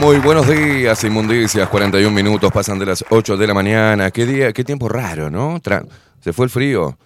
Muy, 0.00 0.18
buenos 0.18 0.48
días, 0.48 1.04
inmundicias. 1.04 1.68
41 1.68 2.10
minutos 2.10 2.50
pasan 2.50 2.78
de 2.78 2.86
las 2.86 3.04
8 3.10 3.36
de 3.36 3.46
la 3.46 3.52
mañana. 3.52 4.10
Qué 4.10 4.24
día, 4.24 4.50
qué 4.50 4.64
tiempo 4.64 4.88
raro, 4.88 5.28
¿no? 5.28 5.60
Se 6.20 6.32
fue 6.32 6.46
el 6.46 6.50
frío. 6.50 6.98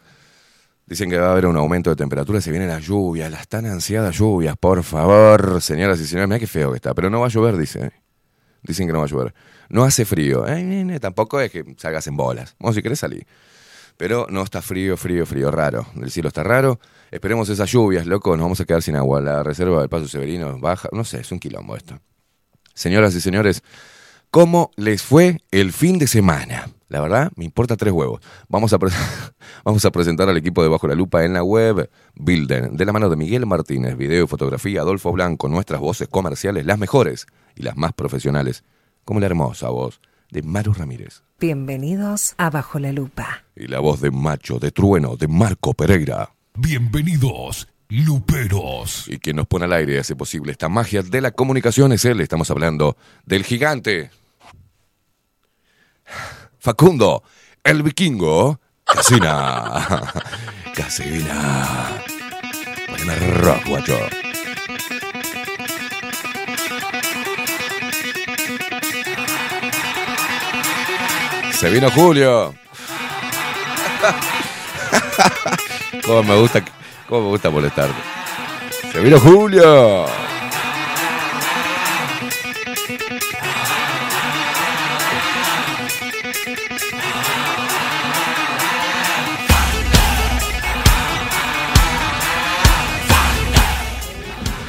Dicen 0.86 1.10
que 1.10 1.18
va 1.18 1.26
a 1.26 1.32
haber 1.32 1.46
un 1.46 1.56
aumento 1.56 1.90
de 1.90 1.96
temperatura, 1.96 2.40
se 2.40 2.52
vienen 2.52 2.68
las 2.68 2.84
lluvias, 2.84 3.32
las 3.32 3.48
tan 3.48 3.66
ansiadas 3.66 4.16
lluvias, 4.16 4.56
por 4.56 4.84
favor, 4.84 5.60
señoras 5.60 5.98
y 5.98 6.06
señores, 6.06 6.28
mira 6.28 6.38
qué 6.38 6.46
feo 6.46 6.70
que 6.70 6.76
está, 6.76 6.94
pero 6.94 7.10
no 7.10 7.18
va 7.18 7.26
a 7.26 7.30
llover, 7.30 7.56
dice. 7.56 7.90
Dicen 8.62 8.86
que 8.86 8.92
no 8.92 9.00
va 9.00 9.06
a 9.06 9.08
llover. 9.08 9.34
No 9.70 9.82
hace 9.82 10.04
frío, 10.04 10.44
tampoco 11.00 11.40
es 11.40 11.50
que 11.50 11.64
salgas 11.76 12.06
en 12.06 12.16
bolas. 12.16 12.54
Vamos, 12.60 12.76
si 12.76 12.82
querés 12.82 13.00
salir. 13.00 13.26
Pero 13.96 14.28
no 14.30 14.42
está 14.42 14.62
frío, 14.62 14.96
frío, 14.96 15.26
frío, 15.26 15.50
raro. 15.50 15.84
El 16.00 16.12
cielo 16.12 16.28
está 16.28 16.44
raro. 16.44 16.78
Esperemos 17.10 17.48
esas 17.48 17.68
lluvias, 17.68 18.06
loco. 18.06 18.36
Nos 18.36 18.44
vamos 18.44 18.60
a 18.60 18.64
quedar 18.64 18.82
sin 18.82 18.94
agua. 18.94 19.20
La 19.20 19.42
reserva 19.42 19.80
del 19.80 19.88
Paso 19.88 20.06
Severino 20.06 20.60
baja. 20.60 20.88
No 20.92 21.02
sé, 21.02 21.20
es 21.20 21.32
un 21.32 21.40
quilombo 21.40 21.76
esto. 21.76 21.98
Señoras 22.74 23.14
y 23.14 23.20
señores, 23.20 23.62
¿cómo 24.30 24.70
les 24.76 25.02
fue 25.02 25.40
el 25.50 25.72
fin 25.72 25.98
de 25.98 26.06
semana? 26.06 26.68
La 26.88 27.00
verdad, 27.00 27.32
me 27.36 27.44
importa 27.44 27.76
tres 27.76 27.92
huevos. 27.92 28.20
Vamos 28.48 28.72
a, 28.72 28.78
vamos 29.64 29.84
a 29.84 29.90
presentar 29.90 30.28
al 30.28 30.36
equipo 30.36 30.62
de 30.62 30.68
Bajo 30.68 30.86
la 30.86 30.94
Lupa 30.94 31.24
en 31.24 31.32
la 31.32 31.42
web 31.42 31.88
Builden, 32.14 32.76
de 32.76 32.84
la 32.84 32.92
mano 32.92 33.08
de 33.08 33.16
Miguel 33.16 33.46
Martínez, 33.46 33.96
video 33.96 34.24
y 34.24 34.28
fotografía, 34.28 34.80
Adolfo 34.82 35.12
Blanco, 35.12 35.48
nuestras 35.48 35.80
voces 35.80 36.08
comerciales, 36.08 36.66
las 36.66 36.78
mejores 36.78 37.26
y 37.56 37.62
las 37.62 37.76
más 37.76 37.92
profesionales, 37.92 38.64
como 39.04 39.20
la 39.20 39.26
hermosa 39.26 39.68
voz 39.70 40.00
de 40.30 40.42
Maru 40.42 40.72
Ramírez 40.72 41.22
Bienvenidos 41.38 42.34
a 42.38 42.50
Bajo 42.50 42.78
la 42.78 42.92
Lupa. 42.92 43.44
y 43.54 43.68
la 43.68 43.78
voz 43.80 44.00
de 44.00 44.10
Macho 44.10 44.58
de 44.58 44.70
Trueno 44.72 45.16
de 45.16 45.28
Marco 45.28 45.74
Pereira. 45.74 46.34
Bienvenidos, 46.56 47.68
Luperos. 47.88 49.06
Y 49.08 49.18
quien 49.18 49.36
nos 49.36 49.46
pone 49.46 49.66
al 49.66 49.72
aire 49.72 49.94
y 49.94 49.98
hace 49.98 50.16
posible 50.16 50.52
esta 50.52 50.68
magia 50.68 51.02
de 51.02 51.20
la 51.20 51.30
comunicación 51.30 51.92
es 51.92 52.04
él. 52.04 52.20
Estamos 52.20 52.50
hablando 52.50 52.96
del 53.24 53.44
gigante 53.44 54.10
Facundo, 56.58 57.22
el 57.62 57.82
vikingo 57.82 58.60
Casina. 58.84 60.12
Casina. 60.74 62.02
Poneme 62.86 63.16
rock, 63.38 63.66
guacho. 63.66 63.98
Se 71.52 71.70
vino 71.70 71.90
Julio. 71.90 72.54
Cómo 76.06 76.22
me 76.22 76.38
gusta, 76.38 76.62
me 77.20 77.28
gusta 77.28 77.50
molestarte. 77.50 77.94
Se 78.92 79.00
vino 79.00 79.18
Julio. 79.20 80.06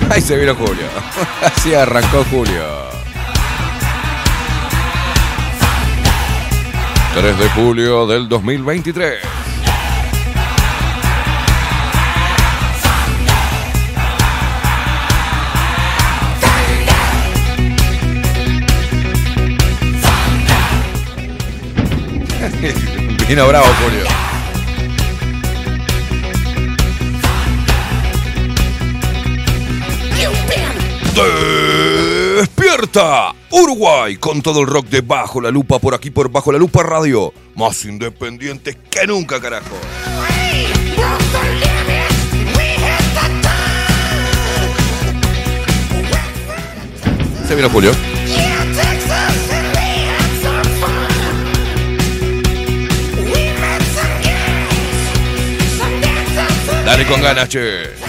Ahí 0.10 0.22
se 0.22 0.38
vino 0.38 0.56
Julio. 0.56 0.86
Así 1.42 1.74
arrancó 1.74 2.24
Julio. 2.32 2.86
3 7.16 7.40
de 7.40 7.50
julio 7.50 8.08
del 8.08 8.28
2023. 8.28 9.35
Vino 23.28 23.48
bravo, 23.48 23.66
Julio. 23.82 24.06
Despierta 32.38 33.34
Uruguay 33.50 34.18
con 34.18 34.44
todo 34.44 34.62
el 34.62 34.68
rock 34.68 34.90
de 34.90 35.02
Bajo 35.02 35.42
la 35.42 35.50
Lupa 35.50 35.80
por 35.80 35.96
aquí 35.96 36.12
por 36.12 36.30
Bajo 36.30 36.52
la 36.52 36.60
Lupa 36.60 36.84
Radio. 36.84 37.34
Más 37.56 37.84
independientes 37.86 38.78
que 38.92 39.08
nunca, 39.08 39.42
carajo. 39.42 39.76
Se 47.48 47.56
vino 47.56 47.70
Julio. 47.72 48.15
Dale 56.86 57.04
con 57.06 57.20
ganas, 57.20 57.48
che. 57.48 58.05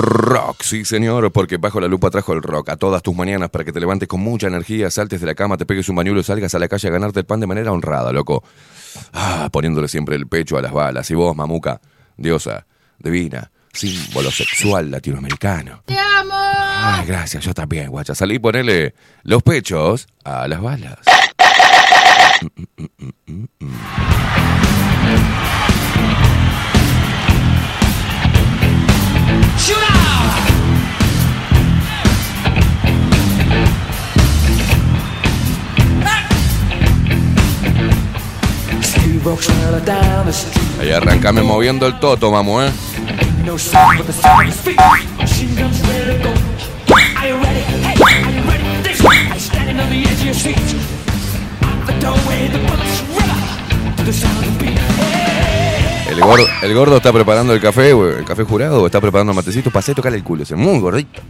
Rock, 0.00 0.62
sí 0.62 0.84
señor, 0.86 1.30
porque 1.30 1.58
bajo 1.58 1.78
la 1.78 1.86
lupa 1.86 2.10
trajo 2.10 2.32
el 2.32 2.42
rock 2.42 2.70
a 2.70 2.76
todas 2.76 3.02
tus 3.02 3.14
mañanas 3.14 3.50
para 3.50 3.64
que 3.64 3.72
te 3.72 3.80
levantes 3.80 4.08
con 4.08 4.20
mucha 4.20 4.46
energía, 4.46 4.90
saltes 4.90 5.20
de 5.20 5.26
la 5.26 5.34
cama, 5.34 5.58
te 5.58 5.66
pegues 5.66 5.88
un 5.90 5.96
bañuelo 5.96 6.20
y 6.20 6.24
salgas 6.24 6.54
a 6.54 6.58
la 6.58 6.68
calle 6.68 6.88
a 6.88 6.90
ganarte 6.90 7.20
el 7.20 7.26
pan 7.26 7.40
de 7.40 7.46
manera 7.46 7.70
honrada, 7.70 8.10
loco. 8.10 8.42
Ah, 9.12 9.48
poniéndole 9.52 9.88
siempre 9.88 10.16
el 10.16 10.26
pecho 10.26 10.56
a 10.56 10.62
las 10.62 10.72
balas. 10.72 11.10
Y 11.10 11.14
vos, 11.14 11.36
mamuca, 11.36 11.80
diosa, 12.16 12.66
divina, 12.98 13.50
símbolo 13.72 14.30
sexual 14.30 14.90
latinoamericano. 14.90 15.82
¡Te 15.84 15.98
amo! 15.98 16.32
Ah, 16.32 17.04
gracias, 17.06 17.44
yo 17.44 17.52
también, 17.52 17.90
guacha. 17.90 18.14
Salí 18.14 18.36
y 18.36 18.38
ponele 18.38 18.94
los 19.22 19.42
pechos 19.42 20.08
a 20.24 20.48
las 20.48 20.62
balas. 20.62 20.98
Ahí 40.80 40.90
arrancame 40.92 41.42
moviendo 41.42 41.86
el 41.86 41.98
toto, 42.00 42.30
mamu, 42.30 42.62
¿eh? 42.62 42.70
El 56.10 56.20
gordo, 56.20 56.44
el 56.62 56.74
gordo 56.74 56.96
está 56.96 57.12
preparando 57.12 57.52
el 57.54 57.60
café, 57.60 57.90
el 57.90 58.24
café 58.24 58.42
jurado, 58.44 58.84
está 58.86 59.00
preparando 59.00 59.32
el 59.32 59.36
matecito, 59.36 59.70
pasé 59.70 59.92
a 59.92 59.94
tocarle 59.94 60.18
el 60.18 60.24
culo, 60.24 60.42
ese 60.42 60.56
muy 60.56 60.80
gordito. 60.80 61.20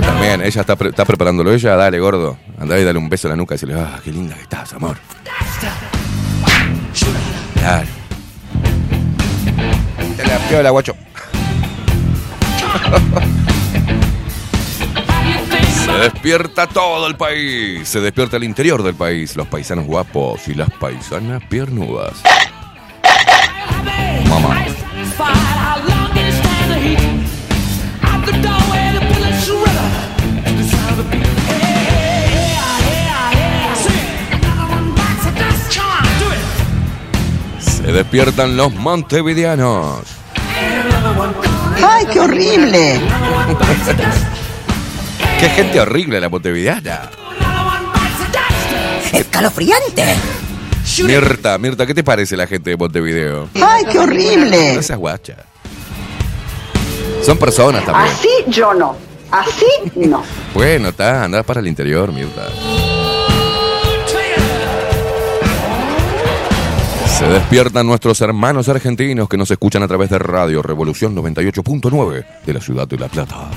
También, 0.00 0.40
ella 0.42 0.60
está, 0.62 0.74
pre- 0.76 0.88
está 0.90 1.04
preparándolo 1.04 1.52
ella, 1.52 1.76
dale 1.76 1.98
gordo, 2.00 2.38
andá 2.58 2.78
y 2.78 2.84
dale 2.84 2.98
un 2.98 3.08
beso 3.08 3.28
en 3.28 3.32
la 3.32 3.36
nuca 3.36 3.54
y 3.54 3.56
decirle, 3.56 3.74
ah, 3.80 4.00
qué 4.02 4.10
linda 4.10 4.34
que 4.34 4.42
estás, 4.42 4.72
amor. 4.72 4.96
Dale. 7.62 7.86
Te 10.16 10.26
la 10.26 10.38
piola, 10.48 10.70
guacho. 10.70 10.94
Se 15.92 15.98
despierta 15.98 16.66
todo 16.66 17.06
el 17.06 17.16
país, 17.16 17.86
se 17.86 18.00
despierta 18.00 18.38
el 18.38 18.44
interior 18.44 18.82
del 18.82 18.94
país, 18.94 19.36
los 19.36 19.46
paisanos 19.46 19.84
guapos 19.84 20.48
y 20.48 20.54
las 20.54 20.70
paisanas 20.70 21.44
piernudas. 21.44 22.22
Mamá. 24.26 24.64
Se 37.58 37.92
despiertan 37.92 38.56
los 38.56 38.72
montevideanos. 38.72 40.00
¡Ay, 41.86 42.06
qué 42.10 42.20
horrible! 42.20 43.00
Qué 45.42 45.48
gente 45.48 45.80
horrible 45.80 46.20
la 46.20 46.28
montevideana. 46.28 47.10
¡Escalofriante! 49.12 50.14
Mirta, 51.02 51.58
Mirta, 51.58 51.84
¿qué 51.84 51.94
te 51.94 52.04
parece 52.04 52.36
la 52.36 52.46
gente 52.46 52.70
de 52.70 52.76
Montevideo? 52.76 53.48
¡Ay, 53.60 53.84
qué 53.90 53.98
horrible! 53.98 54.76
No 54.76 54.82
seas 54.82 55.00
guacha. 55.00 55.38
Son 57.24 57.36
personas 57.38 57.84
también. 57.84 58.14
Así 58.14 58.28
yo 58.46 58.72
no. 58.72 58.96
Así 59.32 59.66
no. 59.96 60.22
Bueno, 60.54 60.90
está, 60.90 61.24
andás 61.24 61.44
para 61.44 61.58
el 61.58 61.66
interior, 61.66 62.12
Mirta. 62.12 62.46
Se 67.18 67.26
despiertan 67.26 67.84
nuestros 67.84 68.20
hermanos 68.20 68.68
argentinos 68.68 69.28
que 69.28 69.36
nos 69.36 69.50
escuchan 69.50 69.82
a 69.82 69.88
través 69.88 70.08
de 70.08 70.20
Radio 70.20 70.62
Revolución 70.62 71.16
98.9 71.16 72.26
de 72.46 72.54
la 72.54 72.60
ciudad 72.60 72.86
de 72.86 72.96
La 72.96 73.08
Plata. 73.08 73.50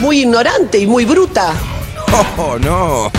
Muy 0.00 0.20
ignorante 0.20 0.78
y 0.78 0.86
muy 0.86 1.04
bruta. 1.04 1.52
¡Oh, 2.36 2.58
no! 2.58 3.12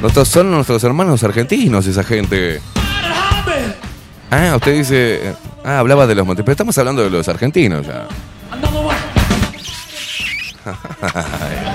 Nuestros, 0.00 0.28
son 0.28 0.50
nuestros 0.50 0.84
hermanos 0.84 1.24
argentinos, 1.24 1.86
esa 1.86 2.04
gente. 2.04 2.60
Ah, 4.30 4.52
usted 4.56 4.74
dice. 4.74 5.34
Ah, 5.64 5.78
hablaba 5.78 6.06
de 6.06 6.14
los 6.14 6.26
montes. 6.26 6.44
Pero 6.44 6.52
estamos 6.52 6.76
hablando 6.78 7.02
de 7.02 7.10
los 7.10 7.28
argentinos 7.28 7.86
ya. 7.86 8.06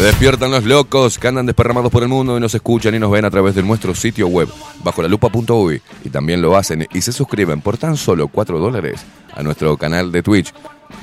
Se 0.00 0.06
despiertan 0.06 0.50
los 0.50 0.64
locos 0.64 1.18
que 1.18 1.28
andan 1.28 1.44
desparramados 1.44 1.92
por 1.92 2.02
el 2.02 2.08
mundo 2.08 2.34
y 2.34 2.40
nos 2.40 2.54
escuchan 2.54 2.94
y 2.94 2.98
nos 2.98 3.10
ven 3.10 3.26
a 3.26 3.30
través 3.30 3.54
de 3.54 3.62
nuestro 3.62 3.94
sitio 3.94 4.28
web, 4.28 4.48
bajo 4.82 5.02
la 5.02 5.08
lupa.uy. 5.08 5.82
Y 6.02 6.08
también 6.08 6.40
lo 6.40 6.56
hacen 6.56 6.88
y 6.90 7.02
se 7.02 7.12
suscriben 7.12 7.60
por 7.60 7.76
tan 7.76 7.98
solo 7.98 8.28
4 8.28 8.58
dólares 8.58 9.02
a 9.34 9.42
nuestro 9.42 9.76
canal 9.76 10.10
de 10.10 10.22
Twitch, 10.22 10.54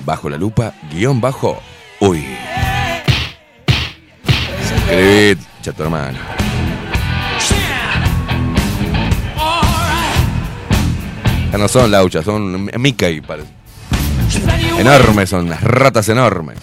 bajo 0.04 0.32
la 0.32 0.38
lupa 0.38 0.74
guion 0.92 1.22
bajo 1.22 1.62
uy. 2.00 2.26
Suscribid, 4.68 5.38
chato 5.62 5.84
hermano. 5.84 6.18
Ya 11.52 11.58
no 11.60 11.68
son 11.68 11.92
lauchas, 11.92 12.26
son 12.26 12.72
Mickey, 12.80 13.22
parece. 13.22 13.50
Enormes 14.80 15.30
son, 15.30 15.50
las 15.50 15.62
ratas 15.62 16.10
enormes. 16.10 16.58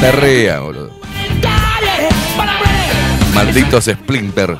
Boludo. 0.00 0.90
Malditos 3.34 3.84
Splinter. 3.84 4.56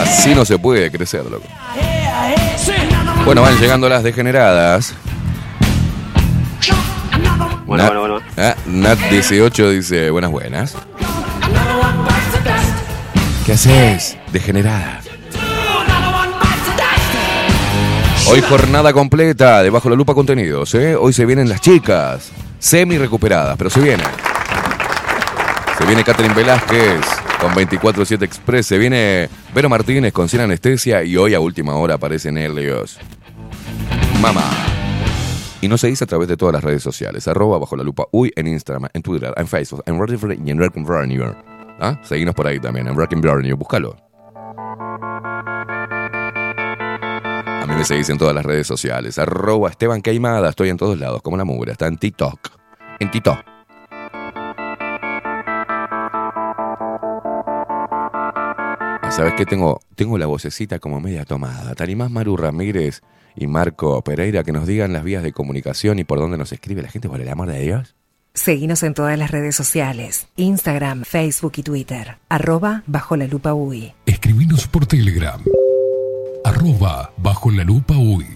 Así 0.00 0.34
no 0.36 0.44
se 0.44 0.56
puede 0.56 0.90
crecer, 0.92 1.24
loco. 1.24 1.46
Bueno, 3.24 3.42
van 3.42 3.58
llegando 3.58 3.88
las 3.88 4.04
degeneradas. 4.04 4.94
Bueno, 7.66 7.84
Nat, 7.84 7.92
bueno, 7.92 8.00
bueno. 8.00 8.26
ah, 8.36 8.54
Nat18 8.68 9.70
dice, 9.70 10.10
buenas, 10.10 10.30
buenas. 10.30 10.76
¿Qué 13.44 13.52
haces, 13.54 14.16
degenerada? 14.32 15.00
Hoy 18.28 18.40
jornada 18.42 18.92
completa 18.92 19.62
de 19.62 19.70
Bajo 19.70 19.90
la 19.90 19.96
Lupa 19.96 20.14
Contenidos, 20.14 20.74
¿eh? 20.74 20.94
Hoy 20.94 21.12
se 21.12 21.26
vienen 21.26 21.48
las 21.48 21.60
chicas, 21.60 22.30
semi 22.58 22.96
recuperadas, 22.98 23.56
pero 23.56 23.70
se 23.70 23.80
vienen. 23.80 24.06
Se 25.78 25.84
viene 25.84 26.04
Catherine 26.04 26.34
Velázquez 26.34 27.00
con 27.40 27.52
24-7 27.52 28.22
Express, 28.22 28.66
se 28.66 28.78
viene 28.78 29.28
Vero 29.54 29.68
Martínez 29.68 30.12
con 30.12 30.28
Sin 30.28 30.40
Anestesia 30.40 31.02
y 31.02 31.16
hoy 31.16 31.34
a 31.34 31.40
última 31.40 31.74
hora 31.74 31.94
aparecen 31.94 32.38
Helios. 32.38 32.98
Mamá. 34.20 34.44
Y 35.62 35.68
no 35.68 35.76
se 35.76 35.88
dice 35.88 36.04
a 36.04 36.06
través 36.06 36.28
de 36.28 36.36
todas 36.36 36.54
las 36.54 36.62
redes 36.62 36.82
sociales. 36.82 37.26
Arroba 37.26 37.58
bajo 37.58 37.76
la 37.76 37.82
lupa 37.82 38.04
uy 38.12 38.32
en 38.36 38.46
Instagram, 38.46 38.88
en 38.92 39.02
Twitter, 39.02 39.32
en 39.36 39.46
Facebook, 39.46 39.82
en 39.86 39.98
Reddit 39.98 40.46
y 40.46 40.50
en 40.50 40.58
Wrecking 40.58 40.84
Burner. 40.84 41.36
¿Ah? 41.80 41.98
Seguinos 42.04 42.34
por 42.34 42.46
ahí 42.46 42.60
también, 42.60 42.86
en 42.86 42.94
Wrecking 42.94 43.20
Burner. 43.20 43.54
Búscalo. 43.54 43.96
Mí 47.70 47.76
me 47.76 47.84
seguís 47.84 48.10
en 48.10 48.18
todas 48.18 48.34
las 48.34 48.44
redes 48.44 48.66
sociales. 48.66 49.16
Arroba 49.18 49.70
Esteban 49.70 50.02
Queimada. 50.02 50.48
Estoy 50.48 50.70
en 50.70 50.76
todos 50.76 50.98
lados, 50.98 51.22
como 51.22 51.36
la 51.36 51.44
mugre. 51.44 51.70
Está 51.70 51.86
en 51.86 51.98
TikTok. 51.98 52.50
En 52.98 53.12
TikTok. 53.12 53.38
Ah, 59.02 59.10
¿Sabes 59.12 59.34
qué? 59.36 59.46
Tengo, 59.46 59.80
tengo 59.94 60.18
la 60.18 60.26
vocecita 60.26 60.80
como 60.80 61.00
media 61.00 61.24
tomada. 61.24 61.76
Te 61.76 61.84
animás 61.84 62.10
Maru 62.10 62.36
Ramírez 62.36 63.02
y 63.36 63.46
Marco 63.46 64.02
Pereira 64.02 64.42
que 64.42 64.50
nos 64.50 64.66
digan 64.66 64.92
las 64.92 65.04
vías 65.04 65.22
de 65.22 65.32
comunicación 65.32 66.00
y 66.00 66.04
por 66.04 66.18
dónde 66.18 66.38
nos 66.38 66.50
escribe 66.50 66.82
la 66.82 66.88
gente, 66.88 67.08
por 67.08 67.20
el 67.20 67.28
amor 67.28 67.52
de 67.52 67.60
Dios. 67.60 67.94
Seguinos 68.34 68.82
en 68.82 68.94
todas 68.94 69.16
las 69.16 69.30
redes 69.30 69.54
sociales, 69.54 70.26
Instagram, 70.34 71.04
Facebook 71.04 71.52
y 71.56 71.62
Twitter, 71.62 72.18
arroba 72.28 72.82
bajo 72.86 73.16
la 73.16 73.28
lupa 73.28 73.54
UI. 73.54 73.94
Escribinos 74.06 74.66
por 74.66 74.86
Telegram. 74.86 75.40
Arroba 76.50 77.12
bajo 77.16 77.50
la 77.52 77.62
lupa 77.62 77.94
uy. 77.94 78.26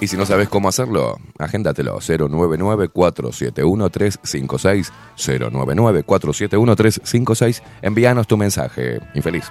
Y 0.00 0.06
si 0.06 0.16
no 0.16 0.24
sabes 0.24 0.48
cómo 0.48 0.68
hacerlo, 0.68 1.18
agéndatelo. 1.36 1.98
099-471-356. 1.98 4.92
099-471-356. 5.16 7.60
Envíanos 7.82 8.28
tu 8.28 8.36
mensaje. 8.36 9.00
Infeliz. 9.14 9.50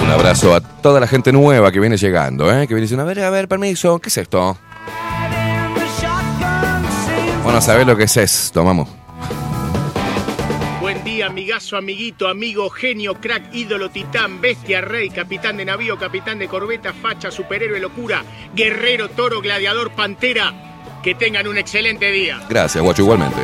Un 0.00 0.10
abrazo 0.12 0.54
a 0.54 0.60
toda 0.60 1.00
la 1.00 1.08
gente 1.08 1.32
nueva 1.32 1.72
que 1.72 1.80
viene 1.80 1.96
llegando, 1.96 2.52
¿eh? 2.52 2.68
que 2.68 2.74
viene 2.74 2.82
diciendo, 2.82 3.02
a 3.02 3.06
ver, 3.06 3.18
a 3.18 3.30
ver, 3.30 3.48
permiso, 3.48 3.98
¿qué 3.98 4.10
es 4.10 4.18
esto? 4.18 4.56
Bueno, 7.46 7.60
sabés 7.60 7.86
lo 7.86 7.96
que 7.96 8.02
es 8.02 8.16
esto, 8.16 8.64
vamos. 8.64 8.88
Buen 10.80 11.04
día, 11.04 11.26
amigazo, 11.26 11.76
amiguito, 11.76 12.26
amigo, 12.26 12.68
genio, 12.70 13.20
crack, 13.20 13.54
ídolo, 13.54 13.88
titán, 13.88 14.40
bestia, 14.40 14.80
rey, 14.80 15.10
capitán 15.10 15.56
de 15.56 15.64
navío, 15.64 15.96
capitán 15.96 16.40
de 16.40 16.48
corbeta, 16.48 16.92
facha, 16.92 17.30
superhéroe, 17.30 17.78
locura, 17.78 18.24
guerrero, 18.52 19.10
toro, 19.10 19.40
gladiador, 19.40 19.92
pantera. 19.92 20.98
Que 21.04 21.14
tengan 21.14 21.46
un 21.46 21.56
excelente 21.56 22.10
día. 22.10 22.44
Gracias, 22.48 22.82
guacho, 22.82 23.02
igualmente. 23.02 23.40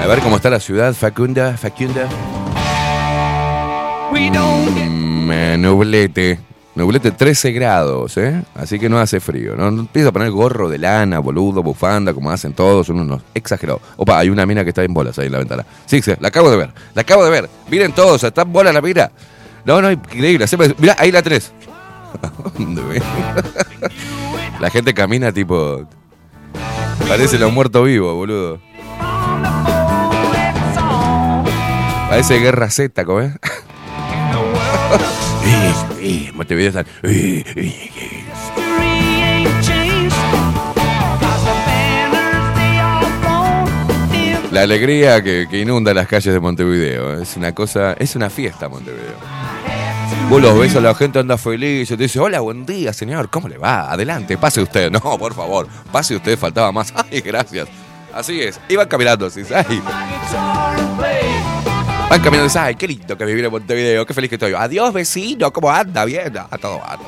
A 0.00 0.06
ver 0.08 0.18
cómo 0.18 0.34
está 0.34 0.50
la 0.50 0.58
ciudad, 0.58 0.94
Facunda, 0.94 1.56
Facunda. 1.56 2.08
Mm, 4.20 5.30
eh, 5.30 5.56
nublete. 5.58 6.40
Nublete 6.74 7.10
13 7.10 7.50
grados, 7.52 8.16
¿eh? 8.18 8.42
Así 8.54 8.78
que 8.78 8.88
no 8.88 8.98
hace 8.98 9.18
frío. 9.18 9.56
No, 9.56 9.68
empieza 9.68 10.10
a 10.10 10.12
poner 10.12 10.30
gorro 10.30 10.68
de 10.68 10.78
lana, 10.78 11.18
boludo, 11.18 11.62
bufanda, 11.62 12.14
como 12.14 12.30
hacen 12.30 12.52
todos, 12.52 12.86
son 12.86 13.00
unos 13.00 13.22
exagerados. 13.34 13.82
Opa, 13.96 14.18
hay 14.18 14.30
una 14.30 14.46
mina 14.46 14.62
que 14.62 14.70
está 14.70 14.84
en 14.84 14.94
bolas 14.94 15.18
ahí 15.18 15.26
en 15.26 15.32
la 15.32 15.38
ventana. 15.38 15.66
Sí, 15.86 16.00
sí, 16.02 16.12
la 16.20 16.28
acabo 16.28 16.50
de 16.50 16.56
ver, 16.56 16.70
la 16.94 17.02
acabo 17.02 17.24
de 17.24 17.30
ver. 17.30 17.50
Miren 17.68 17.92
todos, 17.92 18.22
está 18.22 18.42
en 18.42 18.52
bola 18.52 18.72
la 18.72 18.80
mina. 18.80 19.10
No, 19.64 19.82
no, 19.82 19.90
increíble. 19.90 20.46
Mira, 20.78 20.94
ahí 20.98 21.10
la 21.10 21.20
3. 21.20 21.52
¿Dónde 22.58 22.82
ve? 22.82 23.02
La 24.60 24.70
gente 24.70 24.92
camina 24.92 25.30
tipo. 25.30 25.86
Parece 27.06 27.38
los 27.38 27.52
muertos 27.52 27.84
vivos, 27.86 28.12
boludo. 28.12 28.60
Parece 32.08 32.38
guerra 32.40 32.68
Z, 32.70 33.04
¿cómo 33.04 33.20
es? 33.20 33.32
Eh, 35.50 35.72
eh, 36.00 36.30
Montevideo 36.34 36.68
está. 36.68 36.80
eh, 37.02 37.42
eh, 37.56 37.90
eh. 37.96 38.24
La 44.50 44.62
alegría 44.62 45.22
que, 45.22 45.46
inunda 45.52 45.92
las 45.92 46.08
calles 46.08 46.32
de 46.32 46.40
Montevideo. 46.40 47.20
Es 47.20 47.36
una 47.36 47.54
cosa, 47.54 47.92
es 47.92 48.16
una 48.16 48.30
fiesta 48.30 48.68
Montevideo. 48.68 49.14
Vos 50.30 50.40
los 50.42 50.58
ves 50.58 50.74
a 50.76 50.80
la 50.80 50.94
gente 50.94 51.18
anda 51.18 51.36
feliz 51.38 51.90
y 51.90 51.96
te 51.96 52.04
dice, 52.04 52.18
hola, 52.18 52.40
buen 52.40 52.64
día, 52.66 52.92
señor, 52.92 53.28
¿cómo 53.30 53.48
le 53.48 53.58
va? 53.58 53.90
Adelante, 53.92 54.36
pase 54.36 54.62
usted. 54.62 54.90
No, 54.98 55.00
por 55.18 55.34
favor, 55.34 55.68
pase 55.92 56.16
usted, 56.16 56.38
faltaba 56.38 56.72
más. 56.72 56.92
Ay, 57.10 57.20
gracias. 57.20 57.68
Así 58.12 58.40
es. 58.40 58.58
Iban 58.68 58.88
caminando 58.88 59.26
así, 59.26 59.42
ay. 59.54 59.82
Van 62.08 62.20
caminando 62.20 62.44
y 62.44 62.48
dicen, 62.48 62.62
ay, 62.62 62.74
qué 62.74 62.88
lindo 62.88 63.18
que 63.18 63.24
vivir 63.26 63.44
en 63.44 63.50
Montevideo, 63.50 64.06
qué 64.06 64.14
feliz 64.14 64.30
que 64.30 64.36
estoy. 64.36 64.54
Adiós, 64.54 64.94
vecino, 64.94 65.52
¿cómo 65.52 65.70
anda? 65.70 66.06
Bien, 66.06 66.32
a 66.38 66.56
todo 66.56 66.78
va. 66.78 66.98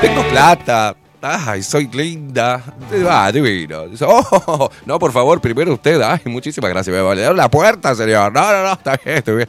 Tengo 0.00 0.22
plata. 0.30 0.96
Ay, 1.20 1.62
soy 1.62 1.86
linda. 1.88 2.62
Va, 3.04 3.30
divino. 3.30 3.84
Oh, 4.00 4.70
no, 4.86 4.98
por 4.98 5.12
favor, 5.12 5.40
primero 5.40 5.74
usted. 5.74 6.00
Ay, 6.00 6.20
muchísimas 6.26 6.70
gracias. 6.70 6.94
Me 6.94 7.02
vale. 7.02 7.34
la 7.34 7.50
puerta, 7.50 7.94
señor. 7.94 8.32
No, 8.32 8.40
no, 8.40 8.62
no, 8.62 8.72
está 8.72 8.98
bien, 9.04 9.22
bien. 9.26 9.48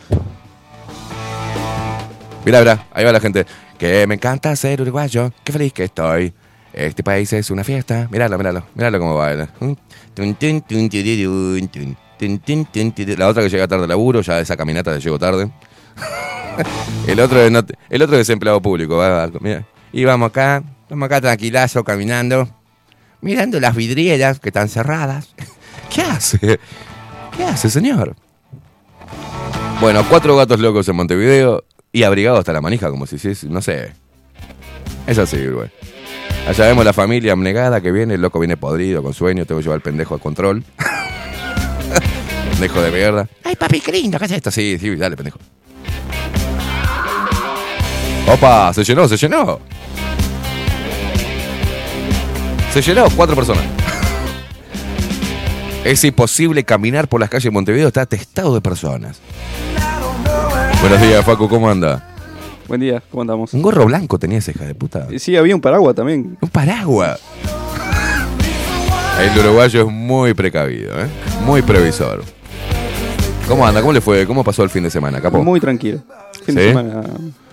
Mira, 2.44 2.60
mira, 2.60 2.88
ahí 2.92 3.06
va 3.06 3.12
la 3.12 3.20
gente. 3.20 3.46
Que 3.78 4.06
me 4.08 4.16
encanta 4.16 4.54
ser 4.56 4.82
uruguayo. 4.82 5.32
Qué 5.44 5.54
feliz 5.54 5.72
que 5.72 5.86
estoy. 5.86 6.34
Este 6.74 7.04
país 7.04 7.32
es 7.34 7.50
una 7.52 7.64
fiesta. 7.64 8.08
Míralo, 8.12 8.38
míralo. 8.38 8.64
Míralo 8.76 9.00
cómo 9.00 9.16
baila. 9.16 9.48
Tun, 9.48 9.78
tun, 10.14 10.62
tun, 10.62 10.90
La 12.20 13.28
otra 13.28 13.44
que 13.44 13.50
llega 13.50 13.68
tarde 13.68 13.84
al 13.84 13.90
laburo, 13.90 14.22
ya 14.22 14.40
esa 14.40 14.58
caminata 14.58 14.92
le 14.92 15.00
llegó 15.00 15.18
tarde. 15.18 15.50
el, 17.08 17.20
otro 17.20 17.40
el 17.42 18.02
otro 18.02 18.18
es 18.18 18.30
empleado 18.30 18.62
público. 18.62 18.98
va, 18.98 19.30
mira. 19.40 19.66
Y 19.92 20.04
vamos 20.04 20.30
acá, 20.30 20.64
vamos 20.90 21.06
acá 21.06 21.22
tranquilazo 21.22 21.84
caminando, 21.84 22.50
mirando 23.22 23.60
las 23.60 23.76
vidrieras 23.76 24.40
que 24.40 24.50
están 24.50 24.70
cerradas. 24.70 25.34
¿Qué 25.94 26.02
hace? 26.02 26.60
¿Qué 27.36 27.44
hace, 27.44 27.70
señor? 27.70 28.16
Bueno, 29.82 30.06
cuatro 30.10 30.36
gatos 30.36 30.60
locos 30.60 30.88
en 30.90 30.96
Montevideo 30.98 31.64
y 31.92 32.04
abrigado 32.04 32.38
hasta 32.38 32.54
la 32.54 32.62
manija, 32.62 32.90
como 32.90 33.08
si 33.08 33.16
hiciese, 33.16 33.48
no 33.48 33.62
sé. 33.62 33.94
Es 35.08 35.18
así, 35.18 35.48
güey. 35.48 35.70
Allá 36.48 36.66
vemos 36.66 36.84
la 36.84 36.94
familia 36.94 37.32
abnegada 37.32 37.82
que 37.82 37.92
viene, 37.92 38.16
el 38.16 38.22
loco 38.22 38.40
viene 38.40 38.58
podrido, 38.58 39.02
con 39.02 39.14
sueño, 39.14 39.46
tengo 39.46 39.60
que 39.60 39.64
llevar 39.64 39.78
al 39.78 39.82
pendejo 39.82 40.16
al 40.16 40.20
control. 40.20 40.64
pendejo 42.52 42.82
de 42.82 42.92
mierda. 42.92 43.28
Ay, 43.44 43.56
papi, 43.56 43.82
qué 43.82 43.92
lindo, 43.92 44.18
¿qué 44.20 44.26
es 44.26 44.32
esto? 44.32 44.52
Sí, 44.52 44.78
sí, 44.80 44.96
dale, 44.96 45.16
pendejo. 45.16 45.40
Opa, 48.28 48.74
se 48.74 48.84
llenó, 48.84 49.08
se 49.08 49.18
llenó. 49.18 49.60
Se 52.74 52.82
llenó, 52.82 53.06
cuatro 53.16 53.36
personas. 53.36 53.64
Es 55.86 56.04
imposible 56.04 56.66
caminar 56.66 57.08
por 57.08 57.22
las 57.22 57.30
calles 57.30 57.46
de 57.46 57.52
Montevideo, 57.52 57.88
está 57.88 58.02
atestado 58.02 58.54
de 58.54 58.60
personas. 58.62 59.20
Buenos 60.82 61.02
días, 61.02 61.24
Facu, 61.26 61.48
¿cómo 61.48 61.70
anda? 61.70 62.06
Buen 62.68 62.82
día, 62.82 63.02
¿cómo 63.10 63.22
andamos? 63.22 63.54
Un 63.54 63.62
gorro 63.62 63.86
blanco 63.86 64.20
tenía 64.20 64.38
esa 64.40 64.52
hija 64.52 64.66
de 64.66 64.76
puta. 64.76 65.08
Eh, 65.10 65.20
Sí, 65.20 65.38
había 65.38 65.56
un 65.56 65.62
paraguas 65.62 65.96
también. 65.96 66.38
Un 66.42 66.50
paraguas. 66.50 67.20
El 69.20 69.38
uruguayo 69.40 69.82
es 69.82 69.88
muy 69.92 70.34
precavido, 70.34 70.94
¿eh? 71.00 71.08
Muy 71.46 71.62
previsor. 71.62 72.24
¿Cómo 73.48 73.66
anda? 73.68 73.82
¿Cómo 73.82 73.94
le 73.94 74.02
fue? 74.02 74.26
¿Cómo 74.26 74.44
pasó 74.44 74.64
el 74.64 74.70
fin 74.70 74.84
de 74.84 74.90
semana, 74.90 75.20
capo? 75.20 75.44
Muy 75.44 75.60
tranquilo. 75.60 76.00
Fin 76.46 76.56
de 76.56 76.62
¿Sí? 76.64 76.68
semana 76.70 77.02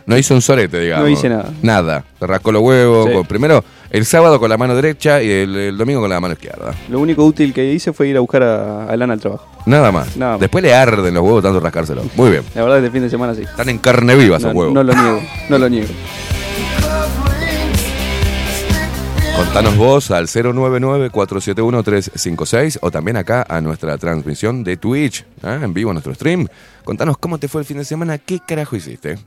No 0.07 0.17
hizo 0.17 0.35
un 0.35 0.43
sorete, 0.43 0.79
digamos. 0.79 1.05
No 1.05 1.09
hice 1.11 1.29
nada. 1.29 1.51
Nada. 1.63 2.05
Rascó 2.21 2.53
los 2.53 2.63
huevos. 2.63 3.07
Sí. 3.09 3.13
con- 3.15 3.27
primero 3.27 3.65
el 3.91 4.05
sábado 4.05 4.39
con 4.39 4.49
la 4.51 4.57
mano 4.59 4.75
derecha 4.77 5.23
y 5.23 5.31
el, 5.31 5.57
el 5.57 5.77
domingo 5.79 6.01
con 6.01 6.11
la 6.11 6.21
mano 6.21 6.35
izquierda. 6.35 6.73
Lo 6.89 7.01
único 7.01 7.25
útil 7.25 7.53
que 7.53 7.73
hice 7.73 7.93
fue 7.93 8.09
ir 8.09 8.17
a 8.17 8.21
buscar 8.21 8.43
a, 8.43 8.85
a 8.87 8.97
Lana 8.97 9.15
al 9.15 9.21
trabajo. 9.21 9.47
Nada 9.67 9.91
más. 9.91 10.17
Nada 10.17 10.33
más. 10.33 10.41
Después 10.41 10.63
le 10.63 10.73
arden 10.75 11.15
los 11.15 11.23
huevos 11.25 11.43
tanto 11.43 11.59
rascárselo. 11.61 12.03
Muy 12.15 12.31
bien. 12.31 12.43
La 12.55 12.63
verdad, 12.63 12.79
este 12.79 12.91
fin 12.91 13.03
de 13.03 13.11
semana 13.11 13.35
sí. 13.35 13.43
Están 13.43 13.69
en 13.71 13.79
carne 13.79 14.15
viva 14.15 14.37
esos 14.37 14.53
No, 14.53 14.59
huevos. 14.61 14.75
no 14.75 14.83
lo 14.85 14.95
niego, 14.95 15.21
no 15.49 15.59
lo 15.59 15.69
niego. 15.69 15.89
Contanos 19.37 19.77
vos 19.77 20.11
al 20.11 20.27
099-471-356 20.29 22.79
o 22.81 22.91
también 22.91 23.19
acá 23.19 23.45
a 23.47 23.61
nuestra 23.61 23.99
transmisión 23.99 24.65
de 24.65 24.79
Twitch, 24.79 25.27
¿ah? 25.43 25.61
en 25.63 25.75
vivo 25.75 25.93
nuestro 25.93 26.15
stream. 26.15 26.49
Contanos 26.85 27.19
cómo 27.19 27.37
te 27.39 27.47
fue 27.47 27.61
el 27.61 27.67
fin 27.67 27.77
de 27.77 27.85
semana, 27.85 28.17
qué 28.17 28.41
carajo 28.41 28.77
hiciste. 28.77 29.19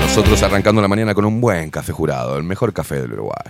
Nosotros 0.00 0.42
arrancando 0.42 0.82
la 0.82 0.88
mañana 0.88 1.14
con 1.14 1.24
un 1.24 1.40
buen 1.40 1.70
café 1.70 1.92
jurado, 1.92 2.36
el 2.36 2.42
mejor 2.42 2.72
café 2.72 3.00
del 3.00 3.12
Uruguay. 3.12 3.44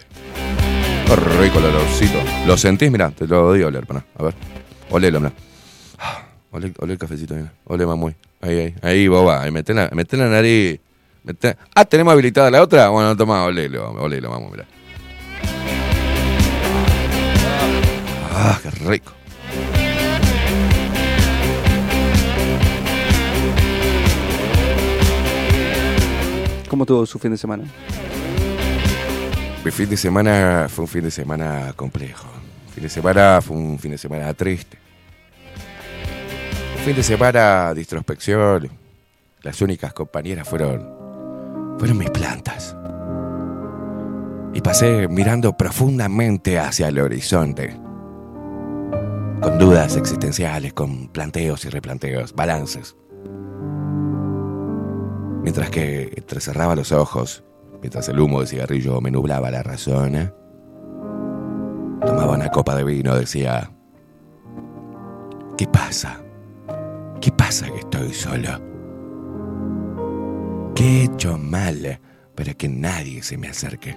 Rico 1.41 1.59
el 1.61 1.65
olorcito. 1.67 2.19
¿Lo 2.47 2.59
sentís? 2.59 2.91
Mirá, 2.91 3.11
te 3.13 3.27
lo 3.27 3.47
doy 3.47 3.63
a 3.63 3.69
oler, 3.69 3.87
para. 3.87 4.05
A 4.19 4.25
ver. 4.25 4.35
Olelo, 4.91 5.21
mirá. 5.21 5.33
Ah, 5.99 6.23
Olé, 6.51 6.73
olé 6.79 6.93
el 6.95 6.99
cafecito, 6.99 7.35
mira. 7.35 7.53
Olé, 7.65 7.87
mamuy. 7.87 8.15
Ahí, 8.43 8.59
ahí, 8.59 8.75
ahí, 8.83 9.09
boba. 9.09 9.43
Ahí, 9.43 9.51
meté 9.51 9.73
la, 9.73 9.89
meté 9.93 10.17
la 10.17 10.27
nariz. 10.27 10.81
Ah, 11.75 11.85
¿tenemos 11.85 12.13
habilitada 12.13 12.51
la 12.51 12.63
otra? 12.63 12.89
Bueno, 12.89 13.17
toma, 13.17 13.45
olelo, 13.45 13.91
olelo, 13.93 14.31
vamos, 14.31 14.53
mirá. 14.53 14.65
Ah, 18.33 18.61
qué 18.63 18.71
rico. 18.71 19.13
¿Cómo 26.69 26.85
estuvo 26.85 27.07
su 27.07 27.19
fin 27.19 27.31
de 27.31 27.39
semana? 27.39 27.65
Mi 29.65 29.71
fin 29.71 29.89
de 29.89 29.97
semana 29.97 30.67
fue 30.69 30.85
un 30.85 30.89
fin 30.89 31.03
de 31.03 31.11
semana 31.11 31.73
complejo. 31.75 32.29
Fin 32.73 32.83
de 32.85 32.89
semana 32.89 33.41
fue 33.41 33.57
un 33.57 33.79
fin 33.79 33.93
de 33.93 33.99
semana 33.99 34.33
triste. 34.35 34.79
Un 36.77 36.85
fin 36.85 36.95
de 36.95 37.03
semana 37.03 37.75
de 37.75 37.81
introspección. 37.81 38.71
Las 39.43 39.61
únicas 39.61 39.93
compañeras 39.93 40.49
fueron. 40.49 40.96
Fueron 41.79 41.99
mis 41.99 42.11
plantas. 42.11 42.77
Y 44.55 44.61
pasé 44.61 45.09
mirando 45.09 45.57
profundamente 45.57 46.59
hacia 46.59 46.89
el 46.89 46.99
horizonte. 46.99 47.79
Con 49.41 49.59
dudas 49.59 49.97
existenciales, 49.97 50.73
con 50.73 51.09
planteos 51.09 51.65
y 51.65 51.69
replanteos, 51.69 52.35
balances. 52.35 52.97
Mientras 55.43 55.71
que 55.71 56.13
entrecerraba 56.17 56.75
los 56.75 56.91
ojos 56.93 57.45
mientras 57.81 58.09
el 58.09 58.19
humo 58.19 58.41
del 58.41 58.49
cigarrillo 58.49 59.01
me 59.01 59.11
nublaba 59.11 59.51
la 59.51 59.63
razón. 59.63 60.17
¿eh? 60.17 60.33
Tomaba 62.05 62.33
una 62.33 62.51
copa 62.51 62.75
de 62.75 62.85
vino, 62.85 63.15
decía, 63.17 63.71
¿qué 65.57 65.67
pasa? 65.67 66.21
¿Qué 67.21 67.31
pasa 67.33 67.67
que 67.67 67.79
estoy 67.79 68.13
solo? 68.13 68.66
¿Qué 70.77 70.85
he 70.85 71.05
hecho 71.05 71.39
mal 71.39 71.99
para 72.35 72.53
que 72.53 72.69
nadie 72.69 73.23
se 73.23 73.39
me 73.39 73.49
acerque? 73.49 73.97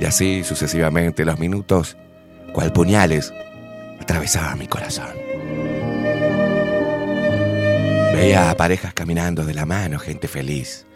Y 0.00 0.04
así 0.06 0.42
sucesivamente 0.42 1.26
los 1.26 1.38
minutos, 1.38 1.98
cual 2.54 2.72
puñales, 2.72 3.30
atravesaban 4.00 4.58
mi 4.58 4.66
corazón. 4.66 5.12
Veía 8.14 8.50
a 8.50 8.56
parejas 8.56 8.94
caminando 8.94 9.44
de 9.44 9.52
la 9.52 9.66
mano, 9.66 9.98
gente 9.98 10.28
feliz, 10.28 10.86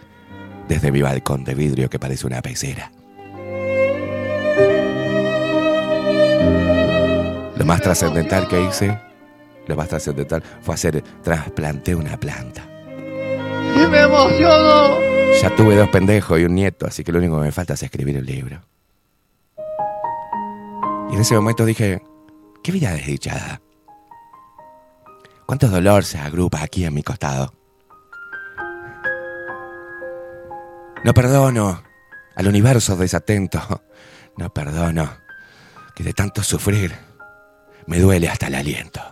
desde 0.67 0.91
mi 0.91 1.03
balcón 1.03 1.45
de 1.45 1.55
vidrio 1.55 1.91
que 1.91 1.99
parece 1.99 2.27
una 2.27 2.41
pecera. 2.41 2.91
Lo 7.55 7.67
más 7.67 7.83
trascendental 7.83 8.49
que 8.49 8.63
hice, 8.63 8.99
lo 9.67 9.77
más 9.77 9.89
trascendental 9.89 10.43
fue 10.63 10.75
hacer, 10.75 11.03
trasplanté 11.23 11.95
una 11.95 12.19
planta. 12.19 12.72
¡Y 13.83 13.87
me 13.87 14.01
emociono! 14.01 15.01
Ya 15.41 15.55
tuve 15.57 15.75
dos 15.77 15.89
pendejos 15.89 16.39
y 16.39 16.45
un 16.45 16.55
nieto, 16.55 16.87
así 16.87 17.03
que 17.03 17.13
lo 17.13 17.19
único 17.19 17.39
que 17.39 17.47
me 17.47 17.53
falta 17.53 17.75
es 17.75 17.83
escribir 17.83 18.17
el 18.17 18.27
libro. 18.27 18.61
Y 21.11 21.15
en 21.15 21.21
ese 21.21 21.35
momento 21.35 21.65
dije, 21.65 22.01
qué 22.63 22.73
vida 22.73 22.93
desdichada. 22.93 23.61
Cuánto 25.47 25.69
dolor 25.69 26.05
se 26.05 26.19
agrupa 26.19 26.63
aquí 26.63 26.85
a 26.85 26.91
mi 26.91 27.03
costado. 27.03 27.53
No 31.05 31.13
perdono 31.13 31.83
al 32.37 32.47
universo 32.47 32.97
desatento. 32.97 33.61
No 34.37 34.53
perdono 34.53 35.11
que 35.95 36.05
de 36.05 36.15
tanto 36.15 36.43
sufrir 36.43 36.97
me 37.87 37.99
duele 37.99 38.29
hasta 38.29 38.47
el 38.47 38.55
aliento. 38.55 39.12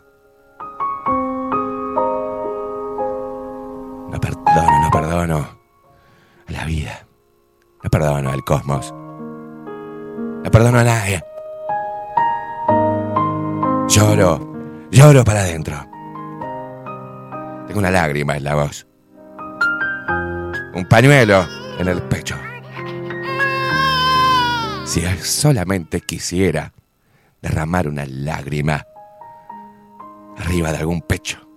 No 4.11 4.21
perdono, 4.21 4.81
no 4.83 4.91
perdono 4.91 5.39
a 6.49 6.53
la 6.53 6.65
vida. 6.65 7.07
No 7.83 7.91
perdono 7.91 8.31
al 8.31 8.45
cosmos. 8.45 8.93
No 8.93 10.51
perdono 10.51 10.79
a 10.79 10.85
nadie. 10.85 11.23
Lloro, 13.89 14.89
lloro 14.91 15.25
para 15.25 15.41
adentro. 15.41 15.77
Tengo 17.67 17.79
una 17.79 17.91
lágrima 17.91 18.37
en 18.37 18.45
la 18.45 18.55
voz. 18.55 18.87
Un 20.75 20.87
pañuelo 20.89 21.47
en 21.79 21.89
el 21.89 22.03
pecho. 22.03 22.37
Si 24.85 25.03
solamente 25.23 26.01
quisiera 26.01 26.73
derramar 27.41 27.87
una 27.87 28.05
lágrima 28.07 28.85
arriba 30.37 30.73
de 30.73 30.79
algún 30.79 31.01
pecho. 31.03 31.50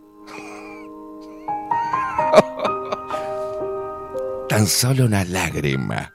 Tan 4.49 4.67
solo 4.67 5.06
una 5.06 5.23
lágrima 5.23 6.13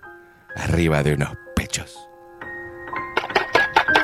arriba 0.56 1.02
de 1.02 1.14
unos 1.14 1.30
pechos. 1.56 2.08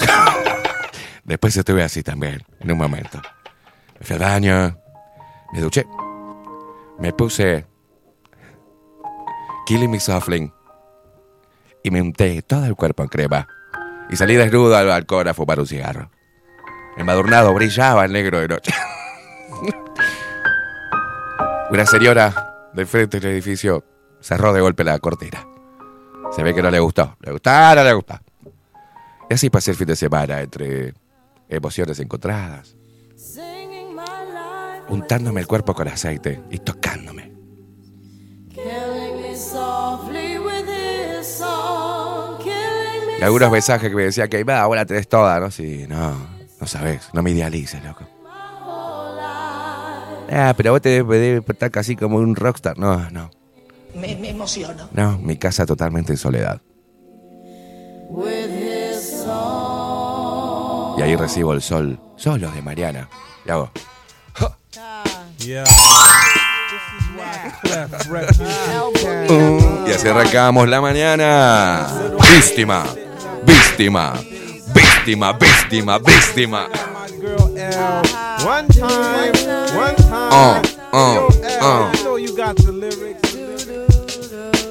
Después 1.24 1.56
estuve 1.56 1.82
así 1.82 2.02
también, 2.02 2.42
en 2.60 2.72
un 2.72 2.78
momento. 2.78 3.20
Me 3.98 4.06
fui 4.06 4.16
al 4.16 4.22
baño, 4.22 4.78
me 5.52 5.60
duché, 5.60 5.86
me 6.98 7.12
puse 7.12 7.66
Killing 9.66 9.90
Me 9.90 10.00
Softly 10.00 10.52
y 11.82 11.90
me 11.90 12.00
unté 12.00 12.42
todo 12.42 12.66
el 12.66 12.74
cuerpo 12.74 13.02
en 13.02 13.08
crema 13.08 13.46
y 14.10 14.16
salí 14.16 14.34
desnudo 14.34 14.76
al 14.76 14.86
balcón 14.86 15.28
a 15.28 15.34
fumar 15.34 15.60
un 15.60 15.66
cigarro. 15.66 16.10
Embadurnado 16.96 17.52
brillaba 17.52 18.04
el 18.04 18.12
negro 18.12 18.40
de 18.40 18.48
noche. 18.48 18.72
Una 21.70 21.86
señora 21.86 22.70
del 22.72 22.86
frente 22.86 23.18
del 23.18 23.32
edificio 23.32 23.84
cerró 24.24 24.54
de 24.54 24.62
golpe 24.62 24.84
la 24.84 24.98
cortina. 24.98 25.46
Se 26.34 26.42
ve 26.42 26.54
que 26.54 26.62
no 26.62 26.70
le 26.70 26.80
gustó. 26.80 27.16
Le 27.20 27.32
gustó, 27.32 27.50
no 27.50 27.84
le 27.84 27.92
gustó. 27.92 28.18
Y 29.28 29.34
así 29.34 29.50
pasé 29.50 29.72
el 29.72 29.76
fin 29.76 29.86
de 29.86 29.96
semana 29.96 30.40
entre 30.40 30.94
emociones 31.48 32.00
encontradas, 32.00 32.74
untándome 34.88 35.40
el 35.40 35.46
cuerpo 35.46 35.74
con 35.74 35.88
aceite 35.88 36.42
y 36.50 36.58
tocándome. 36.58 37.32
Y 43.18 43.22
algunos 43.22 43.50
mensajes 43.50 43.90
que 43.90 43.96
me 43.96 44.04
decían 44.04 44.28
que 44.28 44.42
va, 44.42 44.60
ahora 44.60 44.86
tenés 44.86 45.06
toda, 45.06 45.38
¿no? 45.38 45.50
Sí, 45.50 45.86
no, 45.86 46.16
no 46.60 46.66
sabes, 46.66 47.10
no 47.12 47.22
me 47.22 47.30
idealices, 47.30 47.82
loco. 47.84 48.06
Ah, 50.30 50.54
pero 50.56 50.72
vos 50.72 50.80
te 50.80 51.02
debes 51.02 51.42
estar 51.46 51.70
casi 51.70 51.94
como 51.94 52.16
un 52.16 52.34
rockstar. 52.34 52.78
No, 52.78 53.10
no, 53.10 53.30
Me, 53.94 54.16
me 54.16 54.30
emociono. 54.30 54.88
no, 54.92 55.18
mi 55.18 55.36
casa 55.36 55.64
totalmente 55.66 56.12
en 56.12 56.18
soledad. 56.18 56.60
Y 60.96 61.02
ahí 61.02 61.16
recibo 61.16 61.52
el 61.52 61.62
sol, 61.62 61.98
solo 62.16 62.50
de 62.50 62.62
Mariana. 62.62 63.08
Y 63.44 63.50
hago. 63.50 63.70
Uh, 69.28 69.88
y 69.88 69.92
así 69.92 70.08
arrancamos 70.08 70.68
la 70.68 70.80
mañana. 70.80 71.86
Víctima, 72.32 72.84
víctima, 73.44 74.14
víctima, 74.74 75.32
víctima, 75.32 75.98
víctima. 75.98 76.68
One 78.46 78.68
time, 78.68 79.32
one 79.76 79.96
time. 79.96 80.28
Oh, 80.30 80.62
oh, 80.92 81.28
oh. 81.62 81.90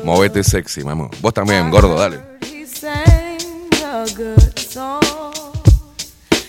Movete 0.04 0.44
sexy, 0.44 0.84
mamo. 0.84 1.10
Vos 1.22 1.34
también, 1.34 1.70
gordo, 1.70 1.96
dale. 1.96 2.20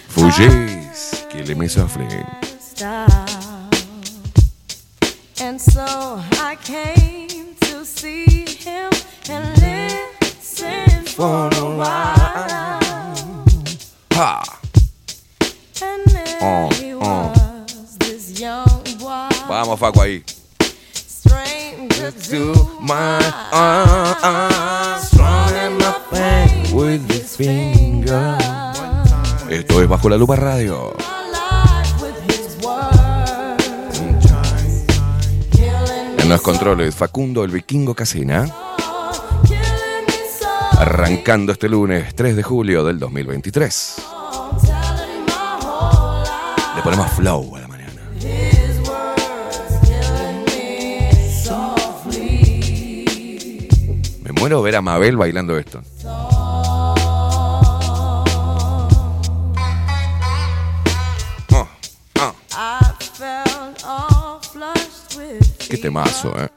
Fugis, 0.09 1.27
Killing 1.31 1.59
Me 1.59 1.69
Softly. 1.69 2.07
style. 2.61 3.71
And 5.41 5.61
so 5.61 5.85
I 6.41 6.57
came 6.63 7.55
to 7.61 7.85
see 7.85 8.45
him 8.47 8.91
and 9.29 9.45
listen 9.61 11.05
for 11.07 11.49
a 11.55 11.77
while. 11.77 13.45
¡Pa! 14.11 14.43
And 15.83 16.05
there 16.07 16.39
Oh, 16.41 16.69
he 16.75 16.93
oh. 16.95 16.99
was, 17.01 17.99
this 17.99 18.41
young 18.41 18.83
boy, 18.99 19.29
Vamos, 19.49 19.79
Facu, 19.79 20.01
ahí. 20.01 20.25
To 22.31 22.55
my 22.81 23.19
arms, 23.53 25.09
strumming 25.09 25.79
my 25.79 25.95
pain 26.11 26.75
with 26.75 27.07
his 27.11 27.37
finger. 27.37 28.37
Esto 29.51 29.83
es 29.83 29.89
Bajo 29.89 30.09
la 30.09 30.17
Lupa 30.17 30.37
Radio. 30.37 30.95
En 36.19 36.29
los 36.31 36.41
controles, 36.41 36.95
Facundo 36.95 37.45
el 37.45 37.51
Vikingo 37.51 37.95
Casina. 37.95 38.47
Arrancando 40.79 41.53
este 41.53 41.69
lunes 41.69 42.15
3 42.15 42.37
de 42.37 42.43
julio 42.43 42.85
del 42.85 42.99
2023. 42.99 43.97
Le 46.77 46.83
ponemos 46.83 47.11
flow 47.13 47.64
muero 54.45 54.61
ver 54.61 54.77
a 54.77 54.83
Mabel 54.83 55.17
bailando 55.17 55.57
esto. 55.57 55.81
Oh, 61.51 61.67
with 65.17 65.41
qué 65.67 65.79
temazo, 65.79 66.35
eh. 66.39 66.51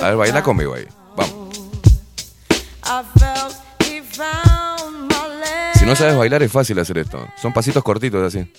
A 0.00 0.06
ver, 0.06 0.16
baila 0.16 0.42
conmigo 0.42 0.72
ahí. 0.72 0.86
Vamos. 1.14 1.60
Si 5.74 5.84
no 5.84 5.94
sabes 5.94 6.16
bailar 6.16 6.42
es 6.42 6.50
fácil 6.50 6.78
hacer 6.78 6.96
esto. 6.96 7.28
Son 7.36 7.52
pasitos 7.52 7.84
cortitos 7.84 8.26
así. 8.26 8.50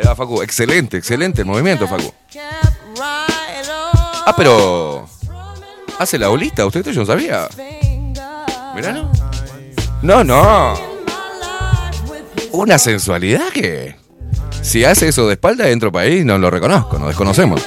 Ahí 0.00 0.06
va 0.06 0.16
Facu. 0.16 0.42
Excelente, 0.42 0.96
excelente 0.96 1.42
el 1.42 1.46
movimiento, 1.46 1.86
Facu. 1.86 2.12
Ah, 4.26 4.34
pero... 4.36 5.06
Hace 5.98 6.18
la 6.18 6.30
olita, 6.30 6.64
usted 6.64 6.80
esto 6.80 6.92
yo 6.92 7.00
no 7.00 7.06
sabía. 7.06 7.46
Miralo. 8.74 9.10
No, 10.02 10.24
no. 10.24 10.74
Una 12.52 12.78
sensualidad 12.78 13.48
que... 13.52 13.96
Si 14.62 14.84
hace 14.84 15.08
eso 15.08 15.26
de 15.26 15.34
espalda 15.34 15.66
dentro 15.66 15.92
país, 15.92 16.24
no 16.24 16.38
lo 16.38 16.50
reconozco, 16.50 16.98
nos 16.98 17.08
desconocemos. 17.08 17.60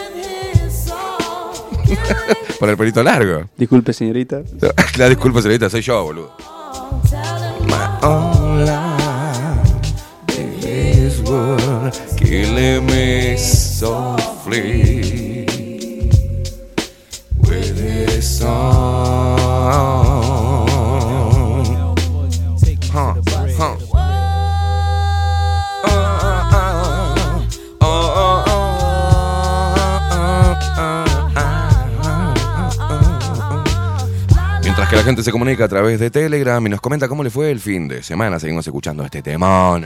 Por 2.59 2.69
el 2.69 2.77
pelito 2.77 3.03
largo. 3.03 3.49
Disculpe, 3.57 3.93
señorita. 3.93 4.41
La 4.97 5.09
disculpa, 5.09 5.41
señorita, 5.41 5.69
soy 5.69 5.81
yo, 5.81 6.03
boludo. 6.03 6.35
Killing 12.23 12.85
me 12.85 13.37
softly. 13.37 15.13
Mientras 34.63 34.89
que 34.89 34.95
la 34.95 35.03
gente 35.03 35.23
se 35.23 35.31
comunica 35.31 35.65
a 35.65 35.67
través 35.67 35.99
de 35.99 36.09
Telegram 36.09 36.65
y 36.65 36.69
nos 36.69 36.81
comenta 36.81 37.07
cómo 37.07 37.23
le 37.23 37.29
fue 37.29 37.51
el 37.51 37.59
fin 37.59 37.87
de 37.87 38.01
semana, 38.01 38.39
seguimos 38.39 38.65
escuchando 38.65 39.03
este 39.05 39.21
temón. 39.21 39.85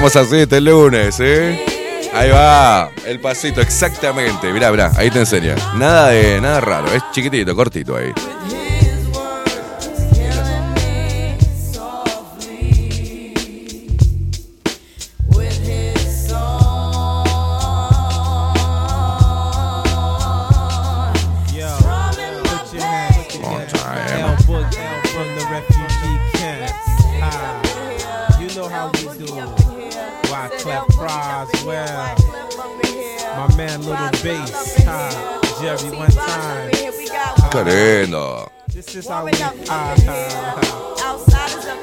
Levantamos 0.00 0.28
así 0.28 0.40
este 0.40 0.62
lunes, 0.62 1.20
¿eh? 1.20 1.62
Ahí 2.14 2.30
va, 2.30 2.90
el 3.04 3.20
pasito, 3.20 3.60
exactamente. 3.60 4.50
Mirá, 4.50 4.70
mirá, 4.70 4.90
ahí 4.96 5.10
te 5.10 5.18
enseña. 5.18 5.54
Nada 5.76 6.08
de, 6.08 6.40
nada 6.40 6.58
raro, 6.58 6.86
es 6.94 7.02
chiquitito, 7.12 7.54
cortito 7.54 7.96
ahí. 7.96 8.10
Qué 37.64 38.02
lindo. 38.02 38.50
This 38.72 38.94
is 38.94 39.08
how 39.08 39.24
we 39.24 39.32
ah, 39.42 39.52
ah. 39.68 39.94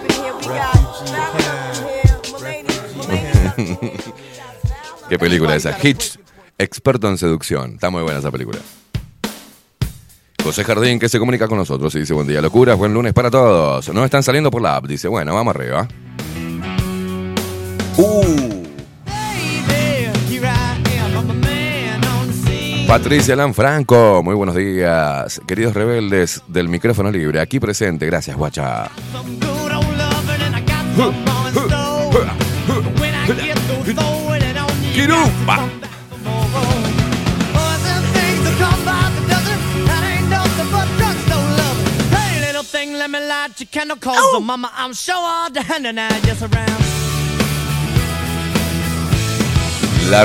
Refugee 0.01 0.49
camp. 0.57 0.87
Qué 5.09 5.19
película 5.19 5.55
esa. 5.55 5.77
Hitch, 5.81 6.19
experto 6.57 7.07
en 7.09 7.17
seducción. 7.17 7.73
Está 7.73 7.89
muy 7.89 8.03
buena 8.03 8.19
esa 8.19 8.31
película. 8.31 8.59
José 10.43 10.63
Jardín 10.63 10.99
que 10.99 11.09
se 11.09 11.19
comunica 11.19 11.47
con 11.47 11.57
nosotros 11.57 11.93
y 11.95 11.99
dice 11.99 12.13
buen 12.13 12.27
día 12.27 12.41
locuras, 12.41 12.77
buen 12.77 12.93
lunes 12.93 13.13
para 13.13 13.29
todos. 13.29 13.89
No 13.93 14.05
están 14.05 14.23
saliendo 14.23 14.49
por 14.49 14.61
la 14.61 14.77
app, 14.77 14.85
dice, 14.85 15.07
bueno, 15.07 15.33
vamos 15.33 15.55
arriba. 15.55 15.87
Patricia 22.87 23.35
Lanfranco, 23.35 24.21
muy 24.23 24.33
buenos 24.33 24.55
días. 24.55 25.41
Queridos 25.45 25.73
rebeldes 25.73 26.41
del 26.47 26.69
micrófono 26.69 27.11
libre, 27.11 27.41
aquí 27.41 27.59
presente, 27.59 28.05
gracias 28.05 28.37
guacha. 28.37 28.89
Kirupa. 34.93 35.67
Mama, 44.41 44.71
I'm 44.77 44.93
sure 44.93 45.15
all 45.15 45.51
the 45.51 45.61
hand 45.61 45.87
and 45.87 45.99
I 45.99 46.09
just 46.21 46.41
around. 46.41 46.87
La 50.09 50.23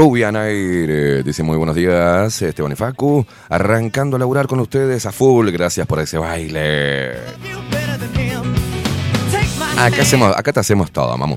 rubia 0.00 0.32
Nair 0.32 1.22
dice 1.22 1.42
muy 1.42 1.58
buenos 1.58 1.76
días, 1.76 2.40
Esteban 2.40 2.72
y 2.72 2.74
Facu, 2.74 3.26
arrancando 3.50 4.16
a 4.16 4.18
laburar 4.18 4.46
con 4.46 4.58
ustedes 4.60 5.04
a 5.04 5.12
full, 5.12 5.50
gracias 5.50 5.86
por 5.86 6.00
ese 6.00 6.16
baile. 6.16 7.18
Acá, 9.76 10.00
hacemos, 10.00 10.34
acá 10.34 10.54
te 10.54 10.60
hacemos 10.60 10.90
todo, 10.90 11.18
mamu. 11.18 11.36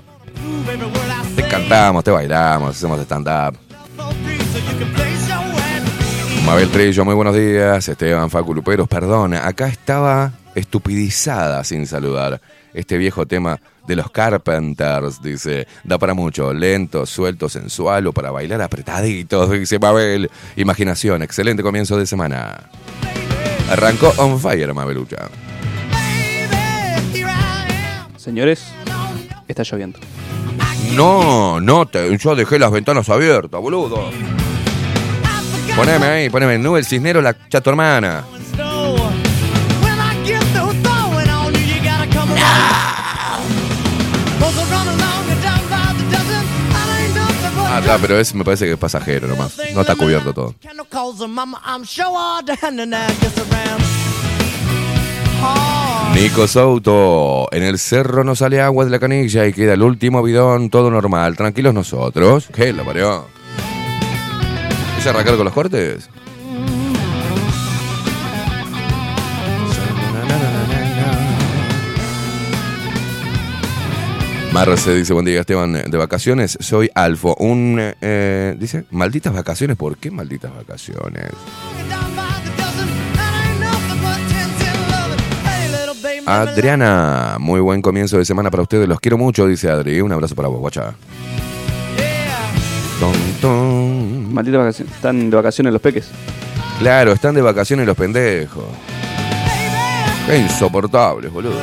Te 1.35 1.45
cantamos, 1.45 2.05
te 2.05 2.11
bailamos, 2.11 2.77
hacemos 2.77 3.01
stand-up. 3.01 3.57
Mabel 6.45 6.69
Trillo, 6.69 7.03
muy 7.03 7.15
buenos 7.15 7.35
días. 7.35 7.85
Esteban 7.89 8.29
Facu 8.29 8.53
Luperos, 8.53 8.87
perdón, 8.87 9.33
acá 9.33 9.67
estaba 9.67 10.31
estupidizada 10.55 11.65
sin 11.65 11.85
saludar. 11.85 12.39
Este 12.73 12.97
viejo 12.97 13.25
tema 13.25 13.59
de 13.87 13.95
los 13.95 14.09
Carpenters, 14.11 15.21
dice. 15.21 15.67
Da 15.83 15.97
para 15.97 16.13
mucho, 16.13 16.53
lento, 16.53 17.05
suelto, 17.05 17.49
sensual 17.49 18.07
o 18.07 18.13
para 18.13 18.31
bailar 18.31 18.61
apretaditos, 18.61 19.49
dice 19.51 19.79
Mabel. 19.79 20.29
Imaginación, 20.55 21.21
excelente 21.21 21.63
comienzo 21.63 21.97
de 21.97 22.05
semana. 22.05 22.69
Arrancó 23.69 24.13
on 24.17 24.39
fire, 24.39 24.73
Mabelucha. 24.73 25.29
Señores, 28.17 28.63
está 29.47 29.63
lloviendo. 29.63 29.99
No, 30.95 31.59
no, 31.59 31.85
te- 31.87 32.15
yo 32.17 32.35
dejé 32.35 32.59
las 32.59 32.71
ventanas 32.71 33.09
abiertas, 33.09 33.59
boludo. 33.59 34.09
Poneme 35.75 36.05
ahí, 36.05 36.29
poneme 36.29 36.57
nube 36.57 36.79
el 36.79 36.85
cisnero, 36.85 37.21
la 37.21 37.35
chato 37.49 37.69
hermana. 37.71 38.23
Ah, 47.75 47.79
está, 47.79 47.97
pero 47.97 48.19
es, 48.19 48.35
me 48.35 48.43
parece 48.43 48.65
que 48.65 48.73
es 48.73 48.77
pasajero 48.77 49.27
nomás. 49.27 49.57
No 49.73 49.81
está 49.81 49.95
cubierto 49.95 50.31
todo. 50.31 50.53
Nico 56.13 56.47
Souto, 56.47 57.47
en 57.51 57.63
el 57.63 57.79
cerro 57.79 58.23
no 58.23 58.35
sale 58.35 58.61
agua 58.61 58.85
de 58.85 58.91
la 58.91 58.99
canilla 58.99 59.47
y 59.47 59.53
queda 59.53 59.73
el 59.73 59.81
último 59.81 60.21
bidón, 60.21 60.69
todo 60.69 60.91
normal. 60.91 61.35
Tranquilos 61.35 61.73
nosotros. 61.73 62.47
¿Qué 62.53 62.71
la 62.73 62.83
parió? 62.83 63.25
¿Es 64.99 65.07
arrancar 65.07 65.35
con 65.35 65.45
los 65.45 65.53
cortes? 65.55 66.11
Marce 74.53 74.93
dice, 74.93 75.13
buen 75.13 75.25
día 75.25 75.39
Esteban, 75.39 75.73
de 75.73 75.97
vacaciones, 75.97 76.59
soy 76.61 76.87
Alfo. 76.93 77.35
Un, 77.39 77.79
eh, 77.79 78.55
dice, 78.59 78.85
malditas 78.91 79.33
vacaciones, 79.33 79.75
¿por 79.75 79.97
qué 79.97 80.11
malditas 80.11 80.55
vacaciones? 80.55 81.31
Adriana, 86.27 87.37
muy 87.39 87.61
buen 87.61 87.81
comienzo 87.81 88.19
de 88.19 88.25
semana 88.25 88.51
para 88.51 88.61
ustedes, 88.61 88.87
los 88.87 88.99
quiero 88.99 89.17
mucho, 89.17 89.47
dice 89.47 89.71
Adri. 89.71 89.99
Un 90.01 90.11
abrazo 90.11 90.35
para 90.35 90.49
vos, 90.49 90.59
guacha. 90.59 90.93
Ton, 92.99 93.15
ton. 93.41 94.33
Maldita 94.35 94.59
vacación. 94.59 94.87
Están 94.87 95.31
de 95.31 95.35
vacaciones 95.35 95.73
los 95.73 95.81
peques. 95.81 96.11
Claro, 96.77 97.11
están 97.11 97.33
de 97.33 97.41
vacaciones 97.41 97.87
los 97.87 97.97
pendejos. 97.97 98.65
Qué 100.27 100.37
insoportables, 100.37 101.33
boludo. 101.33 101.59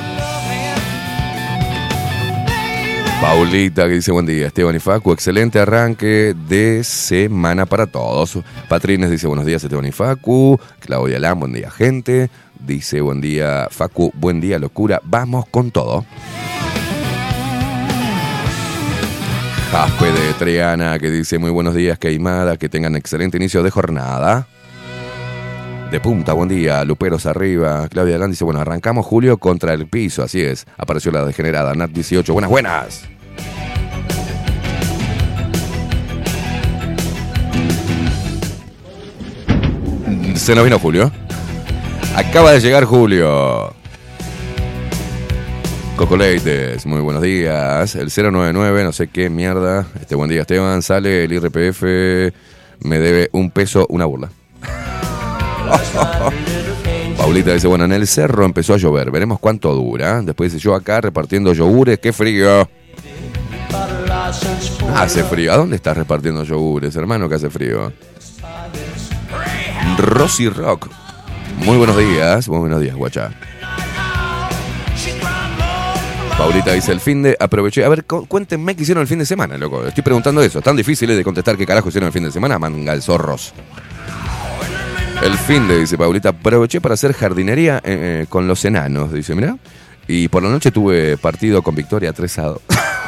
Paulita 3.20 3.86
que 3.86 3.94
dice 3.94 4.12
buen 4.12 4.24
día, 4.24 4.46
Esteban 4.46 4.74
y 4.74 4.78
Facu, 4.78 5.12
excelente 5.12 5.58
arranque 5.58 6.34
de 6.48 6.82
semana 6.82 7.66
para 7.66 7.86
todos. 7.86 8.38
Patrines 8.66 9.10
dice 9.10 9.26
buenos 9.26 9.44
días 9.44 9.62
Esteban 9.62 9.84
y 9.84 9.92
Facu. 9.92 10.58
Claudia 10.78 11.18
Lam, 11.18 11.40
buen 11.40 11.52
día 11.52 11.70
gente. 11.70 12.30
Dice 12.58 13.02
buen 13.02 13.20
día 13.20 13.68
Facu, 13.70 14.10
buen 14.14 14.40
día 14.40 14.58
locura. 14.58 15.00
Vamos 15.04 15.44
con 15.50 15.70
todo. 15.70 16.06
Jaspe 19.70 20.06
de 20.06 20.32
Triana 20.38 20.98
que 20.98 21.10
dice 21.10 21.38
muy 21.38 21.50
buenos 21.50 21.74
días, 21.74 21.98
Queimada, 21.98 22.56
que 22.56 22.70
tengan 22.70 22.96
excelente 22.96 23.36
inicio 23.36 23.62
de 23.62 23.70
jornada. 23.70 24.48
De 25.90 26.00
punta, 26.00 26.32
buen 26.32 26.48
día, 26.48 26.84
Luperos 26.84 27.26
arriba. 27.26 27.86
Claudia 27.88 28.14
Galán 28.14 28.30
dice, 28.30 28.44
bueno, 28.44 28.60
arrancamos 28.60 29.04
Julio 29.04 29.38
contra 29.38 29.74
el 29.74 29.88
piso, 29.88 30.22
así 30.22 30.40
es. 30.40 30.64
Apareció 30.78 31.10
la 31.12 31.24
degenerada, 31.24 31.74
Nat 31.74 31.90
18, 31.90 32.32
buenas, 32.32 32.48
buenas. 32.48 33.09
Se 40.34 40.54
nos 40.54 40.64
vino 40.64 40.78
Julio. 40.78 41.12
Acaba 42.16 42.52
de 42.52 42.60
llegar 42.60 42.84
Julio. 42.84 43.74
Cocoleites, 45.96 46.86
muy 46.86 47.02
buenos 47.02 47.22
días. 47.22 47.94
El 47.94 48.10
099, 48.10 48.84
no 48.84 48.92
sé 48.92 49.08
qué 49.08 49.28
mierda. 49.28 49.86
Este 50.00 50.14
buen 50.14 50.30
día, 50.30 50.40
Esteban. 50.40 50.80
Sale 50.80 51.24
el 51.24 51.32
IRPF. 51.32 51.82
Me 52.82 52.98
debe 52.98 53.28
un 53.32 53.50
peso, 53.50 53.86
una 53.90 54.06
burla. 54.06 54.30
Paulita 57.18 57.52
dice, 57.52 57.68
bueno, 57.68 57.84
en 57.84 57.92
el 57.92 58.06
cerro 58.06 58.46
empezó 58.46 58.72
a 58.72 58.78
llover, 58.78 59.10
veremos 59.10 59.38
cuánto 59.38 59.74
dura. 59.74 60.22
Después 60.22 60.52
dice, 60.52 60.64
yo 60.64 60.74
acá 60.74 61.02
repartiendo 61.02 61.52
yogures, 61.52 61.98
qué 61.98 62.14
frío. 62.14 62.66
Hace 64.96 65.24
frío. 65.24 65.52
¿A 65.52 65.56
dónde 65.56 65.76
estás 65.76 65.96
repartiendo 65.96 66.44
yogures, 66.44 66.94
hermano, 66.96 67.28
que 67.28 67.34
hace 67.34 67.50
frío? 67.50 67.92
Rosy 69.98 70.48
Rock. 70.48 70.88
Muy 71.58 71.76
buenos 71.76 71.96
días, 71.96 72.48
muy 72.48 72.58
buenos 72.58 72.80
días, 72.80 72.94
guacha. 72.96 73.30
Paulita 76.38 76.72
dice, 76.72 76.92
el 76.92 77.00
fin 77.00 77.22
de... 77.22 77.36
Aproveché. 77.38 77.84
A 77.84 77.88
ver, 77.90 78.04
cu- 78.04 78.26
cuéntenme 78.26 78.74
qué 78.74 78.82
hicieron 78.82 79.02
el 79.02 79.08
fin 79.08 79.18
de 79.18 79.26
semana, 79.26 79.58
loco. 79.58 79.84
Estoy 79.86 80.02
preguntando 80.02 80.40
eso. 80.42 80.62
Tan 80.62 80.74
difícil 80.76 81.10
es 81.10 81.16
de 81.18 81.24
contestar 81.24 81.56
qué 81.56 81.66
carajo 81.66 81.88
hicieron 81.90 82.06
el 82.06 82.12
fin 82.12 82.22
de 82.24 82.32
semana, 82.32 82.58
manga 82.58 82.98
zorros. 83.00 83.52
El 85.22 85.36
fin 85.36 85.68
de, 85.68 85.80
dice 85.80 85.98
Paulita, 85.98 86.30
aproveché 86.30 86.80
para 86.80 86.94
hacer 86.94 87.12
jardinería 87.12 87.78
eh, 87.78 88.22
eh, 88.22 88.26
con 88.28 88.48
los 88.48 88.64
enanos, 88.64 89.12
dice, 89.12 89.34
mira. 89.34 89.56
Y 90.08 90.28
por 90.28 90.42
la 90.42 90.48
noche 90.48 90.70
tuve 90.70 91.18
partido 91.18 91.60
con 91.62 91.74
Victoria 91.74 92.12
3 92.14 92.38
a 92.38 92.42
2. 92.44 92.60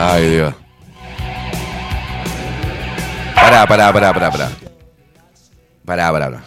Ay, 0.00 0.30
Dios. 0.30 0.54
Pará, 3.34 3.66
pará, 3.66 3.92
pará, 3.92 4.14
pará, 4.14 4.30
pará. 4.30 4.50
Pará, 5.84 6.12
pará, 6.12 6.26
pará. 6.30 6.44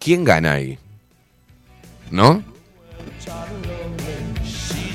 ¿Quién 0.00 0.24
gana 0.24 0.54
ahí? 0.54 0.76
¿No? 2.10 2.42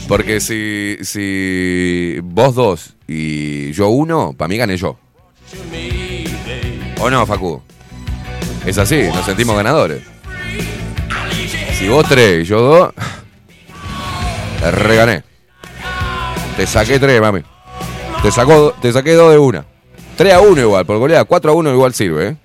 Porque 0.10 0.41
si, 0.41 0.97
si 1.02 2.19
vos 2.23 2.56
dos 2.56 2.97
y 3.08 3.71
yo 3.71 3.88
uno, 3.88 4.34
para 4.34 4.49
mí 4.49 4.58
gané 4.58 4.75
yo. 4.75 4.99
¿O 6.99 7.10
no, 7.10 7.25
Facu? 7.25 7.62
Es 8.65 8.78
así, 8.78 9.04
nos 9.04 9.25
sentimos 9.25 9.56
ganadores. 9.56 10.04
Si 11.78 11.88
vos 11.88 12.06
tres 12.06 12.43
y 12.43 12.49
yo 12.49 12.60
dos, 12.60 12.93
regané. 14.73 15.29
Te 16.60 16.67
saqué 16.67 17.00
tres, 17.00 17.22
mami. 17.22 17.39
Te, 18.22 18.30
sacó, 18.34 18.74
te 18.82 18.91
saqué 18.91 19.13
dos 19.13 19.32
de 19.32 19.38
una. 19.38 19.63
3 20.17 20.34
a 20.34 20.41
1 20.41 20.60
igual, 20.60 20.86
por 20.86 20.98
goleada. 20.98 21.24
4 21.24 21.52
a 21.52 21.54
1 21.56 21.72
igual 21.72 21.93
sirve, 21.93 22.28
¿eh? 22.28 22.36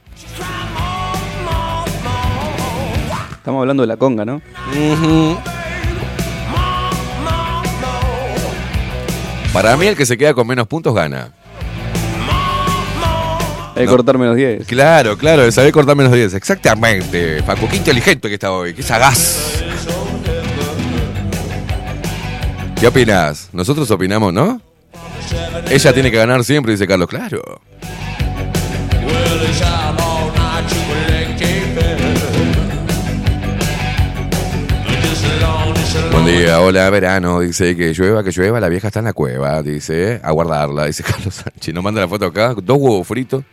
Estamos 3.39 3.61
hablando 3.63 3.83
de 3.83 3.89
la 3.89 3.97
conga, 3.97 4.25
¿no? 4.25 4.41
Para 9.53 9.77
mí 9.77 9.87
el 9.89 9.97
que 9.97 10.07
se 10.07 10.17
queda 10.17 10.33
con 10.33 10.47
menos 10.47 10.69
puntos 10.69 10.95
gana. 10.95 11.31
Hay 13.75 13.81
que 13.81 13.85
No. 13.87 13.91
cortar 13.91 14.17
menos 14.17 14.37
10. 14.37 14.65
Claro, 14.69 15.19
claro, 15.19 15.51
saber 15.51 15.73
cortar 15.73 15.97
menos 15.97 16.13
10. 16.13 16.35
Exactamente. 16.35 17.43
Facu, 17.43 17.67
qué 17.69 17.79
inteligente 17.79 18.29
que 18.29 18.35
está 18.35 18.53
hoy, 18.53 18.75
qué 18.75 18.83
sagaz. 18.85 19.64
¿Qué 22.85 22.89
opinas? 22.89 23.49
Nosotros 23.55 23.91
opinamos, 23.91 24.31
¿no? 24.31 24.61
Ella 25.71 25.95
tiene 25.95 26.11
que 26.11 26.19
ganar 26.19 26.45
siempre, 26.45 26.73
dice 26.73 26.87
Carlos. 26.87 27.09
Claro. 27.09 27.41
Buen 36.13 36.27
día, 36.27 36.61
hola, 36.61 36.91
verano. 36.91 37.41
Dice 37.41 37.75
que 37.75 37.95
llueva, 37.95 38.23
que 38.23 38.31
llueva. 38.33 38.61
La 38.61 38.69
vieja 38.69 38.89
está 38.89 38.99
en 38.99 39.07
la 39.07 39.15
cueva. 39.15 39.63
Dice, 39.63 40.21
a 40.23 40.31
guardarla. 40.33 40.85
Dice 40.85 41.03
Carlos 41.11 41.37
Sánchez. 41.37 41.75
Nos 41.75 41.83
manda 41.83 42.03
la 42.03 42.09
foto 42.09 42.27
acá. 42.27 42.55
Dos 42.55 42.77
huevos 42.79 43.09
fritos. 43.09 43.45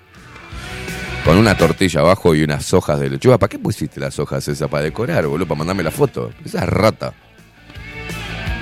Con 1.23 1.37
una 1.37 1.55
tortilla 1.55 2.01
abajo 2.01 2.35
y 2.35 2.43
unas 2.43 2.73
hojas 2.73 2.99
de 2.99 3.09
lechuga. 3.09 3.37
¿Para 3.37 3.47
qué 3.49 3.59
pusiste 3.59 3.97
las 4.01 4.19
hojas 4.19 4.45
esas? 4.49 4.67
Para 4.67 4.83
decorar, 4.83 5.25
boludo. 5.25 5.47
Para 5.47 5.59
mandarme 5.59 5.83
la 5.83 5.91
foto. 5.91 6.31
Esa 6.43 6.65
es 6.65 6.67
rata. 6.67 7.13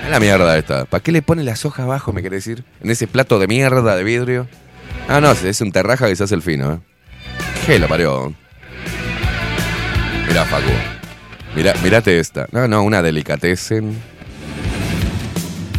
La 0.09 0.19
mierda 0.19 0.57
esta. 0.57 0.85
¿Para 0.85 1.03
qué 1.03 1.11
le 1.11 1.21
pone 1.21 1.43
las 1.43 1.65
hojas 1.65 1.85
abajo, 1.85 2.11
me 2.11 2.21
quiere 2.21 2.37
decir? 2.37 2.63
En 2.81 2.89
ese 2.89 3.05
plato 3.05 3.37
de 3.37 3.47
mierda 3.47 3.95
de 3.95 4.03
vidrio. 4.03 4.47
Ah, 5.07 5.21
no, 5.21 5.31
es 5.31 5.61
un 5.61 5.71
terraja 5.71 6.07
que 6.07 6.15
se 6.15 6.23
hace 6.23 6.35
el 6.35 6.41
fino, 6.41 6.73
¿eh? 6.73 6.79
¿Qué 7.65 7.77
la 7.77 7.87
parió? 7.87 8.33
Mirá, 10.27 10.45
Facu. 10.45 10.71
Mirá, 11.55 11.73
mirate 11.83 12.19
esta. 12.19 12.47
No, 12.51 12.67
no, 12.67 12.81
una 12.83 13.01
delicatessen. 13.01 13.95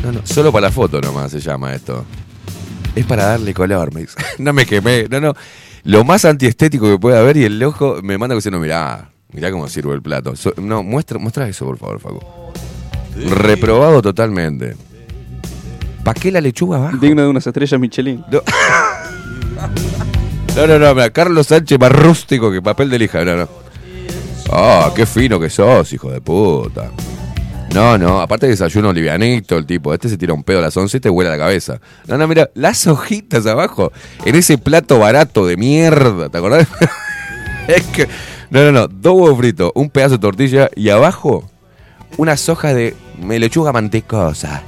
No, 0.05 0.13
no, 0.13 0.21
solo 0.25 0.53
para 0.53 0.69
la 0.69 0.73
foto 0.73 1.01
nomás 1.01 1.33
se 1.33 1.41
llama 1.41 1.75
esto. 1.75 2.05
Es 2.95 3.05
para 3.07 3.27
darle 3.27 3.53
color, 3.53 3.93
me. 3.93 4.07
No 4.39 4.53
me 4.53 4.65
quemé, 4.65 5.07
no, 5.11 5.21
no. 5.21 5.35
Lo 5.83 6.05
más 6.05 6.25
antiestético 6.25 6.89
que 6.89 6.99
puede 6.99 7.19
haber 7.19 7.37
y 7.37 7.45
el 7.45 7.63
ojo 7.63 7.99
me 8.03 8.17
manda 8.17 8.35
diciendo, 8.35 8.61
mirá, 8.61 9.11
Mirá 9.33 9.53
cómo 9.53 9.69
sirve 9.69 9.95
el 9.95 10.03
plato. 10.03 10.35
No, 10.57 10.83
muestra, 10.83 11.19
muestra 11.19 11.49
eso, 11.49 11.65
por 11.65 11.79
favor, 11.79 12.01
Facu. 12.01 12.40
Reprobado 13.29 14.03
totalmente. 14.03 14.77
¿Para 16.05 16.19
qué 16.19 16.31
la 16.31 16.41
lechuga 16.41 16.79
abajo? 16.79 16.97
Digno 16.97 17.23
de 17.23 17.29
unas 17.29 17.47
estrellas 17.47 17.81
Michelin. 17.81 18.25
No. 18.31 18.43
No, 20.57 20.67
no, 20.67 20.81
no, 20.81 20.95
mira, 20.95 21.11
Carlos 21.11 21.47
Sánchez 21.47 21.79
más 21.79 21.93
rústico 21.93 22.51
que 22.51 22.61
papel 22.61 22.91
de 22.91 22.99
lija. 22.99 23.25
No, 23.25 23.37
no. 23.37 23.49
Ah, 24.51 24.91
qué 24.97 25.07
fino 25.07 25.39
que 25.39 25.49
sos, 25.49 25.93
hijo 25.93 26.11
de 26.11 26.21
puta. 26.21 26.91
No, 27.73 27.97
no, 27.97 28.21
aparte 28.21 28.47
de 28.47 28.51
desayuno 28.51 28.93
livianito 28.93 29.57
el 29.57 29.65
tipo. 29.65 29.95
Este 29.95 30.09
se 30.09 30.19
tira 30.19 30.35
un 30.35 30.43
pedo 30.43 30.59
a 30.59 30.63
las 30.63 30.77
11 30.77 30.97
y 30.97 31.01
te 31.01 31.09
huele 31.09 31.31
la 31.31 31.39
cabeza. 31.39 31.81
No, 32.09 32.19
no, 32.19 32.27
mira, 32.27 32.51
las 32.55 32.85
hojitas 32.89 33.47
abajo. 33.47 33.93
En 34.25 34.35
ese 34.35 34.59
plato 34.59 34.99
barato 34.99 35.47
de 35.47 35.57
mierda, 35.57 36.29
¿te 36.29 36.39
acordás? 36.39 36.67
es 37.69 37.83
que. 37.87 38.09
No, 38.51 38.65
no, 38.65 38.73
no. 38.73 38.89
Dos 38.89 39.15
huevos 39.15 39.39
fritos, 39.39 39.71
un 39.77 39.89
pedazo 39.89 40.17
de 40.17 40.21
tortilla 40.21 40.69
y 40.75 40.89
abajo 40.89 41.49
unas 42.17 42.49
hojas 42.49 42.75
de 42.75 42.95
lechuga 43.23 43.73
mantecosa. 43.73 44.63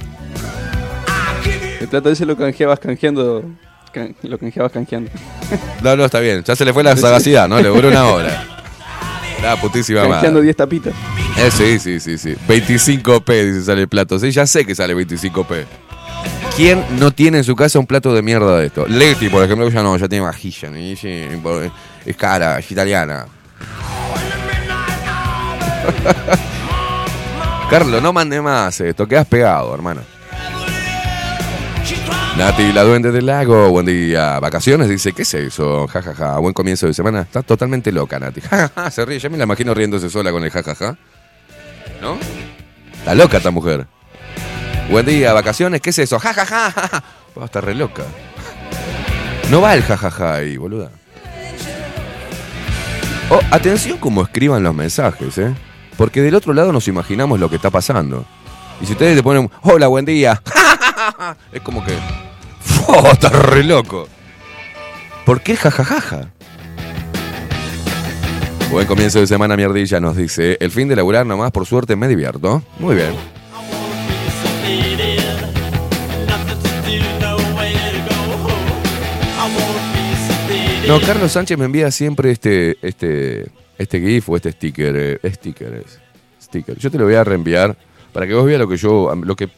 El 1.79 1.87
plato 1.87 2.09
ese 2.09 2.25
lo 2.25 2.35
canjeabas 2.37 2.79
canjeando. 2.79 3.43
can- 3.91 4.15
lo 4.23 4.37
canjeabas 4.37 4.71
canjeando. 4.71 5.11
No, 5.81 5.95
no, 5.95 6.05
está 6.05 6.19
bien. 6.19 6.43
Ya 6.43 6.55
se 6.55 6.65
le 6.65 6.73
fue 6.73 6.83
la 6.83 6.95
sagacidad, 6.95 7.47
¿no? 7.47 7.61
Le 7.61 7.69
duró 7.69 7.89
una 7.89 8.05
hora. 8.05 8.47
La 9.43 9.57
putísima 9.59 10.01
canjeando 10.03 10.39
madre. 10.39 10.43
10 10.43 10.55
tapitas. 10.55 10.93
Eh, 11.37 11.51
sí, 11.51 11.77
sí, 11.77 11.99
sí, 11.99 12.17
sí. 12.17 12.33
25p 12.47 13.43
dice 13.45 13.63
sale 13.65 13.81
el 13.81 13.87
plato. 13.89 14.17
Sí, 14.17 14.31
ya 14.31 14.47
sé 14.47 14.65
que 14.65 14.73
sale 14.73 14.95
25p. 14.95 15.65
¿Quién 16.55 16.81
no 16.97 17.11
tiene 17.11 17.39
en 17.39 17.43
su 17.43 17.53
casa 17.53 17.77
un 17.77 17.85
plato 17.85 18.13
de 18.13 18.21
mierda 18.21 18.57
de 18.59 18.67
esto? 18.67 18.87
Leti, 18.87 19.27
por 19.27 19.43
ejemplo, 19.43 19.67
ya 19.69 19.83
no, 19.83 19.97
ya 19.97 20.07
tiene 20.07 20.23
vajilla. 20.23 20.69
sí, 20.95 21.25
por- 21.41 21.69
Es 22.05 22.15
cara, 22.15 22.57
es 22.59 22.71
italiana. 22.71 23.25
Carlos, 27.73 28.03
no 28.03 28.13
mande 28.13 28.39
más 28.39 28.79
esto, 28.81 29.07
quedas 29.07 29.25
pegado, 29.25 29.73
hermano. 29.73 30.01
Nati, 32.37 32.71
la 32.71 32.83
duende 32.83 33.11
del 33.11 33.25
lago, 33.25 33.67
buen 33.71 33.87
día. 33.87 34.39
Vacaciones, 34.39 34.87
dice, 34.87 35.11
¿qué 35.11 35.23
es 35.23 35.33
eso? 35.33 35.87
Ja, 35.87 36.03
ja, 36.03 36.13
ja. 36.13 36.37
Buen 36.37 36.53
comienzo 36.53 36.85
de 36.85 36.93
semana. 36.93 37.21
Está 37.21 37.41
totalmente 37.41 37.91
loca, 37.91 38.19
Nati. 38.19 38.41
Ja, 38.47 38.69
ja, 38.69 38.71
ja, 38.75 38.91
se 38.91 39.03
ríe. 39.03 39.17
Ya 39.17 39.27
me 39.27 39.39
la 39.39 39.45
imagino 39.45 39.73
riéndose 39.73 40.11
sola 40.11 40.31
con 40.31 40.43
el 40.43 40.51
ja, 40.51 40.61
ja, 40.61 40.75
ja. 40.75 40.97
¿No? 41.99 42.19
Está 42.93 43.15
loca 43.15 43.37
esta 43.37 43.49
mujer. 43.49 43.87
Buen 44.91 45.07
día, 45.07 45.33
vacaciones, 45.33 45.81
¿qué 45.81 45.89
es 45.89 45.97
eso? 45.97 46.19
Ja, 46.19 46.31
ja, 46.31 46.45
ja, 46.45 46.69
ja. 46.69 47.03
Oh, 47.33 47.43
está 47.43 47.59
re 47.59 47.73
loca. 47.73 48.03
No 49.49 49.61
va 49.61 49.73
el 49.73 49.81
ja, 49.81 49.97
ja, 49.97 50.11
ja 50.11 50.35
ahí, 50.35 50.57
boluda. 50.57 50.91
Oh, 53.31 53.41
atención 53.49 53.97
como 53.97 54.21
escriban 54.21 54.61
los 54.61 54.75
mensajes, 54.75 55.39
¿eh? 55.39 55.55
Porque 55.97 56.21
del 56.21 56.35
otro 56.35 56.53
lado 56.53 56.71
nos 56.71 56.87
imaginamos 56.87 57.39
lo 57.39 57.49
que 57.49 57.57
está 57.57 57.69
pasando. 57.69 58.25
Y 58.81 58.85
si 58.85 58.93
ustedes 58.93 59.15
le 59.15 59.23
ponen, 59.23 59.49
hola, 59.61 59.87
buen 59.87 60.05
día, 60.05 60.41
es 61.51 61.61
como 61.61 61.83
que, 61.85 61.93
¡oh, 62.87 63.07
está 63.11 63.29
re 63.29 63.63
loco! 63.63 64.07
¿Por 65.25 65.41
qué 65.41 65.55
jajajaja? 65.55 66.29
Buen 68.71 68.87
comienzo 68.87 69.19
de 69.19 69.27
semana, 69.27 69.55
mierdilla, 69.55 69.99
nos 69.99 70.17
dice. 70.17 70.57
El 70.59 70.71
fin 70.71 70.87
de 70.87 70.95
laburar 70.95 71.25
nomás, 71.25 71.51
por 71.51 71.65
suerte, 71.65 71.95
me 71.95 72.07
divierto. 72.07 72.63
Muy 72.79 72.95
bien. 72.95 73.13
No, 80.87 80.99
Carlos 80.99 81.31
Sánchez 81.31 81.57
me 81.57 81.65
envía 81.65 81.91
siempre 81.91 82.31
este, 82.31 82.77
este, 82.81 83.45
este 83.83 83.99
GIF 83.99 84.29
o 84.29 84.35
este 84.35 84.51
sticker. 84.51 85.19
eh, 85.23 85.31
sticker 85.33 85.73
es. 85.85 85.99
Sticker. 86.41 86.77
Yo 86.77 86.91
te 86.91 86.97
lo 86.97 87.05
voy 87.05 87.15
a 87.15 87.23
reenviar 87.23 87.75
para 88.11 88.27
que 88.27 88.33
vos 88.33 88.45
veas 88.45 88.59
lo 88.59 88.67
que 88.67 88.77
yo, 88.77 89.13
lo 89.15 89.35
que, 89.35 89.49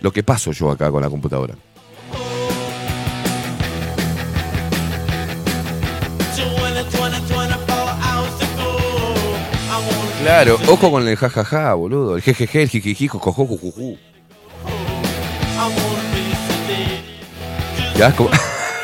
lo 0.00 0.12
que 0.12 0.22
paso 0.22 0.52
yo 0.52 0.70
acá 0.70 0.90
con 0.90 1.02
la 1.02 1.10
computadora. 1.10 1.54
Claro, 10.22 10.58
ojo 10.68 10.90
con 10.90 11.06
el 11.06 11.16
jajaja, 11.16 11.74
boludo. 11.74 12.16
El 12.16 12.22
jejeje, 12.22 12.62
el 12.62 12.68
jijiji, 12.70 13.08
jojojo, 13.08 13.46
jujuju. 13.46 13.96
Ya, 17.96 18.14
como- 18.16 18.30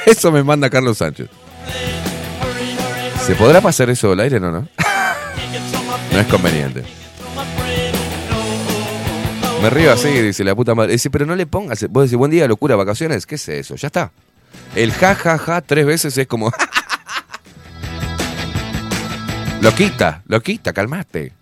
Eso 0.06 0.30
me 0.30 0.42
manda 0.42 0.68
Carlos 0.70 0.98
Sánchez. 0.98 1.28
¿Se 3.30 3.36
podrá 3.36 3.60
pasar 3.60 3.88
eso 3.90 4.10
al 4.10 4.18
aire? 4.18 4.40
No, 4.40 4.50
no. 4.50 4.66
No 6.12 6.18
es 6.18 6.26
conveniente. 6.26 6.82
Me 9.62 9.70
río 9.70 9.92
así, 9.92 10.08
dice 10.08 10.42
la 10.42 10.56
puta 10.56 10.74
madre. 10.74 10.94
Dice, 10.94 11.10
pero 11.10 11.26
no 11.26 11.36
le 11.36 11.46
pongas. 11.46 11.86
Vos 11.90 12.06
decís, 12.06 12.18
buen 12.18 12.32
día, 12.32 12.48
locura, 12.48 12.74
vacaciones. 12.74 13.26
¿Qué 13.26 13.36
es 13.36 13.48
eso? 13.48 13.76
Ya 13.76 13.86
está. 13.86 14.10
El 14.74 14.90
ja, 14.90 15.14
ja, 15.14 15.38
ja 15.38 15.60
tres 15.60 15.86
veces 15.86 16.18
es 16.18 16.26
como. 16.26 16.50
lo 19.60 19.72
quita, 19.76 20.22
lo 20.26 20.40
quita, 20.40 20.72
calmate. 20.72 21.32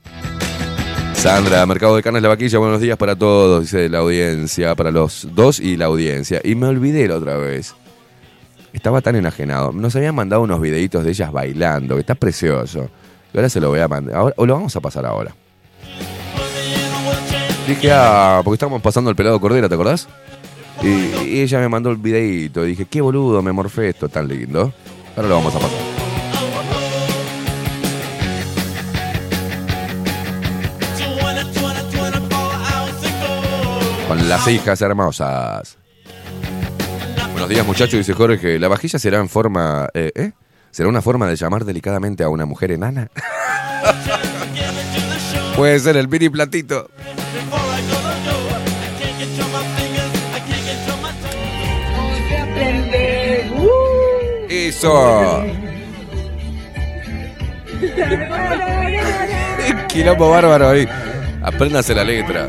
Sandra, 1.14 1.64
Mercado 1.64 1.96
de 1.96 2.02
Carnes 2.02 2.20
La 2.20 2.28
Vaquilla, 2.28 2.58
buenos 2.58 2.82
días 2.82 2.98
para 2.98 3.16
todos, 3.16 3.62
dice 3.62 3.88
la 3.88 4.00
audiencia, 4.00 4.74
para 4.74 4.90
los 4.90 5.26
dos 5.34 5.58
y 5.58 5.78
la 5.78 5.86
audiencia. 5.86 6.42
Y 6.44 6.54
me 6.54 6.66
olvidé 6.66 7.08
la 7.08 7.16
otra 7.16 7.38
vez. 7.38 7.74
Estaba 8.72 9.00
tan 9.00 9.16
enajenado. 9.16 9.72
Nos 9.72 9.96
habían 9.96 10.14
mandado 10.14 10.42
unos 10.42 10.60
videitos 10.60 11.04
de 11.04 11.10
ellas 11.10 11.32
bailando, 11.32 11.94
que 11.94 12.00
está 12.00 12.14
precioso. 12.14 12.90
Y 13.32 13.36
ahora 13.36 13.48
se 13.48 13.60
lo 13.60 13.68
voy 13.70 13.80
a 13.80 13.88
mandar. 13.88 14.16
Ahora- 14.16 14.34
o 14.36 14.46
lo 14.46 14.54
vamos 14.54 14.74
a 14.76 14.80
pasar 14.80 15.06
ahora. 15.06 15.34
Dije, 17.66 17.90
ah, 17.92 18.40
porque 18.42 18.54
estábamos 18.54 18.80
pasando 18.80 19.10
el 19.10 19.16
pelado 19.16 19.38
Cordera, 19.40 19.68
¿te 19.68 19.74
acordás? 19.74 20.08
Y, 20.82 21.40
ella 21.40 21.58
me 21.58 21.68
mandó 21.68 21.90
el 21.90 21.96
videito. 21.96 22.62
Dije, 22.62 22.86
qué 22.86 23.00
boludo, 23.00 23.42
me 23.42 23.52
morfé 23.52 23.90
esto 23.90 24.08
tan 24.08 24.28
lindo. 24.28 24.72
Ahora 25.16 25.28
lo 25.28 25.34
vamos 25.36 25.54
a 25.54 25.58
pasar. 25.58 25.78
Con 34.08 34.28
las 34.28 34.48
hijas 34.48 34.80
hermosas. 34.80 35.77
Buenos 37.38 37.50
días, 37.50 37.64
muchachos, 37.64 37.98
dice 37.98 38.14
Jorge. 38.14 38.58
¿La 38.58 38.66
vajilla 38.66 38.98
será 38.98 39.18
en 39.18 39.28
forma. 39.28 39.88
Eh, 39.94 40.10
¿eh? 40.16 40.32
¿Será 40.72 40.88
una 40.88 41.00
forma 41.00 41.28
de 41.28 41.36
llamar 41.36 41.64
delicadamente 41.64 42.24
a 42.24 42.28
una 42.28 42.46
mujer 42.46 42.72
enana? 42.72 43.12
Puede 45.56 45.78
ser 45.78 45.96
el 45.98 46.08
mini 46.08 46.28
platito. 46.30 46.90
Eso. 54.48 55.44
Quilombo 59.88 60.30
bárbaro 60.30 60.70
ahí. 60.70 60.88
Apréndase 61.40 61.94
la 61.94 62.02
letra. 62.02 62.48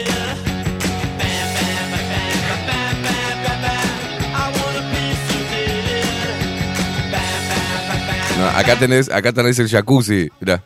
acá 8.54 8.78
tenés, 8.78 9.10
acá 9.10 9.32
tenés 9.32 9.60
el 9.60 9.68
jacuzzi. 9.68 10.30
Mirá. 10.40 10.64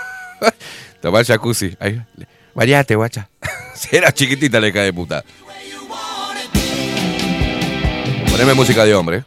Tomá 1.00 1.20
el 1.20 1.26
jacuzzi. 1.26 1.76
Ahí. 1.80 2.02
Variate, 2.54 2.94
guacha. 2.96 3.28
Era 3.92 4.12
chiquitita 4.12 4.60
la 4.60 4.68
hija 4.68 4.80
de 4.80 4.92
puta. 4.92 5.24
Poneme 8.30 8.54
música 8.54 8.84
de 8.84 8.94
hombre. 8.94 9.24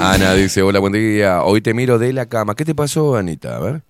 Ana 0.00 0.34
dice, 0.34 0.62
hola, 0.62 0.78
buen 0.78 0.92
día. 0.92 1.42
Hoy 1.42 1.60
te 1.60 1.74
miro 1.74 1.98
de 1.98 2.12
la 2.12 2.26
cama. 2.26 2.54
¿Qué 2.54 2.64
te 2.64 2.74
pasó, 2.74 3.16
Anita? 3.16 3.56
A 3.56 3.58
ver. 3.58 3.82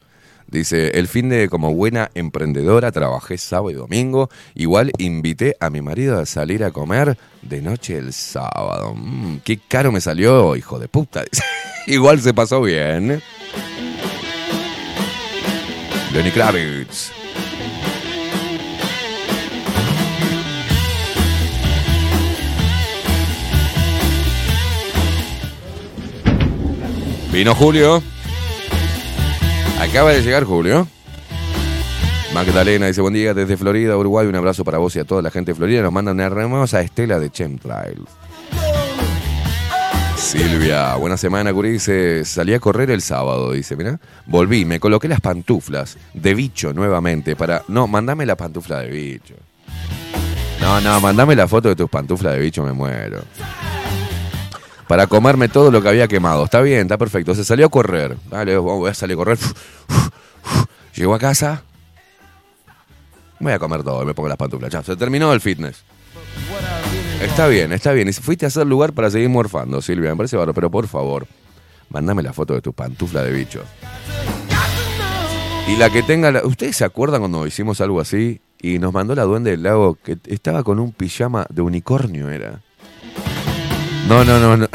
Dice, 0.50 0.98
el 0.98 1.08
fin 1.08 1.28
de 1.28 1.50
como 1.50 1.74
buena 1.74 2.10
emprendedora 2.14 2.90
trabajé 2.90 3.36
sábado 3.36 3.70
y 3.70 3.74
domingo. 3.74 4.30
Igual 4.54 4.92
invité 4.96 5.56
a 5.60 5.68
mi 5.68 5.82
marido 5.82 6.18
a 6.18 6.24
salir 6.24 6.64
a 6.64 6.70
comer 6.70 7.18
de 7.42 7.60
noche 7.60 7.98
el 7.98 8.14
sábado. 8.14 8.94
Mm, 8.96 9.38
qué 9.44 9.58
caro 9.58 9.92
me 9.92 10.00
salió, 10.00 10.56
hijo 10.56 10.78
de 10.78 10.88
puta. 10.88 11.22
Igual 11.86 12.20
se 12.20 12.32
pasó 12.32 12.62
bien. 12.62 13.22
Lenny 16.14 16.30
Kravitz. 16.30 17.12
Vino 27.30 27.54
Julio. 27.54 28.02
Acaba 29.80 30.10
de 30.10 30.22
llegar 30.22 30.44
Julio. 30.44 30.88
Magdalena 32.34 32.86
dice, 32.86 33.00
buen 33.00 33.14
día 33.14 33.32
desde 33.32 33.56
Florida, 33.56 33.96
Uruguay. 33.96 34.26
Un 34.26 34.34
abrazo 34.34 34.64
para 34.64 34.78
vos 34.78 34.94
y 34.96 34.98
a 34.98 35.04
toda 35.04 35.22
la 35.22 35.30
gente 35.30 35.52
de 35.52 35.54
Florida. 35.54 35.82
Nos 35.82 35.92
mandan 35.92 36.20
hermosa 36.20 36.80
estela 36.80 37.18
de 37.18 37.30
Chemtrail. 37.30 38.04
Silvia, 40.16 40.96
buena 40.96 41.16
semana, 41.16 41.52
Curi. 41.52 41.70
Dice, 41.70 42.24
salí 42.24 42.52
a 42.52 42.60
correr 42.60 42.90
el 42.90 43.00
sábado, 43.00 43.52
dice, 43.52 43.76
mira. 43.76 43.98
Volví, 44.26 44.64
me 44.64 44.80
coloqué 44.80 45.08
las 45.08 45.20
pantuflas 45.20 45.96
de 46.12 46.34
bicho 46.34 46.72
nuevamente 46.72 47.36
para... 47.36 47.62
No, 47.68 47.86
mandame 47.86 48.26
la 48.26 48.36
pantufla 48.36 48.80
de 48.80 48.90
bicho. 48.90 49.34
No, 50.60 50.80
no, 50.80 51.00
mandame 51.00 51.36
la 51.36 51.46
foto 51.46 51.68
de 51.68 51.76
tus 51.76 51.88
pantuflas 51.88 52.34
de 52.34 52.40
bicho, 52.40 52.64
me 52.64 52.72
muero. 52.72 53.22
Para 54.88 55.06
comerme 55.06 55.48
todo 55.48 55.70
lo 55.70 55.82
que 55.82 55.88
había 55.88 56.08
quemado. 56.08 56.44
Está 56.44 56.60
bien, 56.62 56.80
está 56.82 56.96
perfecto. 56.96 57.34
Se 57.34 57.44
salió 57.44 57.66
a 57.66 57.68
correr. 57.68 58.16
Dale, 58.30 58.56
voy 58.56 58.90
a 58.90 58.94
salir 58.94 59.14
a 59.14 59.16
correr. 59.18 59.38
Llegó 60.94 61.14
a 61.14 61.18
casa. 61.18 61.62
Voy 63.38 63.52
a 63.52 63.58
comer 63.58 63.82
todo 63.82 64.02
y 64.02 64.06
me 64.06 64.14
pongo 64.14 64.28
las 64.28 64.38
pantuflas. 64.38 64.84
Se 64.84 64.96
terminó 64.96 65.32
el 65.32 65.40
fitness. 65.40 65.84
Está 67.22 67.48
bien, 67.48 67.72
está 67.72 67.92
bien. 67.92 68.08
Y 68.08 68.12
fuiste 68.14 68.46
a 68.46 68.48
hacer 68.48 68.66
lugar 68.66 68.92
para 68.94 69.10
seguir 69.10 69.28
morfando, 69.28 69.82
Silvia. 69.82 70.10
Me 70.10 70.16
parece 70.16 70.36
bárbaro, 70.36 70.54
pero 70.54 70.70
por 70.70 70.88
favor, 70.88 71.26
mándame 71.90 72.22
la 72.22 72.32
foto 72.32 72.54
de 72.54 72.62
tu 72.62 72.72
pantufla 72.72 73.22
de 73.22 73.30
bicho. 73.32 73.62
Y 75.68 75.76
la 75.76 75.90
que 75.90 76.02
tenga. 76.02 76.32
la- 76.32 76.46
¿Ustedes 76.46 76.76
se 76.76 76.84
acuerdan 76.84 77.20
cuando 77.20 77.46
hicimos 77.46 77.80
algo 77.82 78.00
así? 78.00 78.40
Y 78.60 78.78
nos 78.78 78.92
mandó 78.92 79.14
la 79.14 79.24
duende 79.24 79.50
del 79.50 79.62
lago 79.62 79.96
que 80.02 80.16
estaba 80.26 80.64
con 80.64 80.78
un 80.80 80.92
pijama 80.92 81.46
de 81.50 81.60
unicornio, 81.62 82.30
era. 82.30 82.60
No, 84.08 84.24
no, 84.24 84.40
no, 84.40 84.56
no. 84.56 84.66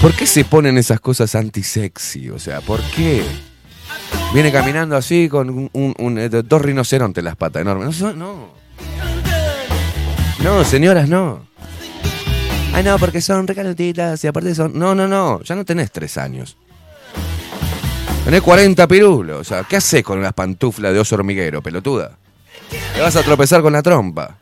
¿Por 0.00 0.14
qué 0.14 0.26
se 0.26 0.44
ponen 0.44 0.78
esas 0.78 1.00
cosas 1.00 1.34
antisexy? 1.34 2.30
O 2.30 2.38
sea, 2.38 2.62
¿por 2.62 2.80
qué? 2.96 3.22
Viene 4.32 4.50
caminando 4.50 4.96
así 4.96 5.28
con 5.28 5.68
un, 5.70 6.18
eh, 6.18 6.28
dos 6.30 6.62
rinocerontes 6.62 7.20
en 7.20 7.26
las 7.26 7.36
patas 7.36 7.60
enormes. 7.60 8.00
No, 8.00 8.14
no. 8.14 8.48
No, 10.42 10.64
señoras, 10.64 11.10
no. 11.10 11.46
Ay, 12.72 12.84
no, 12.84 12.98
porque 12.98 13.20
son 13.20 13.46
recalentitas 13.46 14.24
y 14.24 14.28
aparte 14.28 14.54
son. 14.54 14.78
No, 14.78 14.94
no, 14.94 15.06
no. 15.08 15.42
Ya 15.42 15.56
no 15.56 15.64
tenés 15.66 15.92
tres 15.92 16.16
años. 16.16 16.56
Tenés 18.24 18.40
40 18.40 18.88
pirulos. 18.88 19.40
O 19.40 19.44
sea, 19.44 19.64
¿qué 19.64 19.76
haces 19.76 20.02
con 20.02 20.22
las 20.22 20.32
pantuflas 20.32 20.94
de 20.94 21.00
oso 21.00 21.16
hormiguero, 21.16 21.62
pelotuda? 21.62 22.16
Te 22.94 23.00
vas 23.00 23.16
a 23.16 23.22
tropezar 23.22 23.60
con 23.60 23.74
la 23.74 23.82
trompa. 23.82 24.38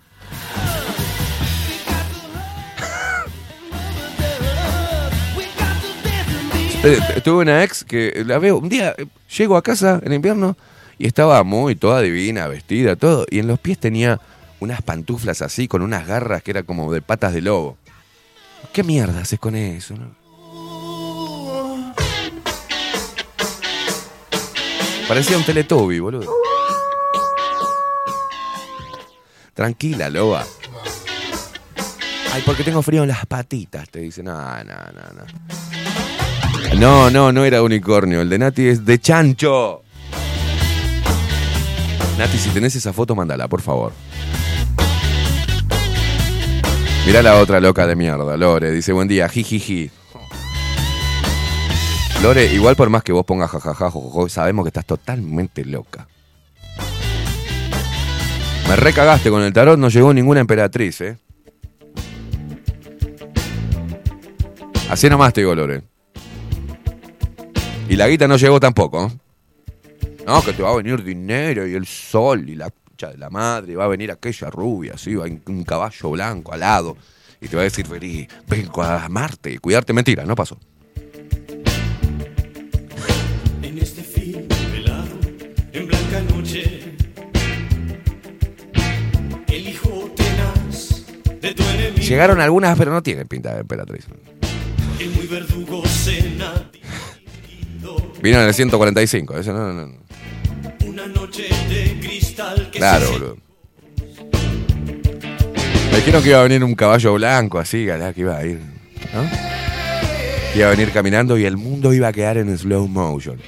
Tuve 7.24 7.42
una 7.42 7.64
ex 7.64 7.82
que 7.82 8.22
la 8.24 8.38
veo, 8.38 8.58
un 8.58 8.68
día 8.68 8.94
eh, 8.96 9.06
llego 9.36 9.56
a 9.56 9.62
casa 9.62 10.00
en 10.04 10.12
invierno 10.12 10.56
y 10.98 11.08
estaba 11.08 11.42
muy 11.42 11.74
toda 11.74 12.00
divina, 12.00 12.46
vestida, 12.46 12.94
todo, 12.94 13.26
y 13.28 13.40
en 13.40 13.48
los 13.48 13.58
pies 13.58 13.78
tenía 13.78 14.20
unas 14.60 14.82
pantuflas 14.82 15.42
así, 15.42 15.66
con 15.66 15.82
unas 15.82 16.06
garras 16.06 16.44
que 16.44 16.52
era 16.52 16.62
como 16.62 16.92
de 16.92 17.02
patas 17.02 17.34
de 17.34 17.42
lobo. 17.42 17.76
¿Qué 18.72 18.84
mierda 18.84 19.20
haces 19.20 19.40
con 19.40 19.56
eso? 19.56 19.94
Parecía 25.08 25.38
un 25.38 25.44
Teletubby, 25.44 25.98
boludo. 25.98 26.32
Tranquila, 29.54 30.08
loba. 30.08 30.46
Ay, 32.32 32.42
porque 32.46 32.62
tengo 32.62 32.80
frío 32.82 33.02
en 33.02 33.08
las 33.08 33.26
patitas, 33.26 33.88
te 33.88 34.00
dice. 34.00 34.22
No, 34.22 34.32
no, 34.32 34.64
no, 34.64 35.02
no. 35.14 35.85
No, 36.78 37.10
no, 37.10 37.32
no 37.32 37.44
era 37.44 37.62
unicornio. 37.62 38.20
El 38.20 38.28
de 38.28 38.38
Nati 38.38 38.68
es 38.68 38.84
de 38.84 38.98
chancho. 38.98 39.82
Nati, 42.18 42.36
si 42.36 42.50
tenés 42.50 42.76
esa 42.76 42.92
foto, 42.92 43.14
mándala, 43.14 43.48
por 43.48 43.62
favor. 43.62 43.92
Mirá 47.06 47.22
la 47.22 47.36
otra 47.36 47.60
loca 47.60 47.86
de 47.86 47.96
mierda, 47.96 48.36
Lore. 48.36 48.70
Dice, 48.72 48.92
buen 48.92 49.08
día, 49.08 49.28
jijiji. 49.28 49.90
Lore, 52.22 52.46
igual 52.52 52.76
por 52.76 52.90
más 52.90 53.02
que 53.02 53.12
vos 53.12 53.24
pongas 53.24 53.50
jajaja, 53.50 53.90
jojojo, 53.90 54.28
sabemos 54.28 54.64
que 54.64 54.68
estás 54.68 54.84
totalmente 54.84 55.64
loca. 55.64 56.08
Me 58.68 58.76
recagaste 58.76 59.30
con 59.30 59.42
el 59.42 59.52
tarot, 59.52 59.78
no 59.78 59.88
llegó 59.88 60.12
ninguna 60.12 60.40
emperatriz, 60.40 61.00
¿eh? 61.00 61.18
Así 64.90 65.08
nomás 65.08 65.32
te 65.32 65.40
digo, 65.40 65.54
Lore. 65.54 65.95
Y 67.88 67.96
la 67.96 68.08
guita 68.08 68.26
no 68.26 68.36
llegó 68.36 68.58
tampoco. 68.58 69.12
No, 70.26 70.42
que 70.42 70.52
te 70.52 70.62
va 70.62 70.70
a 70.72 70.76
venir 70.76 71.04
dinero 71.04 71.66
y 71.66 71.74
el 71.74 71.86
sol 71.86 72.48
y 72.50 72.56
la 72.56 72.70
concha 72.70 73.10
de 73.10 73.16
la 73.18 73.30
madre. 73.30 73.72
y 73.72 73.76
Va 73.76 73.84
a 73.84 73.88
venir 73.88 74.10
aquella 74.10 74.50
rubia, 74.50 74.94
así, 74.94 75.14
va 75.14 75.24
un 75.24 75.64
caballo 75.64 76.10
blanco 76.10 76.52
al 76.52 76.60
lado. 76.60 76.96
Y 77.40 77.48
te 77.48 77.54
va 77.54 77.62
a 77.62 77.64
decir, 77.64 77.86
vení, 77.86 78.26
vengo 78.48 78.82
a 78.82 79.04
amarte 79.04 79.52
y 79.52 79.58
cuidarte. 79.58 79.92
Mentira, 79.92 80.24
no 80.24 80.34
pasó. 80.34 80.58
En 83.62 83.78
este 83.78 84.02
velado, 84.72 85.18
en 85.72 85.86
blanca 85.86 86.20
noche, 86.34 86.96
el 89.48 89.68
hijo 89.68 90.10
tenaz 90.16 91.04
de 91.40 91.54
tu 91.54 91.62
enemigo, 91.62 92.02
Llegaron 92.02 92.40
algunas, 92.40 92.76
pero 92.76 92.90
no 92.90 93.02
tienen 93.02 93.28
pinta 93.28 93.54
de 93.54 93.60
emperatriz. 93.60 94.06
el 94.98 95.10
muy 95.10 95.26
verdugo 95.26 95.84
cena, 95.86 96.25
Vino 98.26 98.40
en 98.40 98.48
el 98.48 98.54
145, 98.54 99.38
eso 99.38 99.52
no, 99.52 99.72
no, 99.72 99.86
no. 99.86 99.92
una 100.84 101.06
noche 101.06 101.44
de 101.68 101.96
cristal 102.00 102.68
que 102.72 102.78
Claro, 102.80 103.06
se 103.06 103.12
boludo. 103.12 103.36
Me 105.92 105.96
dijeron 105.98 106.22
que 106.24 106.30
iba 106.30 106.40
a 106.40 106.42
venir 106.42 106.64
un 106.64 106.74
caballo 106.74 107.14
blanco 107.14 107.60
así, 107.60 107.86
galá, 107.86 108.12
que 108.12 108.22
iba 108.22 108.36
a 108.36 108.44
ir. 108.44 108.58
¿No? 109.14 109.22
Que 110.52 110.58
iba 110.58 110.66
a 110.66 110.70
venir 110.72 110.90
caminando 110.90 111.38
y 111.38 111.44
el 111.44 111.56
mundo 111.56 111.92
iba 111.94 112.08
a 112.08 112.12
quedar 112.12 112.36
en 112.38 112.58
slow 112.58 112.88
motion. 112.88 113.38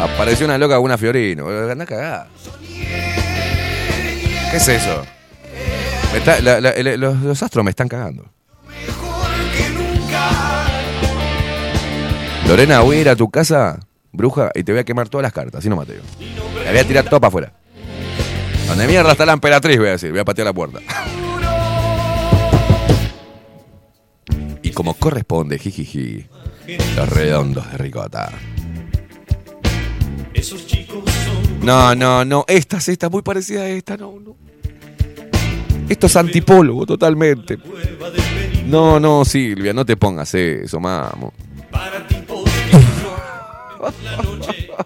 Apareció 0.00 0.46
una 0.46 0.58
loca 0.58 0.74
con 0.74 0.86
una 0.86 0.98
fiorino, 0.98 1.44
boludo, 1.44 1.70
andá 1.70 1.86
cagada. 1.86 2.28
¿Qué 4.50 4.56
es 4.56 4.66
eso? 4.66 5.04
Me 6.12 6.18
está- 6.18 6.40
la- 6.40 6.60
la- 6.60 6.70
el- 6.70 6.98
los, 6.98 7.16
los 7.20 7.40
astros 7.44 7.64
me 7.64 7.70
están 7.70 7.86
cagando. 7.86 8.28
Lorena, 12.48 12.80
voy 12.80 12.96
a 12.96 13.00
ir 13.02 13.08
a 13.10 13.14
tu 13.14 13.30
casa, 13.30 13.78
bruja, 14.10 14.50
y 14.54 14.64
te 14.64 14.72
voy 14.72 14.78
a 14.78 14.84
quemar 14.84 15.10
todas 15.10 15.22
las 15.22 15.34
cartas, 15.34 15.58
así 15.58 15.68
no 15.68 15.76
mateo. 15.76 16.00
La 16.64 16.70
voy 16.70 16.80
a 16.80 16.84
tirar 16.84 17.04
todo 17.04 17.20
para 17.20 17.28
afuera. 17.28 17.52
Donde 18.66 18.86
mierda 18.86 19.12
está 19.12 19.26
la 19.26 19.34
emperatriz, 19.34 19.76
voy 19.76 19.88
a 19.88 19.90
decir, 19.90 20.10
voy 20.12 20.20
a 20.20 20.24
patear 20.24 20.46
la 20.46 20.54
puerta. 20.54 20.80
Y 24.62 24.70
como 24.70 24.94
corresponde, 24.94 25.58
jijiji, 25.58 26.26
los 26.96 27.08
redondos 27.10 27.70
de 27.70 27.76
ricota. 27.76 28.32
Esos 30.32 30.66
chicos 30.66 31.04
son 31.04 31.66
No, 31.66 31.94
no, 31.94 32.24
no, 32.24 32.46
esta 32.48 32.78
es 32.78 32.88
esta, 32.88 33.10
muy 33.10 33.20
parecida 33.20 33.60
a 33.60 33.68
esta, 33.68 33.98
no, 33.98 34.18
no. 34.18 34.36
Esto 35.86 36.06
es 36.06 36.16
antipólogo 36.16 36.86
totalmente. 36.86 37.58
No, 38.64 38.98
no, 38.98 39.26
Silvia, 39.26 39.74
no 39.74 39.84
te 39.84 39.98
pongas 39.98 40.32
eso, 40.34 40.80
mamo. 40.80 41.34
Noche. 44.22 44.68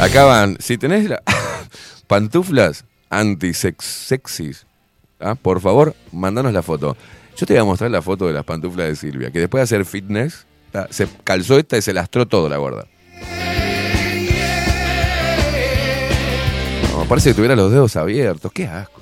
Acaban, 0.00 0.56
si 0.60 0.76
tenés 0.78 1.08
la- 1.08 1.22
pantuflas 2.06 2.84
anti-sexys, 3.10 4.66
¿ah? 5.20 5.34
por 5.34 5.60
favor, 5.60 5.94
mandanos 6.12 6.52
la 6.52 6.62
foto. 6.62 6.96
Yo 7.36 7.46
te 7.46 7.54
voy 7.54 7.60
a 7.60 7.64
mostrar 7.64 7.90
la 7.90 8.02
foto 8.02 8.26
de 8.26 8.32
las 8.32 8.44
pantuflas 8.44 8.88
de 8.88 8.96
Silvia, 8.96 9.30
que 9.30 9.40
después 9.40 9.60
de 9.60 9.64
hacer 9.64 9.84
fitness, 9.84 10.46
se 10.90 11.08
calzó 11.24 11.58
esta 11.58 11.76
y 11.78 11.82
se 11.82 11.92
lastró 11.92 12.26
todo 12.26 12.48
la 12.48 12.56
gorda. 12.58 12.86
No, 16.92 17.04
parece 17.08 17.30
que 17.30 17.34
tuviera 17.34 17.56
los 17.56 17.70
dedos 17.70 17.96
abiertos, 17.96 18.52
qué 18.52 18.66
asco. 18.66 19.00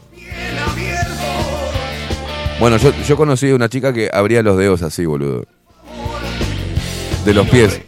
Bueno, 2.61 2.77
yo, 2.77 2.93
yo 3.07 3.17
conocí 3.17 3.51
a 3.51 3.55
una 3.55 3.69
chica 3.69 3.93
que 3.93 4.11
abría 4.13 4.43
los 4.43 4.57
dedos 4.57 4.83
así, 4.83 5.05
boludo. 5.07 5.45
De 7.25 7.33
los 7.35 7.49
pies. 7.49 7.81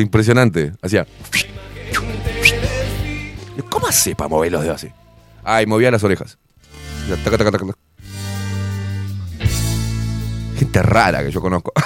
Impresionante. 0.00 0.72
Hacía. 0.82 1.06
¿Cómo 3.70 3.86
hace 3.86 4.14
para 4.14 4.28
mover 4.28 4.52
los 4.52 4.62
dedos 4.62 4.76
así? 4.76 4.92
Ay, 5.44 5.66
movía 5.66 5.90
las 5.90 6.02
orejas. 6.04 6.38
Gente 10.56 10.82
rara 10.82 11.22
que 11.24 11.30
yo 11.30 11.40
conozco. 11.40 11.72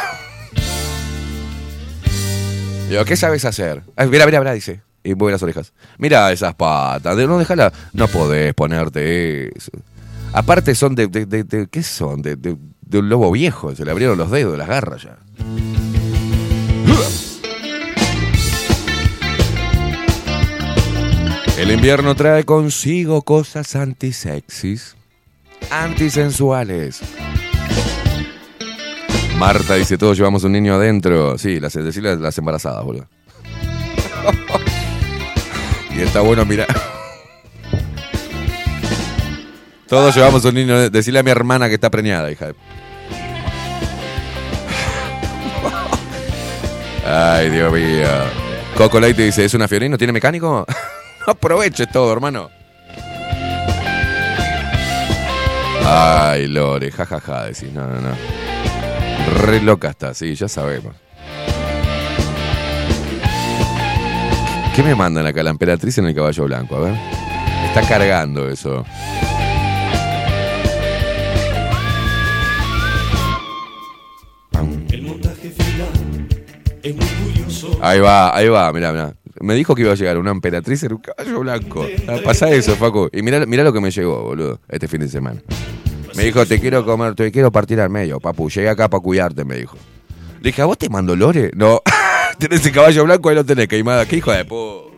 Digo, 2.88 3.04
¿qué 3.04 3.16
sabes 3.16 3.44
hacer? 3.44 3.82
Ay, 3.96 4.08
mira, 4.08 4.26
mira, 4.26 4.52
dice. 4.52 4.82
Y 5.04 5.14
mueve 5.14 5.32
las 5.32 5.42
orejas. 5.42 5.72
Mira 5.98 6.30
esas 6.32 6.54
patas. 6.54 7.16
No, 7.16 7.38
déjala. 7.38 7.72
No 7.92 8.06
podés 8.08 8.54
ponerte 8.54 9.56
eso. 9.56 9.72
Aparte 10.32 10.74
son 10.74 10.94
de... 10.94 11.08
de, 11.08 11.26
de- 11.26 11.66
¿Qué 11.68 11.82
son? 11.82 12.22
De 12.22 12.56
un 12.98 13.08
lobo 13.08 13.30
viejo. 13.32 13.74
Se 13.74 13.84
le 13.84 13.90
abrieron 13.90 14.16
los 14.18 14.30
dedos, 14.30 14.56
las 14.56 14.68
garras 14.68 15.02
ya. 15.02 15.16
El 21.58 21.70
invierno 21.70 22.16
trae 22.16 22.44
consigo 22.44 23.22
cosas 23.22 23.76
antisexys, 23.76 24.96
antisensuales. 25.70 27.00
Marta 29.38 29.76
dice, 29.76 29.96
todos 29.96 30.16
llevamos 30.16 30.42
un 30.44 30.52
niño 30.52 30.74
adentro. 30.74 31.38
Sí, 31.38 31.60
las, 31.60 31.72
decirle 31.74 32.16
las 32.16 32.36
embarazadas, 32.36 32.84
boludo. 32.84 33.06
y 35.96 36.00
está 36.00 36.20
bueno, 36.20 36.44
mira. 36.44 36.66
Todos 39.88 40.16
llevamos 40.16 40.44
un 40.44 40.54
niño. 40.54 40.90
Decirle 40.90 41.20
a 41.20 41.22
mi 41.22 41.30
hermana 41.30 41.68
que 41.68 41.74
está 41.74 41.90
preñada, 41.90 42.30
hija 42.32 42.52
Ay, 47.04 47.50
Dios 47.50 47.72
mío. 47.72 48.08
Coco 48.76 49.00
Light 49.00 49.16
te 49.16 49.22
dice, 49.22 49.44
¿es 49.44 49.54
una 49.54 49.68
Fiorino? 49.68 49.98
¿Tiene 49.98 50.12
mecánico? 50.12 50.64
Aproveche 51.26 51.86
todo, 51.86 52.12
hermano. 52.12 52.50
Ay, 55.84 56.46
Lore, 56.46 56.90
jajaja, 56.90 57.46
decís, 57.46 57.72
no, 57.72 57.86
no, 57.86 58.00
no. 58.00 58.10
Re 59.42 59.60
loca 59.60 59.90
está, 59.90 60.14
sí, 60.14 60.34
ya 60.34 60.48
sabemos. 60.48 60.94
¿Qué 64.74 64.82
me 64.82 64.94
mandan 64.94 65.26
acá? 65.26 65.42
La 65.42 65.50
emperatriz 65.50 65.98
en 65.98 66.06
el 66.06 66.14
caballo 66.14 66.44
blanco, 66.44 66.76
a 66.76 66.80
ver. 66.80 66.94
Está 67.66 67.82
cargando 67.86 68.48
eso. 68.48 68.84
Ahí 77.80 78.00
va, 78.00 78.36
ahí 78.36 78.48
va, 78.48 78.72
mirá, 78.72 78.92
mirá. 78.92 79.14
Me 79.40 79.54
dijo 79.54 79.74
que 79.74 79.82
iba 79.82 79.92
a 79.92 79.94
llegar 79.94 80.18
una 80.18 80.30
emperatriz 80.30 80.82
en 80.84 80.92
un 80.94 80.98
caballo 80.98 81.40
blanco. 81.40 81.86
Ah, 82.08 82.18
Pasa 82.24 82.50
eso, 82.50 82.76
Facu. 82.76 83.08
Y 83.12 83.22
mirá, 83.22 83.44
mirá 83.46 83.64
lo 83.64 83.72
que 83.72 83.80
me 83.80 83.90
llegó, 83.90 84.22
boludo, 84.22 84.60
este 84.68 84.88
fin 84.88 85.00
de 85.00 85.08
semana. 85.08 85.40
Me 86.14 86.24
dijo, 86.24 86.44
te 86.44 86.60
quiero 86.60 86.84
comer, 86.84 87.14
te 87.14 87.32
quiero 87.32 87.50
partir 87.50 87.80
al 87.80 87.88
medio, 87.90 88.20
papu. 88.20 88.50
Llegué 88.50 88.68
acá 88.68 88.88
para 88.88 89.02
cuidarte, 89.02 89.44
me 89.44 89.56
dijo. 89.56 89.76
Le 90.40 90.50
dije, 90.50 90.62
¿a 90.62 90.66
vos 90.66 90.76
te 90.76 90.88
mando 90.88 91.16
Lore? 91.16 91.50
No. 91.54 91.80
tenés 92.38 92.64
el 92.66 92.72
caballo 92.72 93.04
blanco, 93.04 93.28
ahí 93.28 93.34
lo 93.34 93.44
tenés, 93.44 93.68
queimada. 93.68 94.06
¿Qué 94.06 94.16
hijo 94.16 94.32
de 94.32 94.44
pu? 94.44 94.92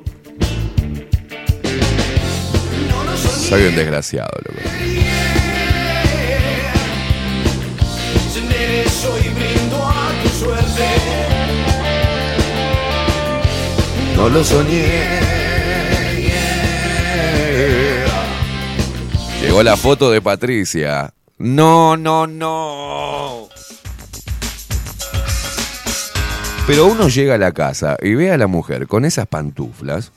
Soy 3.49 3.67
un 3.67 3.77
desgraciado, 3.77 4.31
loco. 4.45 4.84
Lo 14.33 14.43
soñé. 14.43 15.21
Llegó 19.41 19.63
la 19.63 19.77
foto 19.77 20.11
de 20.11 20.21
Patricia. 20.23 21.13
No, 21.39 21.97
no, 21.97 22.27
no. 22.27 23.49
Pero 26.67 26.87
uno 26.87 27.09
llega 27.09 27.35
a 27.35 27.39
la 27.39 27.53
casa 27.53 27.97
y 28.03 28.15
ve 28.15 28.33
a 28.33 28.39
la 28.39 28.47
mujer 28.47 28.87
con 28.89 29.05
esas 29.05 29.27
pantuflas 29.27 30.11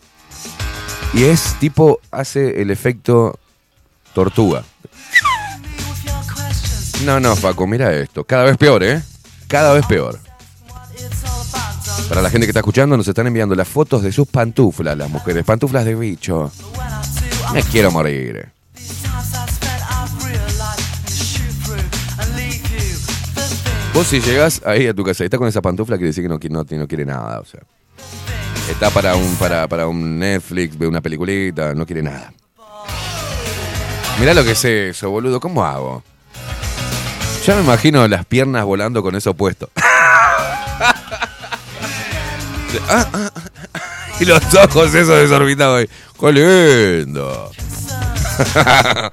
y 1.14 1.26
es 1.26 1.56
tipo, 1.60 2.00
hace 2.10 2.62
el 2.62 2.72
efecto 2.72 3.38
tortuga. 4.14 4.64
No, 7.06 7.20
no, 7.20 7.36
Paco, 7.36 7.68
mira 7.68 7.94
esto. 7.94 8.24
Cada 8.24 8.46
vez 8.46 8.58
peor, 8.58 8.84
¿eh? 8.84 9.02
Cada 9.48 9.74
vez 9.74 9.86
peor. 9.86 10.27
Para 12.10 12.22
la 12.22 12.30
gente 12.30 12.46
que 12.48 12.52
está 12.52 12.60
escuchando, 12.62 12.96
nos 12.96 13.08
están 13.08 13.28
enviando 13.28 13.54
las 13.56 13.68
fotos 13.68 14.02
de 14.02 14.12
sus 14.12 14.28
pantuflas, 14.28 14.98
las 14.98 15.10
mujeres. 15.10 15.44
Pantuflas 15.44 15.84
de 15.86 15.96
bicho. 15.96 16.52
Me 17.54 17.64
quiero 17.64 17.92
morir. 17.92 18.52
Vos 23.94 24.08
si 24.08 24.22
llegás 24.22 24.62
ahí 24.66 24.88
a 24.88 24.94
tu 24.94 25.04
casa 25.04 25.24
y 25.24 25.26
estás 25.26 25.40
con 25.40 25.48
esa 25.48 25.62
pantufla, 25.62 25.98
quiere 25.98 26.08
decir 26.10 26.24
que 26.24 26.30
no, 26.30 26.40
qui- 26.40 26.50
no, 26.52 26.64
no 26.70 26.88
quiere 26.88 27.04
nada. 27.06 27.40
O 27.40 27.46
sea, 27.46 27.62
está 28.70 28.92
para 28.92 29.16
un, 29.16 29.36
para, 29.38 29.68
para 29.68 29.88
un 29.88 30.20
Netflix, 30.20 30.78
ve 30.78 30.88
una 30.88 31.02
peliculita, 31.02 31.74
no 31.74 31.86
quiere 31.86 32.04
nada. 32.04 32.32
Mirá 34.20 34.34
lo 34.34 34.44
que 34.44 34.52
es 34.52 34.66
eso, 34.66 35.10
boludo. 35.10 35.40
¿Cómo 35.40 35.66
hago? 35.66 36.04
Ya 37.46 37.56
me 37.56 37.62
imagino 37.64 38.08
las 38.08 38.26
piernas 38.26 38.66
volando 38.66 39.02
con 39.02 39.16
eso 39.16 39.34
puesto. 39.34 39.70
Ah, 42.90 43.08
ah, 43.14 43.32
ah. 43.34 43.82
y 44.20 44.26
los 44.26 44.42
ojos 44.56 44.94
esos 44.94 45.20
desorbitados. 45.20 45.86
¡Qué 46.20 46.32
lindo! 46.32 47.52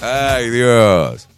¡Ay, 0.00 0.50
Dios! 0.50 1.28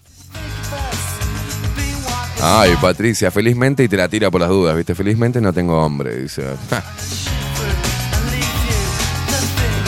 Ay, 2.40 2.76
Patricia, 2.80 3.30
felizmente 3.30 3.82
y 3.82 3.88
te 3.88 3.96
la 3.96 4.08
tira 4.08 4.30
por 4.30 4.40
las 4.40 4.50
dudas, 4.50 4.76
¿viste? 4.76 4.94
Felizmente 4.94 5.40
no 5.40 5.52
tengo 5.52 5.84
hombre, 5.84 6.16
dice. 6.16 6.44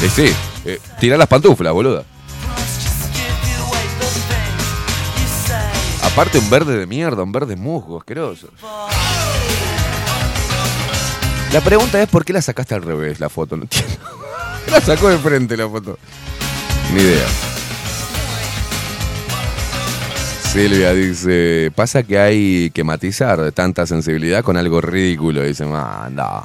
y 0.05 0.09
sí, 0.09 0.35
eh, 0.65 0.81
tira 0.99 1.17
las 1.17 1.29
pantuflas, 1.29 1.73
boludo. 1.73 2.05
Aparte 6.03 6.39
un 6.39 6.51
verde 6.51 6.77
de 6.77 6.87
mierda, 6.87 7.23
un 7.23 7.31
verde 7.31 7.55
musgo, 7.55 7.99
asqueroso. 7.99 8.49
La 11.53 11.61
pregunta 11.61 12.01
es 12.01 12.09
por 12.09 12.25
qué 12.25 12.33
la 12.33 12.43
sacaste 12.43 12.75
al 12.75 12.83
revés 12.83 13.19
la 13.19 13.29
foto, 13.29 13.57
no 13.57 13.67
la 14.71 14.81
sacó 14.81 15.09
de 15.09 15.19
frente 15.19 15.57
la 15.57 15.69
foto. 15.69 15.99
Ni 16.95 17.01
idea. 17.01 17.27
Silvia 20.53 20.93
dice, 20.93 21.73
pasa 21.75 22.03
que 22.03 22.19
hay 22.19 22.71
que 22.71 22.83
matizar 22.85 23.53
tanta 23.53 23.87
sensibilidad 23.87 24.43
con 24.43 24.57
algo 24.57 24.81
ridículo. 24.81 25.43
Dice, 25.43 25.65
"Ah, 25.73 26.05
anda, 26.07 26.45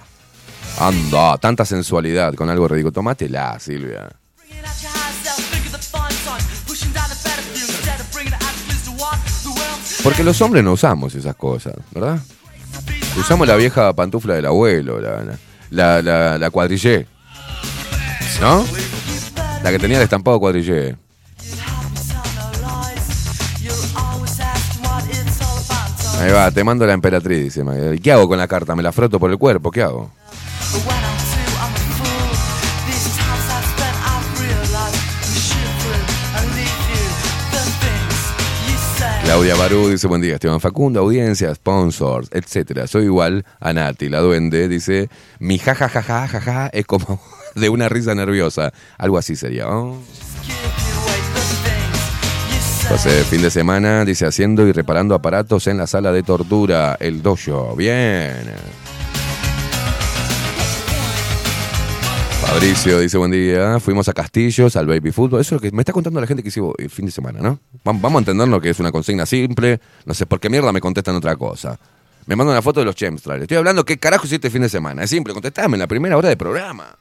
anda, 0.80 1.38
tanta 1.38 1.66
sensualidad 1.66 2.34
con 2.36 2.49
algo 2.49 2.68
ridículo. 2.68 2.91
Tómatela, 2.91 3.60
Silvia. 3.60 4.10
Porque 10.03 10.24
los 10.24 10.39
hombres 10.41 10.64
no 10.64 10.74
usamos 10.74 11.16
esas 11.16 11.36
cosas, 11.36 11.74
¿verdad? 11.91 12.20
Usamos 13.18 13.47
la 13.47 13.55
vieja 13.55 13.93
pantufla 13.93 14.36
del 14.36 14.45
abuelo, 14.45 14.99
la, 14.99 15.24
la, 15.70 16.01
la, 16.01 16.38
la 16.38 16.49
cuadrillé. 16.49 17.07
¿No? 18.41 18.66
La 19.63 19.72
que 19.72 19.80
tenía 19.80 19.97
el 19.97 20.03
estampado 20.03 20.39
cuadrillé. 20.39 20.95
Ahí 26.20 26.32
va, 26.32 26.49
te 26.51 26.63
mando 26.63 26.86
la 26.86 26.93
emperatriz, 26.93 27.57
Magali. 27.63 27.99
¿Qué 27.99 28.11
hago 28.11 28.28
con 28.28 28.38
la 28.38 28.47
carta? 28.47 28.76
¿Me 28.76 28.84
la 28.84 28.91
froto 28.91 29.20
por 29.20 29.30
el 29.32 29.38
cuerpo? 29.38 29.72
¿Qué 29.72 29.82
hago? 29.82 30.11
Claudia 39.36 39.55
Barú 39.55 39.89
dice, 39.89 40.07
buen 40.07 40.21
día, 40.21 40.36
Esteban 40.36 40.61
Facundo, 40.61 41.01
audiencia, 41.01 41.53
sponsors, 41.53 42.29
etcétera. 42.31 42.88
Soy 42.88 43.03
igual 43.03 43.43
a 43.59 43.73
Nati, 43.73 44.07
la 44.07 44.21
duende, 44.21 44.69
dice, 44.69 45.09
mi 45.39 45.57
jajajaja 45.57 46.25
jaja, 46.25 46.69
es 46.71 46.86
como 46.86 47.19
de 47.55 47.67
una 47.67 47.89
risa 47.89 48.15
nerviosa. 48.15 48.71
Algo 48.97 49.17
así 49.17 49.36
sería. 49.36 49.65
¿no? 49.65 49.97
Fin 53.29 53.41
de 53.41 53.51
semana, 53.51 54.05
dice, 54.05 54.25
haciendo 54.25 54.65
y 54.69 54.71
reparando 54.71 55.13
aparatos 55.13 55.67
en 55.67 55.79
la 55.79 55.88
sala 55.88 56.13
de 56.13 56.23
tortura, 56.23 56.95
el 57.01 57.21
dojo. 57.21 57.75
Bien. 57.75 58.84
Fabricio 62.47 62.99
dice, 62.99 63.17
buen 63.17 63.31
día, 63.31 63.79
fuimos 63.79 64.07
a 64.07 64.13
Castillos, 64.13 64.75
al 64.75 64.85
baby 64.85 65.11
fútbol. 65.11 65.41
Eso 65.41 65.55
es 65.55 65.61
lo 65.61 65.69
que 65.69 65.75
me 65.75 65.81
está 65.81 65.91
contando 65.91 66.21
la 66.21 66.27
gente 66.27 66.41
que 66.43 66.49
hicimos 66.49 66.73
el 66.77 66.89
fin 66.89 67.05
de 67.05 67.11
semana, 67.11 67.39
¿no? 67.41 67.59
Vam- 67.83 67.99
Vamos 67.99 68.15
a 68.15 68.19
entenderlo 68.19 68.61
que 68.61 68.69
es 68.69 68.79
una 68.79 68.91
consigna 68.91 69.25
simple. 69.25 69.79
No 70.05 70.13
sé 70.13 70.25
por 70.25 70.39
qué 70.39 70.49
mierda 70.49 70.71
me 70.71 70.79
contestan 70.79 71.15
otra 71.15 71.35
cosa. 71.35 71.77
Me 72.27 72.35
mandan 72.35 72.53
una 72.53 72.61
foto 72.61 72.79
de 72.79 72.85
los 72.85 72.95
Chemstral. 72.95 73.41
Estoy 73.41 73.57
hablando 73.57 73.83
qué 73.83 73.97
carajo 73.97 74.25
hiciste 74.25 74.47
el 74.47 74.53
fin 74.53 74.61
de 74.61 74.69
semana. 74.69 75.03
Es 75.03 75.09
simple, 75.09 75.33
contestame 75.33 75.75
en 75.75 75.79
la 75.81 75.87
primera 75.87 76.17
hora 76.17 76.29
de 76.29 76.37
programa. 76.37 76.95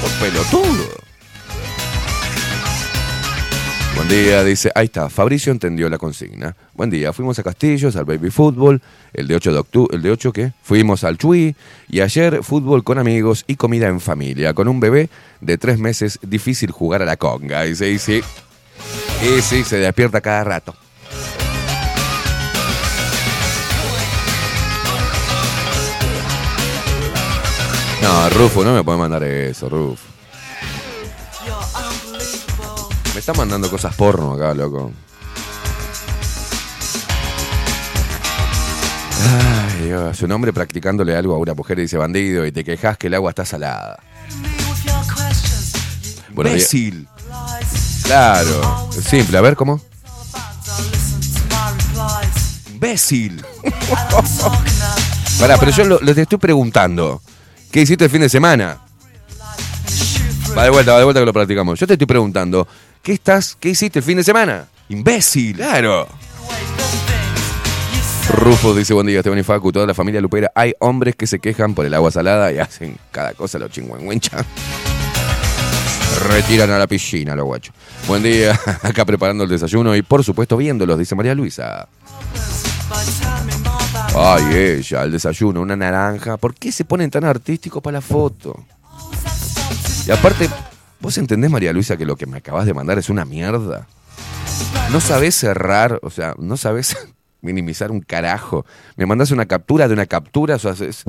Por 0.00 0.10
pelotudo. 0.26 1.05
Buen 3.96 4.08
día, 4.10 4.44
dice. 4.44 4.70
Ahí 4.74 4.84
está, 4.84 5.08
Fabricio 5.08 5.50
entendió 5.50 5.88
la 5.88 5.96
consigna. 5.96 6.54
Buen 6.74 6.90
día, 6.90 7.14
fuimos 7.14 7.38
a 7.38 7.42
Castillos, 7.42 7.96
al 7.96 8.04
baby 8.04 8.30
fútbol, 8.30 8.82
el 9.14 9.26
de 9.26 9.34
8 9.34 9.52
de 9.54 9.58
octubre, 9.58 9.96
el 9.96 10.02
de 10.02 10.10
8 10.10 10.32
qué? 10.34 10.52
Fuimos 10.62 11.02
al 11.02 11.16
Chui 11.16 11.56
y 11.88 12.00
ayer 12.00 12.42
fútbol 12.42 12.84
con 12.84 12.98
amigos 12.98 13.44
y 13.46 13.56
comida 13.56 13.88
en 13.88 14.00
familia. 14.00 14.52
Con 14.52 14.68
un 14.68 14.80
bebé 14.80 15.08
de 15.40 15.56
tres 15.56 15.78
meses, 15.78 16.18
difícil 16.20 16.70
jugar 16.72 17.00
a 17.00 17.06
la 17.06 17.16
conga. 17.16 17.62
Dice, 17.62 17.90
y 17.90 17.98
sí. 17.98 18.20
Y 19.22 19.40
sí, 19.40 19.64
se 19.64 19.78
despierta 19.78 20.20
cada 20.20 20.44
rato. 20.44 20.76
No, 28.02 28.28
Rufo, 28.28 28.62
no 28.62 28.74
me 28.74 28.84
puede 28.84 28.98
mandar 28.98 29.24
eso, 29.24 29.70
Rufo. 29.70 30.15
Me 33.16 33.20
está 33.20 33.32
mandando 33.32 33.70
cosas 33.70 33.94
porno 33.94 34.34
acá, 34.34 34.52
loco. 34.52 34.92
Ay, 39.24 39.86
Dios. 39.86 40.18
Su 40.18 40.28
nombre 40.28 40.52
practicándole 40.52 41.16
algo 41.16 41.34
a 41.34 41.38
una 41.38 41.54
mujer 41.54 41.78
y 41.78 41.82
dice 41.82 41.96
bandido 41.96 42.44
y 42.44 42.52
te 42.52 42.62
quejas 42.62 42.98
que 42.98 43.06
el 43.06 43.14
agua 43.14 43.30
está 43.30 43.46
salada. 43.46 43.98
Bueno, 46.34 46.50
Imbécil. 46.50 47.08
Claro. 48.02 48.90
Es 48.94 49.04
simple. 49.04 49.38
A 49.38 49.40
ver, 49.40 49.56
¿cómo? 49.56 49.80
Imbécil. 52.70 53.42
Pará, 55.40 55.56
pero 55.56 55.70
yo 55.70 55.84
lo, 55.84 56.00
lo 56.02 56.14
te 56.14 56.20
estoy 56.20 56.36
preguntando. 56.36 57.22
¿Qué 57.72 57.80
hiciste 57.80 58.04
el 58.04 58.10
fin 58.10 58.20
de 58.20 58.28
semana? 58.28 58.82
Va 60.56 60.64
de 60.64 60.70
vuelta, 60.70 60.92
va 60.92 60.98
de 60.98 61.04
vuelta 61.04 61.20
que 61.20 61.26
lo 61.26 61.32
practicamos. 61.34 61.78
Yo 61.78 61.86
te 61.86 61.94
estoy 61.94 62.06
preguntando, 62.06 62.66
¿qué 63.02 63.12
estás, 63.12 63.56
qué 63.58 63.70
hiciste 63.70 63.98
el 63.98 64.04
fin 64.04 64.16
de 64.16 64.24
semana? 64.24 64.66
Imbécil. 64.88 65.56
Claro. 65.56 66.08
Rufo 68.28 68.74
dice, 68.74 68.92
buen 68.92 69.06
día, 69.06 69.18
Esteban 69.18 69.38
y 69.38 69.42
Facu, 69.42 69.70
toda 69.72 69.86
la 69.86 69.94
familia 69.94 70.20
Lupera. 70.20 70.50
Hay 70.54 70.74
hombres 70.80 71.14
que 71.14 71.26
se 71.26 71.38
quejan 71.38 71.74
por 71.74 71.86
el 71.86 71.94
agua 71.94 72.10
salada 72.10 72.52
y 72.52 72.58
hacen 72.58 72.96
cada 73.12 73.34
cosa 73.34 73.58
los 73.58 73.70
chingüengüencha. 73.70 74.44
Retiran 76.28 76.70
a 76.70 76.78
la 76.78 76.86
piscina 76.86 77.36
los 77.36 77.44
guachos. 77.44 77.74
Buen 78.08 78.22
día, 78.22 78.58
acá 78.82 79.04
preparando 79.04 79.44
el 79.44 79.50
desayuno 79.50 79.94
y 79.94 80.02
por 80.02 80.24
supuesto 80.24 80.56
viéndolos, 80.56 80.98
dice 80.98 81.14
María 81.14 81.34
Luisa. 81.34 81.88
Ay, 84.16 84.44
ella, 84.54 85.02
el 85.02 85.12
desayuno, 85.12 85.60
una 85.60 85.76
naranja. 85.76 86.36
¿Por 86.36 86.54
qué 86.54 86.72
se 86.72 86.84
ponen 86.84 87.10
tan 87.10 87.24
artísticos 87.24 87.82
para 87.82 87.98
la 87.98 88.00
foto? 88.00 88.64
Y 90.06 90.10
aparte, 90.10 90.48
¿vos 91.00 91.18
entendés, 91.18 91.50
María 91.50 91.72
Luisa, 91.72 91.96
que 91.96 92.06
lo 92.06 92.16
que 92.16 92.26
me 92.26 92.38
acabas 92.38 92.66
de 92.66 92.74
mandar 92.74 92.98
es 92.98 93.08
una 93.08 93.24
mierda? 93.24 93.86
No 94.90 95.00
sabés 95.00 95.34
cerrar, 95.34 95.98
o 96.02 96.10
sea, 96.10 96.34
no 96.38 96.56
sabés 96.56 96.96
minimizar 97.40 97.90
un 97.90 98.00
carajo. 98.00 98.64
Me 98.96 99.06
mandás 99.06 99.30
una 99.30 99.46
captura 99.46 99.88
de 99.88 99.94
una 99.94 100.06
captura, 100.06 100.56
o 100.56 100.58
sea, 100.58 100.72
es... 100.72 101.04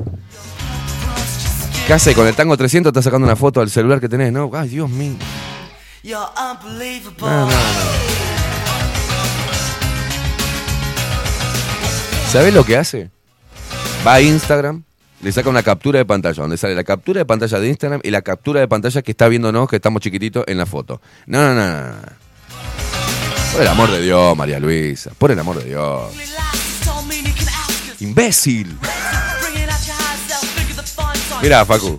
¿Qué 1.86 1.94
hace? 1.94 2.14
Con 2.14 2.26
el 2.26 2.34
tango 2.34 2.56
300 2.56 2.90
estás 2.90 3.04
sacando 3.04 3.26
una 3.26 3.36
foto 3.36 3.60
al 3.60 3.70
celular 3.70 3.98
que 4.00 4.08
tenés, 4.08 4.30
¿no? 4.30 4.50
Ay, 4.52 4.68
Dios 4.68 4.90
mío. 4.90 5.14
No, 7.30 7.46
no, 7.46 7.46
no. 7.46 8.18
¿Sabés 12.30 12.52
lo 12.52 12.62
que 12.62 12.76
hace? 12.76 13.10
Va 14.06 14.14
a 14.14 14.20
Instagram, 14.20 14.84
le 15.20 15.32
saca 15.32 15.50
una 15.50 15.62
captura 15.62 15.98
de 15.98 16.04
pantalla, 16.04 16.42
donde 16.42 16.56
sale 16.56 16.74
la 16.74 16.84
captura 16.84 17.18
de 17.18 17.24
pantalla 17.26 17.58
de 17.58 17.68
Instagram 17.68 18.00
y 18.04 18.10
la 18.10 18.22
captura 18.22 18.60
de 18.60 18.68
pantalla 18.68 19.02
que 19.02 19.10
está 19.10 19.28
viéndonos, 19.28 19.68
que 19.68 19.76
estamos 19.76 20.00
chiquititos 20.00 20.44
en 20.46 20.58
la 20.58 20.66
foto. 20.66 21.00
No, 21.26 21.42
no, 21.42 21.54
no, 21.54 21.86
no. 21.88 21.94
Por 23.52 23.62
el 23.62 23.68
amor 23.68 23.90
de 23.90 24.02
Dios, 24.02 24.36
María 24.36 24.60
Luisa. 24.60 25.10
Por 25.18 25.30
el 25.30 25.38
amor 25.38 25.58
de 25.58 25.70
Dios. 25.70 26.12
Imbécil. 28.00 28.76
Mira, 31.42 31.64
Facu. 31.64 31.98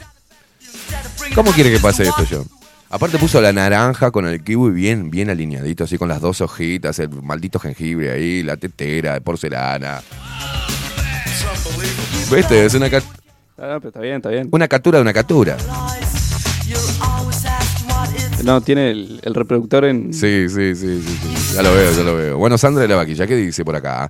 ¿Cómo 1.35 1.51
quiere 1.51 1.71
que 1.71 1.79
pase 1.79 2.03
esto 2.03 2.23
yo? 2.23 2.45
Aparte 2.89 3.19
puso 3.19 3.39
la 3.39 3.53
naranja 3.53 4.09
con 4.11 4.27
el 4.27 4.43
kiwi 4.43 4.71
bien, 4.71 5.11
bien 5.11 5.29
alineadito, 5.29 5.83
así 5.83 5.97
con 5.97 6.09
las 6.09 6.21
dos 6.21 6.41
hojitas, 6.41 6.97
el 6.99 7.09
maldito 7.21 7.59
jengibre 7.59 8.11
ahí, 8.11 8.41
la 8.41 8.57
tetera 8.57 9.13
de 9.13 9.21
porcelana. 9.21 10.01
¿Viste? 12.31 12.65
Es 12.65 12.73
una, 12.75 12.89
ca- 12.89 13.01
Ah, 13.57 13.75
pero 13.79 13.89
está 13.89 13.99
bien, 13.99 14.15
está 14.17 14.29
bien. 14.29 14.47
una 14.51 14.67
captura 14.67 14.97
de 14.99 15.01
una 15.01 15.13
captura. 15.13 15.57
No, 18.43 18.61
tiene 18.61 18.91
el, 18.91 19.19
el 19.23 19.35
reproductor 19.35 19.83
en. 19.85 20.13
Sí, 20.13 20.47
sí, 20.47 20.73
sí, 20.75 21.01
sí, 21.03 21.19
sí. 21.21 21.53
Ya 21.55 21.61
lo 21.61 21.73
veo, 21.73 21.91
ya 21.91 22.03
lo 22.03 22.15
veo. 22.15 22.37
Bueno, 22.37 22.57
Sandra 22.57 22.81
de 22.83 22.87
la 22.87 22.95
Vaquilla, 22.95 23.27
¿qué 23.27 23.35
dice 23.35 23.65
por 23.65 23.75
acá? 23.75 24.09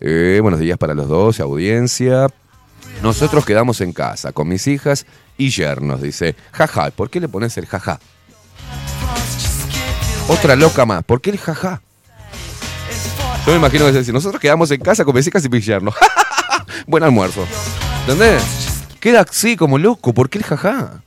Eh, 0.00 0.38
buenos 0.42 0.60
días 0.60 0.76
para 0.76 0.92
los 0.94 1.08
dos, 1.08 1.40
audiencia. 1.40 2.26
Nosotros 3.02 3.46
quedamos 3.46 3.80
en 3.80 3.92
casa 3.94 4.32
con 4.32 4.48
mis 4.48 4.66
hijas 4.66 5.06
y 5.38 5.48
yernos, 5.48 6.02
dice. 6.02 6.36
Jaja, 6.52 6.90
¿por 6.90 7.08
qué 7.08 7.20
le 7.20 7.28
pones 7.28 7.56
el 7.56 7.66
jaja? 7.66 7.98
Otra 10.28 10.54
loca 10.56 10.84
más, 10.84 11.02
¿por 11.02 11.20
qué 11.22 11.30
el 11.30 11.38
jaja? 11.38 11.80
Yo 13.46 13.52
me 13.52 13.58
imagino 13.58 13.84
que 13.84 13.88
es 13.90 13.94
decir, 13.94 14.12
nosotros 14.12 14.40
quedamos 14.40 14.70
en 14.70 14.80
casa 14.82 15.04
con 15.06 15.14
mis 15.14 15.26
hijas 15.26 15.42
y 15.44 15.48
mis 15.48 15.64
yernos. 15.64 15.94
Buen 16.86 17.02
almuerzo. 17.02 17.46
¿Entendés? 18.00 18.42
Queda 19.00 19.22
así 19.22 19.56
como 19.56 19.78
loco, 19.78 20.12
¿por 20.12 20.28
qué 20.28 20.38
el 20.38 20.44
jaja? 20.44 21.02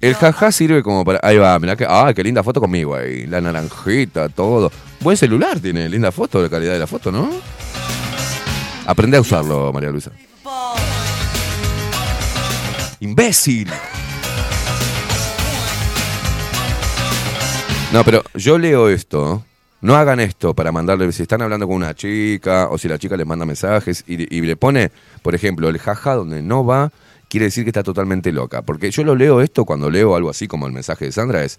El 0.00 0.16
jaja 0.16 0.50
sirve 0.50 0.82
como 0.82 1.04
para. 1.04 1.20
Ahí 1.22 1.38
va, 1.38 1.56
mirá 1.60 1.76
que. 1.76 1.86
¡Ah, 1.88 2.12
qué 2.14 2.24
linda 2.24 2.42
foto 2.42 2.60
conmigo 2.60 2.94
ahí! 2.96 3.24
La 3.26 3.40
naranjita, 3.40 4.28
todo. 4.28 4.70
Buen 4.98 5.16
celular 5.16 5.60
tiene, 5.60 5.88
linda 5.88 6.10
foto, 6.10 6.42
la 6.42 6.48
calidad 6.48 6.72
de 6.72 6.80
la 6.80 6.88
foto, 6.88 7.12
¿no? 7.12 7.30
Aprende 8.84 9.16
a 9.16 9.20
usarlo, 9.20 9.72
María 9.72 9.90
Luisa. 9.90 10.10
¡Imbécil! 12.98 13.68
No, 17.92 18.04
pero 18.04 18.24
yo 18.34 18.58
leo 18.58 18.88
esto. 18.88 19.44
No 19.82 19.96
hagan 19.96 20.20
esto 20.20 20.54
para 20.54 20.70
mandarle. 20.70 21.10
Si 21.10 21.22
están 21.22 21.42
hablando 21.42 21.66
con 21.66 21.74
una 21.74 21.92
chica 21.92 22.68
o 22.70 22.78
si 22.78 22.86
la 22.88 23.00
chica 23.00 23.16
les 23.16 23.26
manda 23.26 23.44
mensajes 23.44 24.04
y, 24.06 24.16
le 24.16 24.56
pone, 24.56 24.92
por 25.22 25.34
ejemplo, 25.34 25.68
el 25.68 25.78
jaja 25.78 26.14
donde 26.14 26.40
no 26.40 26.64
va, 26.64 26.92
quiere 27.28 27.46
decir 27.46 27.64
que 27.64 27.70
está 27.70 27.82
totalmente 27.82 28.30
loca. 28.30 28.62
Porque 28.62 28.92
yo 28.92 29.02
lo 29.02 29.16
leo 29.16 29.40
esto 29.40 29.64
cuando 29.64 29.90
leo 29.90 30.14
algo 30.14 30.30
así 30.30 30.46
como 30.46 30.68
el 30.68 30.72
mensaje 30.72 31.06
de 31.06 31.12
Sandra 31.12 31.42
es. 31.42 31.58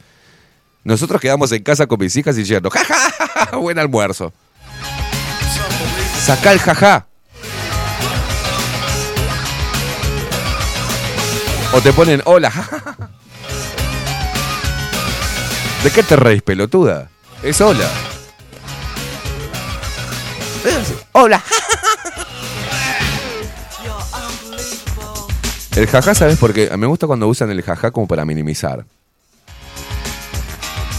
Nosotros 0.86 1.20
quedamos 1.20 1.52
en 1.52 1.64
casa 1.64 1.86
con 1.86 2.00
mis 2.00 2.16
hijas 2.16 2.38
y 2.38 2.40
diciendo, 2.40 2.70
jaja, 2.70 3.58
buen 3.58 3.78
almuerzo. 3.78 4.32
Saca 6.22 6.54
el 6.54 6.60
jaja. 6.60 7.08
O 11.74 11.82
te 11.82 11.92
ponen, 11.92 12.22
hola. 12.24 12.54
¿De 15.84 15.92
qué 15.92 16.04
te 16.04 16.16
reís, 16.16 16.42
pelotuda? 16.42 17.10
Es 17.42 17.60
hola. 17.60 17.90
Hola. 21.12 21.44
El 25.76 25.88
jaja, 25.88 26.14
¿sabes 26.14 26.38
por 26.38 26.54
qué? 26.54 26.70
Me 26.78 26.86
gusta 26.86 27.08
cuando 27.08 27.28
usan 27.28 27.50
el 27.50 27.62
jaja 27.64 27.92
como 27.92 28.08
para 28.08 28.26
minimizar. 28.26 28.86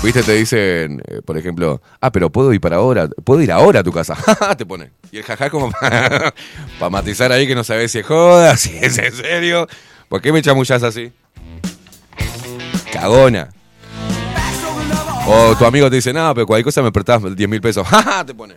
¿Viste? 0.03 0.23
Te 0.23 0.33
dicen, 0.33 1.03
eh, 1.07 1.23
por 1.25 1.39
ejemplo, 1.39 1.81
ah, 2.01 2.13
pero 2.13 2.29
puedo 2.31 2.53
ir 2.53 2.61
para 2.61 2.77
ahora, 2.77 3.09
puedo 3.25 3.41
ir 3.41 3.51
ahora 3.51 3.81
a 3.81 3.83
tu 3.83 3.93
casa. 3.93 4.17
te 4.59 4.67
pone. 4.67 4.91
Y 5.11 5.19
el 5.19 5.23
jaja 5.23 5.49
como 5.49 5.71
para 5.81 6.91
matizar 6.91 7.33
ahí 7.33 7.47
que 7.47 7.55
no 7.55 7.65
sabes 7.65 7.93
si 7.93 8.01
es 8.01 8.07
joda, 8.07 8.57
si 8.59 8.77
es 8.77 8.99
en 8.99 9.13
serio. 9.15 9.67
¿Por 10.09 10.21
qué 10.21 10.33
me 10.33 10.43
chamullas 10.43 10.83
así? 10.83 11.13
Cagona. 12.93 13.49
O 15.27 15.57
tu 15.57 15.65
amigo 15.65 15.89
te 15.89 15.97
dice, 15.97 16.13
no, 16.13 16.35
pero 16.35 16.47
cualquier 16.47 16.65
cosa 16.65 16.83
me 16.83 16.93
prestás 16.93 17.23
10 17.35 17.49
mil 17.49 17.61
pesos. 17.61 17.87
¡Ja, 17.87 18.25
te 18.27 18.35
pone. 18.35 18.57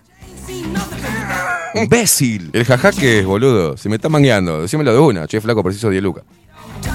¡Imbécil! 1.74 2.50
El 2.54 2.66
jaja 2.66 2.91
que 2.91 3.20
es, 3.20 3.26
boludo. 3.26 3.78
Si 3.78 3.89
me 3.89 3.95
estás 3.95 4.10
mangueando, 4.10 4.62
decímelo 4.62 4.93
de 4.93 5.00
una. 5.00 5.28
Che, 5.28 5.39
flaco, 5.41 5.64
preciso 5.64 5.89
10 5.89 6.02
lucas. 6.02 6.24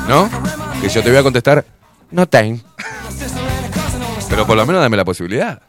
¿No? 0.08 0.28
Que 0.80 0.88
yo 0.88 1.02
te 1.02 1.10
voy 1.10 1.18
a 1.18 1.22
contestar, 1.22 1.64
no 2.10 2.26
ten. 2.26 2.62
Pero 4.28 4.46
por 4.46 4.56
lo 4.56 4.66
menos 4.66 4.80
dame 4.80 4.96
la 4.96 5.04
posibilidad. 5.04 5.62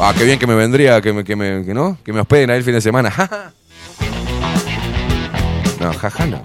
Ah, 0.00 0.14
qué 0.16 0.24
bien 0.24 0.38
que 0.38 0.46
me 0.46 0.54
vendría, 0.54 1.00
que 1.00 1.12
me, 1.12 1.24
que 1.24 1.36
no, 1.74 1.98
que 2.04 2.12
me 2.12 2.20
hospeden 2.20 2.50
ahí 2.50 2.58
el 2.58 2.64
fin 2.64 2.74
de 2.74 2.80
semana. 2.80 3.12
No, 5.80 5.92
jaja 5.92 6.26
no. 6.26 6.40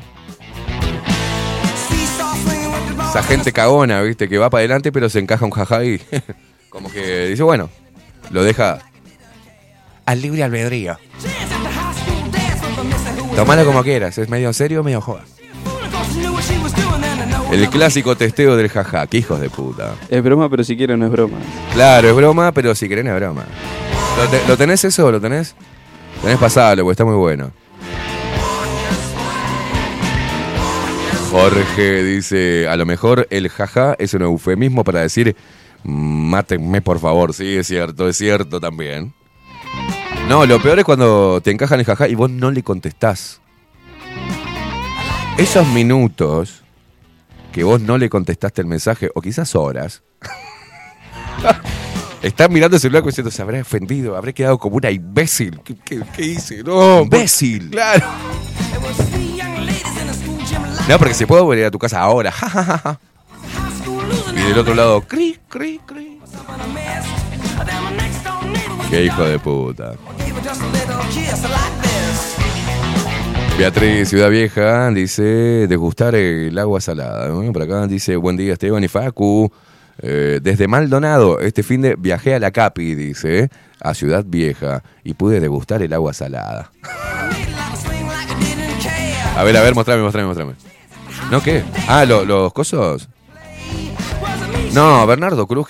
Esa 3.09 3.21
gente 3.23 3.51
cagona, 3.51 4.01
viste, 4.01 4.27
que 4.27 4.37
va 4.37 4.49
para 4.49 4.61
adelante 4.61 4.91
pero 4.91 5.09
se 5.09 5.19
encaja 5.19 5.45
un 5.45 5.51
jaja 5.51 5.83
y 5.83 6.01
como 6.69 6.91
que 6.91 7.27
dice, 7.27 7.43
bueno, 7.43 7.69
lo 8.31 8.43
deja 8.43 8.79
al 10.07 10.21
libre 10.21 10.41
albedrío. 10.43 10.97
Tomalo 13.35 13.65
como 13.65 13.83
quieras, 13.83 14.17
es 14.17 14.29
medio 14.29 14.51
serio 14.53 14.81
o 14.81 14.83
medio 14.83 15.01
joda. 15.01 15.23
El 17.51 17.69
clásico 17.69 18.15
testeo 18.17 18.55
del 18.55 18.69
jaja, 18.69 19.05
que 19.07 19.17
hijos 19.17 19.39
de 19.39 19.49
puta. 19.49 19.93
Es 20.09 20.23
broma, 20.23 20.49
pero 20.49 20.63
si 20.63 20.75
quieren 20.75 20.99
no 20.99 21.05
es 21.05 21.11
broma. 21.11 21.37
Claro, 21.73 22.09
es 22.09 22.15
broma, 22.15 22.51
pero 22.51 22.73
si 22.73 22.89
querés 22.89 23.05
no 23.05 23.11
es 23.11 23.17
broma. 23.17 23.43
¿Lo, 24.17 24.27
te- 24.29 24.47
lo 24.47 24.57
tenés 24.57 24.83
eso? 24.85 25.11
¿Lo 25.11 25.21
tenés? 25.21 25.55
Tenés 26.21 26.37
pasable, 26.39 26.81
porque 26.81 26.93
está 26.93 27.05
muy 27.05 27.15
bueno. 27.15 27.51
Jorge 31.31 32.03
dice, 32.03 32.67
a 32.69 32.75
lo 32.77 32.85
mejor 32.85 33.27
el 33.29 33.49
jaja 33.49 33.95
es 33.99 34.13
un 34.13 34.21
eufemismo 34.23 34.83
para 34.83 35.01
decir, 35.01 35.35
mátenme 35.83 36.81
por 36.81 36.99
favor. 36.99 37.33
Sí, 37.33 37.57
es 37.57 37.67
cierto, 37.67 38.07
es 38.07 38.17
cierto 38.17 38.59
también. 38.59 39.13
No, 40.27 40.45
lo 40.45 40.61
peor 40.61 40.79
es 40.79 40.85
cuando 40.85 41.39
te 41.41 41.51
encajan 41.51 41.79
el 41.79 41.85
jaja 41.85 42.07
y 42.07 42.15
vos 42.15 42.29
no 42.29 42.51
le 42.51 42.63
contestás. 42.63 43.39
Esos 45.37 45.65
minutos 45.67 46.63
que 47.53 47.63
vos 47.63 47.79
no 47.81 47.97
le 47.97 48.09
contestaste 48.09 48.61
el 48.61 48.67
mensaje, 48.67 49.09
o 49.15 49.21
quizás 49.21 49.55
horas, 49.55 50.03
Está 52.21 52.47
mirando 52.47 52.77
el 52.77 52.81
celular 52.81 53.03
diciendo, 53.03 53.29
se 53.29 53.41
habrá 53.43 53.61
ofendido, 53.61 54.17
habré 54.17 54.33
quedado 54.33 54.57
como 54.57 54.77
una 54.77 54.89
imbécil. 54.89 55.61
¿Qué, 55.63 55.75
qué- 55.85 56.01
qué 56.15 56.25
hice? 56.25 56.63
No, 56.63 57.03
imbécil. 57.03 57.69
Claro. 57.69 58.03
No, 60.89 60.97
porque 60.97 61.13
se 61.13 61.27
puede 61.27 61.43
volver 61.43 61.65
a 61.65 61.71
tu 61.71 61.77
casa 61.77 62.01
ahora. 62.01 62.33
y 64.35 64.41
del 64.41 64.57
otro 64.57 64.73
lado, 64.73 65.01
cri, 65.01 65.37
cri, 65.47 65.79
cri. 65.85 66.19
Qué 68.89 69.03
hijo 69.05 69.23
de 69.25 69.39
puta. 69.39 69.93
Beatriz, 73.57 74.09
Ciudad 74.09 74.29
Vieja, 74.29 74.89
dice 74.91 75.23
degustar 75.67 76.15
el 76.15 76.57
agua 76.57 76.79
salada. 76.79 77.29
Por 77.51 77.61
acá 77.61 77.87
dice 77.87 78.15
buen 78.15 78.37
día 78.37 78.53
Esteban 78.53 78.83
y 78.83 78.87
Facu. 78.87 79.51
Eh, 79.99 80.39
desde 80.43 80.67
Maldonado, 80.67 81.39
este 81.39 81.63
fin 81.63 81.81
de 81.81 81.95
viajé 81.97 82.35
a 82.35 82.39
la 82.39 82.51
Capi, 82.51 82.93
dice, 82.93 83.49
a 83.81 83.95
Ciudad 83.95 84.23
Vieja, 84.27 84.83
y 85.03 85.15
pude 85.15 85.39
degustar 85.39 85.81
el 85.81 85.91
agua 85.91 86.13
salada. 86.13 86.71
A 89.35 89.43
ver, 89.43 89.57
a 89.57 89.61
ver, 89.63 89.73
mostrame, 89.73 90.03
mostrame, 90.03 90.27
mostrame. 90.27 90.53
¿No 91.31 91.41
qué? 91.41 91.63
Ah, 91.87 92.05
lo- 92.05 92.25
los 92.25 92.53
cosos. 92.53 93.09
No, 94.73 95.05
Bernardo 95.07 95.47
Cruz. 95.47 95.67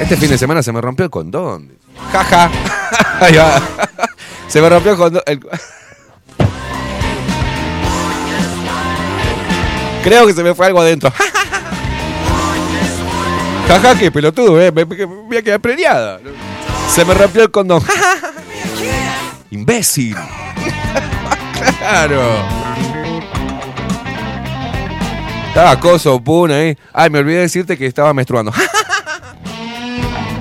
Este 0.00 0.16
fin 0.16 0.30
de 0.30 0.38
semana 0.38 0.62
se 0.62 0.72
me 0.72 0.80
rompió 0.80 1.04
el 1.04 1.10
condón. 1.10 1.72
Jaja. 2.12 2.50
Ahí 3.20 3.34
va. 3.36 3.60
Se 4.48 4.60
me 4.60 4.68
rompió 4.68 4.92
el 4.92 4.98
condón. 4.98 5.22
el- 5.26 5.40
Creo 10.04 10.26
que 10.26 10.32
se 10.34 10.42
me 10.44 10.54
fue 10.54 10.66
algo 10.66 10.80
adentro. 10.80 11.12
Jaja, 13.68 13.98
qué 13.98 14.12
pelotudo, 14.12 14.60
eh. 14.60 14.70
Me, 14.70 14.84
me, 14.84 14.94
me 14.96 15.04
voy 15.06 15.36
a 15.38 15.42
quedar 15.42 15.58
preñada. 15.60 16.20
Se 16.94 17.04
me 17.04 17.12
rompió 17.14 17.42
el 17.42 17.50
condón. 17.50 17.82
Imbécil. 19.50 20.16
claro. 21.78 22.22
Estaba 25.48 25.80
coso, 25.80 26.20
pun 26.20 26.52
ahí. 26.52 26.76
Ay, 26.92 27.08
me 27.10 27.18
olvidé 27.20 27.40
decirte 27.40 27.76
que 27.78 27.86
estaba 27.86 28.12
menstruando. 28.14 28.52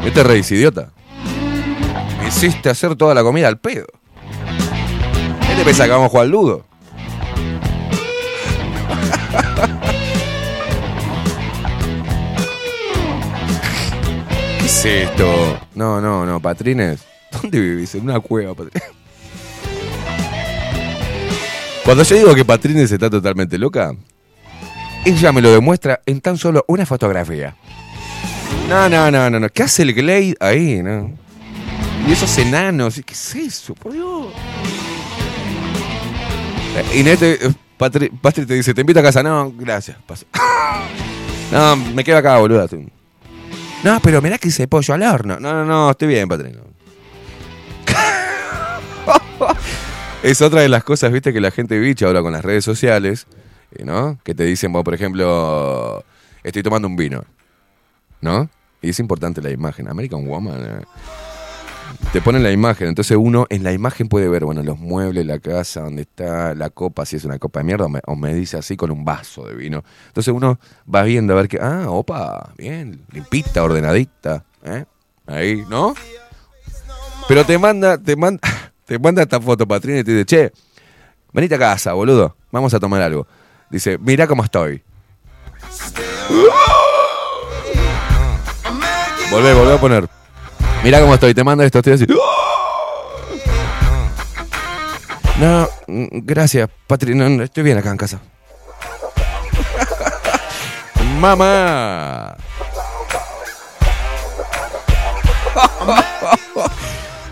¿Qué 0.05 0.11
te 0.11 0.23
reís, 0.23 0.51
idiota? 0.51 0.91
Me 2.21 2.27
hiciste 2.27 2.69
hacer 2.69 2.95
toda 2.95 3.15
la 3.15 3.23
comida 3.23 3.47
al 3.47 3.57
pedo. 3.57 3.87
¿Qué 5.47 5.55
te 5.55 5.63
pensás 5.65 5.87
que 5.87 5.91
vamos 5.93 6.05
a 6.05 6.09
jugar 6.09 6.25
al 6.25 6.31
ludo? 6.31 6.65
¿Qué 14.59 14.65
es 14.65 14.85
esto? 14.85 15.59
No, 15.73 15.99
no, 15.99 16.23
no, 16.23 16.39
Patrines. 16.39 16.99
¿Dónde 17.31 17.59
vivís? 17.59 17.95
En 17.95 18.03
una 18.03 18.19
cueva, 18.19 18.53
Patrines. 18.53 18.87
Cuando 21.83 22.03
yo 22.03 22.15
digo 22.15 22.35
que 22.35 22.45
Patrines 22.45 22.91
está 22.91 23.09
totalmente 23.09 23.57
loca, 23.57 23.95
ella 25.03 25.31
me 25.31 25.41
lo 25.41 25.51
demuestra 25.51 25.99
en 26.05 26.21
tan 26.21 26.37
solo 26.37 26.63
una 26.67 26.85
fotografía. 26.85 27.55
No, 28.69 28.89
no, 28.89 29.11
no, 29.11 29.29
no, 29.29 29.39
no. 29.39 29.49
¿Qué 29.49 29.63
hace 29.63 29.83
el 29.83 29.93
Glade 29.93 30.35
ahí, 30.39 30.81
no? 30.81 31.13
Y 32.07 32.11
esos 32.11 32.37
enanos, 32.37 33.01
¿qué 33.05 33.13
es 33.13 33.35
eso? 33.35 33.75
Por 33.75 33.93
Dios. 33.93 34.27
Eh, 36.75 36.99
Inés, 36.99 37.21
eh, 37.21 37.53
Patri, 37.77 38.09
Patri 38.09 38.45
te 38.45 38.55
dice, 38.55 38.73
te 38.73 38.81
invito 38.81 38.99
a 38.99 39.03
casa. 39.03 39.21
No, 39.23 39.51
gracias. 39.51 39.97
paso. 40.05 40.25
No, 41.51 41.75
me 41.75 42.03
quedo 42.03 42.17
acá, 42.17 42.37
boluda. 42.39 42.67
No, 43.83 43.99
pero 44.01 44.19
mirá 44.19 44.39
que 44.39 44.47
hice 44.47 44.67
pollo 44.67 44.95
al 44.95 45.03
horno. 45.03 45.39
No, 45.39 45.53
no, 45.53 45.63
no, 45.63 45.91
estoy 45.91 46.07
bien, 46.07 46.27
Patri. 46.27 46.51
no. 46.51 46.65
es 50.23 50.41
otra 50.41 50.61
de 50.61 50.69
las 50.69 50.83
cosas, 50.83 51.11
viste, 51.11 51.31
que 51.31 51.39
la 51.39 51.51
gente 51.51 51.77
bicha 51.77 52.07
ahora 52.07 52.23
con 52.23 52.33
las 52.33 52.43
redes 52.43 52.65
sociales, 52.65 53.27
eh, 53.75 53.85
¿no? 53.85 54.17
Que 54.23 54.33
te 54.33 54.43
dicen, 54.43 54.71
bueno, 54.71 54.83
por 54.83 54.95
ejemplo, 54.95 56.03
estoy 56.43 56.63
tomando 56.63 56.87
un 56.87 56.95
vino, 56.95 57.23
¿no? 58.21 58.49
Y 58.81 58.89
es 58.89 58.99
importante 58.99 59.41
la 59.41 59.51
imagen. 59.51 59.87
American 59.87 60.27
Woman. 60.27 60.63
eh. 60.63 60.85
Te 62.11 62.21
ponen 62.21 62.43
la 62.43 62.51
imagen, 62.51 62.87
entonces 62.87 63.17
uno 63.19 63.45
en 63.49 63.63
la 63.63 63.71
imagen 63.71 64.07
puede 64.07 64.27
ver, 64.27 64.45
bueno, 64.45 64.63
los 64.63 64.79
muebles, 64.79 65.25
la 65.25 65.39
casa, 65.39 65.81
donde 65.81 66.03
está 66.03 66.55
la 66.55 66.69
copa, 66.69 67.05
si 67.05 67.15
es 67.15 67.25
una 67.25 67.39
copa 67.39 67.59
de 67.59 67.65
mierda, 67.65 67.87
o 68.05 68.15
me, 68.15 68.33
dice 68.33 68.57
así 68.57 68.75
con 68.75 68.91
un 68.91 69.05
vaso 69.05 69.45
de 69.45 69.55
vino. 69.55 69.83
Entonces 70.07 70.33
uno 70.33 70.59
va 70.93 71.03
viendo 71.03 71.33
a 71.33 71.37
ver 71.37 71.47
que, 71.47 71.59
ah, 71.61 71.85
opa, 71.89 72.53
bien, 72.57 73.01
limpita, 73.11 73.63
ordenadita, 73.63 74.43
¿eh? 74.63 74.85
Ahí, 75.27 75.63
¿no? 75.69 75.93
Pero 77.27 77.45
te 77.45 77.57
manda, 77.57 77.97
te 77.97 78.15
manda, 78.15 78.41
te 78.85 78.99
manda 78.99 79.21
esta 79.21 79.39
foto, 79.39 79.67
Patrina, 79.67 79.99
y 79.99 80.03
te 80.03 80.11
dice, 80.11 80.25
che, 80.25 80.51
venite 81.33 81.55
a 81.55 81.59
casa, 81.59 81.93
boludo, 81.93 82.35
vamos 82.51 82.73
a 82.73 82.79
tomar 82.79 83.01
algo. 83.01 83.27
Dice, 83.69 83.97
mira 83.97 84.27
cómo 84.27 84.43
estoy. 84.43 84.83
Volvé, 89.31 89.53
volvé 89.53 89.73
a 89.73 89.79
poner. 89.79 90.09
Mira 90.83 90.99
cómo 91.01 91.13
estoy, 91.15 91.33
te 91.33 91.43
manda 91.43 91.65
esto, 91.65 91.79
estoy 91.79 91.93
así. 91.93 92.05
No, 95.39 95.67
mm, 95.87 96.05
gracias, 96.23 96.69
Patri, 96.87 97.13
no, 97.15 97.27
no, 97.27 97.43
estoy 97.43 97.63
bien 97.63 97.77
acá 97.77 97.91
en 97.91 97.97
casa. 97.97 98.21
Mamá. 101.19 102.37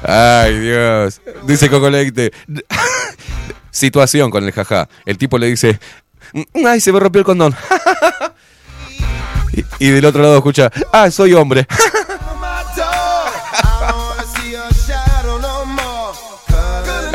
Ay, 0.03 0.59
Dios. 0.59 1.21
Dice 1.43 1.69
Coco 1.69 1.89
Leite. 1.89 2.33
Situación 3.71 4.29
con 4.29 4.43
el 4.43 4.51
jaja. 4.51 4.89
El 5.05 5.17
tipo 5.17 5.37
le 5.37 5.47
dice, 5.47 5.79
ay, 6.65 6.79
se 6.81 6.91
me 6.91 6.99
rompió 6.99 7.19
el 7.19 7.25
condón. 7.25 7.55
y, 9.80 9.89
del 9.89 10.06
otro 10.06 10.22
lado 10.22 10.38
escucha, 10.38 10.72
ah, 10.91 11.10
soy 11.12 11.34
hombre. 11.34 11.68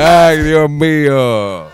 Ay, 0.00 0.42
Dios 0.42 0.70
mío. 0.70 1.66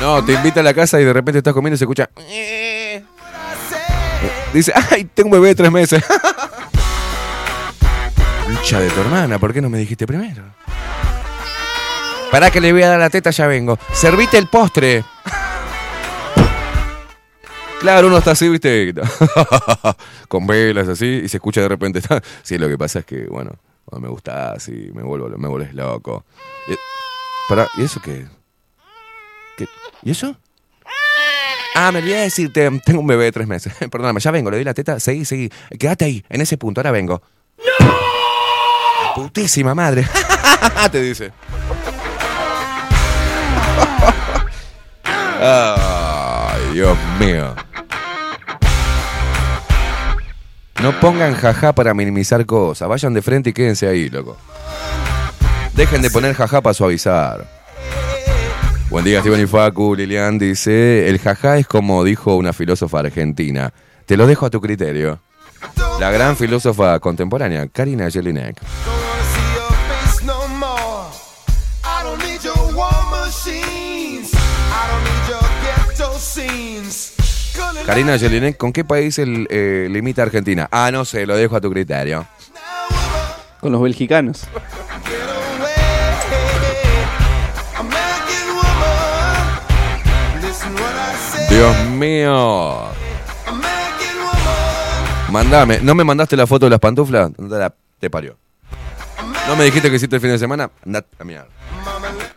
No, 0.00 0.24
te 0.24 0.32
invita 0.32 0.60
a 0.60 0.62
la 0.62 0.72
casa 0.72 0.98
y 1.00 1.04
de 1.04 1.12
repente 1.12 1.38
estás 1.38 1.52
comiendo 1.52 1.74
y 1.74 1.78
se 1.78 1.84
escucha. 1.84 2.08
Dice, 4.54 4.72
ay, 4.90 5.04
tengo 5.12 5.28
un 5.28 5.32
bebé 5.32 5.48
de 5.48 5.54
tres 5.56 5.70
meses. 5.70 6.02
Lucha 8.48 8.80
de 8.80 8.88
tu 8.90 9.00
hermana, 9.00 9.38
¿por 9.38 9.52
qué 9.52 9.60
no 9.60 9.68
me 9.68 9.78
dijiste 9.78 10.06
primero? 10.06 10.42
Pará 12.34 12.50
que 12.50 12.60
le 12.60 12.72
voy 12.72 12.82
a 12.82 12.88
dar 12.88 12.98
la 12.98 13.10
teta, 13.10 13.30
ya 13.30 13.46
vengo. 13.46 13.78
Servite 13.92 14.36
el 14.36 14.48
postre. 14.48 15.04
Claro, 17.78 18.08
uno 18.08 18.18
está 18.18 18.32
así, 18.32 18.48
viste, 18.48 18.92
con 20.28 20.44
velas 20.44 20.88
así, 20.88 21.06
y 21.06 21.28
se 21.28 21.36
escucha 21.36 21.60
de 21.60 21.68
repente. 21.68 22.00
Sí, 22.42 22.58
lo 22.58 22.66
que 22.66 22.76
pasa 22.76 22.98
es 22.98 23.04
que, 23.04 23.26
bueno, 23.26 23.52
cuando 23.84 24.08
me 24.08 24.12
gustas 24.12 24.66
y 24.66 24.90
me 24.92 25.04
vuelvo, 25.04 25.28
me 25.38 25.46
vuelves 25.46 25.74
loco. 25.74 26.24
Y, 26.66 26.74
pará, 27.48 27.68
¿y 27.76 27.84
eso 27.84 28.02
qué? 28.02 28.26
¿Qué? 29.56 29.68
¿Y 30.02 30.10
eso? 30.10 30.36
Ah, 31.76 31.92
me 31.92 32.00
olvidé 32.00 32.16
de 32.16 32.22
decirte, 32.22 32.68
tengo 32.84 32.98
un 32.98 33.06
bebé 33.06 33.26
de 33.26 33.32
tres 33.32 33.46
meses. 33.46 33.72
Perdóname, 33.92 34.18
ya 34.18 34.32
vengo, 34.32 34.50
le 34.50 34.58
di 34.58 34.64
la 34.64 34.74
teta, 34.74 34.98
seguí, 34.98 35.24
seguí. 35.24 35.52
Quédate 35.78 36.06
ahí, 36.06 36.24
en 36.28 36.40
ese 36.40 36.58
punto, 36.58 36.80
ahora 36.80 36.90
vengo. 36.90 37.22
¡No! 37.58 37.94
Putísima 39.14 39.72
madre. 39.72 40.04
Te 40.90 41.00
dice. 41.00 41.30
Ay, 45.46 46.72
Dios 46.72 46.96
mío. 47.20 47.54
No 50.82 50.98
pongan 51.00 51.34
jaja 51.34 51.74
para 51.74 51.92
minimizar 51.92 52.46
cosas. 52.46 52.88
Vayan 52.88 53.12
de 53.12 53.20
frente 53.20 53.50
y 53.50 53.52
quédense 53.52 53.86
ahí, 53.86 54.08
loco. 54.08 54.38
Dejen 55.74 56.00
de 56.00 56.08
poner 56.08 56.34
jaja 56.34 56.62
para 56.62 56.72
suavizar. 56.72 57.46
Buen 58.88 59.04
día, 59.04 59.20
Steven 59.20 59.42
y 59.42 59.46
Facu. 59.46 59.94
Lilian 59.94 60.38
dice: 60.38 61.10
El 61.10 61.18
jaja 61.18 61.58
es 61.58 61.66
como 61.66 62.04
dijo 62.04 62.36
una 62.36 62.54
filósofa 62.54 63.00
argentina. 63.00 63.74
Te 64.06 64.16
lo 64.16 64.26
dejo 64.26 64.46
a 64.46 64.50
tu 64.50 64.62
criterio. 64.62 65.20
La 66.00 66.10
gran 66.10 66.36
filósofa 66.36 66.98
contemporánea, 67.00 67.68
Karina 67.68 68.10
Jelinek. 68.10 68.56
Karina 77.86 78.18
Jelinek, 78.18 78.56
¿con 78.56 78.72
qué 78.72 78.82
país 78.82 79.18
el, 79.18 79.46
eh, 79.50 79.88
limita 79.90 80.22
Argentina? 80.22 80.66
Ah, 80.70 80.90
no 80.90 81.04
sé, 81.04 81.26
lo 81.26 81.36
dejo 81.36 81.56
a 81.56 81.60
tu 81.60 81.70
criterio. 81.70 82.26
Con 83.60 83.72
los 83.72 83.82
belgicanos. 83.82 84.46
Dios 91.50 91.86
mío. 91.90 92.84
Mandame. 95.30 95.80
¿No 95.82 95.94
me 95.94 96.04
mandaste 96.04 96.36
la 96.36 96.46
foto 96.46 96.66
de 96.66 96.70
las 96.70 96.80
pantuflas? 96.80 97.30
Te 97.98 98.08
parió. 98.08 98.38
¿No 99.46 99.56
me 99.56 99.64
dijiste 99.64 99.90
que 99.90 99.96
hiciste 99.96 100.16
el 100.16 100.22
fin 100.22 100.30
de 100.30 100.38
semana? 100.38 100.70
Andate 100.86 101.08
a 101.18 101.24
mierda. 101.24 101.48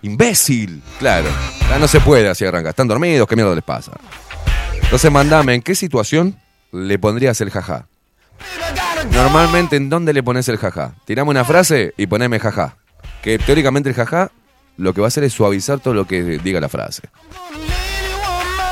Imbécil. 0.02 0.84
Claro. 1.00 1.30
Ya 1.70 1.80
no 1.80 1.88
se 1.88 2.02
puede 2.02 2.28
así 2.28 2.44
arrancar. 2.44 2.72
Están 2.72 2.88
dormidos, 2.88 3.28
¿qué 3.28 3.36
mierda 3.36 3.56
les 3.56 3.64
pasa? 3.64 3.94
Entonces 4.84 5.12
mandame, 5.12 5.56
¿en 5.56 5.62
qué 5.62 5.76
situación 5.76 6.38
le 6.72 7.00
pondrías 7.00 7.42
el 7.42 7.50
jaja? 7.50 7.88
Normalmente, 9.12 9.76
¿en 9.76 9.90
dónde 9.90 10.14
le 10.14 10.24
pones 10.24 10.48
el 10.50 10.58
jaja? 10.58 10.96
Tirame 11.06 11.30
una 11.30 11.46
frase 11.46 11.94
y 11.98 12.08
poneme 12.08 12.40
jaja. 12.40 12.78
Que 13.22 13.38
teóricamente 13.40 13.90
el 13.90 13.96
jaja 13.96 14.32
lo 14.78 14.94
que 14.94 15.02
va 15.02 15.08
a 15.08 15.10
hacer 15.10 15.24
es 15.24 15.34
suavizar 15.34 15.80
todo 15.80 15.94
lo 15.94 16.06
que 16.06 16.40
diga 16.40 16.60
la 16.62 16.70
frase. 16.70 17.04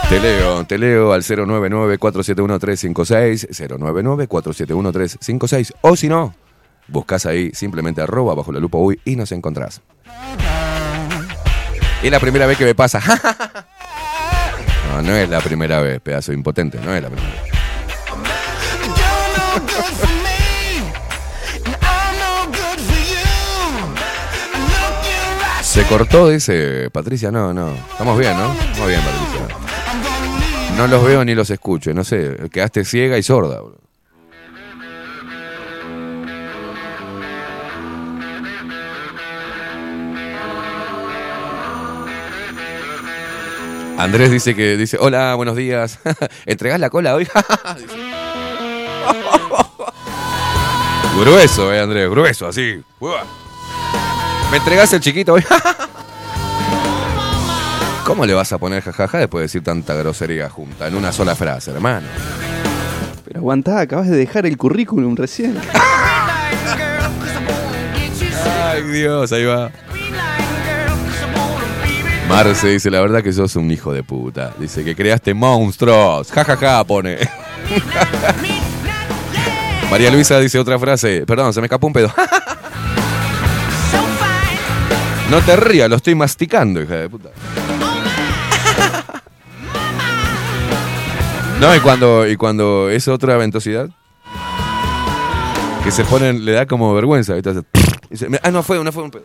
Te 0.10 0.20
leo, 0.20 0.66
te 0.66 0.78
leo 0.78 1.14
al 1.14 1.24
099-471-356, 1.24 3.48
099-471-356, 4.28 5.74
o 5.82 5.96
si 5.96 6.08
no, 6.08 6.36
buscas 6.88 7.26
ahí 7.26 7.50
simplemente 7.54 8.02
arroba 8.02 8.36
bajo 8.36 8.52
la 8.52 8.60
lupa 8.60 8.78
uy 8.78 9.00
y 9.04 9.16
nos 9.16 9.32
encontrás. 9.32 9.82
Es 12.04 12.12
la 12.12 12.20
primera 12.20 12.46
vez 12.46 12.60
que 12.60 12.66
me 12.66 12.76
pasa. 12.76 13.02
No, 15.02 15.16
es 15.16 15.30
la 15.30 15.42
primera 15.42 15.82
vez, 15.82 16.00
pedazo 16.02 16.32
de 16.32 16.38
impotente, 16.38 16.80
no 16.80 16.96
es 16.96 17.02
la 17.02 17.10
primera 17.10 17.32
vez. 17.32 17.56
Se 25.62 25.84
cortó, 25.88 26.30
dice 26.30 26.90
Patricia. 26.90 27.32
No, 27.32 27.54
no. 27.54 27.74
Estamos 27.92 28.18
bien, 28.18 28.38
¿no? 28.38 28.54
Estamos 28.54 28.88
bien, 28.88 29.02
Patricia. 29.02 29.58
No 30.78 30.88
los 30.88 31.04
veo 31.04 31.26
ni 31.26 31.36
los 31.36 31.50
escucho. 31.50 31.94
No 31.94 32.06
sé, 32.06 32.38
quedaste 32.50 32.86
ciega 32.86 33.18
y 33.18 33.24
sorda. 33.24 33.60
boludo. 33.60 33.85
Andrés 43.98 44.30
dice 44.30 44.56
que 44.56 44.78
dice, 44.78 44.98
hola, 45.00 45.36
buenos 45.36 45.56
días. 45.56 46.00
¿Entregás 46.46 46.80
la 46.80 46.90
cola 46.90 47.16
hoy? 47.16 47.28
Grueso, 51.20 51.74
eh, 51.74 51.80
Andrés, 51.80 52.10
grueso, 52.10 52.46
así. 52.48 52.84
¿Me 54.52 54.58
entregás 54.58 54.92
el 54.92 55.00
chiquito 55.00 55.32
hoy? 55.34 55.44
¿Cómo 58.06 58.26
le 58.26 58.34
vas 58.34 58.52
a 58.52 58.58
poner 58.58 58.84
jajaja 58.84 59.20
después 59.20 59.40
de 59.40 59.44
decir 59.44 59.64
tanta 59.64 59.94
grosería 59.94 60.50
junta 60.50 60.88
en 60.88 60.96
una 60.96 61.14
sola 61.14 61.34
frase, 61.34 61.72
hermano? 61.72 62.08
Pero 63.24 63.40
aguantá, 63.40 63.80
acabas 63.80 64.10
de 64.10 64.18
dejar 64.18 64.46
el 64.46 64.58
currículum 64.58 65.16
recién. 65.16 65.58
Ay, 68.62 68.84
Dios, 68.84 69.32
ahí 69.32 69.46
va. 69.46 69.72
Marce 72.36 72.68
dice, 72.68 72.92
la 72.92 73.00
verdad 73.00 73.24
que 73.24 73.32
sos 73.32 73.56
un 73.56 73.72
hijo 73.72 73.94
de 73.94 74.04
puta. 74.04 74.52
Dice 74.60 74.84
que 74.84 74.94
creaste 74.94 75.34
monstruos. 75.34 76.30
Ja, 76.34 76.44
ja, 76.44 76.58
ja, 76.58 76.84
pone. 76.84 77.18
María 79.90 80.12
Luisa 80.12 80.38
dice 80.42 80.60
otra 80.60 80.78
frase. 80.78 81.24
Perdón, 81.26 81.54
se 81.54 81.62
me 81.62 81.68
escapó 81.68 81.88
un 81.88 81.94
pedo. 81.94 82.14
No 85.32 85.40
te 85.42 85.56
rías, 85.56 85.90
lo 85.90 85.96
estoy 85.96 86.14
masticando, 86.14 86.82
hija 86.82 86.96
de 86.96 87.10
puta. 87.10 87.30
No, 91.62 91.74
y 91.74 91.80
cuando, 91.80 92.28
y 92.28 92.36
cuando 92.36 92.90
es 92.90 93.08
otra 93.08 93.38
ventosidad, 93.38 93.90
que 95.86 95.90
se 95.90 96.04
ponen, 96.04 96.44
le 96.44 96.52
da 96.52 96.66
como 96.66 96.94
vergüenza. 96.94 97.36
ah, 98.44 98.52
no 98.52 98.62
fue, 98.62 98.84
no 98.84 98.92
fue 98.92 99.04
un 99.04 99.12
pedo. 99.12 99.24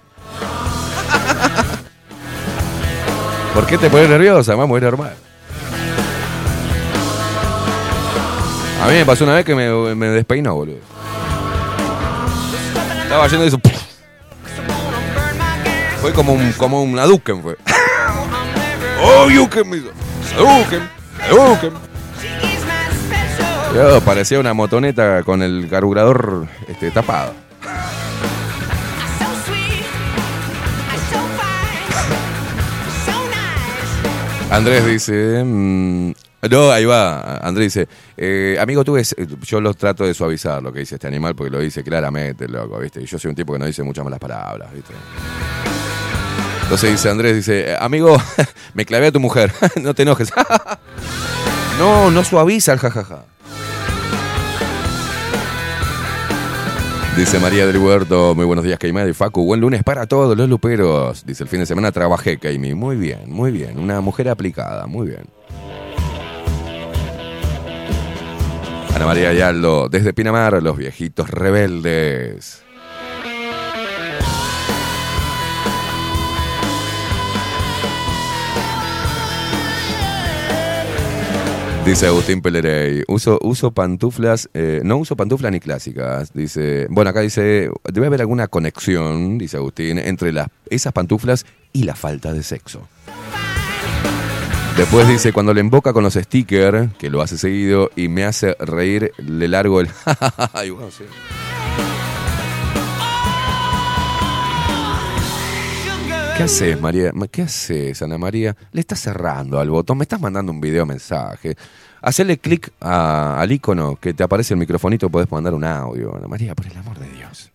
¿Por 3.61 3.69
qué 3.69 3.77
te 3.77 3.91
pones 3.91 4.09
nerviosa, 4.09 4.55
vamos, 4.55 4.79
es 4.79 4.83
normal. 4.83 5.13
A 8.83 8.87
mí 8.87 8.95
me 8.95 9.05
pasó 9.05 9.25
una 9.25 9.35
vez 9.35 9.45
que 9.45 9.55
me, 9.55 10.07
despeinó, 10.09 10.55
boludo. 10.55 10.79
Estaba 13.03 13.27
yendo 13.27 13.43
de 13.43 13.49
eso. 13.49 13.61
Fue 16.01 16.11
como 16.15 16.33
un, 16.33 16.53
como 16.53 16.83
una 16.83 17.05
Duken, 17.05 17.43
fue. 17.43 17.59
¡Oh, 19.03 19.29
Duken! 19.29 19.69
Me 19.69 19.77
hizo. 19.77 19.91
¡Duken! 20.39 20.89
¡Duken! 21.29 21.73
Yo, 23.75 24.01
parecía 24.01 24.41
una 24.41 24.55
motoneta 24.55 25.23
con 25.23 25.43
el 25.43 25.69
carburador 25.69 26.49
este, 26.67 26.91
tapado. 26.91 27.35
Andrés 34.51 34.85
dice. 34.85 35.43
mm, 35.45 36.13
no, 36.51 36.71
ahí 36.71 36.85
va. 36.85 37.37
Andrés 37.37 37.73
dice. 37.75 37.89
eh, 38.17 38.57
amigo, 38.61 38.85
tú 38.85 38.95
ves. 38.95 39.15
Yo 39.43 39.61
lo 39.61 39.75
trato 39.75 40.05
de 40.05 40.15
suavizar 40.15 40.63
lo 40.63 40.73
que 40.73 40.81
dice 40.81 40.97
este 40.97 41.07
animal 41.07 41.35
porque 41.35 41.51
lo 41.51 41.61
dice 41.61 41.83
claramente, 41.85 42.49
loco, 42.49 42.79
¿viste? 42.79 43.01
Y 43.01 43.07
yo 43.07 43.19
soy 43.19 43.29
un 43.31 43.35
tipo 43.37 43.53
que 43.53 43.59
no 43.59 43.67
dice 43.67 43.83
muchas 43.83 44.05
malas 44.05 44.19
palabras, 44.19 44.73
¿viste? 44.73 44.93
Entonces 46.63 46.91
dice 46.93 47.11
Andrés, 47.11 47.37
dice, 47.37 47.77
amigo, 47.79 48.17
me 48.75 48.85
clavé 48.85 49.09
a 49.09 49.13
tu 49.13 49.21
mujer, 49.21 49.53
no 49.83 49.95
te 49.95 50.03
enojes. 50.03 50.33
no, 51.79 52.11
no 52.11 52.25
suaviza 52.25 52.73
el 52.73 52.79
jajaja. 52.79 53.25
Dice 57.21 57.39
María 57.39 57.67
del 57.67 57.77
Huerto, 57.77 58.35
muy 58.35 58.47
buenos 58.47 58.65
días, 58.65 58.79
Caimán 58.79 59.07
y 59.07 59.13
Facu. 59.13 59.45
Buen 59.45 59.61
lunes 59.61 59.83
para 59.83 60.07
todos 60.07 60.35
los 60.35 60.49
luperos. 60.49 61.27
Dice, 61.27 61.43
el 61.43 61.51
fin 61.51 61.61
de 61.61 61.67
semana 61.67 61.93
trabajé, 61.93 62.39
Caimi. 62.39 62.73
Muy 62.75 62.97
bien, 62.97 63.31
muy 63.31 63.53
bien. 63.53 63.79
Una 63.79 64.01
mujer 64.01 64.31
aplicada, 64.31 64.87
muy 64.87 65.09
bien. 65.09 65.25
Ana 68.95 69.05
María 69.05 69.29
Ayaldo, 69.29 69.91
desde 69.91 70.15
Pinamar, 70.15 70.63
los 70.63 70.79
viejitos 70.79 71.29
rebeldes. 71.29 72.63
Dice 81.91 82.07
Agustín 82.07 82.41
Pelerey, 82.41 83.03
uso, 83.09 83.41
uso 83.43 83.73
pantuflas, 83.73 84.49
eh, 84.55 84.81
no 84.85 84.97
uso 84.99 85.17
pantuflas 85.17 85.51
ni 85.51 85.59
clásicas. 85.59 86.33
Dice, 86.33 86.87
bueno, 86.89 87.11
acá 87.11 87.19
dice, 87.19 87.69
debe 87.93 88.07
haber 88.07 88.21
alguna 88.21 88.47
conexión, 88.47 89.39
dice 89.39 89.57
Agustín, 89.57 89.99
entre 89.99 90.31
las, 90.31 90.47
esas 90.67 90.93
pantuflas 90.93 91.45
y 91.73 91.83
la 91.83 91.97
falta 91.97 92.33
de 92.33 92.45
sexo. 92.45 92.87
Después 94.77 95.09
dice, 95.09 95.33
cuando 95.33 95.53
le 95.53 95.63
emboca 95.63 95.93
con 95.93 96.05
los 96.05 96.15
stickers, 96.15 96.95
que 96.97 97.11
lo 97.11 97.23
hace 97.23 97.37
seguido, 97.37 97.91
y 97.97 98.07
me 98.07 98.23
hace 98.23 98.55
reír, 98.61 99.11
le 99.19 99.49
largo 99.49 99.81
el... 99.81 99.89
Y 100.65 100.69
sí. 100.93 101.05
¿Qué 106.41 106.45
haces, 106.45 106.81
María? 106.81 107.13
¿Qué 107.31 107.43
haces, 107.43 108.01
Ana 108.01 108.17
María? 108.17 108.57
Le 108.73 108.81
estás 108.81 109.01
cerrando 109.01 109.61
al 109.61 109.69
botón, 109.69 109.99
me 109.99 110.05
estás 110.05 110.19
mandando 110.19 110.51
un 110.51 110.59
video 110.59 110.87
mensaje. 110.87 111.55
Hacele 112.01 112.39
clic 112.39 112.73
al 112.81 113.53
icono 113.53 113.97
que 113.97 114.15
te 114.15 114.23
aparece 114.23 114.55
el 114.55 114.59
microfonito, 114.59 115.11
podés 115.11 115.31
mandar 115.31 115.53
un 115.53 115.65
audio. 115.65 116.17
Ana 116.17 116.29
María, 116.29 116.55
por 116.55 116.65
el 116.67 116.75
amor 116.79 116.99
de 116.99 117.11
Dios. 117.11 117.53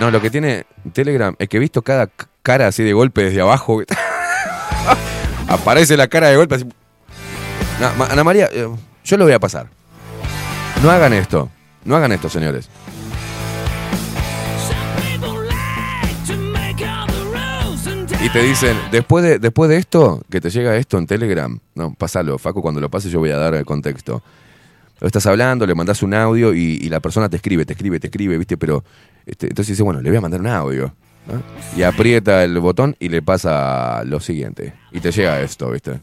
No, 0.00 0.10
lo 0.10 0.20
que 0.20 0.28
tiene 0.28 0.66
Telegram 0.92 1.32
es 1.38 1.48
que 1.48 1.58
he 1.58 1.60
visto 1.60 1.82
cada 1.82 2.08
cara 2.42 2.66
así 2.66 2.82
de 2.82 2.94
golpe 2.94 3.22
desde 3.22 3.42
abajo. 3.42 3.80
Aparece 5.46 5.96
la 5.96 6.08
cara 6.08 6.30
de 6.30 6.36
golpe 6.36 6.56
así. 6.56 6.66
Ana 8.10 8.24
María, 8.24 8.48
eh, 8.52 8.68
yo 9.04 9.16
lo 9.16 9.22
voy 9.22 9.34
a 9.34 9.38
pasar. 9.38 9.68
No 10.82 10.90
hagan 10.90 11.12
esto. 11.12 11.48
No 11.84 11.94
hagan 11.94 12.10
esto, 12.10 12.28
señores. 12.28 12.68
Y 18.22 18.28
te 18.28 18.42
dicen, 18.42 18.76
después 18.92 19.24
de, 19.24 19.38
después 19.38 19.70
de 19.70 19.78
esto, 19.78 20.22
que 20.30 20.42
te 20.42 20.50
llega 20.50 20.76
esto 20.76 20.98
en 20.98 21.06
Telegram, 21.06 21.58
no, 21.74 21.94
pásalo, 21.94 22.38
Facu, 22.38 22.60
cuando 22.60 22.78
lo 22.78 22.90
pases 22.90 23.10
yo 23.10 23.18
voy 23.18 23.30
a 23.30 23.38
dar 23.38 23.54
el 23.54 23.64
contexto. 23.64 24.22
Lo 25.00 25.06
estás 25.06 25.24
hablando, 25.24 25.66
le 25.66 25.74
mandas 25.74 26.02
un 26.02 26.12
audio 26.12 26.52
y, 26.52 26.86
la 26.90 27.00
persona 27.00 27.30
te 27.30 27.36
escribe, 27.36 27.64
te 27.64 27.72
escribe, 27.72 27.98
te 27.98 28.08
escribe, 28.08 28.36
¿viste? 28.36 28.58
Pero 28.58 28.84
este, 29.24 29.46
entonces 29.46 29.68
dice, 29.68 29.82
bueno, 29.82 30.02
le 30.02 30.10
voy 30.10 30.18
a 30.18 30.20
mandar 30.20 30.40
un 30.40 30.48
audio. 30.48 30.94
Y 31.74 31.82
aprieta 31.82 32.44
el 32.44 32.58
botón 32.58 32.94
y 32.98 33.08
le 33.08 33.22
pasa 33.22 34.04
lo 34.04 34.20
siguiente. 34.20 34.74
Y 34.92 35.00
te 35.00 35.12
llega 35.12 35.40
esto, 35.40 35.70
¿viste? 35.70 36.00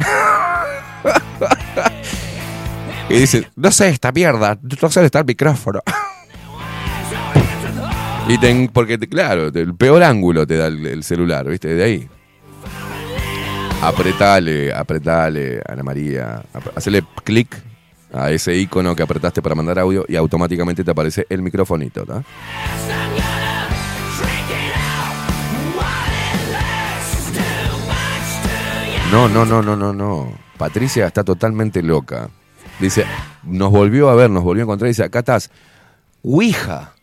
y 3.08 3.14
dice, 3.14 3.48
no 3.54 3.70
sé 3.70 3.90
esta 3.90 4.10
mierda, 4.10 4.58
no 4.82 4.90
sé 4.90 5.04
está 5.04 5.20
el 5.20 5.26
micrófono. 5.26 5.80
Y 8.28 8.38
ten- 8.38 8.68
porque, 8.68 8.98
claro, 8.98 9.48
el 9.54 9.74
peor 9.74 10.02
ángulo 10.02 10.46
te 10.46 10.56
da 10.56 10.66
el, 10.68 10.86
el 10.86 11.02
celular, 11.04 11.46
¿viste? 11.48 11.74
De 11.74 11.84
ahí. 11.84 12.08
Apretale, 13.82 14.72
apretale, 14.72 15.60
Ana 15.68 15.82
María. 15.82 16.42
Hacele 16.74 17.02
clic 17.22 17.54
a 18.14 18.30
ese 18.30 18.56
icono 18.56 18.96
que 18.96 19.02
apretaste 19.02 19.42
para 19.42 19.54
mandar 19.54 19.78
audio 19.78 20.06
y 20.08 20.16
automáticamente 20.16 20.82
te 20.82 20.90
aparece 20.90 21.26
el 21.28 21.42
microfonito, 21.42 22.04
¿tá? 22.06 22.22
No, 29.12 29.28
no, 29.28 29.44
no, 29.44 29.62
no, 29.62 29.76
no, 29.76 29.92
no. 29.92 30.32
Patricia 30.58 31.06
está 31.06 31.22
totalmente 31.22 31.82
loca. 31.82 32.28
Dice, 32.80 33.04
nos 33.44 33.70
volvió 33.70 34.08
a 34.10 34.14
ver, 34.16 34.30
nos 34.30 34.42
volvió 34.42 34.62
a 34.62 34.64
encontrar 34.64 34.88
y 34.88 34.90
dice, 34.90 35.04
acá 35.04 35.20
estás. 35.20 35.50
Ouija. 36.22 36.93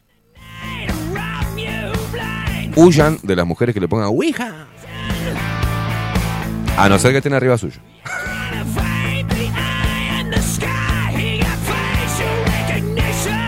Huyan 2.76 3.18
de 3.24 3.36
las 3.36 3.46
mujeres 3.46 3.74
que 3.74 3.82
le 3.82 3.88
pongan 3.88 4.08
Ouija. 4.08 4.68
A 6.78 6.90
no 6.90 6.98
ser 6.98 7.12
que 7.12 7.18
estén 7.18 7.34
arriba 7.34 7.58
suyo. 7.58 7.80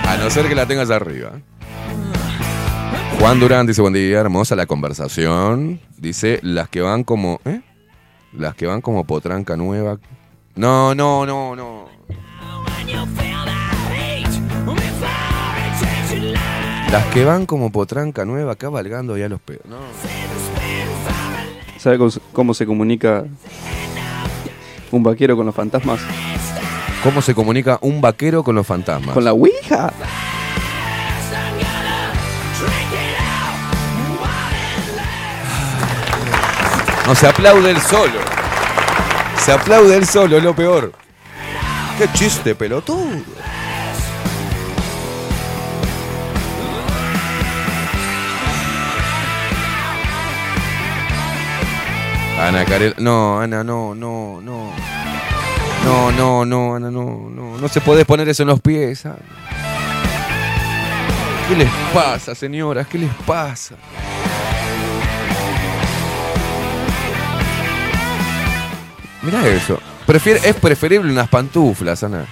A 0.05 0.17
no 0.17 0.30
ser 0.30 0.47
que 0.47 0.55
la 0.55 0.65
tengas 0.65 0.89
arriba. 0.91 1.32
Juan 3.19 3.39
Durán 3.39 3.65
dice, 3.65 3.82
buen 3.82 3.93
día, 3.93 4.19
hermosa 4.19 4.55
la 4.55 4.65
conversación. 4.65 5.80
Dice, 5.97 6.39
las 6.43 6.67
que 6.69 6.82
van 6.82 7.03
como... 7.03 7.39
¿eh? 7.45 7.61
Las 8.34 8.55
que 8.55 8.67
van 8.67 8.82
como 8.82 9.05
potranca 9.05 9.55
nueva. 9.55 9.97
No, 10.55 10.93
no, 10.93 11.26
no, 11.26 11.55
no. 11.55 11.88
Las 16.93 17.05
que 17.07 17.25
van 17.25 17.47
como 17.47 17.71
potranca 17.71 18.23
nueva 18.23 18.55
cabalgando 18.55 19.17
ya 19.17 19.27
los 19.27 19.41
pedos. 19.41 19.65
No. 19.65 19.77
¿Sabe 21.79 21.97
cómo, 22.31 22.53
se- 22.53 22.65
comunica 22.67 23.25
un 24.91 25.01
vaquero 25.01 25.35
con 25.35 25.47
los 25.47 25.55
fantasmas? 25.55 25.99
¿Cómo 27.03 27.23
se 27.23 27.33
comunica 27.33 27.79
un 27.81 27.99
vaquero 27.99 28.43
con 28.43 28.53
los 28.53 28.67
fantasmas? 28.67 29.15
Con 29.15 29.23
la 29.25 29.33
Ouija. 29.33 29.91
No, 37.07 37.15
se 37.15 37.27
aplaude 37.27 37.71
el 37.71 37.81
solo. 37.81 38.19
Se 39.43 39.51
aplaude 39.51 39.97
el 39.97 40.07
solo, 40.07 40.37
es 40.37 40.43
lo 40.43 40.55
peor. 40.55 40.93
Qué 41.97 42.07
chiste, 42.13 42.55
pelotudo. 42.55 43.05
Ana 52.43 52.65
Karel. 52.65 52.93
No, 52.97 53.39
Ana, 53.39 53.63
no, 53.63 53.95
no, 53.95 54.41
no. 54.41 54.73
No, 55.85 56.11
no, 56.11 56.43
no, 56.43 56.75
Ana, 56.75 56.91
no, 56.91 57.29
no. 57.29 57.57
No 57.57 57.67
se 57.69 57.79
puede 57.79 58.03
poner 58.03 58.27
eso 58.27 58.43
en 58.43 58.49
los 58.49 58.59
pies. 58.59 59.05
Ana. 59.05 59.15
¿Qué 61.47 61.55
les 61.55 61.69
pasa, 61.93 62.35
señoras? 62.35 62.85
¿Qué 62.87 62.97
les 62.97 63.13
pasa? 63.25 63.75
Mira 69.21 69.47
eso. 69.47 69.79
Es 70.43 70.55
preferible 70.55 71.13
unas 71.13 71.29
pantuflas, 71.29 72.03
Ana. 72.03 72.25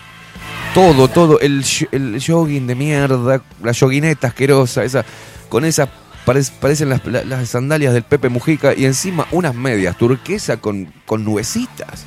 Todo, 0.74 1.08
todo. 1.08 1.40
El, 1.40 1.64
el 1.94 2.22
jogging 2.26 2.68
de 2.68 2.76
mierda, 2.76 3.42
la 3.64 3.74
joguineta 3.74 4.28
asquerosa, 4.28 4.84
esa, 4.84 5.06
con 5.48 5.64
esas 5.64 5.88
parec- 6.26 6.52
parecen 6.60 6.90
las, 6.90 7.06
la- 7.06 7.24
las 7.24 7.50
sandalias 7.50 7.94
del 7.94 8.04
Pepe 8.04 8.30
Mujica 8.30 8.74
y 8.76 8.86
encima 8.86 9.28
unas 9.32 9.56
medias 9.56 9.98
turquesa 9.98 10.58
con, 10.58 10.92
con 11.06 11.24
nubecitas. 11.24 12.06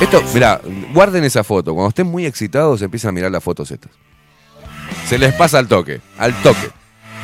Esto, 0.00 0.22
mira, 0.32 0.60
guarden 0.92 1.24
esa 1.24 1.42
foto. 1.42 1.74
Cuando 1.74 1.88
estén 1.88 2.06
muy 2.06 2.24
excitados 2.24 2.80
empiezan 2.82 3.08
a 3.08 3.12
mirar 3.12 3.32
las 3.32 3.42
fotos 3.42 3.70
estas. 3.70 3.90
Se 5.08 5.18
les 5.18 5.34
pasa 5.34 5.58
al 5.58 5.66
toque, 5.66 6.00
al 6.18 6.32
toque. 6.42 6.70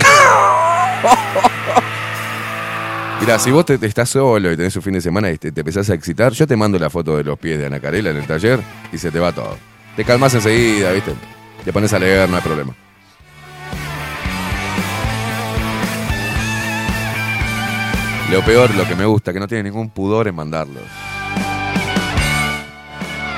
Mira, 3.20 3.38
si 3.38 3.50
vos 3.50 3.64
te, 3.64 3.78
te 3.78 3.86
estás 3.86 4.10
solo 4.10 4.52
y 4.52 4.56
tenés 4.56 4.74
un 4.76 4.82
fin 4.82 4.92
de 4.94 5.00
semana 5.00 5.30
y 5.30 5.38
te, 5.38 5.50
te 5.52 5.60
empezás 5.60 5.88
a 5.88 5.94
excitar, 5.94 6.32
yo 6.32 6.46
te 6.46 6.56
mando 6.56 6.78
la 6.78 6.90
foto 6.90 7.16
de 7.16 7.24
los 7.24 7.38
pies 7.38 7.58
de 7.58 7.66
Ana 7.66 7.80
Carela 7.80 8.10
en 8.10 8.16
el 8.18 8.26
taller 8.26 8.60
y 8.92 8.98
se 8.98 9.10
te 9.10 9.18
va 9.18 9.32
todo. 9.32 9.56
Te 9.96 10.04
calmas 10.04 10.34
enseguida, 10.34 10.92
¿viste? 10.92 11.12
Te 11.64 11.72
pones 11.72 11.92
a 11.94 11.98
leer, 11.98 12.28
no 12.28 12.36
hay 12.36 12.42
problema. 12.42 12.74
Lo 18.30 18.44
peor, 18.44 18.74
lo 18.74 18.86
que 18.86 18.94
me 18.94 19.06
gusta, 19.06 19.32
que 19.32 19.40
no 19.40 19.46
tiene 19.48 19.64
ningún 19.64 19.90
pudor 19.90 20.28
en 20.28 20.34
mandarlos. 20.34 20.82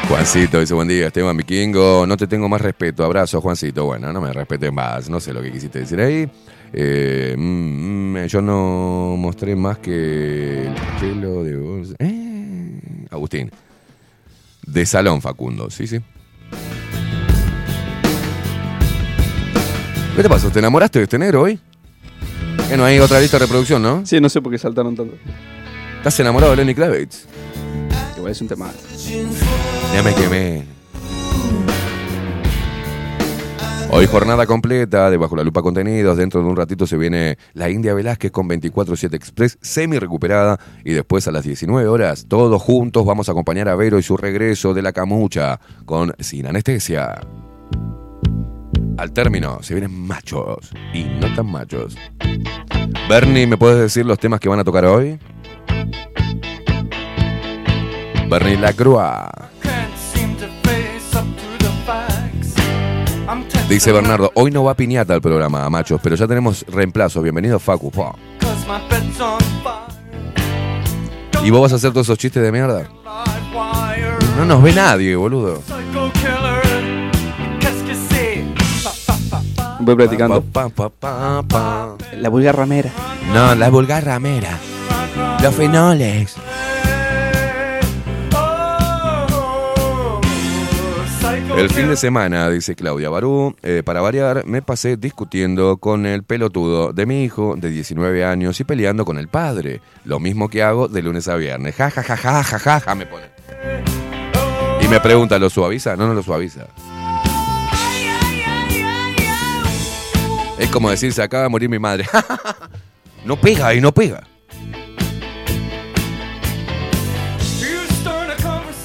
Juancito 0.08 0.60
dice, 0.60 0.72
buen 0.72 0.88
día, 0.88 1.08
Esteban 1.08 1.36
Vikingo, 1.36 2.06
no 2.06 2.16
te 2.16 2.26
tengo 2.26 2.48
más 2.48 2.60
respeto, 2.60 3.04
abrazo, 3.04 3.40
Juancito. 3.40 3.84
Bueno, 3.84 4.12
no 4.12 4.20
me 4.20 4.32
respetes 4.32 4.72
más, 4.72 5.10
no 5.10 5.20
sé 5.20 5.32
lo 5.32 5.42
que 5.42 5.52
quisiste 5.52 5.80
decir 5.80 6.00
ahí. 6.00 6.28
Eh, 6.72 7.34
mm, 7.36 8.16
mm, 8.16 8.26
yo 8.26 8.40
no 8.40 9.16
mostré 9.18 9.54
más 9.54 9.78
que 9.78 10.66
el 10.66 10.74
pelo 11.00 11.44
de 11.44 11.56
vos. 11.56 11.94
Eh, 11.98 13.06
Agustín. 13.10 13.50
De 14.66 14.86
salón, 14.86 15.20
Facundo, 15.20 15.70
sí, 15.70 15.86
sí. 15.86 16.00
¿Qué 20.16 20.22
te 20.22 20.30
pasó? 20.30 20.50
¿Te 20.50 20.60
enamoraste 20.60 21.00
de 21.00 21.02
este 21.02 21.18
negro 21.18 21.42
hoy? 21.42 21.60
Que 22.70 22.76
no 22.78 22.86
hay 22.86 22.98
otra 22.98 23.20
lista 23.20 23.38
de 23.38 23.44
reproducción, 23.44 23.82
¿no? 23.82 24.06
Sí, 24.06 24.18
no 24.18 24.30
sé 24.30 24.40
por 24.40 24.50
qué 24.50 24.56
saltaron 24.56 24.96
tanto. 24.96 25.14
¿Estás 25.98 26.18
enamorado 26.20 26.52
de 26.52 26.56
Lenny 26.56 26.74
Kravitz? 26.74 27.26
Igual 28.16 28.32
es 28.32 28.40
un 28.40 28.48
tema. 28.48 28.72
Ya 29.92 30.02
me 30.02 30.14
quemé. 30.14 30.64
Hoy 33.90 34.06
jornada 34.06 34.46
completa 34.46 35.10
de 35.10 35.18
Bajo 35.18 35.36
la 35.36 35.44
Lupa 35.44 35.60
Contenidos. 35.60 36.16
Dentro 36.16 36.40
de 36.40 36.46
un 36.46 36.56
ratito 36.56 36.86
se 36.86 36.96
viene 36.96 37.36
la 37.52 37.68
India 37.68 37.92
Velázquez 37.92 38.30
con 38.30 38.48
24-7 38.48 39.12
Express 39.12 39.58
semi 39.60 39.98
recuperada. 39.98 40.58
Y 40.82 40.94
después 40.94 41.28
a 41.28 41.30
las 41.30 41.44
19 41.44 41.86
horas, 41.88 42.24
todos 42.26 42.62
juntos 42.62 43.04
vamos 43.04 43.28
a 43.28 43.32
acompañar 43.32 43.68
a 43.68 43.76
Vero 43.76 43.98
y 43.98 44.02
su 44.02 44.16
regreso 44.16 44.72
de 44.72 44.80
la 44.80 44.94
camucha 44.94 45.60
con 45.84 46.14
Sin 46.20 46.46
Anestesia. 46.46 47.20
Al 48.96 49.12
término, 49.12 49.58
se 49.62 49.74
vienen 49.74 50.06
machos 50.06 50.70
y 50.94 51.04
no 51.04 51.34
tan 51.34 51.46
machos. 51.46 51.96
Bernie, 53.08 53.46
¿me 53.46 53.58
puedes 53.58 53.78
decir 53.78 54.06
los 54.06 54.18
temas 54.18 54.40
que 54.40 54.48
van 54.48 54.58
a 54.58 54.64
tocar 54.64 54.86
hoy? 54.86 55.18
Bernie 58.28 58.56
Lacroix. 58.56 59.30
Dice 63.68 63.92
Bernardo, 63.92 64.30
hoy 64.34 64.50
no 64.50 64.64
va 64.64 64.74
piñata 64.74 65.12
al 65.12 65.20
programa, 65.20 65.68
machos, 65.68 66.00
pero 66.02 66.16
ya 66.16 66.26
tenemos 66.26 66.64
reemplazo. 66.68 67.20
Bienvenido, 67.20 67.58
Facu. 67.58 67.92
¿Y 71.44 71.50
vos 71.50 71.60
vas 71.60 71.72
a 71.72 71.76
hacer 71.76 71.90
todos 71.90 72.06
esos 72.06 72.18
chistes 72.18 72.42
de 72.42 72.50
mierda? 72.50 72.88
No 74.38 74.44
nos 74.44 74.62
ve 74.62 74.72
nadie, 74.72 75.16
boludo. 75.16 75.62
Voy 79.86 79.94
practicando. 79.94 80.42
Pa, 80.42 80.68
pa, 80.68 80.90
pa, 80.90 81.44
pa. 81.46 81.96
La 82.18 82.28
vulgar 82.28 82.56
ramera. 82.56 82.90
No, 83.32 83.54
la 83.54 83.70
vulgar 83.70 84.04
ramera. 84.04 84.58
Los 85.40 85.54
fenoles. 85.54 86.34
El 91.56 91.70
fin 91.70 91.88
de 91.88 91.96
semana, 91.96 92.50
dice 92.50 92.74
Claudia 92.74 93.10
Barú, 93.10 93.54
eh, 93.62 93.84
para 93.84 94.00
variar, 94.00 94.44
me 94.44 94.60
pasé 94.60 94.96
discutiendo 94.96 95.76
con 95.76 96.04
el 96.04 96.24
pelotudo 96.24 96.92
de 96.92 97.06
mi 97.06 97.22
hijo 97.22 97.54
de 97.56 97.70
19 97.70 98.24
años 98.24 98.58
y 98.58 98.64
peleando 98.64 99.04
con 99.04 99.18
el 99.18 99.28
padre. 99.28 99.80
Lo 100.04 100.18
mismo 100.18 100.48
que 100.48 100.64
hago 100.64 100.88
de 100.88 101.00
lunes 101.00 101.28
a 101.28 101.36
viernes. 101.36 101.76
Ja, 101.76 101.92
ja, 101.92 102.02
ja, 102.02 102.16
ja, 102.16 102.42
ja, 102.42 102.58
ja, 102.58 102.80
ja, 102.80 102.94
me 102.96 103.06
pone. 103.06 103.26
Y 104.80 104.88
me 104.88 104.98
pregunta, 104.98 105.38
¿lo 105.38 105.48
suaviza? 105.48 105.94
No, 105.94 106.08
no 106.08 106.14
lo 106.14 106.24
suaviza. 106.24 106.66
Es 110.58 110.70
como 110.70 110.90
decir, 110.90 111.12
se 111.12 111.22
acaba 111.22 111.44
de 111.44 111.48
morir 111.48 111.68
mi 111.68 111.78
madre. 111.78 112.06
no 113.24 113.36
pega 113.36 113.74
y 113.74 113.80
no 113.80 113.92
pega. 113.92 114.26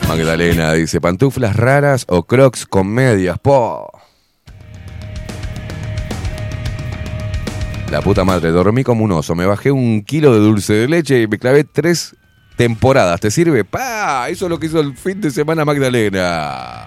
Magdalena 0.08 0.74
dice, 0.74 1.00
pantuflas 1.00 1.56
raras 1.56 2.06
o 2.10 2.24
crocs 2.24 2.66
con 2.66 2.88
medias. 2.88 3.40
Po. 3.40 3.90
La 7.90 8.02
puta 8.02 8.26
madre, 8.26 8.52
dormí 8.52 8.84
como 8.84 9.06
un 9.06 9.12
oso, 9.14 9.36
me 9.36 9.46
bajé 9.46 9.72
un 9.72 10.04
kilo 10.04 10.34
de 10.34 10.40
dulce 10.40 10.74
de 10.74 10.88
leche 10.90 11.22
y 11.22 11.28
me 11.28 11.38
clavé 11.38 11.64
tres 11.64 12.16
temporadas. 12.58 13.20
¿Te 13.22 13.32
sirve? 13.32 13.64
¡Pa! 13.64 14.28
Eso 14.30 14.46
es 14.46 14.50
lo 14.50 14.60
que 14.60 14.68
hizo 14.68 14.82
el 14.82 14.96
fin 14.96 15.22
de 15.22 15.32
semana 15.32 15.64
Magdalena. 15.64 16.86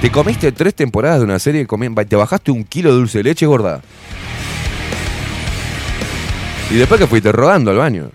¿Te 0.00 0.10
comiste 0.12 0.52
tres 0.52 0.74
temporadas 0.74 1.18
de 1.18 1.24
una 1.24 1.38
serie 1.40 1.62
y 1.62 2.04
te 2.06 2.16
bajaste 2.16 2.52
un 2.52 2.62
kilo 2.64 2.90
de 2.90 2.96
dulce 2.98 3.18
de 3.18 3.24
leche, 3.24 3.46
gorda? 3.46 3.80
Y 6.70 6.74
después 6.76 7.00
que 7.00 7.06
fuiste 7.06 7.32
rodando 7.32 7.70
al 7.72 7.78
baño. 7.78 8.10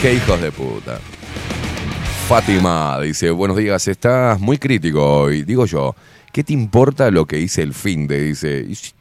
Qué 0.00 0.14
hijos 0.14 0.40
de 0.40 0.50
puta. 0.50 0.98
Fátima 2.26 2.98
dice, 3.00 3.30
buenos 3.30 3.56
días, 3.56 3.86
estás 3.86 4.40
muy 4.40 4.58
crítico 4.58 5.20
hoy. 5.20 5.44
Digo 5.44 5.66
yo, 5.66 5.94
¿qué 6.32 6.42
te 6.42 6.52
importa 6.52 7.10
lo 7.10 7.26
que 7.26 7.38
hice 7.38 7.62
el 7.62 7.72
fin 7.74 8.08
de? 8.08 8.22
Dice, 8.22 8.64
"Y 8.68 8.74
si- 8.74 8.92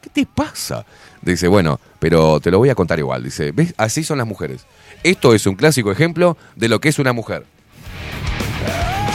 ¿qué 0.00 0.08
te 0.10 0.24
pasa? 0.26 0.86
Dice, 1.20 1.48
bueno, 1.48 1.80
pero 1.98 2.40
te 2.40 2.50
lo 2.50 2.58
voy 2.58 2.70
a 2.70 2.74
contar 2.74 2.98
igual. 2.98 3.24
Dice, 3.24 3.52
¿ves? 3.52 3.74
Así 3.76 4.04
son 4.04 4.18
las 4.18 4.26
mujeres. 4.26 4.64
Esto 5.02 5.34
es 5.34 5.46
un 5.46 5.56
clásico 5.56 5.92
ejemplo 5.92 6.38
de 6.54 6.68
lo 6.68 6.80
que 6.80 6.88
es 6.88 6.98
una 6.98 7.12
mujer. 7.12 7.44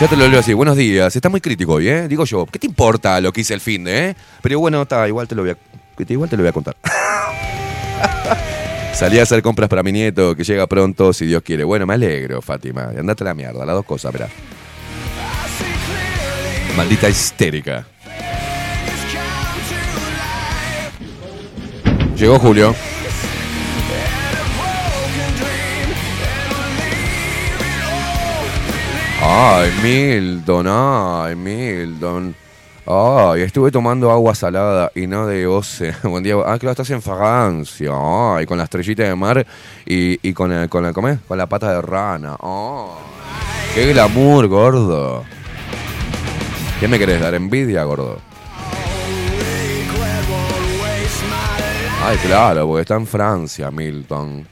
Ya 0.01 0.07
te 0.07 0.17
lo 0.17 0.27
leo 0.27 0.39
así, 0.39 0.53
buenos 0.53 0.75
días, 0.75 1.15
está 1.15 1.29
muy 1.29 1.41
crítico 1.41 1.73
hoy, 1.73 1.87
¿eh? 1.87 2.07
Digo 2.07 2.25
yo, 2.25 2.47
¿qué 2.47 2.57
te 2.57 2.65
importa 2.65 3.21
lo 3.21 3.31
que 3.31 3.41
hice 3.41 3.53
el 3.53 3.61
fin 3.61 3.83
de, 3.83 4.09
eh? 4.09 4.15
Pero 4.41 4.59
bueno, 4.59 4.81
está, 4.81 5.07
igual 5.07 5.27
te 5.27 5.35
lo 5.35 5.43
voy 5.43 5.51
a, 5.51 5.57
igual 6.11 6.27
te 6.27 6.35
lo 6.35 6.41
voy 6.41 6.49
a 6.49 6.51
contar. 6.51 6.75
Salí 8.93 9.19
a 9.19 9.21
hacer 9.21 9.43
compras 9.43 9.69
para 9.69 9.83
mi 9.83 9.91
nieto, 9.91 10.35
que 10.35 10.43
llega 10.43 10.65
pronto, 10.65 11.13
si 11.13 11.27
Dios 11.27 11.43
quiere. 11.43 11.63
Bueno, 11.63 11.85
me 11.85 11.93
alegro, 11.93 12.41
Fátima. 12.41 12.89
Andate 12.97 13.23
a 13.23 13.25
la 13.25 13.35
mierda, 13.35 13.63
las 13.63 13.75
dos 13.75 13.85
cosas, 13.85 14.11
verá. 14.11 14.27
Maldita 16.75 17.07
histérica. 17.07 17.85
Llegó 22.17 22.39
Julio. 22.39 22.73
Ay, 29.23 29.71
Milton, 29.83 30.65
ay, 30.67 31.35
Milton. 31.35 32.35
Ay, 32.87 33.41
estuve 33.43 33.69
tomando 33.69 34.09
agua 34.09 34.33
salada 34.33 34.91
y 34.95 35.05
no 35.05 35.27
de 35.27 35.45
oce. 35.45 35.93
Buen 36.03 36.23
día. 36.23 36.35
Ah, 36.43 36.57
claro, 36.57 36.71
estás 36.71 36.89
en 36.89 37.03
Francia. 37.03 37.91
Ay, 37.93 38.47
con 38.47 38.57
la 38.57 38.63
estrellita 38.63 39.03
de 39.03 39.15
mar 39.15 39.45
y, 39.85 40.27
y 40.27 40.33
con, 40.33 40.51
el, 40.51 40.67
con, 40.69 40.85
el, 40.87 40.93
¿cómo 40.93 41.15
con 41.27 41.37
la 41.37 41.45
pata 41.45 41.71
de 41.71 41.81
rana. 41.83 42.35
Ay, 42.41 43.75
qué 43.75 43.93
glamour, 43.93 44.47
gordo. 44.47 45.23
¿Qué 46.79 46.87
me 46.87 46.97
querés 46.97 47.21
dar? 47.21 47.35
¿Envidia, 47.35 47.83
gordo? 47.83 48.17
Ay, 52.03 52.17
claro, 52.17 52.65
porque 52.65 52.81
está 52.81 52.95
en 52.95 53.05
Francia, 53.05 53.69
Milton. 53.69 54.47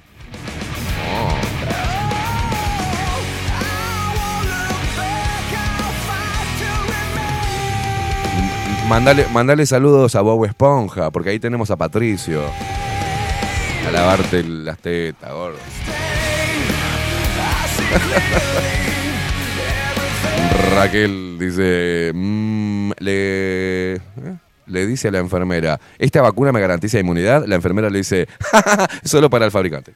Mandale, 8.90 9.66
saludos 9.68 10.16
a 10.16 10.22
Bob 10.22 10.46
Esponja, 10.46 11.12
porque 11.12 11.30
ahí 11.30 11.40
tenemos 11.40 11.70
a 11.70 11.78
Patricio. 11.78 12.42
A 13.88 13.92
lavarte 13.92 14.44
las 14.44 14.80
tetas, 14.80 15.32
gordo. 15.32 15.60
Raquel 20.76 21.38
dice, 21.40 22.12
mm, 22.16 22.92
le, 22.98 23.94
¿eh? 23.94 24.00
le 24.66 24.88
dice 24.88 25.10
a 25.10 25.12
la 25.12 25.20
enfermera, 25.20 25.80
esta 26.00 26.24
vacuna 26.24 26.52
me 26.52 26.60
garantiza 26.60 27.00
inmunidad. 27.00 27.46
La 27.46 27.54
enfermera 27.54 27.92
le 27.92 28.00
dice, 28.00 28.28
solo 29.04 29.30
para 29.30 29.46
el 29.46 29.52
fabricante. 29.52 29.94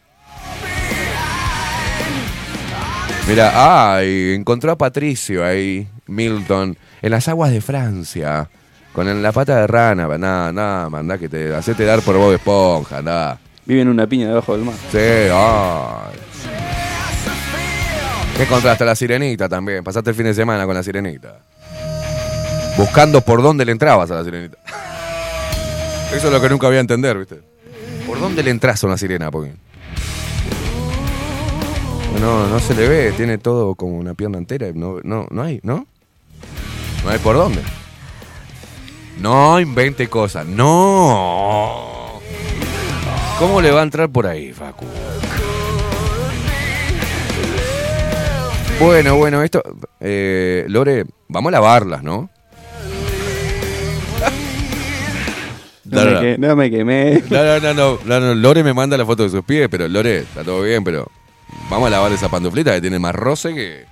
Mira, 3.27 3.95
ay, 3.95 4.35
encontró 4.35 4.71
a 4.71 4.77
Patricio 4.77 5.43
ahí, 5.43 5.87
Milton, 6.05 6.77
en 7.01 7.11
las 7.11 7.27
aguas 7.27 7.51
de 7.51 7.61
Francia, 7.61 8.51
con 8.93 9.21
la 9.21 9.31
pata 9.31 9.59
de 9.59 9.67
rana. 9.67 10.07
Nada, 10.17 10.53
nada, 10.53 10.89
mandá 10.89 11.17
que 11.17 11.27
te 11.27 11.53
hacete 11.53 11.83
dar 11.83 12.01
por 12.01 12.15
Bob 12.15 12.33
Esponja, 12.33 13.01
nada. 13.01 13.39
Vive 13.65 13.81
en 13.81 13.87
una 13.89 14.07
piña 14.07 14.27
debajo 14.27 14.55
del 14.55 14.65
mar. 14.65 14.75
Sí, 14.91 14.97
ay. 14.97 16.19
¿Qué 18.37 18.43
encontraste? 18.43 18.85
La 18.85 18.95
sirenita 18.95 19.49
también. 19.49 19.83
Pasaste 19.83 20.11
el 20.11 20.15
fin 20.15 20.25
de 20.25 20.33
semana 20.33 20.65
con 20.65 20.75
la 20.75 20.83
sirenita. 20.83 21.39
Buscando 22.77 23.21
por 23.21 23.41
dónde 23.41 23.65
le 23.65 23.71
entrabas 23.71 24.09
a 24.11 24.15
la 24.15 24.23
sirenita. 24.23 24.57
Eso 26.13 26.27
es 26.27 26.33
lo 26.33 26.41
que 26.41 26.49
nunca 26.49 26.67
voy 26.67 26.77
a 26.77 26.81
entender, 26.81 27.17
¿viste? 27.17 27.41
¿Por 28.05 28.19
dónde 28.19 28.43
le 28.43 28.51
entras 28.51 28.83
a 28.83 28.87
una 28.87 28.97
sirena? 28.97 29.31
Porque... 29.31 29.53
No, 32.19 32.47
no 32.47 32.59
se 32.59 32.75
le 32.75 32.87
ve, 32.87 33.11
tiene 33.15 33.37
todo 33.37 33.75
como 33.75 33.97
una 33.97 34.13
pierna 34.13 34.37
entera. 34.37 34.67
No, 34.73 34.99
no, 35.03 35.27
no 35.29 35.41
hay, 35.41 35.59
¿no? 35.63 35.87
No 37.03 37.09
hay 37.09 37.19
por 37.19 37.35
dónde. 37.35 37.61
No 39.19 39.59
invente 39.59 40.07
cosas, 40.07 40.45
no. 40.45 42.19
¿Cómo 43.39 43.61
le 43.61 43.71
va 43.71 43.79
a 43.81 43.83
entrar 43.83 44.09
por 44.09 44.27
ahí, 44.27 44.51
Facu? 44.53 44.85
Bueno, 48.79 49.15
bueno, 49.15 49.43
esto. 49.43 49.61
eh, 49.99 50.65
Lore, 50.67 51.05
vamos 51.29 51.49
a 51.49 51.51
lavarlas, 51.53 52.03
¿no? 52.03 52.29
No, 55.85 56.05
me, 56.21 56.37
no 56.39 56.55
me 56.55 56.71
quemé. 56.71 57.21
No, 57.29 57.43
no, 57.43 57.59
no, 57.59 57.73
no, 57.73 57.99
no, 58.05 58.19
no, 58.19 58.33
Lore 58.35 58.63
me 58.63 58.73
manda 58.73 58.97
la 58.97 59.05
foto 59.05 59.23
de 59.23 59.29
sus 59.29 59.43
pies, 59.43 59.67
pero 59.69 59.87
Lore, 59.87 60.19
está 60.19 60.43
todo 60.43 60.61
bien, 60.63 60.83
pero 60.83 61.07
vamos 61.69 61.87
a 61.87 61.91
lavar 61.91 62.11
esa 62.11 62.29
pantuflita 62.29 62.73
que 62.73 62.81
tiene 62.81 62.97
más 62.97 63.13
roce 63.13 63.53
que. 63.53 63.85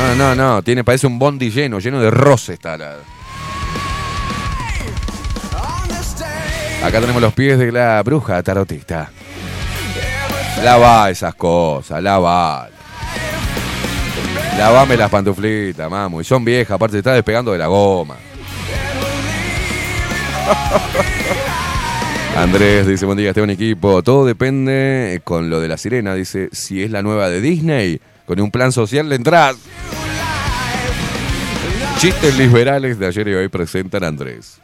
No, 0.00 0.14
no, 0.14 0.34
no, 0.34 0.62
tiene, 0.62 0.82
parece 0.82 1.06
un 1.06 1.18
bondi 1.18 1.50
lleno, 1.50 1.78
lleno 1.78 2.00
de 2.00 2.10
roce 2.10 2.54
está 2.54 2.78
la. 2.78 2.96
Acá 6.82 7.00
tenemos 7.00 7.20
los 7.20 7.34
pies 7.34 7.58
de 7.58 7.70
la 7.70 8.02
bruja 8.02 8.42
tarotista. 8.42 9.10
Lava 10.64 11.10
esas 11.10 11.34
cosas, 11.34 12.02
lava. 12.02 12.70
Lavame 14.56 14.96
las 14.96 15.10
pantuflitas, 15.10 15.90
mamu. 15.90 16.22
Y 16.22 16.24
son 16.24 16.46
viejas, 16.46 16.76
aparte 16.76 16.92
se 16.92 16.98
está 16.98 17.12
despegando 17.12 17.52
de 17.52 17.58
la 17.58 17.66
goma. 17.66 18.16
Andrés 22.38 22.86
dice, 22.86 23.04
buen 23.04 23.18
día, 23.18 23.28
Esteban 23.28 23.50
equipo. 23.50 24.02
Todo 24.02 24.24
depende 24.24 25.16
eh, 25.16 25.20
con 25.20 25.50
lo 25.50 25.60
de 25.60 25.68
la 25.68 25.76
sirena. 25.76 26.14
Dice, 26.14 26.48
si 26.52 26.82
es 26.82 26.90
la 26.90 27.02
nueva 27.02 27.28
de 27.28 27.42
Disney, 27.42 28.00
con 28.30 28.40
un 28.40 28.50
plan 28.52 28.70
social 28.70 29.08
le 29.08 29.16
entras. 29.16 29.56
Chistes 31.98 32.38
liberales 32.38 32.96
de 32.96 33.06
ayer 33.08 33.26
y 33.26 33.34
hoy 33.34 33.48
presentan 33.48 34.04
a 34.04 34.06
Andrés. 34.06 34.58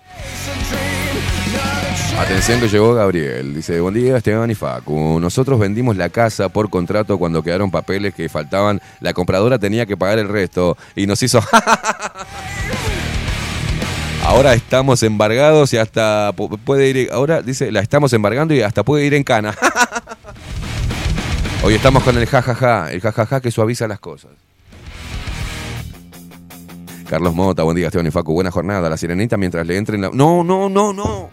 Atención 2.17 2.61
que 2.61 2.69
llegó 2.69 2.95
Gabriel. 2.95 3.57
Dice, 3.57 3.81
buen 3.81 3.95
día 3.95 4.19
Esteban 4.19 4.49
y 4.53 4.55
Facu. 4.55 5.19
Nosotros 5.21 5.59
vendimos 5.59 5.97
la 5.97 6.11
casa 6.11 6.49
por 6.49 6.71
contrato 6.71 7.19
cuando 7.19 7.43
quedaron 7.43 7.73
papeles 7.73 8.15
que 8.15 8.29
faltaban. 8.29 8.81
La 9.01 9.13
compradora 9.13 9.59
tenía 9.59 9.85
que 9.85 9.97
pagar 9.97 10.21
el 10.21 10.29
resto 10.29 10.79
y 10.95 11.09
nos 11.09 11.21
hizo... 11.25 11.41
Ahora 14.23 14.55
estamos 14.55 15.03
embargados 15.03 15.73
y 15.73 15.77
hasta 15.79 16.33
pu- 16.37 16.57
puede 16.65 16.89
ir... 16.89 17.09
Ahora 17.13 17.43
dice, 17.43 17.73
la 17.73 17.81
estamos 17.81 18.13
embargando 18.13 18.55
y 18.55 18.61
hasta 18.63 18.85
puede 18.85 19.05
ir 19.07 19.15
en 19.15 19.25
cana. 19.25 19.57
Hoy 21.67 21.75
estamos 21.75 22.05
con 22.05 22.17
el 22.17 22.27
jajaja, 22.27 22.93
el 22.93 23.01
jajaja 23.01 23.41
que 23.41 23.51
suaviza 23.51 23.89
las 23.89 23.99
cosas. 23.99 24.31
Carlos 27.11 27.35
Mota, 27.35 27.65
buen 27.65 27.77
día 27.77 27.87
Esteban 27.87 28.07
y 28.07 28.13
Facu. 28.13 28.35
Buena 28.35 28.53
jornada. 28.53 28.89
La 28.89 28.97
sirenita 28.97 29.37
mientras 29.37 29.67
le 29.67 29.77
entren 29.77 30.01
la... 30.01 30.11
No, 30.13 30.45
no, 30.45 30.69
no, 30.69 30.93
no. 30.93 31.29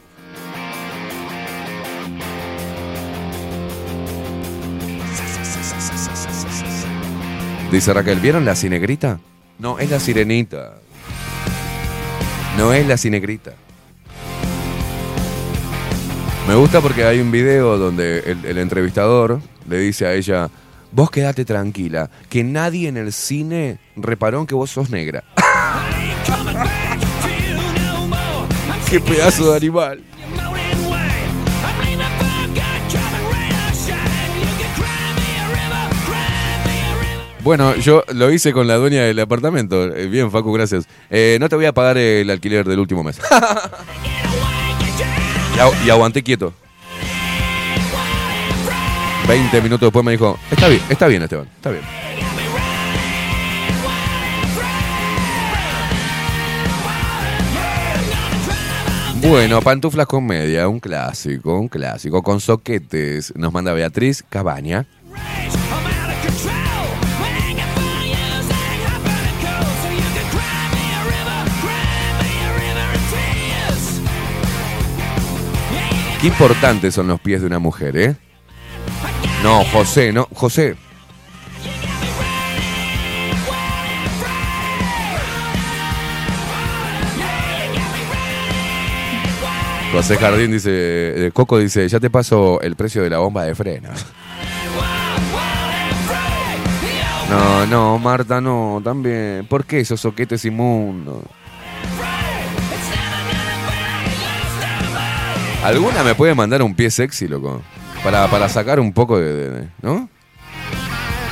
Dice 7.72 7.94
Raquel, 7.94 8.20
¿vieron 8.20 8.44
la 8.44 8.56
cinegrita? 8.56 9.20
No, 9.60 9.78
es 9.78 9.92
la 9.92 10.00
sirenita. 10.00 10.80
No 12.58 12.74
es 12.74 12.88
la 12.88 12.98
cinegrita. 12.98 13.54
Me 16.48 16.56
gusta 16.56 16.82
porque 16.82 17.06
hay 17.06 17.20
un 17.20 17.30
video 17.30 17.78
donde 17.78 18.36
el 18.44 18.58
entrevistador 18.58 19.40
le 19.70 19.80
dice 19.80 20.06
a 20.06 20.14
ella, 20.14 20.50
vos 20.92 21.10
quédate 21.12 21.46
tranquila, 21.46 22.10
que 22.30 22.44
nadie 22.44 22.88
en 22.90 22.98
el 22.98 23.12
cine 23.14 23.80
reparó 23.96 24.40
en 24.42 24.46
que 24.48 24.56
vos 24.56 24.70
sos 24.72 24.90
negra. 24.90 25.24
¡Qué 28.90 29.00
pedazo 29.00 29.52
de 29.52 29.58
animal! 29.58 30.04
Bueno, 37.44 37.76
yo 37.76 38.04
lo 38.14 38.32
hice 38.32 38.54
con 38.54 38.68
la 38.68 38.76
dueña 38.76 39.02
del 39.04 39.20
apartamento. 39.20 39.94
Eh, 39.94 40.08
Bien, 40.08 40.32
Facu, 40.32 40.54
gracias. 40.54 40.86
Eh, 41.10 41.38
no 41.42 41.50
te 41.50 41.58
voy 41.58 41.66
a 41.66 41.74
pagar 41.74 41.98
el 41.98 42.30
alquiler 42.30 42.66
del 42.66 42.80
último 42.80 43.04
mes. 43.04 43.20
y, 45.56 45.60
agu- 45.60 45.86
y 45.86 45.90
aguanté 45.90 46.24
quieto. 46.24 46.54
20 49.28 49.62
minutos 49.62 49.88
después 49.88 50.04
me 50.04 50.12
dijo, 50.12 50.38
está 50.52 50.68
bien, 50.68 50.82
está 50.90 51.08
bien, 51.08 51.24
Esteban, 51.24 51.48
está 51.56 51.72
bien. 51.72 51.84
Bueno, 59.22 59.62
pantuflas 59.62 60.06
con 60.06 60.26
media, 60.26 60.68
un 60.68 60.82
clásico, 60.82 61.58
un 61.58 61.70
clásico. 61.70 62.22
Con 62.22 62.42
soquetes, 62.42 63.34
nos 63.38 63.54
manda 63.54 63.72
Beatriz 63.72 64.22
Cabaña. 64.30 64.86
Qué 76.20 76.28
importantes 76.28 76.94
son 76.94 77.08
los 77.08 77.22
pies 77.22 77.40
de 77.40 77.48
una 77.48 77.60
mujer, 77.60 77.98
¿eh? 77.98 78.16
No, 79.44 79.66
José, 79.66 80.14
no, 80.14 80.26
José. 80.34 80.78
José 89.92 90.16
Jardín 90.16 90.52
dice, 90.52 90.72
eh, 90.72 91.32
Coco 91.34 91.60
dice, 91.60 91.88
ya 91.90 92.00
te 92.00 92.10
paso 92.10 92.62
el 92.62 92.78
precio 92.78 93.04
de 93.04 93.10
la 93.10 93.18
bomba 93.18 93.44
de 93.44 93.54
freno. 93.54 93.90
No, 97.30 97.66
no, 97.66 98.00
Marta, 98.00 98.40
no, 98.40 98.82
también. 98.82 99.46
¿Por 99.50 99.66
qué 99.66 99.82
esos 99.82 100.00
soquetes 100.00 100.46
inmundos? 100.46 101.24
¿Alguna 105.66 106.04
me 106.04 106.16
puede 106.16 106.34
mandar 106.34 106.62
un 106.62 106.74
pie 106.74 106.90
sexy, 106.90 107.28
loco? 107.28 107.62
Para, 108.04 108.28
para 108.28 108.50
sacar 108.50 108.80
un 108.80 108.92
poco 108.92 109.18
de, 109.18 109.70
¿No? 109.82 110.10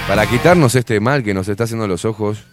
Para 0.07 0.26
quitarnos 0.26 0.76
este 0.76 0.99
mal 0.99 1.23
que 1.23 1.34
nos 1.34 1.48
está 1.48 1.65
haciendo 1.65 1.85
a 1.85 1.88
los 1.88 2.06
ojos 2.06 2.45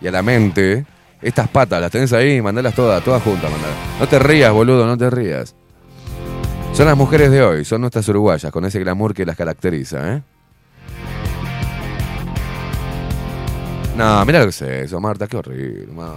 y 0.00 0.06
a 0.06 0.10
la 0.10 0.22
mente. 0.22 0.86
Estas 1.20 1.48
patas, 1.48 1.80
las 1.80 1.90
tenés 1.90 2.12
ahí, 2.12 2.42
mandalas 2.42 2.74
todas, 2.74 3.02
todas 3.02 3.22
juntas, 3.22 3.50
mandalas. 3.50 3.76
No 3.98 4.06
te 4.06 4.18
rías, 4.18 4.52
boludo, 4.52 4.86
no 4.86 4.96
te 4.96 5.08
rías. 5.10 5.54
Son 6.72 6.86
las 6.86 6.96
mujeres 6.96 7.30
de 7.30 7.42
hoy, 7.42 7.64
son 7.64 7.80
nuestras 7.80 8.08
uruguayas, 8.08 8.50
con 8.52 8.64
ese 8.64 8.80
glamour 8.80 9.14
que 9.14 9.24
las 9.24 9.36
caracteriza, 9.36 10.14
¿eh? 10.14 10.22
No, 13.96 14.24
mira 14.26 14.40
lo 14.40 14.46
que 14.46 14.50
es 14.50 14.62
eso, 14.62 15.00
Marta, 15.00 15.28
qué 15.28 15.36
horrible, 15.36 15.86
ma. 15.92 16.14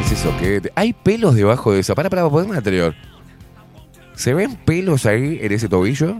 Ese 0.00 0.16
soquete. 0.16 0.72
Hay 0.74 0.92
pelos 0.92 1.34
debajo 1.34 1.72
de 1.72 1.80
eso. 1.80 1.94
Para, 1.94 2.10
para, 2.10 2.28
poneme 2.28 2.56
anterior. 2.56 2.94
¿Se 4.18 4.34
ven 4.34 4.56
pelos 4.56 5.06
ahí 5.06 5.38
en 5.40 5.52
ese 5.52 5.68
tobillo? 5.68 6.16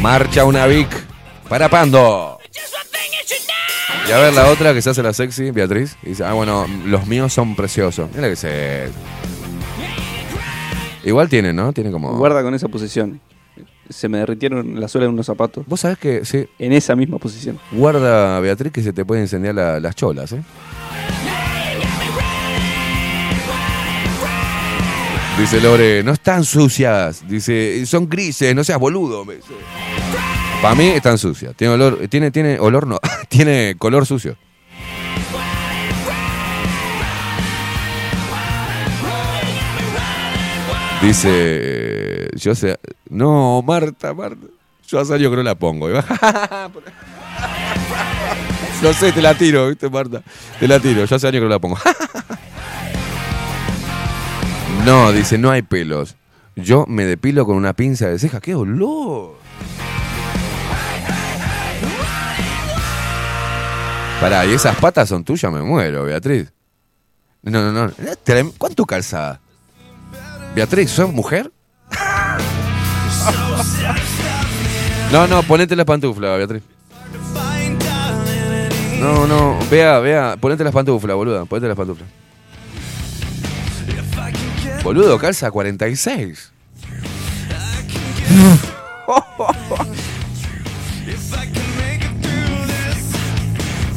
Marcha 0.00 0.44
una 0.44 0.66
Vic. 0.66 0.88
Para 1.48 1.68
Pando. 1.68 2.38
Y 4.08 4.12
a 4.12 4.18
ver 4.18 4.32
la 4.34 4.46
otra 4.46 4.72
que 4.72 4.80
se 4.82 4.90
hace 4.90 5.02
la 5.02 5.12
sexy, 5.12 5.50
Beatriz. 5.50 5.96
Y 6.04 6.10
dice, 6.10 6.24
ah, 6.24 6.32
bueno, 6.32 6.64
los 6.84 7.08
míos 7.08 7.32
son 7.32 7.56
preciosos. 7.56 8.08
Mira 8.14 8.28
que 8.28 8.36
se. 8.36 8.88
Igual 11.04 11.28
tiene, 11.28 11.52
¿no? 11.52 11.72
Tiene 11.72 11.90
como. 11.90 12.16
Guarda 12.16 12.42
con 12.44 12.54
esa 12.54 12.68
posición. 12.68 13.20
Se 13.88 14.08
me 14.08 14.18
derritieron 14.18 14.80
la 14.80 14.86
suela 14.86 15.06
de 15.06 15.12
unos 15.12 15.26
zapatos. 15.26 15.64
Vos 15.66 15.80
sabés 15.80 15.98
que, 15.98 16.24
sí. 16.24 16.46
En 16.60 16.72
esa 16.72 16.94
misma 16.94 17.18
posición. 17.18 17.58
Guarda, 17.72 18.38
Beatriz, 18.40 18.72
que 18.72 18.82
se 18.82 18.92
te 18.92 19.04
puede 19.04 19.22
incendiar 19.22 19.54
la- 19.56 19.80
las 19.80 19.94
cholas, 19.96 20.30
¿eh? 20.32 20.42
Dice 25.38 25.60
Lore, 25.60 26.02
no 26.02 26.12
están 26.12 26.44
sucias. 26.44 27.28
Dice, 27.28 27.84
son 27.84 28.08
grises, 28.08 28.54
no 28.54 28.64
seas 28.64 28.78
boludo. 28.78 29.24
Para 30.62 30.74
mí 30.74 30.86
están 30.86 31.18
sucias. 31.18 31.54
Tiene 31.54 31.74
olor, 31.74 32.08
tiene, 32.08 32.30
tiene 32.30 32.58
olor, 32.58 32.86
no, 32.86 32.98
tiene 33.28 33.74
color 33.78 34.06
sucio. 34.06 34.36
Dice, 41.02 42.30
yo 42.34 42.54
sé, 42.54 42.78
no, 43.10 43.62
Marta, 43.62 44.14
Marta, 44.14 44.46
yo 44.88 44.98
años 44.98 45.30
que 45.30 45.36
no 45.36 45.42
la 45.42 45.54
pongo. 45.54 45.88
No 48.82 48.92
sé, 48.92 49.10
te 49.10 49.22
la 49.22 49.32
tiro, 49.34 49.68
¿viste, 49.68 49.88
Marta? 49.88 50.22
Te 50.60 50.68
la 50.68 50.78
tiro, 50.78 51.06
yo 51.06 51.16
hace 51.16 51.26
años 51.26 51.40
que 51.40 51.44
no 51.44 51.48
la 51.48 51.58
pongo. 51.58 51.78
no, 54.84 55.12
dice, 55.12 55.38
no 55.38 55.50
hay 55.50 55.62
pelos. 55.62 56.16
Yo 56.56 56.86
me 56.88 57.04
depilo 57.04 57.44
con 57.44 57.56
una 57.56 57.74
pinza 57.74 58.08
de 58.08 58.18
ceja. 58.18 58.40
¡Qué 58.40 58.54
olor! 58.54 59.36
Pará, 64.20 64.46
¿y 64.46 64.54
esas 64.54 64.76
patas 64.76 65.08
son 65.08 65.24
tuyas? 65.24 65.52
Me 65.52 65.60
muero, 65.60 66.04
Beatriz. 66.04 66.52
No, 67.42 67.70
no, 67.70 67.86
no. 67.86 67.92
¿Cuánto 68.56 68.86
calza? 68.86 69.40
Beatriz, 70.54 70.90
¿sos 70.90 71.12
mujer? 71.12 71.52
No, 75.12 75.26
no, 75.26 75.42
ponete 75.42 75.76
las 75.76 75.84
pantuflas, 75.86 76.38
Beatriz. 76.38 76.62
No, 78.98 79.26
no, 79.26 79.58
vea, 79.70 79.98
vea, 79.98 80.36
ponete 80.40 80.64
las 80.64 80.72
pantuflas, 80.72 81.14
boluda, 81.14 81.44
ponete 81.44 81.68
las 81.68 81.76
pantuflas. 81.76 82.08
Boludo, 84.86 85.18
calza 85.18 85.50
46. 85.50 86.52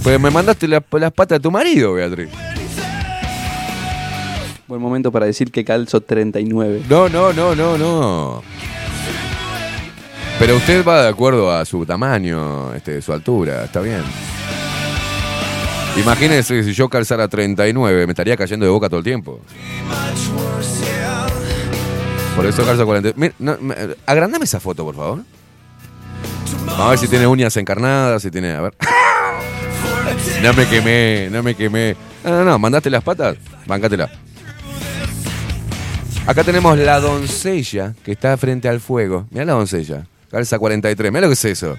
Pues 0.03 0.19
me 0.19 0.31
mandaste 0.31 0.67
la- 0.67 0.83
las 0.93 1.11
patas 1.11 1.37
de 1.37 1.39
tu 1.43 1.51
marido, 1.51 1.93
Beatriz. 1.93 2.29
Buen 4.67 4.81
momento 4.81 5.11
para 5.11 5.25
decir 5.25 5.51
que 5.51 5.63
calzo 5.65 6.01
39. 6.01 6.83
No, 6.89 7.09
no, 7.09 7.33
no, 7.33 7.53
no, 7.53 7.77
no. 7.77 8.41
Pero 10.39 10.55
usted 10.55 10.85
va 10.85 11.03
de 11.03 11.09
acuerdo 11.09 11.51
a 11.51 11.65
su 11.65 11.85
tamaño, 11.85 12.73
este, 12.73 13.01
su 13.01 13.11
altura, 13.11 13.65
está 13.65 13.81
bien. 13.81 14.01
Imagínese 16.01 16.63
si 16.63 16.71
yo 16.73 16.87
calzara 16.87 17.27
39, 17.27 18.05
me 18.05 18.13
estaría 18.13 18.37
cayendo 18.37 18.65
de 18.65 18.71
boca 18.71 18.87
todo 18.87 18.99
el 18.99 19.03
tiempo. 19.03 19.41
Por 22.35 22.45
eso 22.45 22.63
calzo 22.65 22.85
40. 22.85 23.13
Mira, 23.15 23.33
no, 23.39 23.57
me- 23.59 23.75
agrandame 24.05 24.45
esa 24.45 24.59
foto, 24.59 24.83
por 24.85 24.95
favor. 24.95 25.19
Vamos 26.65 26.79
a 26.79 26.89
ver 26.91 26.99
si 26.99 27.07
tiene 27.07 27.27
uñas 27.27 27.55
encarnadas, 27.57 28.21
si 28.21 28.31
tiene. 28.31 28.51
A 28.53 28.61
ver. 28.61 28.73
No 30.41 30.53
me 30.53 30.65
quemé, 30.67 31.27
no 31.31 31.43
me 31.43 31.53
quemé. 31.53 31.95
No, 32.23 32.31
no, 32.31 32.43
no, 32.43 32.57
mandaste 32.59 32.89
las 32.89 33.03
patas, 33.03 33.35
bancátela. 33.67 34.09
Acá 36.25 36.43
tenemos 36.43 36.77
la 36.77 36.99
doncella 36.99 37.93
que 38.03 38.13
está 38.13 38.35
frente 38.37 38.67
al 38.69 38.79
fuego. 38.79 39.27
Mira 39.31 39.45
la 39.45 39.53
doncella. 39.53 40.05
Calza 40.31 40.57
43. 40.57 41.11
Mira 41.11 41.21
lo 41.21 41.27
que 41.27 41.33
es 41.33 41.45
eso. 41.45 41.77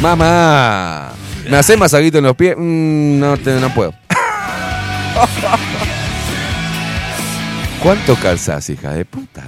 Mamá. 0.00 1.10
¿Me 1.50 1.56
haces 1.56 1.78
masaguito 1.78 2.18
en 2.18 2.24
los 2.24 2.36
pies? 2.36 2.54
Mm, 2.56 3.18
no, 3.18 3.36
no 3.36 3.74
puedo. 3.74 3.92
¿Cuánto 7.82 8.14
calzas, 8.16 8.68
hija 8.70 8.92
de 8.92 9.04
puta? 9.04 9.42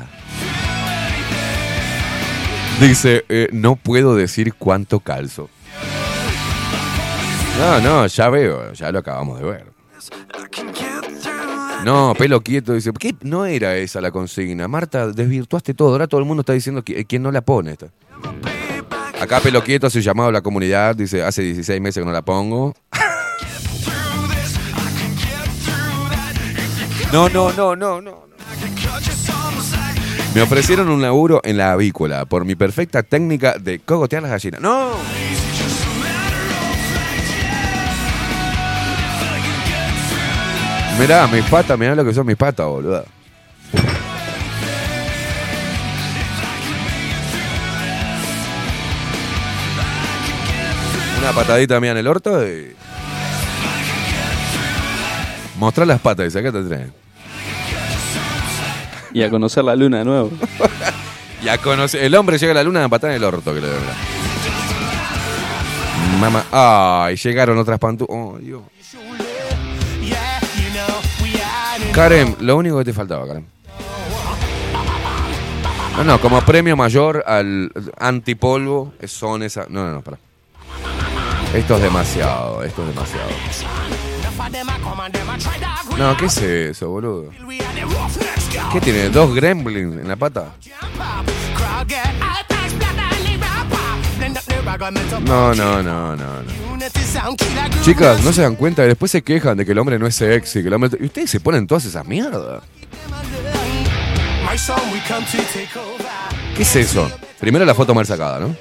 Dice, 2.81 3.25
eh, 3.29 3.49
no 3.53 3.77
puedo 3.77 4.17
decir 4.17 4.55
cuánto 4.55 5.01
calzo. 5.01 5.51
No, 7.59 7.81
no, 7.81 8.07
ya 8.07 8.31
veo, 8.31 8.73
ya 8.73 8.91
lo 8.91 9.01
acabamos 9.01 9.39
de 9.39 9.45
ver. 9.45 9.67
No, 11.85 12.15
pelo 12.17 12.41
quieto, 12.41 12.73
dice, 12.73 12.91
¿qué? 12.99 13.15
No 13.21 13.45
era 13.45 13.77
esa 13.77 14.01
la 14.01 14.11
consigna. 14.11 14.67
Marta, 14.67 15.09
desvirtuaste 15.09 15.75
todo. 15.75 15.91
Ahora 15.91 16.07
todo 16.07 16.21
el 16.21 16.27
mundo 16.27 16.41
está 16.41 16.55
diciendo 16.55 16.83
que, 16.83 17.05
quién 17.05 17.23
no 17.23 17.31
la 17.31 17.43
pone. 17.43 17.73
Esta. 17.73 17.89
Acá 19.21 19.41
pelo 19.41 19.63
quieto 19.63 19.87
hace 19.87 20.01
llamado 20.01 20.31
a 20.31 20.33
la 20.33 20.41
comunidad, 20.41 20.97
dice, 20.97 21.23
hace 21.23 21.43
16 21.43 21.81
meses 21.83 22.01
que 22.01 22.07
no 22.07 22.13
la 22.13 22.23
pongo. 22.23 22.75
No, 27.13 27.29
no, 27.29 27.53
no, 27.53 27.75
no, 27.75 28.01
no. 28.01 28.29
Me 30.33 30.43
ofrecieron 30.43 30.89
un 30.89 31.03
laburo 31.03 31.41
en 31.43 31.57
la 31.57 31.73
avícola 31.73 32.25
por 32.25 32.45
mi 32.45 32.55
perfecta 32.55 33.03
técnica 33.03 33.57
de 33.59 33.81
cogotear 33.81 34.23
las 34.23 34.31
gallinas. 34.31 34.61
¡No! 34.61 34.91
Mirá, 41.01 41.27
mis 41.27 41.45
patas, 41.47 41.77
mirá 41.77 41.97
lo 41.97 42.05
que 42.05 42.15
son 42.15 42.27
mis 42.27 42.37
patas, 42.37 42.67
boluda. 42.67 43.05
Una 51.21 51.33
patadita 51.33 51.81
mía 51.81 51.91
en 51.91 51.99
el 51.99 52.07
orto 52.07 52.47
y. 52.47 52.77
Mostrar 55.59 55.89
las 55.89 56.01
patas, 56.01 56.27
dice, 56.27 56.39
acá 56.39 56.53
te 56.53 56.63
traen. 56.63 57.00
Y 59.15 59.23
a 59.23 59.31
conocer 59.31 59.65
la 59.65 59.77
luna 59.77 59.99
de 59.99 60.05
nuevo. 60.05 60.31
Y 61.43 61.49
a 61.49 61.57
conocer. 61.59 62.05
El 62.05 62.15
hombre 62.17 62.37
llega 62.37 62.53
a 62.53 62.55
la 62.55 62.63
luna 62.63 62.85
a 62.85 62.89
patada 62.89 63.15
en 63.15 63.17
el 63.17 63.25
orto, 63.25 63.55
que 63.55 63.63
le 63.63 63.69
debe 63.69 63.81
Mamá. 66.21 66.45
Ay, 66.53 67.17
llegaron 67.17 67.57
otras 67.57 67.79
pantuflas. 67.79 68.19
Oh, 68.19 68.37
Dios. 68.39 68.63
Karen, 71.93 72.37
lo 72.41 72.57
único 72.57 72.79
que 72.79 72.85
te 72.85 72.93
faltaba, 72.93 73.27
Karen. 73.27 73.47
No, 75.97 76.05
no, 76.05 76.21
como 76.21 76.41
premio 76.43 76.77
mayor 76.77 77.25
al 77.27 77.73
antipolvo 77.99 78.93
son 79.05 79.43
esas. 79.43 79.69
No, 79.71 79.85
no, 79.85 79.93
no, 79.95 80.03
para. 80.03 80.19
Esto 81.55 81.77
es 81.77 81.83
demasiado, 81.83 82.63
esto 82.63 82.83
es 82.83 82.89
demasiado. 82.89 83.29
No, 85.99 86.17
¿qué 86.17 86.27
es 86.27 86.39
eso, 86.39 86.89
boludo? 86.89 87.31
¿Qué 88.73 88.81
tiene? 88.81 89.09
¿Dos 89.11 89.35
gremlins 89.35 89.97
en 89.97 90.09
la 90.09 90.17
pata? 90.17 90.55
No, 95.21 95.55
no, 95.55 95.83
no, 95.83 96.17
no, 96.17 96.43
no. 96.43 96.61
Chicas, 97.83 98.23
¿no 98.23 98.33
se 98.33 98.43
dan 98.43 98.57
cuenta? 98.57 98.83
Después 98.83 99.11
se 99.11 99.23
quejan 99.23 99.57
de 99.57 99.67
que 99.67 99.73
el 99.73 99.79
hombre 99.79 99.99
no 99.99 100.07
es 100.07 100.15
sexy, 100.15 100.63
que. 100.63 100.97
Y 101.01 101.05
ustedes 101.07 101.31
se 101.31 101.41
ponen 101.41 101.67
todas 101.67 101.85
esas 101.85 102.07
mierdas. 102.07 102.63
¿Qué 106.57 106.63
es 106.63 106.77
eso? 106.77 107.11
Primero 107.39 107.65
la 107.65 107.75
foto 107.75 107.95
mal 107.95 108.07
sacada, 108.07 108.41
¿no? 108.41 108.57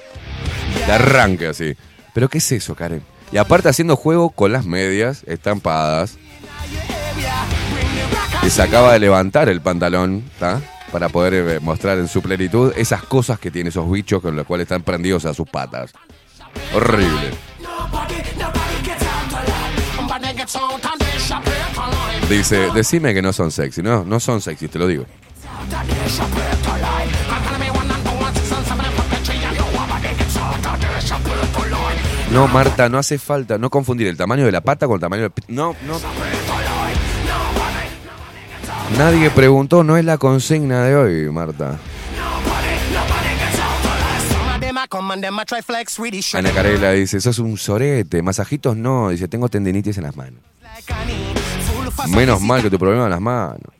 De 0.86 0.92
arranque 0.92 1.48
así. 1.48 1.76
¿Pero 2.14 2.28
qué 2.30 2.40
es 2.40 2.52
eso, 2.52 2.76
Karen? 2.76 3.04
Y 3.32 3.38
aparte 3.38 3.70
haciendo 3.70 3.96
juego 3.96 4.30
con 4.32 4.52
las 4.52 4.66
medias 4.66 5.24
estampadas. 5.28 6.18
Y 8.44 8.50
se 8.50 8.62
acaba 8.62 8.94
de 8.94 9.00
levantar 9.00 9.50
el 9.50 9.62
pantalón, 9.62 10.24
¿está? 10.34 10.62
Para 10.92 11.10
poder 11.10 11.34
eh, 11.34 11.60
mostrar 11.60 12.00
en 12.00 12.08
su 12.08 12.22
plenitud 12.22 12.74
esas 12.76 13.04
cosas 13.04 13.38
que 13.38 13.52
tiene 13.52 13.70
esos 13.70 13.90
bichos 13.92 14.22
con 14.22 14.36
los 14.36 14.48
cuales 14.48 14.66
están 14.66 14.82
prendidos 14.82 15.26
a 15.26 15.34
sus 15.34 15.48
patas. 15.48 15.92
Horrible. 16.74 17.32
Dice, 22.30 22.70
decime 22.74 23.14
que 23.14 23.22
no 23.22 23.34
son 23.34 23.52
sexy. 23.52 23.82
No, 23.82 24.04
no 24.04 24.20
son 24.20 24.42
sexy, 24.42 24.68
te 24.68 24.80
lo 24.80 24.88
digo. 24.88 25.06
No, 32.32 32.48
Marta, 32.48 32.90
no 32.90 33.00
hace 33.00 33.18
falta 33.18 33.58
no 33.58 33.70
confundir 33.70 34.08
el 34.08 34.16
tamaño 34.16 34.46
de 34.46 34.52
la 34.52 34.62
pata 34.62 34.86
con 34.86 34.96
el 34.96 35.02
tamaño 35.02 35.24
del... 35.24 35.32
No, 35.48 35.76
no. 35.86 36.00
Nadie 38.98 39.30
preguntó, 39.32 39.84
no 39.84 39.98
es 39.98 40.06
la 40.06 40.18
consigna 40.18 40.84
de 40.84 40.96
hoy, 40.96 41.32
Marta. 41.32 41.80
Ana 46.36 46.52
Carela 46.52 46.92
dice, 46.92 47.20
sos 47.20 47.40
un 47.40 47.58
sorete, 47.58 48.22
masajitos 48.22 48.78
no, 48.78 49.10
dice, 49.10 49.28
tengo 49.28 49.50
tendinitis 49.50 49.98
en 49.98 50.04
las 50.04 50.16
manos. 50.16 50.42
Menos 52.10 52.42
mal 52.42 52.62
que 52.62 52.70
tu 52.70 52.78
problema 52.78 53.06
en 53.06 53.10
las 53.10 53.22
manos. 53.22 53.74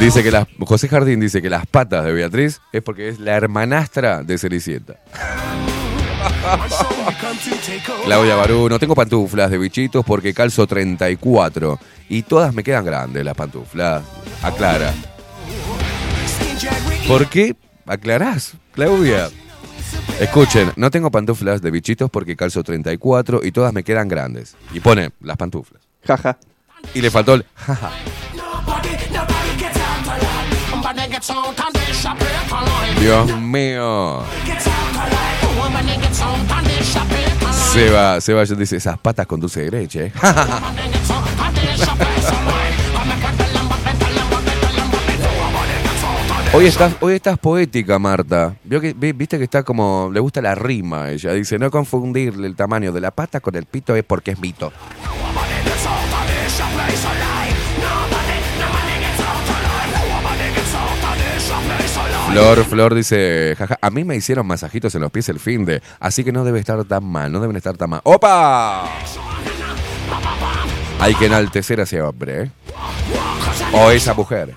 Dice 0.00 0.22
que 0.22 0.30
las, 0.30 0.46
José 0.60 0.88
Jardín 0.88 1.20
dice 1.20 1.40
que 1.40 1.48
las 1.48 1.66
patas 1.66 2.04
de 2.04 2.12
Beatriz 2.12 2.60
es 2.72 2.82
porque 2.82 3.08
es 3.08 3.18
la 3.18 3.36
hermanastra 3.36 4.22
de 4.22 4.38
Cenicienta. 4.38 5.00
Claudia 8.04 8.36
Barú, 8.36 8.68
no 8.68 8.78
tengo 8.78 8.94
pantuflas 8.94 9.50
de 9.50 9.58
bichitos 9.58 10.04
porque 10.04 10.34
calzo 10.34 10.66
34 10.66 11.78
y 12.08 12.22
todas 12.22 12.54
me 12.54 12.62
quedan 12.62 12.84
grandes 12.84 13.24
las 13.24 13.34
pantuflas. 13.34 14.02
Aclara. 14.42 14.92
¿Por 17.06 17.28
qué 17.28 17.56
aclarás, 17.86 18.54
Claudia? 18.72 19.30
Escuchen, 20.20 20.72
no 20.76 20.90
tengo 20.90 21.10
pantuflas 21.10 21.62
de 21.62 21.70
bichitos 21.70 22.10
porque 22.10 22.36
calzo 22.36 22.62
34 22.62 23.40
y 23.42 23.52
todas 23.52 23.72
me 23.72 23.82
quedan 23.82 24.08
grandes. 24.08 24.56
Y 24.72 24.80
pone 24.80 25.10
las 25.20 25.36
pantuflas. 25.36 25.82
Jaja. 26.06 26.38
Y 26.94 27.00
le 27.00 27.10
faltó 27.10 27.34
el 27.34 27.44
jaja. 27.54 27.90
Dios 33.00 33.40
mío. 33.40 34.22
Seba, 37.72 38.20
Seba 38.20 38.44
dice, 38.44 38.76
esas 38.76 38.98
patas 38.98 39.26
con 39.26 39.40
dulce 39.40 39.62
de 39.62 39.70
leche. 39.70 40.06
¿eh?". 40.06 40.12
Hoy 46.52 46.66
estás, 46.66 46.94
hoy 47.00 47.14
estás 47.14 47.36
poética, 47.36 47.98
Marta. 47.98 48.54
Vio 48.62 48.80
que, 48.80 48.92
vi- 48.92 49.10
viste 49.12 49.38
que 49.38 49.44
está 49.44 49.64
como, 49.64 50.08
le 50.12 50.20
gusta 50.20 50.40
la 50.40 50.54
rima. 50.54 51.10
Ella 51.10 51.32
dice, 51.32 51.58
no 51.58 51.68
confundirle 51.68 52.46
el 52.46 52.54
tamaño 52.54 52.92
de 52.92 53.00
la 53.00 53.10
pata 53.10 53.40
con 53.40 53.56
el 53.56 53.66
pito 53.66 53.96
es 53.96 54.04
porque 54.04 54.30
es 54.30 54.38
mito. 54.38 54.72
Flor, 62.30 62.64
Flor 62.64 62.94
dice, 62.94 63.54
jaja, 63.56 63.78
a 63.80 63.90
mí 63.90 64.04
me 64.04 64.16
hicieron 64.16 64.46
masajitos 64.46 64.94
en 64.94 65.02
los 65.02 65.10
pies 65.10 65.28
el 65.28 65.38
fin 65.38 65.64
de, 65.64 65.82
así 66.00 66.24
que 66.24 66.32
no 66.32 66.44
debe 66.44 66.58
estar 66.58 66.82
tan 66.84 67.04
mal, 67.04 67.30
no 67.30 67.40
deben 67.40 67.56
estar 67.56 67.76
tan 67.76 67.90
mal. 67.90 68.00
¡Opa! 68.04 68.88
Hay 71.00 71.14
que 71.14 71.26
enaltecer 71.26 71.80
a 71.80 71.84
ese 71.84 72.00
hombre, 72.02 72.42
¿eh? 72.42 72.50
O 73.72 73.90
esa 73.90 74.14
mujer. 74.14 74.54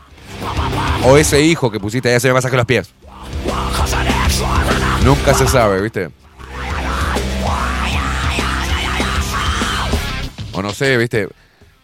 O 1.04 1.18
ese 1.18 1.42
hijo 1.42 1.70
que 1.72 1.80
pusiste 1.80 2.10
allá 2.10 2.20
se 2.20 2.28
me 2.30 2.34
masaje 2.36 2.56
los 2.56 2.66
pies. 2.66 2.92
Nunca 5.04 5.34
se 5.34 5.48
sabe, 5.48 5.82
¿viste? 5.82 6.10
O 10.54 10.62
no 10.62 10.72
sé, 10.72 10.98
¿viste? 10.98 11.30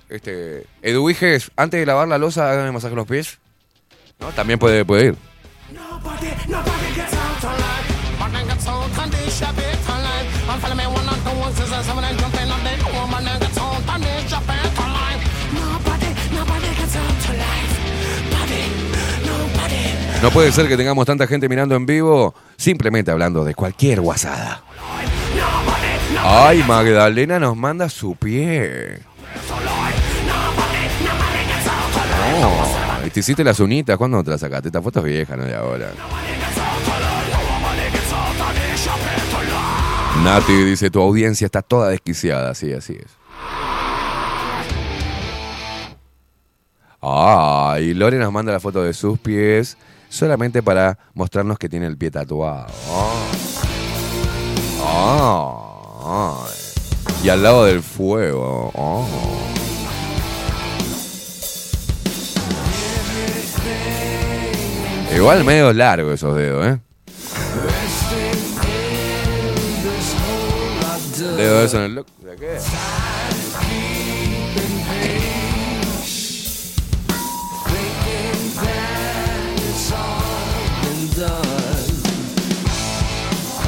Este, 0.09 0.65
Eduiges, 0.81 1.51
antes 1.55 1.79
de 1.79 1.85
lavar 1.85 2.07
la 2.07 2.17
losa, 2.17 2.51
hágame 2.51 2.71
masaje 2.71 2.95
los 2.95 3.07
pies. 3.07 3.39
¿No? 4.19 4.29
También 4.29 4.59
puede, 4.59 4.85
puede 4.85 5.05
ir. 5.07 5.32
No 20.21 20.31
puede 20.31 20.53
ser 20.53 20.69
que 20.69 20.77
tengamos 20.77 21.05
tanta 21.05 21.27
gente 21.27 21.49
mirando 21.49 21.75
en 21.75 21.85
vivo 21.85 22.33
simplemente 22.55 23.11
hablando 23.11 23.43
de 23.43 23.53
cualquier 23.55 23.99
guasada. 23.99 24.63
Ay, 26.23 26.63
Magdalena 26.65 27.39
nos 27.39 27.57
manda 27.57 27.89
su 27.89 28.15
pie. 28.15 28.99
Te 33.13 33.19
hiciste 33.19 33.43
las 33.43 33.59
unitas, 33.59 33.95
¿cuándo 33.95 34.23
te 34.23 34.31
las 34.31 34.41
sacaste? 34.41 34.69
Esta 34.69 34.81
foto 34.81 34.99
es 34.99 35.05
vieja, 35.05 35.37
no 35.37 35.45
de 35.45 35.55
ahora. 35.55 35.91
Nati 40.23 40.53
dice, 40.63 40.89
tu 40.89 40.99
audiencia 40.99 41.45
está 41.45 41.61
toda 41.61 41.89
desquiciada. 41.89 42.55
Sí, 42.55 42.73
así 42.73 42.93
es. 42.93 43.11
Ah, 47.01 47.77
Lore 47.79 48.17
nos 48.17 48.31
manda 48.31 48.51
la 48.51 48.59
foto 48.59 48.81
de 48.81 48.93
sus 48.93 49.19
pies 49.19 49.77
solamente 50.09 50.63
para 50.63 50.97
mostrarnos 51.13 51.59
que 51.59 51.69
tiene 51.69 51.85
el 51.85 51.97
pie 51.97 52.09
tatuado. 52.09 52.67
Ah, 54.81 55.59
ah, 56.01 56.47
y 57.23 57.29
al 57.29 57.43
lado 57.43 57.65
del 57.65 57.83
fuego. 57.83 58.71
Igual 65.15 65.43
medio 65.43 65.71
largo 65.73 66.11
esos 66.11 66.35
dedos, 66.35 66.65
¿eh? 66.65 66.79
Dedo 71.37 71.63
eso 71.63 71.77
en 71.77 71.83
el 71.83 71.95
look. 71.95 72.07
¿De 72.19 72.35
qué? 72.35 72.57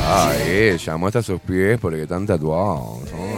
Ay, 0.08 0.52
ella 0.74 0.98
muestra 0.98 1.22
sus 1.22 1.40
pies 1.42 1.80
porque 1.80 2.04
están 2.04 2.26
tatuados. 2.26 3.00
¿no? 3.12 3.35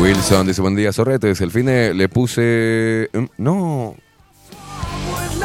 Wilson 0.00 0.46
dice, 0.46 0.60
buen 0.60 0.74
día, 0.74 0.92
Sorretes. 0.92 1.40
El 1.40 1.50
fin 1.50 1.66
de 1.66 1.94
le 1.94 2.08
puse... 2.08 3.08
mm, 3.12 3.24
No. 3.38 3.94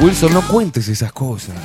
Wilson, 0.02 0.34
no 0.34 0.42
cuentes 0.48 0.88
esas 0.88 1.12
cosas. 1.12 1.56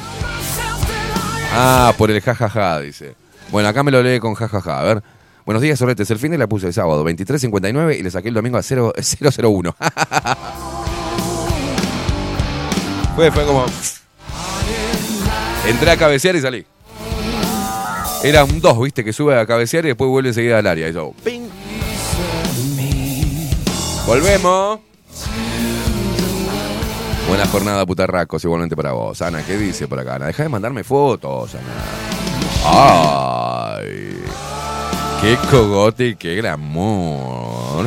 Ah, 1.52 1.92
por 1.96 2.10
el 2.10 2.20
jajaja, 2.20 2.80
dice. 2.80 3.14
Bueno, 3.50 3.68
acá 3.68 3.82
me 3.82 3.90
lo 3.90 4.02
lee 4.02 4.18
con 4.20 4.34
jajaja. 4.34 4.80
A 4.80 4.82
ver. 4.82 5.02
Buenos 5.46 5.62
días, 5.62 5.78
Sorretes. 5.78 6.10
El 6.10 6.18
fin 6.18 6.30
de 6.32 6.38
la 6.38 6.46
puse 6.46 6.66
el 6.66 6.72
sábado 6.74 7.04
23.59 7.04 7.98
y 7.98 8.02
le 8.02 8.10
saqué 8.10 8.28
el 8.28 8.34
domingo 8.34 8.58
a 8.58 8.62
0, 8.62 8.92
001. 8.96 9.76
fue, 13.16 13.30
fue 13.30 13.44
como... 13.44 13.64
Entré 15.66 15.90
a 15.90 15.96
cabecear 15.96 16.36
y 16.36 16.40
salí. 16.40 16.66
Era 18.22 18.44
un 18.44 18.60
2, 18.60 18.80
viste, 18.82 19.04
que 19.04 19.12
sube 19.12 19.38
a 19.38 19.46
cabecear 19.46 19.84
y 19.84 19.88
después 19.88 20.08
vuelve 20.10 20.30
enseguida 20.30 20.58
al 20.58 20.66
área. 20.66 20.88
Y 20.88 20.92
yo. 20.94 21.12
Volvemos. 24.06 24.80
Buena 27.26 27.46
jornada, 27.46 27.86
putarracos, 27.86 28.44
igualmente 28.44 28.76
para 28.76 28.92
vos. 28.92 29.22
Ana, 29.22 29.42
¿qué 29.44 29.56
dice 29.56 29.88
por 29.88 29.98
acá? 29.98 30.16
Ana, 30.16 30.26
deja 30.26 30.42
de 30.42 30.48
mandarme 30.48 30.84
fotos, 30.84 31.54
Ana. 31.54 31.72
Ay. 32.66 34.22
Qué 35.20 35.38
cogote 35.50 36.08
y 36.08 36.16
qué 36.16 36.36
glamour. 36.36 37.86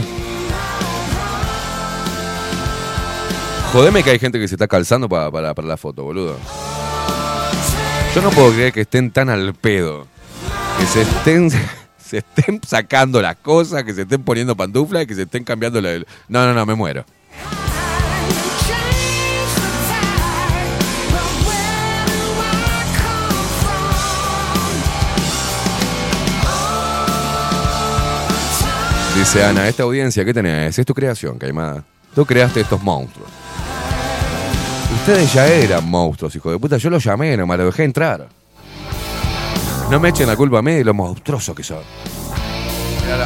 Jodeme 3.71 4.01
que 4.01 4.09
hay 4.09 4.19
gente 4.19 4.39
que 4.39 4.47
se 4.47 4.55
está 4.55 4.67
calzando 4.67 5.07
para, 5.07 5.29
para, 5.29 5.53
para 5.53 5.67
la 5.67 5.77
foto, 5.77 6.03
boludo. 6.03 6.37
Yo 8.15 8.21
no 8.23 8.31
puedo 8.31 8.51
creer 8.53 8.73
que 8.73 8.81
estén 8.81 9.11
tan 9.11 9.29
al 9.29 9.53
pedo. 9.53 10.07
Que 10.79 10.85
se 10.87 11.01
estén, 11.03 11.51
se 12.07 12.19
estén 12.19 12.61
sacando 12.67 13.21
las 13.21 13.35
cosas, 13.35 13.83
que 13.83 13.93
se 13.93 14.03
estén 14.03 14.23
poniendo 14.23 14.55
pantuflas 14.55 15.03
y 15.03 15.07
que 15.07 15.15
se 15.15 15.23
estén 15.23 15.43
cambiando 15.43 15.81
la... 15.81 15.97
No, 16.27 16.45
no, 16.45 16.53
no, 16.53 16.65
me 16.65 16.75
muero. 16.75 17.05
Dice 29.17 29.43
Ana, 29.43 29.67
esta 29.67 29.83
audiencia, 29.83 30.23
¿qué 30.23 30.33
tenés? 30.33 30.77
Es 30.77 30.85
tu 30.85 30.93
creación, 30.93 31.39
Caimada. 31.39 31.83
Tú 32.13 32.23
creaste 32.25 32.61
estos 32.61 32.81
monstruos. 32.81 33.29
Ustedes 34.95 35.33
ya 35.33 35.47
eran 35.47 35.89
monstruos, 35.89 36.35
hijo 36.35 36.51
de 36.51 36.59
puta. 36.59 36.77
Yo 36.77 36.89
los 36.89 37.03
llamé, 37.03 37.35
nomás 37.35 37.57
los 37.57 37.73
dejé 37.73 37.83
entrar. 37.83 38.27
No 39.89 40.01
me 40.01 40.09
echen 40.09 40.27
la 40.27 40.35
culpa 40.35 40.59
a 40.59 40.61
mí 40.61 40.73
de 40.73 40.83
lo 40.83 40.93
monstruoso 40.93 41.55
que 41.55 41.63
son. 41.63 41.81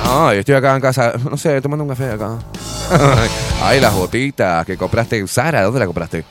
Ay, 0.05 0.39
estoy 0.39 0.53
acá 0.53 0.75
en 0.75 0.81
casa, 0.81 1.13
no 1.29 1.35
sé, 1.35 1.59
tomando 1.59 1.83
un 1.83 1.89
café 1.89 2.11
acá. 2.11 2.37
Ay, 3.63 3.81
las 3.81 3.93
botitas 3.95 4.63
que 4.63 4.77
compraste 4.77 5.17
en 5.17 5.27
Sara, 5.27 5.63
¿dónde 5.63 5.79
la 5.79 5.87
compraste? 5.87 6.23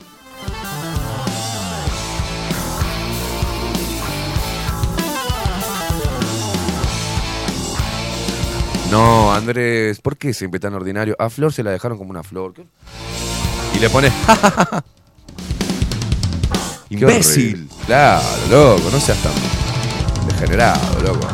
No, 8.89 9.33
Andrés, 9.33 9.99
¿por 9.99 10.17
qué 10.17 10.33
siempre 10.33 10.61
tan 10.61 10.73
ordinario? 10.73 11.15
A 11.19 11.29
Flor 11.29 11.51
se 11.51 11.63
la 11.63 11.71
dejaron 11.71 11.97
como 11.97 12.09
una 12.09 12.23
flor. 12.23 12.53
Y 13.75 13.79
le 13.79 13.89
pone. 13.89 14.09
¡Imbécil! 16.89 17.69
Claro, 17.85 18.23
loco, 18.49 18.89
no 18.91 18.99
seas 18.99 19.17
tan 19.19 19.33
degenerado, 20.41 21.03
loco. 21.03 21.27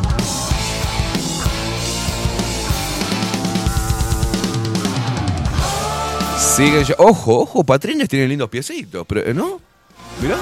Sigue 6.37 6.83
ya. 6.83 6.95
Ojo, 6.97 7.41
ojo, 7.41 7.63
Patrines 7.63 8.09
tiene 8.09 8.27
lindos 8.27 8.49
piecitos, 8.49 9.05
pero 9.07 9.21
¿eh, 9.21 9.33
¿no? 9.33 9.61
Mirá. 10.21 10.37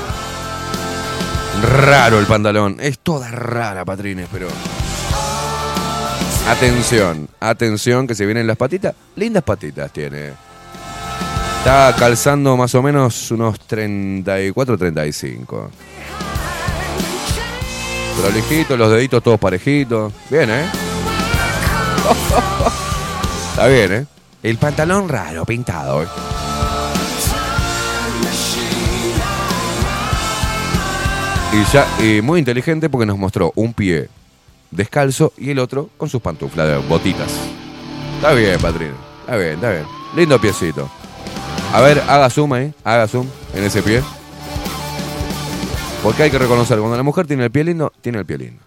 Raro 1.61 2.19
el 2.19 2.25
pantalón. 2.25 2.77
Es 2.79 2.99
toda 2.99 3.29
rara, 3.29 3.85
Patrines, 3.85 4.27
pero. 4.31 4.47
Atención, 6.47 7.27
atención 7.39 8.07
que 8.07 8.15
se 8.15 8.25
vienen 8.25 8.47
las 8.47 8.57
patitas. 8.57 8.95
Lindas 9.15 9.43
patitas 9.43 9.91
tiene. 9.91 10.33
Está 11.59 11.95
calzando 11.97 12.55
más 12.55 12.75
o 12.75 12.83
menos 12.83 13.31
unos 13.31 13.59
34, 13.61 14.77
35. 14.77 15.71
Prolijito, 18.19 18.77
los 18.77 18.91
deditos 18.91 19.21
todos 19.21 19.39
parejitos. 19.39 20.13
Bien, 20.29 20.49
¿eh? 20.49 20.65
Está 23.51 23.67
bien, 23.67 23.93
¿eh? 23.93 24.05
El 24.43 24.57
pantalón 24.57 25.09
raro, 25.09 25.45
pintado. 25.45 26.03
¿eh? 26.03 26.07
Y 31.53 31.63
ya, 31.71 31.87
y 31.99 32.21
muy 32.21 32.39
inteligente 32.39 32.89
porque 32.89 33.05
nos 33.05 33.17
mostró 33.17 33.51
un 33.55 33.73
pie 33.73 34.09
descalzo 34.71 35.31
y 35.37 35.51
el 35.51 35.59
otro 35.59 35.89
con 35.97 36.09
sus 36.09 36.21
pantuflas 36.21 36.67
de 36.67 36.77
botitas. 36.77 37.31
Está 38.15 38.33
bien, 38.33 38.59
Patrino. 38.59 38.95
Está 39.21 39.37
bien, 39.37 39.53
está 39.53 39.71
bien. 39.71 39.85
Lindo 40.15 40.39
piecito. 40.39 40.89
A 41.73 41.81
ver, 41.81 42.01
haga 42.07 42.29
zoom 42.29 42.53
ahí, 42.53 42.73
haga 42.83 43.07
zoom 43.07 43.27
en 43.53 43.63
ese 43.63 43.81
pie. 43.81 44.01
Porque 46.05 46.21
hay 46.21 46.29
que 46.29 46.37
reconocer, 46.37 46.77
cuando 46.77 46.95
la 46.95 47.01
mujer 47.01 47.25
tiene 47.25 47.45
el 47.45 47.49
pie 47.49 47.63
lindo, 47.63 47.91
tiene 47.99 48.19
el 48.19 48.27
pie 48.27 48.37
lindo. 48.37 48.61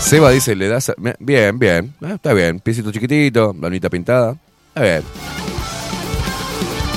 Seba 0.00 0.30
dice, 0.30 0.56
le 0.56 0.68
das... 0.68 0.94
Bien, 1.18 1.58
bien, 1.58 1.92
eh, 2.00 2.12
está 2.14 2.32
bien. 2.32 2.60
Piecito 2.60 2.90
chiquitito, 2.90 3.52
bonita 3.52 3.90
pintada. 3.90 4.34
Está 4.68 4.82
bien. 4.84 5.02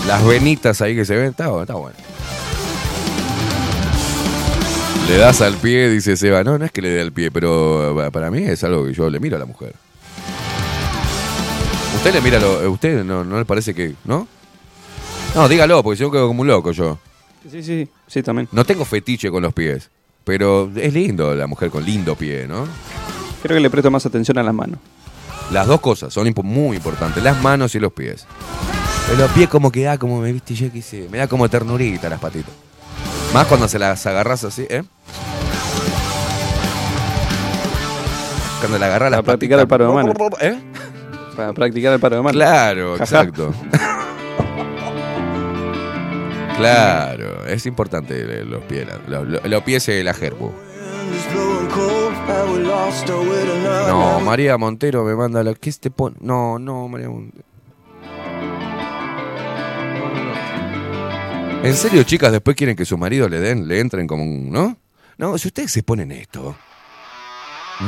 Las 0.08 0.26
venitas 0.26 0.80
ahí 0.80 0.96
que 0.96 1.04
se 1.04 1.14
ven, 1.14 1.32
está, 1.32 1.50
bueno, 1.50 1.64
está 1.64 1.74
bueno. 1.74 2.15
Le 5.08 5.18
das 5.18 5.42
al 5.42 5.56
pie, 5.56 5.90
dice 5.90 6.18
Seba. 6.18 6.44
No, 6.44 6.58
no 6.58 6.66
es 6.66 6.72
que 6.72 6.82
le 6.82 6.90
dé 6.90 7.02
al 7.02 7.12
pie, 7.12 7.30
pero 7.32 8.06
eh, 8.06 8.12
para 8.12 8.32
mí 8.32 8.40
es 8.44 8.64
algo 8.64 8.86
que 8.86 8.94
yo 8.94 9.10
le 9.10 9.20
miro 9.20 9.36
a 9.36 9.40
la 9.40 9.46
mujer. 9.46 9.74
¿Usted 11.96 12.14
le 12.14 12.22
mira 12.22 12.40
lo, 12.40 12.70
¿Usted 12.72 13.04
no, 13.04 13.24
no 13.24 13.38
le 13.38 13.46
parece 13.46 13.74
que.? 13.74 13.94
¿No? 14.04 14.28
No, 15.36 15.48
dígalo, 15.48 15.84
porque 15.84 16.00
yo 16.00 16.12
quedo 16.12 16.28
como 16.28 16.42
un 16.42 16.48
loco 16.48 16.72
yo. 16.72 16.98
Sí, 17.50 17.62
sí, 17.62 17.88
sí, 18.08 18.24
también. 18.24 18.48
No 18.52 18.66
tengo 18.66 18.84
fetiche 18.86 19.30
con 19.30 19.44
los 19.44 19.54
pies. 19.54 19.90
Pero 20.24 20.72
es 20.76 20.92
lindo 20.94 21.36
la 21.36 21.46
mujer 21.46 21.70
con 21.70 21.86
lindo 21.86 22.16
pie, 22.16 22.48
¿no? 22.48 22.68
Creo 23.44 23.56
que 23.58 23.62
le 23.62 23.70
presto 23.70 23.92
más 23.92 24.06
atención 24.08 24.40
a 24.40 24.44
las 24.44 24.54
manos. 24.56 24.80
Las 25.52 25.68
dos 25.68 25.80
cosas 25.82 26.12
son 26.12 26.26
impo- 26.26 26.42
muy 26.42 26.78
importantes, 26.78 27.24
las 27.24 27.40
manos 27.44 27.76
y 27.76 27.80
los 27.80 27.94
pies. 27.94 28.26
Pero 29.08 29.20
los 29.20 29.32
pies 29.32 29.48
como 29.50 29.72
que 29.72 29.84
da, 29.84 30.00
como 30.00 30.20
me 30.20 30.32
viste 30.34 30.56
yo 30.56 30.72
qué 30.72 30.82
sé, 30.82 31.08
me 31.12 31.20
da 31.20 31.28
como 31.28 31.48
ternurita 31.48 32.10
las 32.10 32.20
patitas. 32.20 32.52
Más 33.36 33.48
cuando 33.48 33.68
se 33.68 33.78
las 33.78 34.06
agarras 34.06 34.46
así, 34.46 34.66
¿eh? 34.70 34.84
Cuando 38.62 38.80
la 38.80 38.86
agarras 38.86 39.12
las 39.12 39.18
Para 39.20 39.26
practicar 39.26 39.60
el 39.60 39.68
paro 39.68 39.88
de 39.90 39.94
mano. 39.94 40.14
¿Eh? 40.40 40.58
Para 41.36 41.52
practicar 41.52 41.92
el 41.92 42.00
paro 42.00 42.16
de 42.16 42.22
mano. 42.22 42.34
Claro, 42.34 42.96
exacto. 42.96 43.54
claro, 46.56 47.46
es 47.46 47.66
importante 47.66 48.46
los 48.46 48.64
pies, 48.64 48.88
la- 49.10 49.20
los, 49.22 49.44
los 49.46 49.64
pies 49.64 49.90
y 49.90 50.02
la 50.02 50.14
gerbo. 50.14 50.54
No, 53.90 54.22
María 54.22 54.58
Montero 54.58 55.04
me 55.04 55.14
manda 55.14 55.44
lo 55.44 55.54
que 55.56 55.70
este 55.70 55.92
pone. 55.92 56.16
No, 56.22 56.58
no, 56.58 56.88
María 56.88 57.10
Montero. 57.10 57.44
¿En 61.66 61.76
serio, 61.76 62.04
chicas, 62.04 62.32
después 62.32 62.56
quieren 62.56 62.76
que 62.76 62.86
su 62.86 62.98
marido 62.98 63.28
le 63.28 63.40
den, 63.40 63.68
le 63.68 63.80
entren 63.80 64.06
como 64.08 64.24
un. 64.24 64.52
¿No? 64.52 64.78
No, 65.18 65.38
si 65.38 65.48
ustedes 65.48 65.72
se 65.72 65.82
ponen 65.84 66.12
esto, 66.12 66.56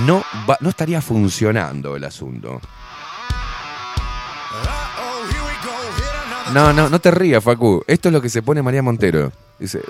no, 0.06 0.24
va- 0.50 0.58
no 0.62 0.70
estaría 0.70 1.02
funcionando 1.02 1.96
el 1.96 2.04
asunto. 2.06 2.60
No, 6.54 6.72
no, 6.72 6.90
no 6.90 7.00
te 7.00 7.12
rías, 7.12 7.44
Facu. 7.44 7.84
Esto 7.88 8.08
es 8.10 8.14
lo 8.14 8.22
que 8.22 8.30
se 8.30 8.42
pone 8.42 8.62
María 8.62 8.82
Montero. 8.82 9.32
Dice, 9.60 9.82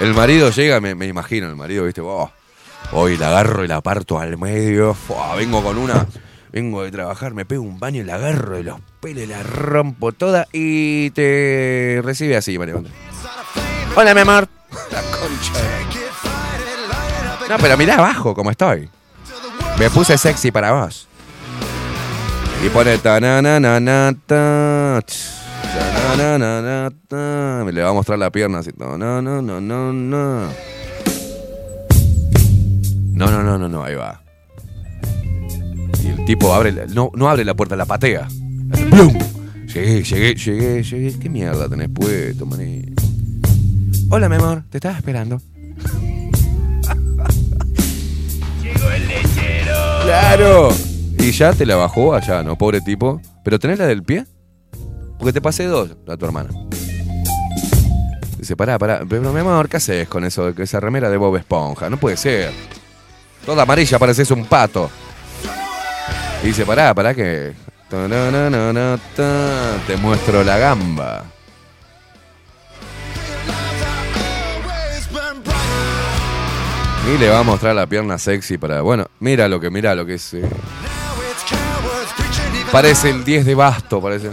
el 0.00 0.12
marido 0.12 0.50
llega, 0.50 0.80
me, 0.80 0.94
me 0.94 1.06
imagino, 1.06 1.48
el 1.48 1.56
marido, 1.56 1.84
viste, 1.84 2.02
oh, 2.02 2.30
hoy 2.92 3.16
la 3.16 3.28
agarro 3.28 3.64
y 3.64 3.68
la 3.68 3.80
parto 3.80 4.18
al 4.18 4.36
medio. 4.36 4.92
Fua, 4.92 5.34
vengo 5.36 5.62
con 5.62 5.78
una, 5.78 6.06
vengo 6.52 6.82
de 6.82 6.90
trabajar, 6.90 7.32
me 7.32 7.46
pego 7.46 7.62
un 7.62 7.80
baño 7.80 8.02
y 8.02 8.04
la 8.04 8.16
agarro 8.16 8.56
de 8.56 8.64
los 8.64 8.80
pelos 9.00 9.26
la 9.26 9.42
rompo 9.42 10.12
toda 10.12 10.46
y 10.52 11.10
te 11.10 12.00
recibe 12.04 12.36
así, 12.36 12.58
María 12.58 12.74
Montero. 12.74 12.94
Hola, 13.96 14.14
mi 14.14 14.20
amor. 14.20 14.48
La 14.92 15.00
concha. 15.02 15.52
No, 17.48 17.56
pero 17.58 17.76
mirá 17.76 17.94
abajo 17.96 18.34
cómo 18.34 18.50
estoy. 18.50 18.88
Me 19.78 19.88
puse 19.90 20.18
sexy 20.18 20.50
para 20.50 20.72
vos. 20.72 21.08
Y 22.64 22.68
pone 22.70 22.98
ta 22.98 23.20
na 23.20 23.40
na 23.42 23.60
na 23.60 23.78
na 23.80 24.14
ta. 24.26 25.00
ch, 25.06 25.14
ta, 25.62 26.16
na, 26.16 26.38
na, 26.38 26.62
na, 26.62 26.90
ta. 27.08 27.62
Me 27.64 27.72
le 27.72 27.82
va 27.82 27.90
a 27.90 27.92
mostrar 27.92 28.18
la 28.18 28.30
pierna 28.30 28.58
así. 28.58 28.70
No, 28.76 28.96
no, 28.98 29.20
no, 29.22 29.40
no, 29.42 29.60
no, 29.60 29.92
no. 29.92 30.48
No, 33.12 33.30
no, 33.30 33.42
no, 33.42 33.58
no, 33.58 33.68
no, 33.68 33.84
ahí 33.84 33.94
va. 33.94 34.22
Y 36.02 36.08
el 36.08 36.24
tipo 36.24 36.52
abre, 36.54 36.72
la- 36.72 36.86
no, 36.86 37.10
no 37.14 37.28
abre 37.30 37.44
la 37.44 37.54
puerta, 37.54 37.76
la 37.76 37.86
patea. 37.86 38.28
¡Plum! 38.90 39.16
Llegué, 39.72 40.02
llegué, 40.02 40.34
llegué, 40.34 40.82
llegué. 40.82 41.18
¿Qué 41.18 41.28
mierda 41.28 41.68
tenés 41.68 41.88
puesto, 41.90 42.46
maní? 42.46 42.95
Hola, 44.08 44.28
mi 44.28 44.36
amor, 44.36 44.62
te 44.70 44.78
estaba 44.78 44.96
esperando. 44.96 45.40
Llegó 48.62 48.90
el 48.90 49.08
lechero. 49.08 49.74
¡Claro! 50.04 50.68
Y 51.18 51.32
ya 51.32 51.52
te 51.52 51.66
la 51.66 51.74
bajó 51.74 52.14
allá, 52.14 52.44
¿no? 52.44 52.56
Pobre 52.56 52.80
tipo. 52.80 53.20
¿Pero 53.42 53.58
tenés 53.58 53.80
la 53.80 53.86
del 53.86 54.04
pie? 54.04 54.24
Porque 55.18 55.32
te 55.32 55.40
pasé 55.40 55.64
dos 55.64 55.90
a 56.06 56.16
tu 56.16 56.24
hermana. 56.24 56.50
Dice, 58.38 58.54
pará, 58.54 58.78
pará. 58.78 59.02
Pero 59.08 59.32
mi 59.32 59.40
amor, 59.40 59.68
¿qué 59.68 59.78
haces 59.78 60.08
con 60.08 60.24
eso? 60.24 60.52
de 60.52 60.62
Esa 60.62 60.78
remera 60.78 61.10
de 61.10 61.16
Bob 61.16 61.34
Esponja. 61.36 61.90
No 61.90 61.96
puede 61.96 62.16
ser. 62.16 62.52
Toda 63.44 63.64
amarilla 63.64 63.98
pareces 63.98 64.30
un 64.30 64.44
pato. 64.44 64.88
Y 66.44 66.46
dice, 66.48 66.64
pará, 66.64 66.94
pará 66.94 67.12
que... 67.12 67.54
Te 69.86 69.96
muestro 69.96 70.44
la 70.44 70.58
gamba. 70.58 71.24
Y 77.06 77.18
le 77.18 77.28
va 77.28 77.38
a 77.38 77.42
mostrar 77.44 77.74
la 77.74 77.86
pierna 77.86 78.18
sexy 78.18 78.58
para... 78.58 78.80
Bueno, 78.80 79.06
mira 79.20 79.48
lo 79.48 79.60
que, 79.60 79.70
mira 79.70 79.94
lo 79.94 80.04
que 80.04 80.14
es... 80.14 80.34
eh. 80.34 80.42
Parece 82.72 83.10
el 83.10 83.24
10 83.24 83.46
de 83.46 83.54
basto, 83.54 84.02
parece. 84.02 84.30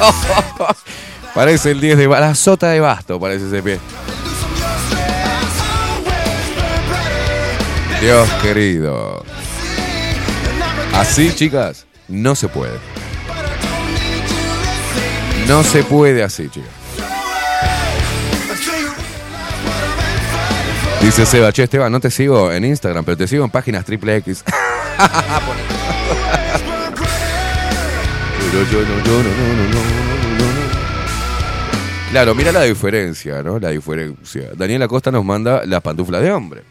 parece 1.34 1.70
el 1.70 1.80
10 1.80 1.98
de 1.98 2.06
basto. 2.08 2.26
La 2.26 2.34
sota 2.34 2.68
de 2.70 2.80
basto 2.80 3.20
parece 3.20 3.46
ese 3.46 3.62
pie. 3.62 3.78
Dios 8.00 8.28
querido. 8.42 9.24
Así, 10.92 11.32
chicas, 11.34 11.86
no 12.08 12.34
se 12.34 12.48
puede. 12.48 12.78
No 15.46 15.62
se 15.62 15.84
puede 15.84 16.24
así, 16.24 16.48
chicas. 16.48 16.75
Dice 21.06 21.24
Seba, 21.24 21.52
che 21.52 21.62
Esteban, 21.62 21.92
no 21.92 22.00
te 22.00 22.10
sigo 22.10 22.50
en 22.50 22.64
Instagram, 22.64 23.04
pero 23.04 23.16
te 23.16 23.28
sigo 23.28 23.44
en 23.44 23.50
páginas 23.52 23.84
triple 23.84 24.16
X. 24.16 24.42
No, 28.52 28.62
no, 28.62 28.80
no, 28.80 28.82
no, 28.82 29.22
no, 29.22 29.22
no, 29.22 29.54
no, 29.54 29.68
no. 29.68 29.80
Claro, 32.10 32.34
mira 32.34 32.50
la 32.52 32.62
diferencia, 32.62 33.42
¿no? 33.42 33.58
La 33.58 33.68
diferencia. 33.68 34.50
Daniel 34.56 34.82
Acosta 34.82 35.10
nos 35.10 35.24
manda 35.24 35.66
las 35.66 35.82
pantuflas 35.82 36.22
de 36.22 36.32
hombre. 36.32 36.62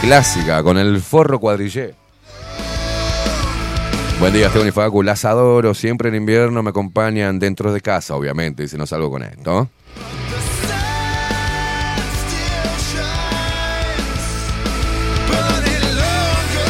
Clásica, 0.00 0.62
con 0.62 0.78
el 0.78 1.00
forro 1.00 1.40
cuadrillé. 1.40 1.94
Buen 4.20 4.32
día, 4.32 4.46
Esteban 4.46 4.68
y 4.68 4.70
Facu. 4.70 5.02
Las 5.02 5.24
adoro. 5.24 5.74
Siempre 5.74 6.08
en 6.08 6.14
invierno 6.14 6.62
me 6.62 6.70
acompañan 6.70 7.38
dentro 7.38 7.72
de 7.72 7.80
casa, 7.80 8.14
obviamente. 8.14 8.68
Si 8.68 8.78
no 8.78 8.86
salgo 8.86 9.10
con 9.10 9.24
esto. 9.24 9.68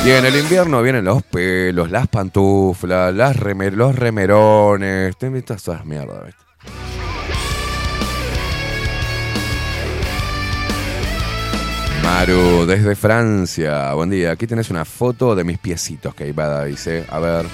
Y 0.02 0.10
en 0.10 0.24
el 0.24 0.34
invierno 0.34 0.80
vienen 0.80 1.04
los 1.04 1.22
pelos, 1.22 1.90
las 1.90 2.08
pantuflas, 2.08 3.14
los 3.14 3.96
remerones. 3.96 5.14
Te 5.18 5.26
invitas 5.26 5.68
a 5.68 5.84
mierdas, 5.84 6.24
¿viste? 6.24 6.40
Maru, 12.02 12.64
desde 12.64 12.96
Francia. 12.96 13.92
Buen 13.92 14.08
día. 14.08 14.30
Aquí 14.30 14.46
tenés 14.46 14.70
una 14.70 14.86
foto 14.86 15.34
de 15.34 15.44
mis 15.44 15.58
piecitos 15.58 16.14
que 16.14 16.26
Ibada 16.26 16.64
dice. 16.64 17.04
A 17.10 17.18
ver. 17.18 17.44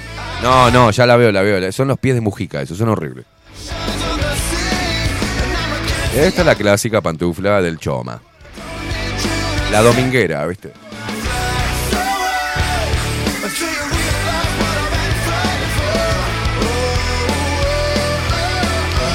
No, 0.41 0.71
no, 0.71 0.93
ya 0.93 1.05
la 1.05 1.17
veo, 1.17 1.33
la 1.33 1.43
veo. 1.43 1.73
Son 1.73 1.89
los 1.89 1.99
pies 1.99 2.15
de 2.15 2.21
Mujica, 2.21 2.63
esos 2.63 2.79
son 2.79 2.91
horribles. 2.91 3.27
Esta 6.15 6.41
es 6.43 6.47
la 6.47 6.55
clásica 6.55 7.01
pantufla 7.01 7.61
del 7.61 7.79
Choma. 7.79 8.23
La 9.73 9.83
dominguera, 9.83 10.47
¿viste? 10.47 10.86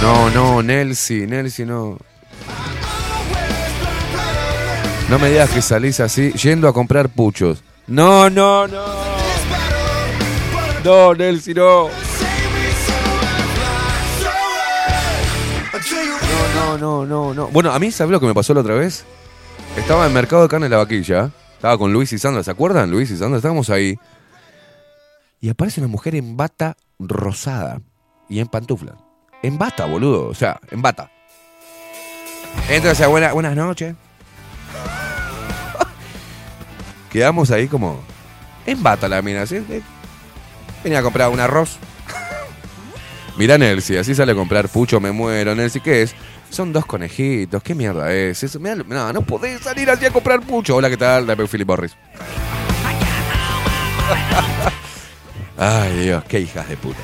No, 0.02 0.30
no, 0.32 0.64
Nelsi, 0.64 1.28
Nelsi, 1.28 1.66
no. 1.66 1.98
No 5.10 5.20
me 5.20 5.30
digas 5.30 5.50
que 5.50 5.62
salís 5.62 6.00
así, 6.00 6.32
yendo 6.34 6.68
a 6.68 6.74
comprar 6.74 7.10
puchos. 7.10 7.64
No, 7.86 8.30
no, 8.30 8.68
no. 8.68 8.84
No, 10.84 11.14
Nelsi, 11.14 11.54
no. 11.54 11.90
No, 16.56 16.78
no, 16.78 17.06
no, 17.06 17.34
no. 17.34 17.48
Bueno, 17.48 17.72
a 17.72 17.78
mí, 17.78 17.92
¿sabes 17.92 18.12
lo 18.12 18.20
que 18.20 18.26
me 18.26 18.34
pasó 18.34 18.54
la 18.54 18.62
otra 18.62 18.76
vez? 18.76 19.06
Estaba 19.78 20.08
en 20.08 20.14
Mercado 20.14 20.44
de 20.44 20.50
Carne 20.50 20.66
de 20.66 20.70
la 20.72 20.78
Vaquilla. 20.78 21.30
Estaba 21.56 21.78
con 21.78 21.94
Luis 21.94 22.12
y 22.14 22.18
Sandra. 22.18 22.44
¿Se 22.44 22.50
acuerdan? 22.50 22.90
Luis 22.90 23.12
y 23.12 23.18
Sandra. 23.18 23.38
Estábamos 23.38 23.70
ahí. 23.70 23.98
Y 25.40 25.50
aparece 25.50 25.80
una 25.80 25.88
mujer 25.88 26.16
en 26.16 26.38
bata 26.38 26.76
rosada 26.98 27.82
y 28.30 28.40
en 28.40 28.48
pantuflas. 28.48 28.96
En 29.44 29.58
bata, 29.58 29.86
boludo. 29.86 30.28
O 30.28 30.34
sea, 30.34 30.60
en 30.70 30.82
bata. 30.82 31.10
Hacia 32.70 33.08
buena, 33.08 33.32
buenas 33.34 33.56
noches. 33.56 33.96
Quedamos 37.12 37.52
ahí 37.52 37.68
como. 37.68 38.02
En 38.66 38.82
bata 38.84 39.08
la 39.08 39.22
mina, 39.22 39.46
¿sí? 39.46 39.64
Eh, 39.70 39.82
Venía 40.84 41.00
a 41.00 41.04
comprar 41.04 41.30
un 41.30 41.40
arroz. 41.40 41.78
Mira 43.38 43.58
Nelsi, 43.58 43.96
así 43.98 44.14
sale 44.16 44.34
a 44.34 44.36
comprar 44.36 44.70
pucho, 44.70 45.00
me 45.00 45.12
muero. 45.12 45.56
Nelsi, 45.56 45.80
¿qué 45.80 46.04
es? 46.04 46.14
Son 46.50 46.74
dos 46.74 46.86
conejitos, 46.86 47.64
¿qué 47.64 47.74
mierda 47.74 48.14
es? 48.14 48.60
Mirá, 48.60 48.76
no, 48.76 49.14
no 49.14 49.22
podés 49.22 49.62
salir 49.62 49.90
así 49.90 50.06
a 50.06 50.12
comprar 50.12 50.42
pucho. 50.42 50.76
Hola, 50.76 50.90
¿qué 50.90 50.98
tal? 50.98 51.26
Dame 51.26 51.48
Philip 51.48 51.68
Morris. 51.68 51.96
Ay, 55.58 56.00
Dios, 56.00 56.24
qué 56.26 56.42
hijas 56.42 56.68
de 56.68 56.76
puta. 56.76 57.00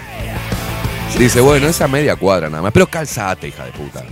Dice, 1.17 1.41
bueno, 1.41 1.67
esa 1.67 1.87
media 1.87 2.15
cuadra 2.15 2.49
nada 2.49 2.61
más. 2.63 2.71
Pero 2.71 2.87
calzate, 2.87 3.47
hija 3.47 3.65
de 3.65 3.71
puta. 3.71 4.03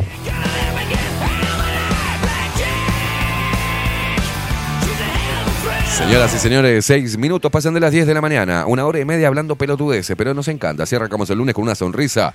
Señoras 5.97 6.33
y 6.35 6.39
señores, 6.39 6.85
seis 6.85 7.17
minutos 7.17 7.49
pasan 7.51 7.73
de 7.73 7.79
las 7.79 7.91
10 7.91 8.05
de 8.05 8.13
la 8.13 8.21
mañana. 8.21 8.65
Una 8.67 8.85
hora 8.85 8.99
y 8.99 9.05
media 9.05 9.27
hablando 9.27 9.55
pelotudeces, 9.55 10.15
pero 10.17 10.33
nos 10.33 10.47
encanta. 10.49 10.83
Así 10.83 10.95
arrancamos 10.95 11.29
el 11.29 11.37
lunes 11.37 11.55
con 11.55 11.63
una 11.63 11.73
sonrisa. 11.75 12.33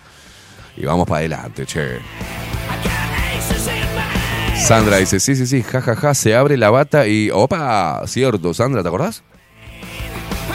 Y 0.77 0.87
vamos 0.87 1.07
para 1.07 1.19
adelante, 1.19 1.67
che. 1.67 1.99
Sandra 4.57 4.97
dice, 4.97 5.21
sí, 5.21 5.37
sí, 5.37 5.47
sí, 5.47 5.63
jajaja, 5.63 6.15
se 6.15 6.35
abre 6.35 6.57
la 6.57 6.71
bata 6.71 7.07
y... 7.07 7.31
¡Opa! 7.31 8.03
Cierto, 8.07 8.55
Sandra, 8.55 8.83
¿te 8.83 8.89
acordás? 8.89 9.23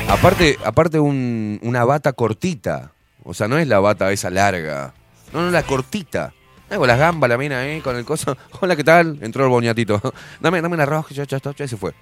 Aparte, 0.09 0.57
aparte 0.63 0.99
un- 0.99 1.59
una 1.63 1.83
bata 1.85 2.13
cortita. 2.13 2.91
O 3.25 3.33
sea, 3.33 3.47
no 3.47 3.57
es 3.57 3.67
la 3.67 3.79
bata 3.79 4.11
esa 4.11 4.29
larga. 4.29 4.93
No, 5.33 5.41
no, 5.41 5.49
la 5.51 5.63
cortita. 5.63 6.31
Ah, 6.69 6.77
Con 6.77 6.87
las 6.87 6.99
gambas, 6.99 7.27
la 7.27 7.37
mina 7.37 7.59
ahí, 7.59 7.81
con 7.81 7.95
el 7.95 8.05
coso. 8.05 8.37
Hola, 8.61 8.75
¿qué 8.75 8.83
tal? 8.83 9.17
Entró 9.21 9.43
el 9.43 9.49
boñatito. 9.49 9.99
Dame, 10.39 10.61
dame 10.61 10.75
una 10.75 10.85
roja, 10.85 11.13
ya, 11.13 11.23
ya, 11.23 11.39
ya, 11.39 11.51
ya 11.51 11.67
se 11.67 11.75
fue. 11.75 11.93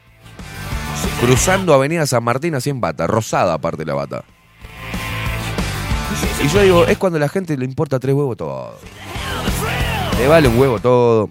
Cruzando 1.22 1.74
Avenida 1.74 2.06
San 2.06 2.24
Martín 2.24 2.56
así 2.56 2.70
en 2.70 2.82
bata, 2.82 3.08
rosada 3.08 3.54
aparte 3.54 3.86
la 3.86 3.94
bata. 3.94 4.24
Y 6.44 6.48
yo 6.50 6.62
digo, 6.62 6.86
es 6.86 6.98
cuando 6.98 7.18
a 7.18 7.20
la 7.22 7.30
gente 7.30 7.56
le 7.58 7.66
importa 7.66 8.00
tres 8.00 8.14
huevos 8.14 8.36
todo. 8.36 8.78
Le 10.18 10.28
vale 10.28 10.48
un 10.50 10.60
huevo 10.60 10.80
todo. 10.80 11.30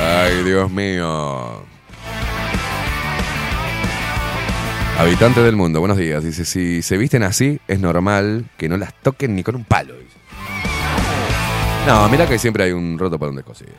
Ay, 0.00 0.42
Dios 0.44 0.70
mío. 0.70 1.61
Habitante 5.02 5.42
del 5.42 5.56
mundo, 5.56 5.80
buenos 5.80 5.98
días. 5.98 6.22
Dice, 6.22 6.44
si 6.44 6.80
se 6.80 6.96
visten 6.96 7.24
así, 7.24 7.58
es 7.66 7.80
normal 7.80 8.44
que 8.56 8.68
no 8.68 8.76
las 8.76 8.94
toquen 8.94 9.34
ni 9.34 9.42
con 9.42 9.56
un 9.56 9.64
palo. 9.64 9.94
No, 11.88 12.08
mira 12.08 12.28
que 12.28 12.38
siempre 12.38 12.62
hay 12.62 12.70
un 12.70 12.96
roto 12.96 13.18
para 13.18 13.30
un 13.30 13.34
descosido. 13.34 13.72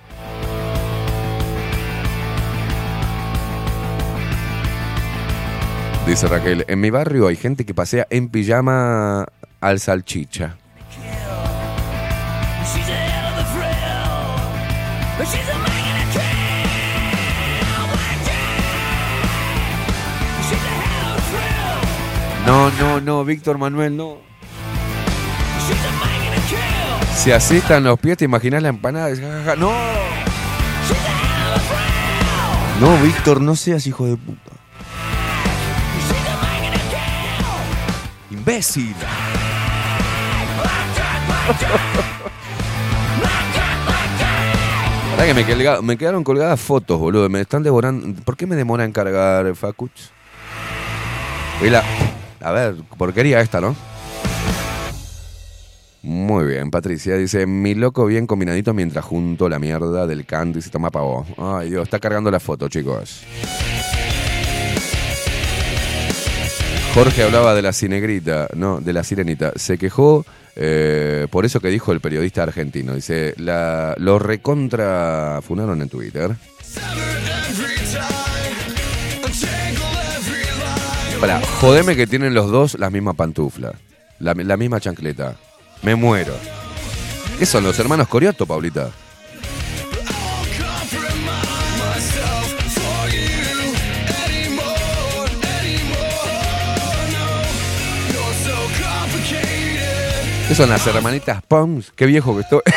Dice 6.05 6.27
Raquel, 6.27 6.65
en 6.67 6.81
mi 6.81 6.89
barrio 6.89 7.27
hay 7.27 7.37
gente 7.37 7.65
que 7.65 7.73
pasea 7.73 8.05
en 8.09 8.27
pijama 8.27 9.25
al 9.61 9.79
salchicha. 9.79 10.57
No, 22.45 22.69
no, 22.71 22.99
no, 23.01 23.23
Víctor 23.25 23.57
Manuel, 23.57 23.95
no. 23.95 24.17
Si 27.15 27.31
así 27.31 27.61
los 27.81 27.99
pies, 27.99 28.17
te 28.17 28.25
imaginas 28.25 28.61
la 28.61 28.69
empanada. 28.69 29.09
No. 29.55 29.71
No, 32.81 32.97
Víctor, 33.01 33.39
no 33.39 33.55
seas 33.55 33.87
hijo 33.87 34.05
de 34.05 34.17
puta. 34.17 34.51
Imbécil. 38.29 38.93
Pará 45.11 45.25
que 45.27 45.33
me, 45.33 45.81
me 45.83 45.97
quedaron 45.97 46.23
colgadas 46.23 46.59
fotos, 46.59 46.99
boludo. 46.99 47.29
Me 47.29 47.39
están 47.41 47.63
devorando. 47.63 48.19
¿Por 48.23 48.35
qué 48.35 48.47
me 48.47 48.55
demora 48.55 48.83
en 48.83 48.91
cargar, 48.91 49.55
Facuch? 49.55 49.91
Y 51.61 51.69
la- 51.69 51.83
A 52.43 52.51
ver, 52.51 52.75
porquería 52.97 53.39
esta, 53.41 53.61
¿no? 53.61 53.75
Muy 56.01 56.45
bien, 56.45 56.69
Patricia 56.69 57.15
dice, 57.15 57.45
mi 57.45 57.75
loco 57.75 58.05
bien 58.05 58.27
combinadito 58.27 58.73
mientras 58.73 59.05
junto 59.05 59.47
la 59.47 59.57
mierda 59.57 60.05
del 60.05 60.25
canto 60.25 60.59
y 60.59 60.61
se 60.61 60.69
toma 60.69 60.91
pavo. 60.91 61.25
Ay, 61.37 61.69
Dios, 61.69 61.83
está 61.83 61.99
cargando 61.99 62.29
la 62.29 62.41
foto, 62.41 62.67
chicos. 62.67 63.21
Jorge 66.93 67.23
hablaba 67.23 67.55
de 67.55 67.61
la 67.61 67.71
cinegrita, 67.71 68.49
no, 68.55 68.81
de 68.81 68.91
la 68.91 69.03
sirenita. 69.03 69.53
Se 69.55 69.77
quejó 69.77 70.25
eh, 70.57 71.27
por 71.31 71.45
eso 71.45 71.61
que 71.61 71.69
dijo 71.69 71.93
el 71.93 72.01
periodista 72.01 72.43
argentino. 72.43 72.93
Dice, 72.93 73.33
la, 73.37 73.95
lo 73.97 74.19
recontra 74.19 75.39
funaron 75.41 75.81
en 75.81 75.87
Twitter. 75.89 76.35
Jodeme 81.61 81.95
que 81.95 82.05
tienen 82.05 82.33
los 82.33 82.51
dos 82.51 82.77
las 82.77 82.91
mismas 82.91 83.15
pantuflas, 83.15 83.75
la, 84.19 84.33
la 84.33 84.57
misma 84.57 84.81
chancleta. 84.81 85.37
Me 85.81 85.95
muero. 85.95 86.33
¿Qué 87.39 87.45
son 87.45 87.63
los 87.63 87.79
hermanos 87.79 88.09
Corioto, 88.09 88.45
Paulita? 88.45 88.89
¿Qué 100.49 100.55
son 100.55 100.69
las 100.69 100.85
hermanitas 100.85 101.41
Pons? 101.47 101.93
Qué 101.95 102.05
viejo 102.05 102.35
que 102.35 102.41
estoy. 102.41 102.61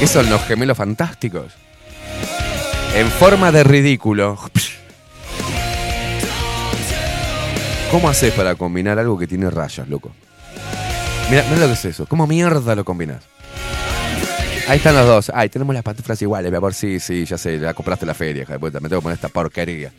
¿Qué 0.00 0.06
son 0.06 0.30
los 0.30 0.42
gemelos 0.44 0.78
fantásticos? 0.78 1.65
En 2.96 3.10
forma 3.10 3.52
de 3.52 3.62
ridículo. 3.62 4.38
¿Cómo 7.90 8.08
haces 8.08 8.32
para 8.32 8.54
combinar 8.54 8.98
algo 8.98 9.18
que 9.18 9.26
tiene 9.26 9.50
rayas, 9.50 9.86
loco? 9.86 10.12
Mira, 11.28 11.44
mira 11.50 11.60
lo 11.60 11.66
que 11.66 11.74
es 11.74 11.84
eso. 11.84 12.06
¿Cómo 12.06 12.26
mierda 12.26 12.74
lo 12.74 12.86
combinas? 12.86 13.22
Ahí 14.66 14.78
están 14.78 14.94
los 14.94 15.06
dos. 15.06 15.30
Ay, 15.34 15.50
tenemos 15.50 15.74
las 15.74 15.84
pantuflas 15.84 16.22
iguales, 16.22 16.50
mi 16.50 16.56
amor. 16.56 16.72
Sí, 16.72 16.98
sí, 16.98 17.26
ya 17.26 17.36
sé, 17.36 17.58
la 17.58 17.74
compraste 17.74 18.06
la 18.06 18.14
feria, 18.14 18.46
de 18.46 18.58
puta. 18.58 18.80
Me 18.80 18.88
tengo 18.88 19.02
que 19.02 19.04
poner 19.04 19.16
esta 19.16 19.28
porquería. 19.28 19.92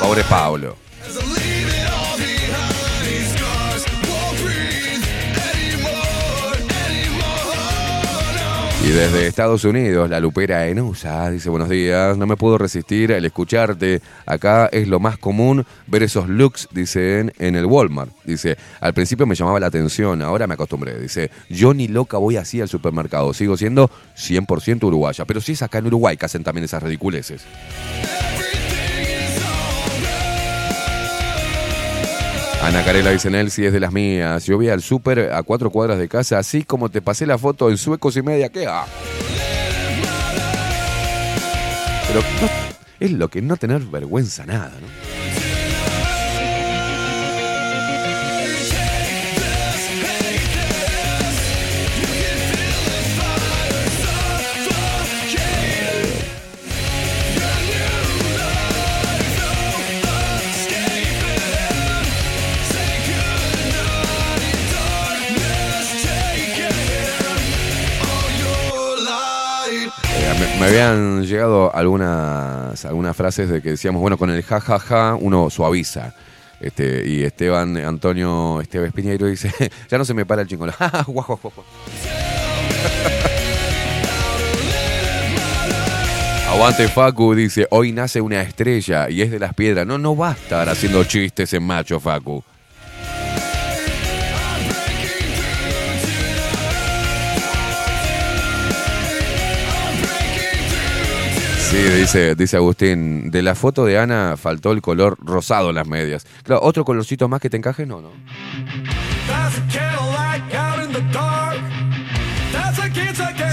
Pobre 0.00 0.24
Pablo. 0.24 0.76
Y 8.90 8.92
desde 8.92 9.28
Estados 9.28 9.62
Unidos, 9.62 10.10
la 10.10 10.18
lupera 10.18 10.66
Enusa 10.66 11.30
dice 11.30 11.48
buenos 11.48 11.68
días, 11.68 12.18
no 12.18 12.26
me 12.26 12.36
puedo 12.36 12.58
resistir 12.58 13.12
al 13.12 13.24
escucharte. 13.24 14.02
Acá 14.26 14.68
es 14.72 14.88
lo 14.88 14.98
más 14.98 15.16
común 15.16 15.64
ver 15.86 16.02
esos 16.02 16.28
looks, 16.28 16.66
dicen, 16.72 17.32
en 17.38 17.54
el 17.54 17.66
Walmart. 17.66 18.10
Dice, 18.24 18.56
al 18.80 18.92
principio 18.92 19.26
me 19.26 19.36
llamaba 19.36 19.60
la 19.60 19.68
atención, 19.68 20.22
ahora 20.22 20.48
me 20.48 20.54
acostumbré. 20.54 20.98
Dice, 20.98 21.30
yo 21.48 21.72
ni 21.72 21.86
loca 21.86 22.18
voy 22.18 22.36
así 22.36 22.60
al 22.60 22.68
supermercado, 22.68 23.32
sigo 23.32 23.56
siendo 23.56 23.88
100% 24.16 24.82
uruguaya. 24.82 25.24
Pero 25.24 25.40
si 25.40 25.52
es 25.52 25.62
acá 25.62 25.78
en 25.78 25.86
Uruguay 25.86 26.16
que 26.16 26.26
hacen 26.26 26.42
también 26.42 26.64
esas 26.64 26.82
ridiculeces. 26.82 27.44
Ana 32.70 32.84
Carela 32.84 33.10
dice 33.10 33.30
Nelsi 33.30 33.66
es 33.66 33.72
de 33.72 33.80
las 33.80 33.92
mías. 33.92 34.46
Yo 34.46 34.54
voy 34.54 34.68
al 34.68 34.80
súper 34.80 35.32
a 35.32 35.42
cuatro 35.42 35.70
cuadras 35.70 35.98
de 35.98 36.08
casa, 36.08 36.38
así 36.38 36.62
como 36.62 36.88
te 36.88 37.02
pasé 37.02 37.26
la 37.26 37.36
foto 37.36 37.68
en 37.68 37.76
suecos 37.76 38.16
y 38.16 38.22
media. 38.22 38.48
¿Qué? 38.48 38.64
Ah. 38.64 38.86
Pero 42.06 42.22
es 43.00 43.10
lo 43.10 43.26
que 43.26 43.42
no 43.42 43.56
tener 43.56 43.80
vergüenza 43.80 44.46
nada, 44.46 44.70
¿no? 44.80 44.86
Me, 70.34 70.60
me 70.60 70.66
habían 70.66 71.24
llegado 71.24 71.74
algunas, 71.74 72.84
algunas 72.84 73.16
frases 73.16 73.48
de 73.48 73.62
que 73.62 73.70
decíamos, 73.70 74.00
bueno, 74.00 74.16
con 74.18 74.30
el 74.30 74.42
ja, 74.42 74.60
ja, 74.60 74.78
ja, 74.78 75.16
uno 75.20 75.50
suaviza. 75.50 76.14
Este, 76.60 77.08
y 77.08 77.22
Esteban 77.22 77.76
Antonio 77.78 78.60
Esteves 78.60 78.92
Piñeiro 78.92 79.26
dice, 79.26 79.50
ya 79.88 79.98
no 79.98 80.04
se 80.04 80.12
me 80.12 80.26
para 80.26 80.42
el 80.42 80.48
chingón. 80.48 80.70
Guau, 81.06 81.38
guau. 81.42 81.64
Aguante 86.50 86.88
Facu 86.88 87.34
dice, 87.34 87.66
hoy 87.70 87.92
nace 87.92 88.20
una 88.20 88.42
estrella 88.42 89.08
y 89.08 89.22
es 89.22 89.30
de 89.30 89.38
las 89.38 89.54
piedras. 89.54 89.86
No, 89.86 89.98
no 89.98 90.16
va 90.16 90.30
a 90.30 90.32
estar 90.32 90.68
haciendo 90.68 91.04
chistes 91.04 91.54
en 91.54 91.62
macho, 91.62 92.00
Facu. 92.00 92.42
Sí, 101.70 101.76
dice, 101.76 102.34
dice 102.34 102.56
Agustín, 102.56 103.30
de 103.30 103.42
la 103.42 103.54
foto 103.54 103.84
de 103.84 103.96
Ana 103.96 104.36
faltó 104.36 104.72
el 104.72 104.82
color 104.82 105.16
rosado 105.20 105.68
en 105.70 105.76
las 105.76 105.86
medias. 105.86 106.26
Claro, 106.42 106.62
otro 106.64 106.84
colorcito 106.84 107.28
más 107.28 107.40
que 107.40 107.48
te 107.48 107.56
encaje, 107.56 107.86
no, 107.86 108.00
no. 108.00 108.10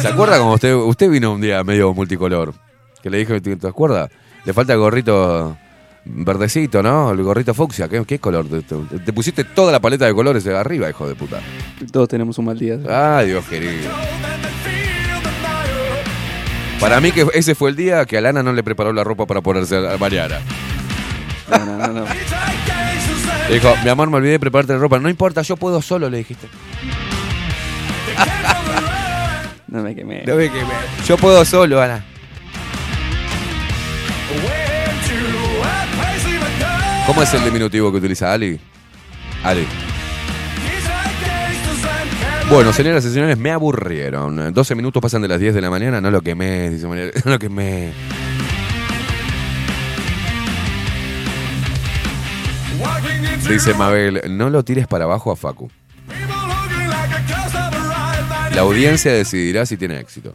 ¿Se 0.02 0.07
acuerda 0.07 0.38
como 0.38 0.53
usted, 0.53 0.73
usted 0.76 1.10
vino 1.10 1.34
un 1.34 1.41
día 1.41 1.64
medio 1.64 1.94
multicolor? 1.94 2.53
Que 3.02 3.10
le 3.10 3.19
dije, 3.19 3.39
¿te 3.41 3.56
te 3.56 3.68
acuerdas? 3.68 4.10
Le 4.45 4.53
falta 4.53 4.73
el 4.73 4.80
gorrito 4.80 5.57
verdecito, 6.06 6.81
¿no? 6.84 7.11
El 7.11 7.22
gorrito 7.23 7.53
fucsia. 7.53 7.88
¿Qué, 7.88 8.03
qué 8.06 8.19
color? 8.19 8.48
Te, 8.48 8.61
te- 8.61 8.99
te 8.99 9.14
pusiste 9.14 9.44
toda 9.44 9.72
la 9.72 9.80
paleta 9.80 10.06
de 10.06 10.14
colores 10.14 10.44
de 10.44 10.56
arriba, 10.56 10.89
hijo 10.89 11.07
de 11.07 11.15
puta. 11.15 11.39
Todos 11.91 12.07
tenemos 12.07 12.38
un 12.38 12.45
mal 12.45 12.57
día. 12.57 12.77
Ay, 12.89 13.27
Dios 13.27 13.45
querido. 13.45 13.89
Para 16.80 17.02
mí 17.02 17.12
que 17.12 17.26
ese 17.34 17.56
fue 17.56 17.72
el 17.72 17.76
día 17.76 18.06
que 18.06 18.18
a 18.18 18.22
Lana 18.22 18.44
no 18.44 18.54
le 18.54 18.64
preparó 18.64 18.94
la 18.94 19.04
ropa 19.04 19.26
para 19.26 19.41
ponerse 19.41 19.76
a- 19.78 19.98
mañana. 19.98 20.40
No, 21.49 21.66
no, 21.66 21.78
no, 21.78 21.88
no. 22.02 22.06
Dijo, 23.49 23.76
mi 23.84 23.90
amor, 23.90 24.10
me 24.10 24.18
olvidé 24.18 24.34
de 24.34 24.40
prepararte 24.40 24.74
la 24.74 24.80
ropa. 24.80 24.99
No 24.99 25.10
importa, 25.10 25.41
yo 25.41 25.58
puedo 25.58 25.82
solo, 25.82 26.10
le 26.10 26.18
dijiste. 26.20 26.48
No 29.68 29.82
me 29.82 29.95
quemé. 29.95 30.24
No 30.26 30.36
me 30.36 30.49
quemé. 30.52 30.74
Yo 31.08 31.18
puedo 31.18 31.44
solo, 31.45 31.82
Ana. 31.82 32.04
¿Cómo 37.06 37.22
es 37.24 37.34
el 37.34 37.44
diminutivo 37.44 37.91
que 37.91 37.98
utiliza 37.98 38.34
Ali? 38.34 38.60
Ali. 39.44 39.66
Bueno, 42.49 42.72
señoras 42.72 43.03
y 43.06 43.10
señores, 43.11 43.38
me 43.38 43.52
aburrieron. 43.52 44.53
12 44.53 44.76
minutos 44.76 45.02
pasan 45.02 45.22
de 45.22 45.28
las 45.28 45.40
10 45.40 45.53
de 45.53 45.61
la 45.61 45.69
mañana, 45.69 45.99
no 45.99 46.10
lo 46.11 46.22
quemé, 46.22 46.69
dice 46.69 46.88
María- 46.88 47.11
No 47.26 47.32
lo 47.32 47.40
quemé. 47.40 47.91
Dice 53.49 53.74
Mabel, 53.74 54.22
no 54.30 54.49
lo 54.49 54.64
tires 54.64 54.88
para 54.88 55.06
abajo 55.06 55.32
a 55.32 55.36
Facu. 55.36 55.69
La 58.53 58.61
audiencia 58.61 59.14
decidirá 59.14 59.65
si 59.65 59.78
tiene 59.78 59.99
éxito. 59.99 60.34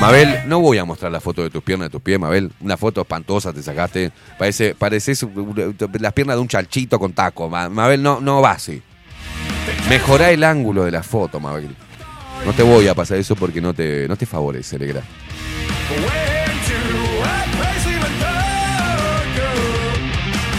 Mabel, 0.00 0.42
no 0.46 0.60
voy 0.60 0.78
a 0.78 0.84
mostrar 0.84 1.10
la 1.10 1.20
foto 1.20 1.42
de 1.42 1.50
tus 1.50 1.62
piernas, 1.62 1.86
de 1.88 1.90
tus 1.90 2.00
pies, 2.02 2.18
Mabel. 2.18 2.50
Una 2.60 2.76
foto 2.76 3.00
espantosa 3.00 3.52
te 3.52 3.62
sacaste. 3.62 4.10
Parece, 4.38 4.74
pareces 4.74 5.26
las 6.00 6.12
piernas 6.12 6.36
de 6.36 6.40
un 6.42 6.48
chalchito 6.48 6.98
con 6.98 7.12
taco. 7.12 7.48
Ma- 7.48 7.68
Mabel, 7.68 8.02
no, 8.02 8.20
no 8.20 8.40
va 8.40 8.52
así. 8.52 8.80
Mejorá 9.88 10.30
el 10.30 10.44
ángulo 10.44 10.84
de 10.84 10.90
la 10.90 11.02
foto, 11.02 11.40
Mabel. 11.40 11.74
No 12.44 12.52
te 12.52 12.62
voy 12.62 12.88
a 12.88 12.94
pasar 12.94 13.18
eso 13.18 13.34
porque 13.36 13.60
no 13.60 13.74
te, 13.74 14.06
no 14.08 14.16
te 14.16 14.26
favorece, 14.26 14.78
Legra. 14.78 15.02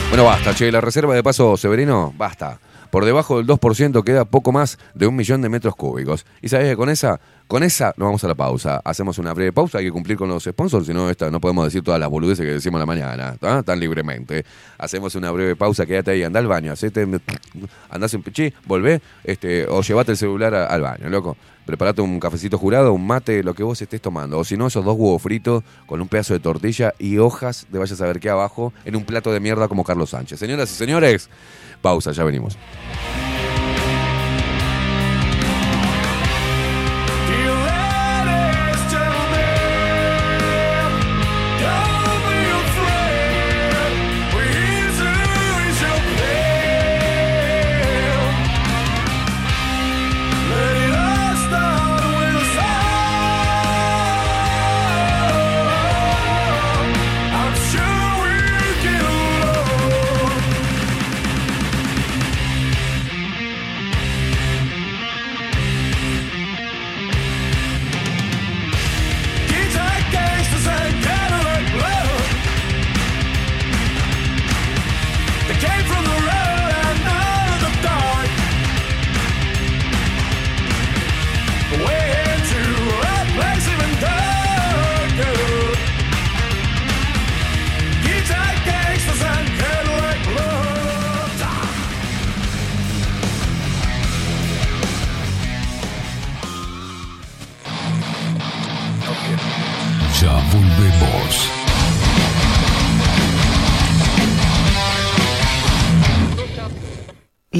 Bueno, 0.09 0.25
basta, 0.25 0.55
che. 0.55 0.71
La 0.71 0.81
reserva 0.81 1.13
de 1.13 1.23
paso 1.23 1.55
Severino, 1.55 2.13
basta. 2.17 2.59
Por 2.89 3.05
debajo 3.05 3.37
del 3.37 3.47
2% 3.47 4.03
queda 4.03 4.25
poco 4.25 4.51
más 4.51 4.79
de 4.93 5.07
un 5.07 5.15
millón 5.15 5.41
de 5.41 5.49
metros 5.49 5.75
cúbicos. 5.75 6.25
Y 6.41 6.49
sabés 6.49 6.69
que 6.69 6.75
con 6.75 6.89
esa, 6.89 7.19
Con 7.47 7.63
esa 7.63 7.93
nos 7.97 8.07
vamos 8.07 8.23
a 8.23 8.27
la 8.27 8.35
pausa. 8.35 8.81
Hacemos 8.83 9.17
una 9.17 9.33
breve 9.33 9.51
pausa, 9.51 9.79
hay 9.79 9.85
que 9.85 9.91
cumplir 9.91 10.17
con 10.17 10.29
los 10.29 10.43
sponsors, 10.43 10.85
si 10.85 10.93
no, 10.93 11.09
no 11.31 11.41
podemos 11.41 11.65
decir 11.65 11.81
todas 11.81 11.99
las 11.99 12.09
boludeces 12.09 12.45
que 12.45 12.51
decimos 12.51 12.79
la 12.79 12.85
mañana, 12.85 13.35
¿tá? 13.37 13.63
tan 13.63 13.79
libremente. 13.79 14.45
Hacemos 14.77 15.15
una 15.15 15.31
breve 15.31 15.55
pausa, 15.55 15.85
quédate 15.85 16.11
ahí, 16.11 16.23
anda 16.23 16.39
al 16.39 16.47
baño, 16.47 16.71
hacete, 16.71 17.07
andás 17.89 18.13
en 18.13 18.21
pichí, 18.21 18.53
volvé, 18.65 19.01
este, 19.23 19.65
o 19.67 19.81
llevate 19.81 20.11
el 20.11 20.17
celular 20.17 20.53
al 20.53 20.81
baño, 20.81 21.09
loco. 21.09 21.37
Preparate 21.69 22.01
un 22.01 22.19
cafecito 22.19 22.57
jurado, 22.57 22.93
un 22.93 23.05
mate, 23.05 23.43
lo 23.43 23.53
que 23.53 23.61
vos 23.61 23.79
estés 23.79 24.01
tomando. 24.01 24.39
O 24.39 24.43
si 24.43 24.57
no, 24.57 24.65
esos 24.65 24.83
dos 24.83 24.97
huevos 24.97 25.21
fritos 25.21 25.63
con 25.85 26.01
un 26.01 26.07
pedazo 26.07 26.33
de 26.33 26.39
tortilla 26.39 26.95
y 26.97 27.19
hojas 27.19 27.67
de 27.69 27.77
vaya 27.77 27.93
a 27.93 27.95
saber 27.95 28.19
qué 28.19 28.31
abajo 28.31 28.73
en 28.85 28.95
un 28.95 29.03
plato 29.03 29.31
de 29.31 29.39
mierda 29.39 29.67
como 29.67 29.83
Carlos 29.83 30.09
Sánchez. 30.09 30.39
Señoras 30.39 30.71
y 30.71 30.73
señores, 30.73 31.29
pausa, 31.83 32.11
ya 32.11 32.23
venimos. 32.23 32.57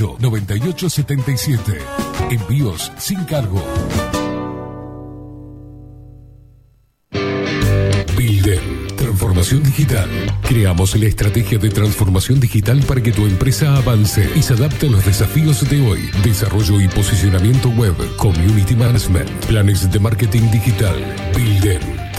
2-208-9877. 0.00 1.78
Envíos 2.30 2.92
sin 2.98 3.22
cargo. 3.24 3.62
Builder. 8.16 8.60
Transformación 8.96 9.62
digital. 9.62 10.08
Creamos 10.42 10.94
la 10.96 11.06
estrategia 11.06 11.58
de 11.58 11.70
transformación 11.70 12.40
digital 12.40 12.82
para 12.86 13.02
que 13.02 13.12
tu 13.12 13.26
empresa 13.26 13.76
avance 13.76 14.30
y 14.34 14.42
se 14.42 14.54
adapte 14.54 14.86
a 14.86 14.90
los 14.90 15.04
desafíos 15.04 15.68
de 15.68 15.80
hoy. 15.80 16.10
Desarrollo 16.22 16.80
y 16.80 16.88
posicionamiento 16.88 17.70
web, 17.70 17.94
community 18.16 18.74
management, 18.74 19.30
planes 19.46 19.90
de 19.90 19.98
marketing 19.98 20.50
digital. 20.50 20.96
Builder. 21.34 22.09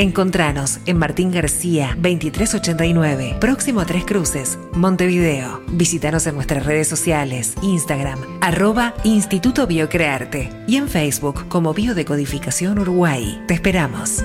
Encontranos 0.00 0.78
en 0.86 0.96
Martín 0.96 1.30
García 1.30 1.88
2389, 1.96 3.36
próximo 3.38 3.82
a 3.82 3.84
Tres 3.84 4.06
Cruces, 4.06 4.58
Montevideo. 4.72 5.60
Visítanos 5.72 6.26
en 6.26 6.36
nuestras 6.36 6.64
redes 6.64 6.88
sociales, 6.88 7.52
Instagram, 7.60 8.18
arroba 8.40 8.94
Instituto 9.04 9.66
Biocrearte 9.66 10.48
y 10.66 10.76
en 10.76 10.88
Facebook 10.88 11.46
como 11.48 11.74
Biodecodificación 11.74 12.78
Uruguay. 12.78 13.44
Te 13.46 13.52
esperamos. 13.52 14.24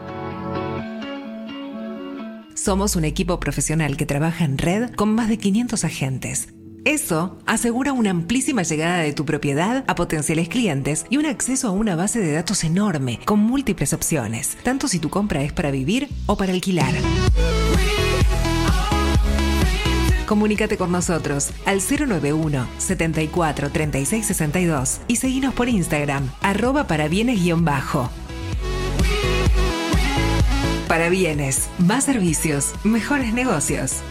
Somos 2.63 2.95
un 2.95 3.05
equipo 3.05 3.39
profesional 3.39 3.97
que 3.97 4.05
trabaja 4.05 4.45
en 4.45 4.59
red 4.59 4.91
con 4.93 5.15
más 5.15 5.29
de 5.29 5.39
500 5.39 5.83
agentes. 5.83 6.49
Eso 6.85 7.39
asegura 7.47 7.91
una 7.91 8.11
amplísima 8.11 8.61
llegada 8.61 8.99
de 8.99 9.13
tu 9.13 9.25
propiedad 9.25 9.83
a 9.87 9.95
potenciales 9.95 10.47
clientes 10.47 11.07
y 11.09 11.17
un 11.17 11.25
acceso 11.25 11.69
a 11.69 11.71
una 11.71 11.95
base 11.95 12.19
de 12.19 12.33
datos 12.33 12.63
enorme 12.63 13.19
con 13.25 13.39
múltiples 13.39 13.93
opciones, 13.93 14.57
tanto 14.61 14.87
si 14.87 14.99
tu 14.99 15.09
compra 15.09 15.41
es 15.41 15.53
para 15.53 15.71
vivir 15.71 16.07
o 16.27 16.37
para 16.37 16.53
alquilar. 16.53 16.93
Comunícate 20.27 20.77
con 20.77 20.91
nosotros 20.91 21.49
al 21.65 21.79
091 21.81 22.67
74 22.77 23.71
36 23.71 24.23
62 24.23 25.01
y 25.07 25.15
seguinos 25.15 25.55
por 25.55 25.67
Instagram, 25.67 26.29
arroba 26.41 26.85
para 26.85 27.07
bienes-bajo. 27.07 28.11
Para 30.91 31.07
bienes, 31.07 31.69
más 31.77 32.03
servicios, 32.03 32.73
mejores 32.83 33.33
negocios. 33.33 34.01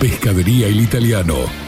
Pescadería 0.00 0.66
El 0.66 0.80
Italiano. 0.80 1.67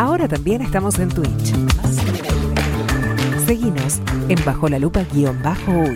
Ahora 0.00 0.26
también 0.26 0.62
estamos 0.62 0.98
en 0.98 1.10
Twitch. 1.10 1.52
Seguinos 3.44 4.00
en 4.30 4.42
Bajo 4.46 4.66
la 4.66 4.78
Lupa 4.78 5.04
guion 5.12 5.42
bajo 5.42 5.72
uy. 5.72 5.94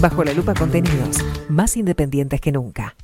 Bajo 0.00 0.22
la 0.22 0.32
Lupa 0.32 0.54
contenidos 0.54 1.24
más 1.48 1.76
independientes 1.76 2.40
que 2.40 2.52
nunca. 2.52 2.94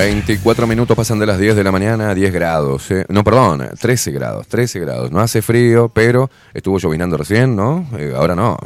24 0.00 0.66
minutos 0.66 0.96
pasan 0.96 1.18
de 1.18 1.26
las 1.26 1.38
10 1.38 1.54
de 1.56 1.62
la 1.62 1.70
mañana 1.70 2.08
a 2.10 2.14
10 2.14 2.32
grados. 2.32 2.90
eh. 2.90 3.04
No, 3.10 3.22
perdón, 3.22 3.68
13 3.78 4.10
grados, 4.12 4.46
13 4.48 4.80
grados. 4.80 5.10
No 5.10 5.20
hace 5.20 5.42
frío, 5.42 5.90
pero 5.90 6.30
estuvo 6.54 6.78
llovinando 6.78 7.18
recién, 7.18 7.54
¿no? 7.54 7.86
Eh, 7.98 8.14
ahora 8.16 8.34
no. 8.34 8.56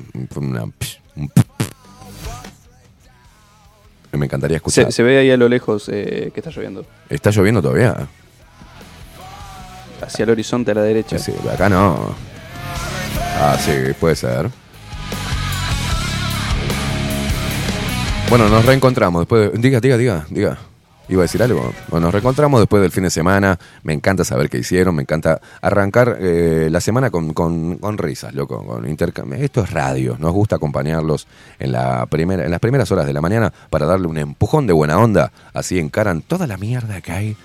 Me 4.13 4.27
encantaría 4.27 4.59
escuchar. 4.59 4.87
Se, 4.87 4.93
se 4.93 5.03
ve 5.03 5.19
ahí 5.19 5.31
a 5.33 5.37
lo 5.37 5.49
lejos 5.49 5.89
eh, 5.93 6.31
que 6.33 6.39
está 6.39 6.51
lloviendo. 6.51 6.87
¿Está 7.09 7.31
lloviendo 7.31 7.61
todavía? 7.61 7.97
Hacia 10.01 10.23
el 10.23 10.31
horizonte 10.31 10.71
a 10.71 10.75
la 10.75 10.83
derecha. 10.83 11.19
Sí, 11.19 11.33
acá 11.53 11.69
no. 11.69 12.15
Ah, 13.41 13.57
sí, 13.59 13.73
puede 13.99 14.15
ser. 14.15 14.49
Bueno, 18.31 18.49
nos 18.49 18.65
reencontramos 18.65 19.23
después 19.23 19.51
de... 19.53 19.59
Diga, 19.59 19.81
diga, 19.81 19.97
diga, 19.97 20.27
diga. 20.31 20.59
¿Iba 21.09 21.21
a 21.21 21.25
decir 21.25 21.43
algo? 21.43 21.73
Bueno, 21.89 22.07
nos 22.07 22.13
reencontramos 22.15 22.61
después 22.61 22.81
del 22.83 22.91
fin 22.91 23.05
de 23.05 23.11
semana. 23.11 23.59
Me 23.83 23.93
encanta 23.93 24.25
saber 24.25 24.49
qué 24.49 24.59
hicieron. 24.59 24.95
Me 24.95 25.03
encanta 25.03 25.41
arrancar 25.61 26.17
eh, 26.19 26.69
la 26.71 26.81
semana 26.81 27.11
con, 27.11 27.35
con- 27.35 27.77
con 27.77 27.99
risas, 27.99 28.35
loco. 28.35 28.65
Con. 28.65 28.87
Esto 28.87 29.63
es 29.63 29.71
radio. 29.71 30.17
Nos 30.19 30.33
gusta 30.33 30.57
acompañarlos 30.57 31.27
en, 31.59 31.73
la 31.73 32.07
primera, 32.07 32.45
en 32.45 32.51
las 32.51 32.61
primeras 32.61 32.91
horas 32.91 33.07
de 33.07 33.13
la 33.13 33.21
mañana 33.21 33.53
para 33.71 33.85
darle 33.87 34.07
un 34.07 34.17
empujón 34.17 34.67
de 34.67 34.73
buena 34.73 34.99
onda. 34.99 35.31
Así 35.53 35.79
encaran 35.79 36.23
toda 36.23 36.47
la 36.47 36.57
mierda 36.57 37.01
que 37.03 37.13
hay 37.13 37.37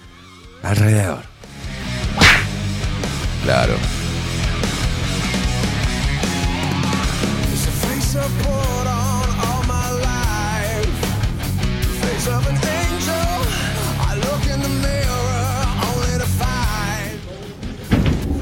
alrededor. 0.63 1.19
Claro. 3.43 3.73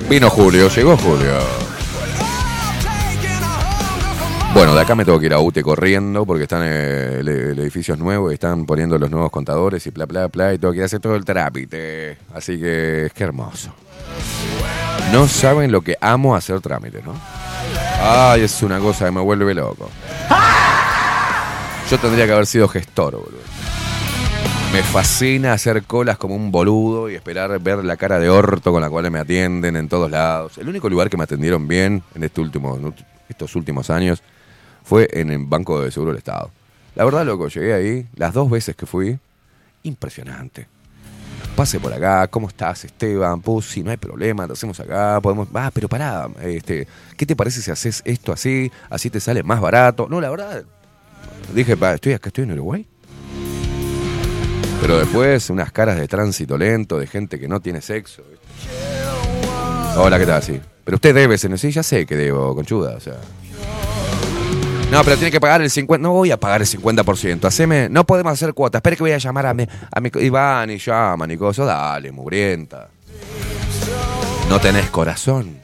Vino 0.09 0.29
Julio, 0.29 0.69
llegó 0.69 0.95
Julio. 0.95 1.37
Bueno, 4.53 4.73
de 4.73 4.81
acá 4.81 4.95
me 4.95 5.03
tengo 5.03 5.19
que 5.19 5.25
ir 5.25 5.33
a 5.33 5.39
UTE 5.39 5.61
corriendo 5.61 6.25
porque 6.25 6.43
están 6.43 6.63
eh, 6.63 7.17
el, 7.19 7.27
edificio 7.27 7.93
es 7.93 7.99
nuevo 7.99 8.31
y 8.31 8.35
están 8.35 8.65
poniendo 8.65 8.97
los 8.97 9.11
nuevos 9.11 9.29
contadores 9.29 9.85
y 9.85 9.89
bla, 9.91 10.05
bla, 10.05 10.27
bla, 10.27 10.53
y 10.53 10.57
tengo 10.57 10.71
que 10.71 10.77
ir 10.77 10.83
a 10.83 10.85
hacer 10.85 11.01
todo 11.01 11.15
el 11.15 11.25
trámite. 11.25 12.17
Así 12.33 12.57
que 12.57 13.07
es 13.07 13.13
que 13.13 13.23
hermoso. 13.25 13.73
No 15.11 15.27
saben 15.27 15.71
lo 15.71 15.81
que 15.81 15.97
amo 15.99 16.35
hacer 16.35 16.61
trámites, 16.61 17.03
¿no? 17.05 17.13
Ay, 18.01 18.43
es 18.43 18.63
una 18.63 18.79
cosa 18.79 19.05
que 19.05 19.11
me 19.11 19.21
vuelve 19.21 19.53
loco. 19.53 19.89
Yo 21.91 21.99
tendría 21.99 22.25
que 22.25 22.31
haber 22.31 22.47
sido 22.47 22.67
gestor, 22.69 23.15
boludo. 23.15 23.56
Me 24.73 24.83
fascina 24.83 25.53
hacer 25.53 25.83
colas 25.83 26.17
como 26.17 26.35
un 26.35 26.51
boludo 26.51 27.09
y 27.09 27.15
esperar 27.15 27.57
ver 27.59 27.83
la 27.83 27.95
cara 27.97 28.19
de 28.19 28.29
orto 28.29 28.71
con 28.71 28.81
la 28.81 28.89
cual 28.89 29.09
me 29.09 29.19
atienden 29.19 29.75
en 29.75 29.87
todos 29.87 30.11
lados. 30.11 30.57
El 30.57 30.67
único 30.67 30.89
lugar 30.89 31.09
que 31.09 31.17
me 31.17 31.23
atendieron 31.23 31.67
bien 31.67 32.03
en 32.13 32.23
este 32.23 32.41
último, 32.41 32.93
estos 33.29 33.55
últimos 33.55 33.89
años 33.89 34.21
fue 34.83 35.07
en 35.13 35.31
el 35.31 35.45
Banco 35.45 35.81
de 35.81 35.89
Seguro 35.89 36.11
del 36.11 36.19
Estado. 36.19 36.51
La 36.95 37.05
verdad, 37.05 37.25
loco, 37.25 37.47
llegué 37.47 37.73
ahí, 37.73 38.07
las 38.15 38.33
dos 38.33 38.49
veces 38.49 38.75
que 38.75 38.85
fui, 38.85 39.17
impresionante. 39.83 40.67
Pase 41.55 41.79
por 41.79 41.93
acá, 41.93 42.27
¿cómo 42.27 42.47
estás, 42.49 42.85
Esteban? 42.85 43.41
Pues 43.41 43.65
si 43.65 43.81
no 43.81 43.89
hay 43.89 43.97
problema, 43.97 44.45
te 44.45 44.53
hacemos 44.53 44.79
acá, 44.79 45.19
podemos. 45.21 45.47
Ah, 45.53 45.71
pero 45.73 45.87
pará, 45.87 46.27
este, 46.43 46.87
¿qué 47.15 47.25
te 47.25 47.35
parece 47.35 47.61
si 47.61 47.71
haces 47.71 48.01
esto 48.05 48.31
así? 48.31 48.71
Así 48.89 49.09
te 49.09 49.19
sale 49.19 49.43
más 49.43 49.61
barato. 49.61 50.07
No, 50.09 50.21
la 50.21 50.29
verdad, 50.29 50.65
dije, 51.55 51.73
estoy 51.73 52.13
acá, 52.13 52.29
estoy 52.29 52.43
en 52.43 52.51
Uruguay. 52.51 52.85
Pero 54.81 54.99
después, 54.99 55.49
unas 55.49 55.71
caras 55.71 55.97
de 55.97 56.07
tránsito 56.07 56.57
lento, 56.57 56.99
de 56.99 57.07
gente 57.07 57.39
que 57.39 57.47
no 57.47 57.59
tiene 57.59 57.81
sexo. 57.81 58.21
Hola, 59.97 60.19
¿qué 60.19 60.25
tal? 60.25 60.43
Sí. 60.43 60.59
Pero 60.83 60.95
usted 60.95 61.13
debe, 61.15 61.37
ser- 61.37 61.57
sí, 61.57 61.71
ya 61.71 61.83
sé 61.83 62.05
que 62.05 62.15
debo, 62.15 62.55
conchuda, 62.55 62.95
o 62.95 62.99
sea. 62.99 63.15
No, 64.91 65.03
pero 65.03 65.17
tiene 65.17 65.31
que 65.31 65.41
pagar 65.41 65.61
el 65.61 65.69
50%. 65.69 65.99
No 65.99 66.13
voy 66.13 66.31
a 66.31 66.37
pagar 66.39 66.61
el 66.61 66.67
50%. 66.67 67.45
Haceme. 67.45 67.89
No 67.89 68.05
podemos 68.05 68.31
hacer 68.31 68.53
cuotas. 68.53 68.79
Espere 68.79 68.95
que 68.95 69.03
voy 69.03 69.11
a 69.11 69.17
llamar 69.17 69.47
a 69.47 69.53
mi, 69.53 69.67
a 69.91 69.99
mi. 69.99 70.09
Iván 70.21 70.69
y 70.69 70.77
llaman 70.77 71.29
y 71.31 71.37
cosas. 71.37 71.65
Dale, 71.67 72.11
mugrienta. 72.13 72.87
No 74.47 74.61
tenés 74.61 74.89
corazón. 74.89 75.57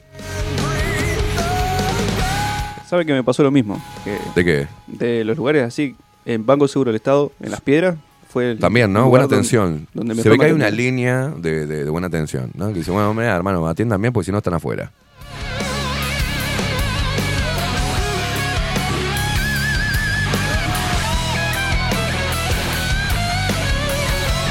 ¿Sabe 2.86 3.06
que 3.06 3.14
me 3.14 3.24
pasó 3.24 3.42
lo 3.42 3.50
mismo? 3.50 3.82
Que 4.04 4.18
¿De 4.34 4.44
qué? 4.44 4.66
de 4.86 5.24
los 5.24 5.38
lugares 5.38 5.62
así, 5.64 5.96
en 6.26 6.44
Banco 6.44 6.68
Seguro 6.68 6.90
del 6.90 6.96
Estado, 6.96 7.32
en 7.40 7.50
Las 7.50 7.62
Piedras, 7.62 7.96
fue 8.34 8.50
el 8.50 8.58
También, 8.58 8.92
¿no? 8.92 9.08
Buena 9.08 9.22
donde- 9.26 9.36
atención. 9.36 9.86
donde 9.94 10.16
Se 10.16 10.28
ve 10.28 10.36
que 10.36 10.46
hay 10.46 10.52
una 10.52 10.68
línea 10.68 11.32
de, 11.38 11.66
de- 11.68 11.84
de 11.84 11.90
buena 11.90 12.08
atención, 12.08 12.50
¿no? 12.54 12.66
Que 12.68 12.74
dice, 12.80 12.90
bueno, 12.90 13.14
mira, 13.14 13.34
hermano, 13.36 13.64
atiendan 13.68 14.00
bien 14.02 14.12
porque 14.12 14.26
si 14.26 14.32
no 14.32 14.38
están 14.38 14.54
afuera. 14.54 14.90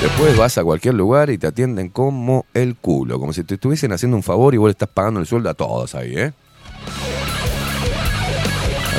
Después 0.01 0.35
vas 0.37 0.57
a 0.57 0.63
cualquier 0.63 0.95
lugar 0.95 1.29
y 1.29 1.37
te 1.37 1.47
atienden 1.47 1.87
como 1.89 2.45
el 2.53 2.75
culo, 2.75 3.19
como 3.19 3.31
si 3.31 3.43
te 3.45 3.53
estuviesen 3.53 3.93
haciendo 3.93 4.17
un 4.17 4.23
favor 4.23 4.53
y 4.53 4.57
vos 4.57 4.67
le 4.67 4.71
estás 4.71 4.89
pagando 4.89 5.21
el 5.21 5.25
sueldo 5.25 5.49
a 5.49 5.53
todos 5.53 5.95
ahí, 5.95 6.13
¿eh? 6.17 6.33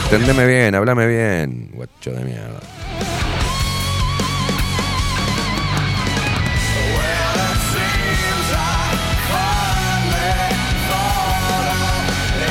Atendeme 0.06 0.46
bien, 0.46 0.74
háblame 0.74 1.06
bien, 1.06 1.70
guacho 1.74 2.10
de 2.12 2.24
mierda. 2.24 2.60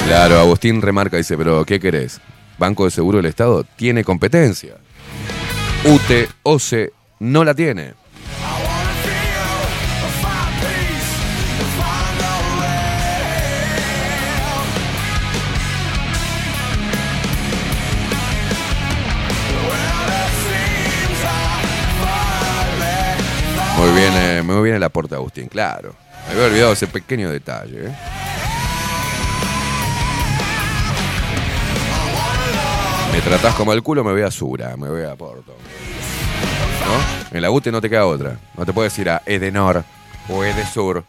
Claro, 0.06 0.40
Agustín 0.40 0.82
remarca, 0.82 1.18
dice, 1.18 1.38
pero 1.38 1.66
¿qué 1.66 1.80
querés? 1.80 2.20
Banco 2.58 2.86
de 2.86 2.92
Seguro 2.92 3.18
del 3.18 3.26
Estado 3.26 3.64
tiene 3.64 4.04
competencia. 4.04 4.76
UTE, 5.86 6.92
no 7.20 7.44
la 7.44 7.54
tiene. 7.54 7.94
Muy 23.78 23.92
bien, 23.92 24.14
eh, 24.16 24.42
muy 24.44 24.64
bien 24.64 24.76
el 24.76 24.84
aporte 24.84 25.16
Agustín, 25.16 25.48
claro. 25.48 25.96
Me 26.28 26.34
había 26.34 26.46
olvidado 26.46 26.74
ese 26.74 26.88
pequeño 26.88 27.30
detalle. 27.30 27.88
¿eh? 27.88 27.96
Me 33.14 33.22
tratás 33.22 33.54
como 33.54 33.74
el 33.74 33.84
culo, 33.84 34.04
me 34.04 34.12
voy 34.12 34.24
a 34.24 34.32
Sura, 34.32 34.76
me 34.76 34.90
voy 34.90 35.04
a 35.04 35.16
Porto. 35.16 35.56
¿No? 36.88 37.38
En 37.38 37.44
la 37.44 37.52
UTE 37.52 37.72
no 37.72 37.80
te 37.80 37.88
queda 37.88 38.08
otra. 38.08 38.40
No 38.58 38.66
te 38.66 38.74
puedes 38.74 38.98
ir 38.98 39.08
a 39.08 39.22
Edenor 39.28 39.84
o 40.28 40.44
Edesur. 40.44 41.04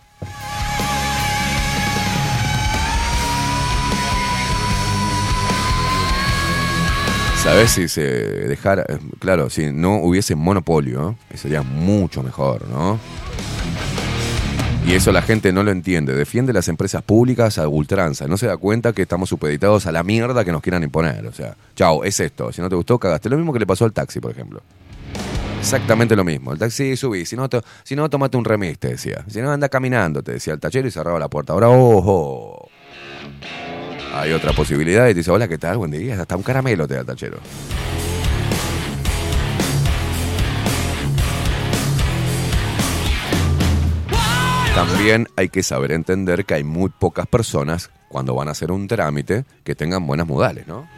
¿Sabes 7.43 7.71
si 7.71 7.89
se 7.89 8.03
dejara, 8.03 8.85
claro, 9.19 9.49
si 9.49 9.73
no 9.73 9.97
hubiese 9.97 10.35
monopolio, 10.35 11.17
sería 11.35 11.63
mucho 11.63 12.23
mejor, 12.23 12.69
¿no? 12.69 13.01
Y 14.87 14.93
eso 14.93 15.13
la 15.13 15.23
gente 15.23 15.51
no 15.51 15.63
lo 15.63 15.71
entiende. 15.71 16.15
Defiende 16.15 16.53
las 16.53 16.69
empresas 16.69 17.03
públicas 17.03 17.57
a 17.59 17.67
ultranza. 17.67 18.29
No 18.29 18.37
se 18.37 18.47
da 18.47 18.59
cuenta 18.59 18.93
que 18.93 19.03
estamos 19.03 19.31
supeditados 19.31 19.87
a 19.87 19.93
la 19.93 20.03
mierda 20.03 20.45
que 20.45 20.53
nos 20.53 20.61
quieran 20.61 20.83
imponer. 20.83 21.27
O 21.27 21.33
sea, 21.33 21.57
chao, 21.75 22.05
es 22.05 22.21
esto. 22.21 22.53
Si 22.53 22.61
no 22.61 22.69
te 22.69 22.77
gustó, 22.77 22.99
cagaste. 22.99 23.31
Lo 23.31 23.39
mismo 23.39 23.53
que 23.55 23.61
le 23.61 23.67
pasó 23.67 23.87
al 23.87 23.95
taxi, 23.95 24.21
por 24.21 24.31
ejemplo. 24.31 24.61
Exactamente 25.59 26.15
lo 26.15 26.23
mismo. 26.23 26.53
El 26.53 26.59
taxi 26.59 26.97
subí. 26.97 27.25
Si 27.25 27.35
no, 27.35 27.49
si 27.83 27.97
no 27.97 28.11
tomate 28.11 28.37
un 28.37 28.45
remis, 28.45 28.79
te 28.79 28.89
decía. 28.89 29.25
Si 29.27 29.41
no, 29.41 29.51
anda 29.51 29.71
caminando, 29.71 30.23
te 30.23 30.33
decía 30.33 30.53
el 30.53 30.61
tachero 30.61 30.87
y 30.87 30.91
cerraba 30.91 31.19
la 31.19 31.29
puerta. 31.29 31.55
Ahora, 31.55 31.71
ojo. 31.71 32.69
Hay 34.13 34.33
otra 34.33 34.53
posibilidad 34.53 35.07
y 35.07 35.13
te 35.13 35.21
dice, 35.21 35.31
hola, 35.31 35.49
¿qué 35.49 35.57
tal? 35.57 35.79
Buen 35.79 35.93
día. 35.93 36.21
Hasta 36.21 36.37
un 36.37 36.43
caramelo 36.43 36.87
te 36.87 36.93
da 36.93 37.01
el 37.01 37.07
tachero. 37.07 37.39
También 44.75 45.29
hay 45.37 45.49
que 45.51 45.63
saber 45.63 45.93
entender 45.93 46.45
que 46.45 46.55
hay 46.55 46.65
muy 46.65 46.91
pocas 46.91 47.27
personas 47.29 47.91
cuando 48.09 48.35
van 48.35 48.49
a 48.49 48.51
hacer 48.51 48.73
un 48.73 48.89
trámite 48.89 49.45
que 49.63 49.75
tengan 49.75 50.07
buenas 50.07 50.27
modales, 50.27 50.67
¿no? 50.67 50.89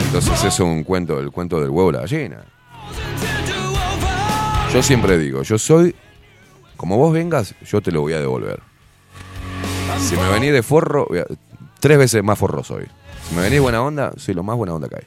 Entonces 0.00 0.44
es 0.44 0.60
un 0.60 0.84
cuento, 0.84 1.18
el 1.18 1.30
cuento 1.32 1.60
del 1.60 1.70
huevo 1.70 1.90
y 1.90 1.92
la 1.94 2.00
gallina. 2.00 2.44
Yo 4.72 4.82
siempre 4.82 5.18
digo, 5.18 5.42
yo 5.42 5.58
soy, 5.58 5.94
como 6.76 6.96
vos 6.96 7.12
vengas, 7.12 7.54
yo 7.64 7.80
te 7.80 7.90
lo 7.90 8.00
voy 8.02 8.12
a 8.12 8.20
devolver. 8.20 8.60
Si 9.98 10.16
me 10.16 10.28
venís 10.30 10.52
de 10.52 10.62
forro, 10.62 11.08
tres 11.80 11.98
veces 11.98 12.22
más 12.22 12.38
forro 12.38 12.62
soy. 12.62 12.86
Si 13.28 13.34
me 13.34 13.42
venís 13.42 13.60
buena 13.60 13.82
onda, 13.82 14.12
soy 14.16 14.34
lo 14.34 14.44
más 14.44 14.56
buena 14.56 14.74
onda 14.74 14.88
que 14.88 14.96
hay. 14.96 15.06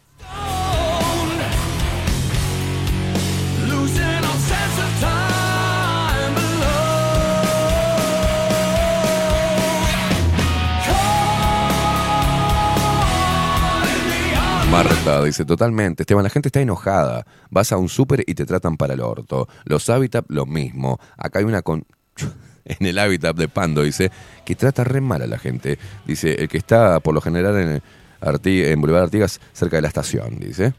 Marta 14.74 15.24
dice 15.24 15.46
totalmente, 15.46 16.02
Esteban, 16.02 16.24
la 16.24 16.32
gente 16.32 16.48
está 16.48 16.60
enojada. 16.60 17.28
Vas 17.52 17.72
a 17.72 17.78
un 17.78 17.90
súper 17.90 18.24
y 18.26 18.34
te 18.34 18.44
tratan 18.48 18.76
para 18.76 18.96
el 18.96 19.02
orto. 19.02 19.48
Los 19.66 19.88
hábitats, 19.88 20.28
lo 20.32 20.48
mismo. 20.48 21.00
Acá 21.16 21.38
hay 21.40 21.46
una 21.46 21.62
con... 21.62 21.86
En 22.66 22.88
el 22.88 22.98
hábitat 22.98 23.36
de 23.36 23.50
Pando 23.50 23.84
dice 23.84 24.10
que 24.46 24.56
trata 24.56 24.84
re 24.86 25.00
mal 25.02 25.22
a 25.22 25.28
la 25.28 25.38
gente. 25.38 25.78
Dice, 26.08 26.34
el 26.42 26.48
que 26.48 26.58
está 26.58 27.02
por 27.02 27.14
lo 27.14 27.20
general 27.22 27.58
en, 27.58 27.82
Arti- 28.22 28.64
en 28.64 28.80
Boulevard 28.82 29.04
Artigas, 29.04 29.42
cerca 29.52 29.76
de 29.76 29.82
la 29.82 29.90
estación, 29.90 30.40
dice. 30.40 30.74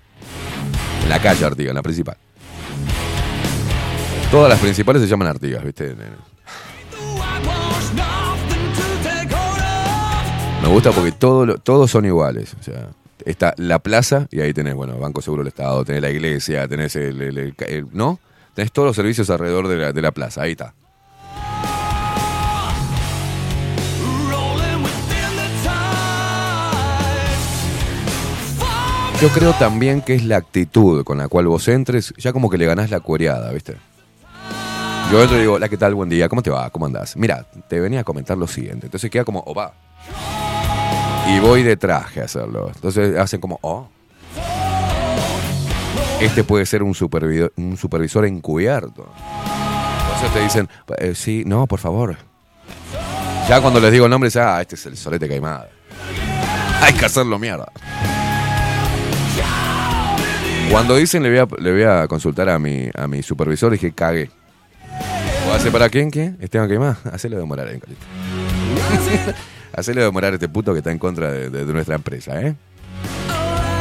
En 1.03 1.09
la 1.11 1.21
calle 1.21 1.45
Artigas, 1.45 1.69
en 1.71 1.75
la 1.77 1.83
principal. 1.83 2.17
Todas 4.31 4.49
las 4.49 4.59
principales 4.61 5.03
se 5.03 5.09
llaman 5.09 5.29
Artigas, 5.29 5.63
¿viste? 5.63 5.95
Me 10.63 10.69
gusta 10.69 10.91
porque 10.91 11.13
todo 11.13 11.59
todos 11.59 11.91
son 11.91 12.07
iguales. 12.07 12.57
O 12.59 12.63
sea, 12.63 12.89
está 13.25 13.55
la 13.57 13.79
plaza 13.79 14.27
y 14.31 14.41
ahí 14.41 14.53
tenés, 14.53 14.75
bueno, 14.75 14.99
Banco 14.99 15.23
Seguro 15.23 15.43
del 15.43 15.49
Estado, 15.49 15.85
tenés 15.85 16.03
la 16.03 16.11
iglesia, 16.11 16.69
tenés 16.69 16.95
el, 16.97 17.55
¿no? 17.93 18.21
Tenés 18.55 18.73
todos 18.73 18.87
los 18.87 18.97
servicios 18.97 19.31
alrededor 19.31 19.69
de 19.69 19.77
la, 19.77 19.93
de 19.93 20.03
la 20.03 20.13
plaza, 20.13 20.43
ahí 20.43 20.53
está. 20.53 20.75
Yo 29.21 29.29
creo 29.31 29.53
también 29.55 30.03
que 30.03 30.15
es 30.15 30.25
la 30.25 30.37
actitud 30.37 31.03
con 31.03 31.17
la 31.17 31.29
cual 31.29 31.47
vos 31.47 31.67
entres, 31.69 32.13
ya 32.19 32.33
como 32.33 32.51
que 32.51 32.59
le 32.59 32.67
ganás 32.67 32.91
la 32.91 33.01
cuereada, 33.01 33.51
¿viste? 33.53 33.77
Yo 35.11 35.23
entro 35.23 35.37
y 35.37 35.41
digo, 35.41 35.55
hola, 35.55 35.69
¿qué 35.69 35.77
tal? 35.77 35.95
Buen 35.95 36.09
día, 36.09 36.29
¿cómo 36.29 36.43
te 36.43 36.51
va? 36.51 36.69
¿Cómo 36.71 36.87
andás? 36.87 37.17
Mira, 37.17 37.47
te 37.69 37.81
venía 37.81 38.01
a 38.01 38.05
comentar 38.05 38.37
lo 38.37 38.47
siguiente. 38.47 38.87
Entonces 38.87 39.11
queda 39.11 39.25
como, 39.25 39.41
opa. 39.41 39.73
Y 41.29 41.41
voy 41.41 41.63
de 41.63 41.77
traje 41.77 42.21
a 42.21 42.25
hacerlo. 42.25 42.71
Entonces 42.75 43.17
hacen 43.19 43.41
como, 43.41 43.59
oh. 43.63 43.89
Este 46.21 46.45
puede 46.45 46.65
ser 46.67 46.83
un, 46.83 46.95
supervido- 46.95 47.53
un 47.57 47.77
supervisor 47.77 48.25
encubierto. 48.27 49.09
Entonces 50.05 50.33
te 50.33 50.41
dicen, 50.43 50.69
"Eh, 50.99 51.15
sí, 51.15 51.43
no, 51.47 51.67
por 51.67 51.81
favor. 51.81 52.17
Ya 53.49 53.61
cuando 53.61 53.81
les 53.81 53.93
digo 53.93 54.05
el 54.07 54.11
nombre, 54.11 54.31
ya, 54.31 54.57
ah, 54.57 54.61
este 54.63 54.75
es 54.77 54.87
el 54.87 54.97
solete 54.97 55.29
caimada. 55.29 55.69
Hay 56.83 56.93
que 56.95 57.05
hacerlo 57.05 57.39
mierda. 57.39 57.67
Cuando 60.71 60.97
dicen 60.97 61.23
le 61.23 61.29
voy 61.31 61.39
a, 61.39 61.63
le 61.63 61.73
voy 61.73 61.83
a 61.83 62.09
consultar 62.09 62.49
a 62.49 62.59
mi, 62.59 62.89
a 62.97 63.07
mi 63.07 63.23
supervisor, 63.23 63.71
dije, 63.73 63.93
cagué. 63.93 64.31
¿O 65.49 65.53
hace 65.53 65.71
para 65.71 65.89
quién? 65.91 66.11
¿Qué? 66.11 66.35
Esteban 66.41 66.69
Queimá. 66.69 66.97
Hacelo 67.13 67.37
demorar 67.39 67.67
Carlito. 67.67 68.07
Hacelo 69.77 70.03
demorar 70.03 70.33
a 70.33 70.35
este 70.37 70.49
puto 70.49 70.73
que 70.73 70.79
está 70.79 70.91
en 70.93 70.99
contra 70.99 71.31
de, 71.33 71.51
de- 71.51 71.65
de 71.65 71.73
nuestra 71.73 71.95
empresa, 71.97 72.41
¿eh? 72.41 72.55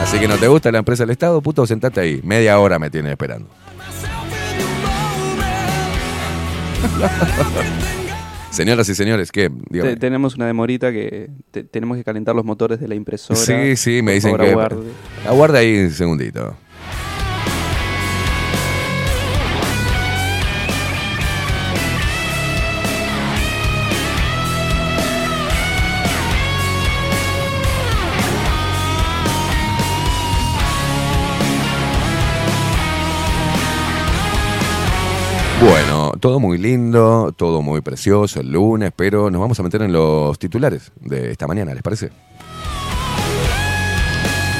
Así 0.02 0.20
que 0.20 0.28
no 0.28 0.38
te 0.38 0.48
gusta 0.48 0.72
la 0.72 0.80
empresa 0.80 1.04
del 1.04 1.12
Estado, 1.12 1.42
puto, 1.42 1.66
sentate 1.66 2.02
ahí. 2.02 2.20
Media 2.24 2.60
hora 2.60 2.78
me 2.80 2.90
tienes 2.90 3.12
esperando. 3.12 3.48
Señoras 8.52 8.88
y 8.90 8.94
señores, 8.96 9.32
¿qué? 9.32 9.50
Te- 9.72 9.96
tenemos 9.96 10.36
una 10.36 10.46
demorita 10.46 10.92
que 10.92 11.32
te- 11.50 11.64
tenemos 11.64 11.98
que 11.98 12.04
calentar 12.04 12.36
los 12.36 12.46
motores 12.46 12.80
de 12.80 12.88
la 12.88 12.94
impresora. 12.94 13.40
Sí, 13.40 13.76
sí, 13.76 14.02
me 14.04 14.14
dicen 14.14 14.32
favor, 14.32 14.46
que. 14.46 14.52
aguarde. 14.52 14.82
Aguarda 15.28 15.60
ahí 15.60 15.80
un 15.86 15.92
segundito. 15.92 16.56
Todo 36.24 36.40
muy 36.40 36.58
lindo, 36.58 37.34
todo 37.36 37.62
muy 37.62 37.82
precioso 37.82 38.40
el 38.40 38.50
lunes, 38.50 38.94
pero 38.96 39.30
nos 39.30 39.42
vamos 39.42 39.60
a 39.60 39.64
meter 39.64 39.82
en 39.82 39.92
los 39.92 40.40
titulares 40.40 40.94
de 41.02 41.32
esta 41.32 41.48
mañana, 41.48 41.74
¿les 41.74 41.84
parece? 41.84 42.12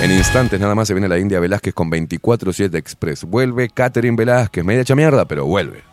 En 0.02 0.12
instantes 0.12 0.60
nada 0.60 0.76
más 0.76 0.90
se 0.90 0.94
viene 0.94 1.08
la 1.08 1.18
India 1.18 1.40
Velázquez 1.40 1.74
con 1.74 1.90
24-7 1.90 2.76
Express. 2.76 3.24
Vuelve 3.24 3.70
Catherine 3.70 4.18
Velázquez, 4.18 4.66
media 4.66 4.82
hecha 4.82 4.94
mierda, 4.94 5.24
pero 5.24 5.46
vuelve. 5.46 5.93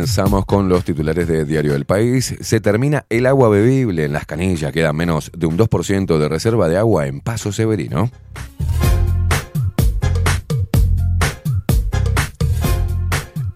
Comenzamos 0.00 0.46
con 0.46 0.70
los 0.70 0.82
titulares 0.82 1.28
de 1.28 1.44
Diario 1.44 1.74
del 1.74 1.84
País. 1.84 2.34
Se 2.40 2.58
termina 2.58 3.04
el 3.10 3.26
agua 3.26 3.50
bebible 3.50 4.06
en 4.06 4.14
las 4.14 4.24
canillas. 4.24 4.72
Queda 4.72 4.94
menos 4.94 5.30
de 5.36 5.44
un 5.44 5.58
2% 5.58 6.16
de 6.16 6.26
reserva 6.26 6.68
de 6.68 6.78
agua 6.78 7.06
en 7.06 7.20
Paso 7.20 7.52
Severino. 7.52 8.10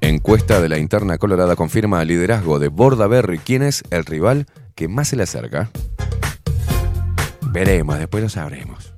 Encuesta 0.03 0.61
de 0.61 0.69
la 0.69 0.77
interna 0.77 1.17
colorada 1.17 1.57
confirma 1.57 2.03
el 2.03 2.09
liderazgo 2.09 2.59
de 2.59 2.69
Bordaberry. 2.69 3.39
¿Quién 3.39 3.63
es 3.63 3.83
el 3.89 4.05
rival 4.05 4.45
que 4.75 4.87
más 4.87 5.09
se 5.09 5.17
le 5.17 5.23
acerca? 5.23 5.71
Veremos, 7.53 7.99
después 7.99 8.23
lo 8.23 8.29
sabremos. 8.29 8.93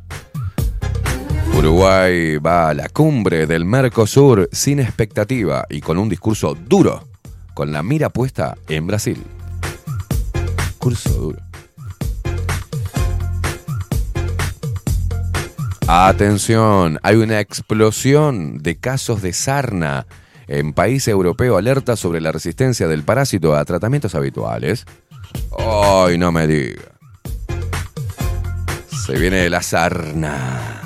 Uruguay 1.57 2.39
va 2.39 2.71
a 2.71 2.75
la 2.75 2.89
cumbre 2.89 3.47
del 3.47 3.65
Mercosur 3.65 4.49
sin 4.51 4.81
expectativa 4.81 5.65
y 5.71 5.81
con 5.81 5.97
un 5.97 6.09
discurso 6.09 6.55
duro, 6.55 7.09
con 7.57 7.73
la 7.73 7.83
mira 7.83 8.11
puesta 8.11 8.55
en 8.69 8.87
Brasil. 8.87 9.25
Curso 10.77 11.09
duro. 11.09 11.39
Atención, 15.89 17.01
hay 17.03 17.17
una 17.17 17.41
explosión 17.41 18.59
de 18.59 18.77
casos 18.77 19.23
de 19.23 19.33
sarna 19.33 20.07
en 20.49 20.75
país 20.75 21.09
europeo. 21.09 21.57
Alerta 21.57 21.97
sobre 21.97 22.21
la 22.21 22.31
resistencia 22.31 22.89
del 22.89 23.05
parásito 23.05 23.57
a 23.57 23.65
tratamientos 23.65 24.15
habituales. 24.15 24.85
Ay, 25.59 26.19
no 26.19 26.33
me 26.33 26.47
diga. 26.47 26.83
Se 29.07 29.19
viene 29.19 29.49
la 29.49 29.63
sarna. 29.63 30.86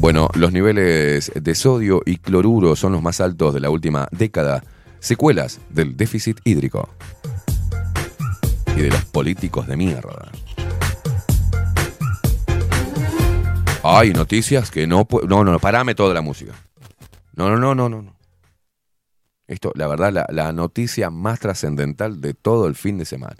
Bueno, 0.00 0.30
los 0.32 0.50
niveles 0.50 1.30
de 1.34 1.54
sodio 1.54 2.00
y 2.06 2.16
cloruro 2.16 2.74
son 2.74 2.92
los 2.92 3.02
más 3.02 3.20
altos 3.20 3.52
de 3.52 3.60
la 3.60 3.68
última 3.68 4.08
década. 4.10 4.64
Secuelas 4.98 5.60
del 5.68 5.94
déficit 5.94 6.40
hídrico. 6.42 6.88
Y 8.74 8.80
de 8.80 8.88
los 8.88 9.04
políticos 9.04 9.66
de 9.66 9.76
mierda. 9.76 10.32
Hay 13.82 14.14
noticias 14.14 14.70
que 14.70 14.86
no 14.86 15.06
No, 15.28 15.44
no, 15.44 15.52
no, 15.52 15.58
parame 15.58 15.94
toda 15.94 16.14
la 16.14 16.22
música. 16.22 16.54
No, 17.34 17.50
no, 17.50 17.58
no, 17.58 17.74
no, 17.74 17.90
no. 17.90 18.16
Esto, 19.46 19.70
la 19.74 19.86
verdad, 19.86 20.24
la 20.30 20.52
noticia 20.54 21.10
más 21.10 21.40
trascendental 21.40 22.22
de 22.22 22.32
todo 22.32 22.68
el 22.68 22.74
fin 22.74 22.96
de 22.96 23.04
semana. 23.04 23.36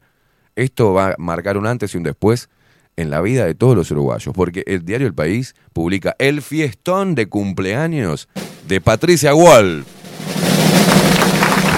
Esto 0.56 0.92
va 0.92 1.12
a 1.12 1.14
marcar 1.16 1.56
un 1.56 1.66
antes 1.66 1.94
y 1.94 1.96
un 1.96 2.02
después 2.02 2.50
en 2.96 3.10
la 3.10 3.20
vida 3.20 3.44
de 3.44 3.54
todos 3.54 3.76
los 3.76 3.90
uruguayos, 3.90 4.34
porque 4.34 4.62
el 4.66 4.84
diario 4.84 5.06
El 5.06 5.14
País 5.14 5.54
publica 5.72 6.14
el 6.18 6.42
fiestón 6.42 7.14
de 7.14 7.28
cumpleaños 7.28 8.28
de 8.68 8.80
Patricia 8.80 9.34
Wall. 9.34 9.84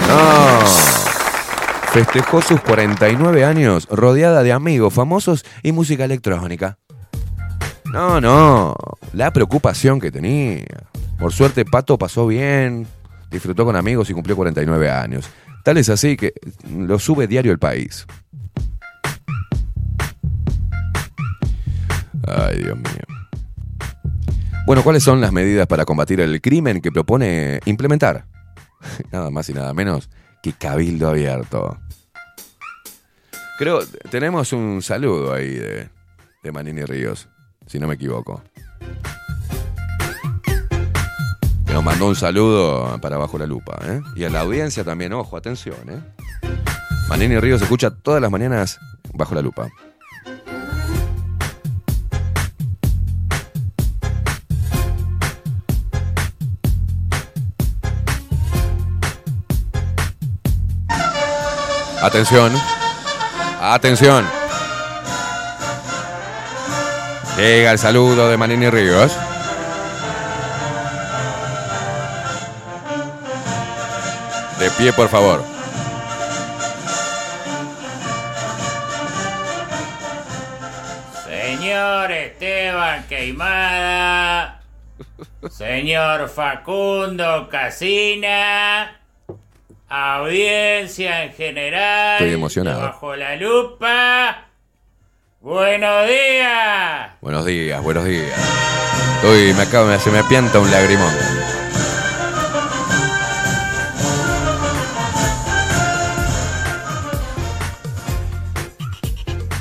No. 0.09 0.59
Festejó 1.93 2.41
sus 2.41 2.61
49 2.63 3.45
años 3.45 3.87
rodeada 3.91 4.43
de 4.43 4.53
amigos 4.53 4.95
famosos 4.95 5.45
y 5.63 5.73
música 5.73 6.05
electrónica. 6.05 6.79
No, 7.93 8.21
no, 8.21 8.75
la 9.13 9.31
preocupación 9.33 10.01
que 10.01 10.11
tenía. 10.11 10.65
Por 11.19 11.33
suerte, 11.33 11.67
Pato 11.67 11.99
pasó 11.99 12.27
bien, 12.27 12.87
disfrutó 13.31 13.67
con 13.67 13.77
amigos 13.77 14.09
y 14.09 14.15
cumplió 14.15 14.35
49 14.35 14.91
años. 14.91 15.29
Tal 15.63 15.77
es 15.77 15.91
así 15.91 16.17
que 16.17 16.33
lo 16.75 16.99
sube 16.99 17.27
diario 17.27 17.53
El 17.53 17.59
País. 17.59 18.07
Ay, 22.35 22.59
Dios 22.59 22.77
mío. 22.77 23.23
Bueno, 24.65 24.83
¿cuáles 24.83 25.03
son 25.03 25.21
las 25.21 25.33
medidas 25.33 25.67
para 25.67 25.85
combatir 25.85 26.21
el 26.21 26.41
crimen 26.41 26.81
que 26.81 26.93
propone 26.93 27.61
implementar? 27.65 28.27
Nada 29.13 29.31
más 29.31 29.49
y 29.49 29.55
nada 29.55 29.75
menos 29.75 30.09
que 30.43 30.53
Cabildo 30.53 31.09
Abierto. 31.09 31.79
Creo, 33.59 33.81
tenemos 34.11 34.53
un 34.53 34.83
saludo 34.83 35.33
ahí 35.35 35.55
de, 35.55 36.53
Manini 36.53 36.85
Ríos, 36.85 37.29
si 37.67 37.79
no 37.79 37.87
me 37.87 37.95
equivoco. 37.95 38.43
Nos 41.73 41.85
mandó 41.85 42.09
un 42.09 42.17
saludo 42.17 42.99
para 43.01 43.19
Bajo 43.19 43.39
la 43.39 43.47
Lupa, 43.47 43.79
¿eh? 43.85 44.01
Y 44.17 44.25
a 44.25 44.31
la 44.31 44.41
audiencia 44.41 44.85
también, 44.85 45.13
ojo, 45.13 45.37
atención, 45.37 45.77
¿eh? 45.89 46.01
Manini 47.09 47.39
Ríos 47.39 47.63
escucha 47.63 47.91
todas 47.91 48.21
las 48.21 48.31
mañanas 48.31 48.79
Bajo 49.15 49.35
la 49.35 49.43
Lupa. 49.43 49.69
Atención. 62.03 62.53
Atención. 63.61 64.29
Llega 67.37 67.71
el 67.71 67.79
saludo 67.79 68.29
de 68.29 68.37
Manini 68.37 68.69
Ríos. 68.69 69.17
De 74.59 74.71
pie, 74.73 74.93
por 74.93 75.09
favor. 75.09 75.45
Señor 81.25 82.11
Esteban 82.11 83.05
Queimada, 83.07 84.61
señor 85.51 86.29
Facundo 86.29 87.49
Casina, 87.49 89.02
audiencia 89.93 91.25
en 91.25 91.33
general, 91.33 92.15
Estoy 92.23 92.35
emocionado. 92.35 92.81
de 92.81 92.87
bajo 92.87 93.15
la 93.17 93.37
lupa. 93.37 94.47
Buenos 95.41 96.07
días. 96.09 97.11
Buenos 97.21 97.45
días, 97.45 97.83
buenos 97.83 98.05
días. 98.05 98.31
Uy, 99.25 99.53
me 99.55 99.63
acabo, 99.63 99.97
se 99.99 100.11
me 100.11 100.21
apianta 100.21 100.59
un 100.61 100.71
lagrimón. 100.71 101.13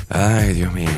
Ay, 0.08 0.52
Dios 0.54 0.72
mío. 0.72 0.88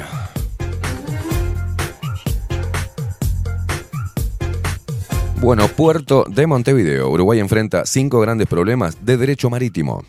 Bueno, 5.45 5.69
puerto 5.69 6.25
de 6.27 6.47
Montevideo. 6.47 7.11
Uruguay 7.11 7.39
enfrenta 7.39 7.85
cinco 7.85 8.19
grandes 8.19 8.49
problemas 8.49 9.05
de 9.05 9.19
derecho 9.19 9.51
marítimo. 9.51 10.03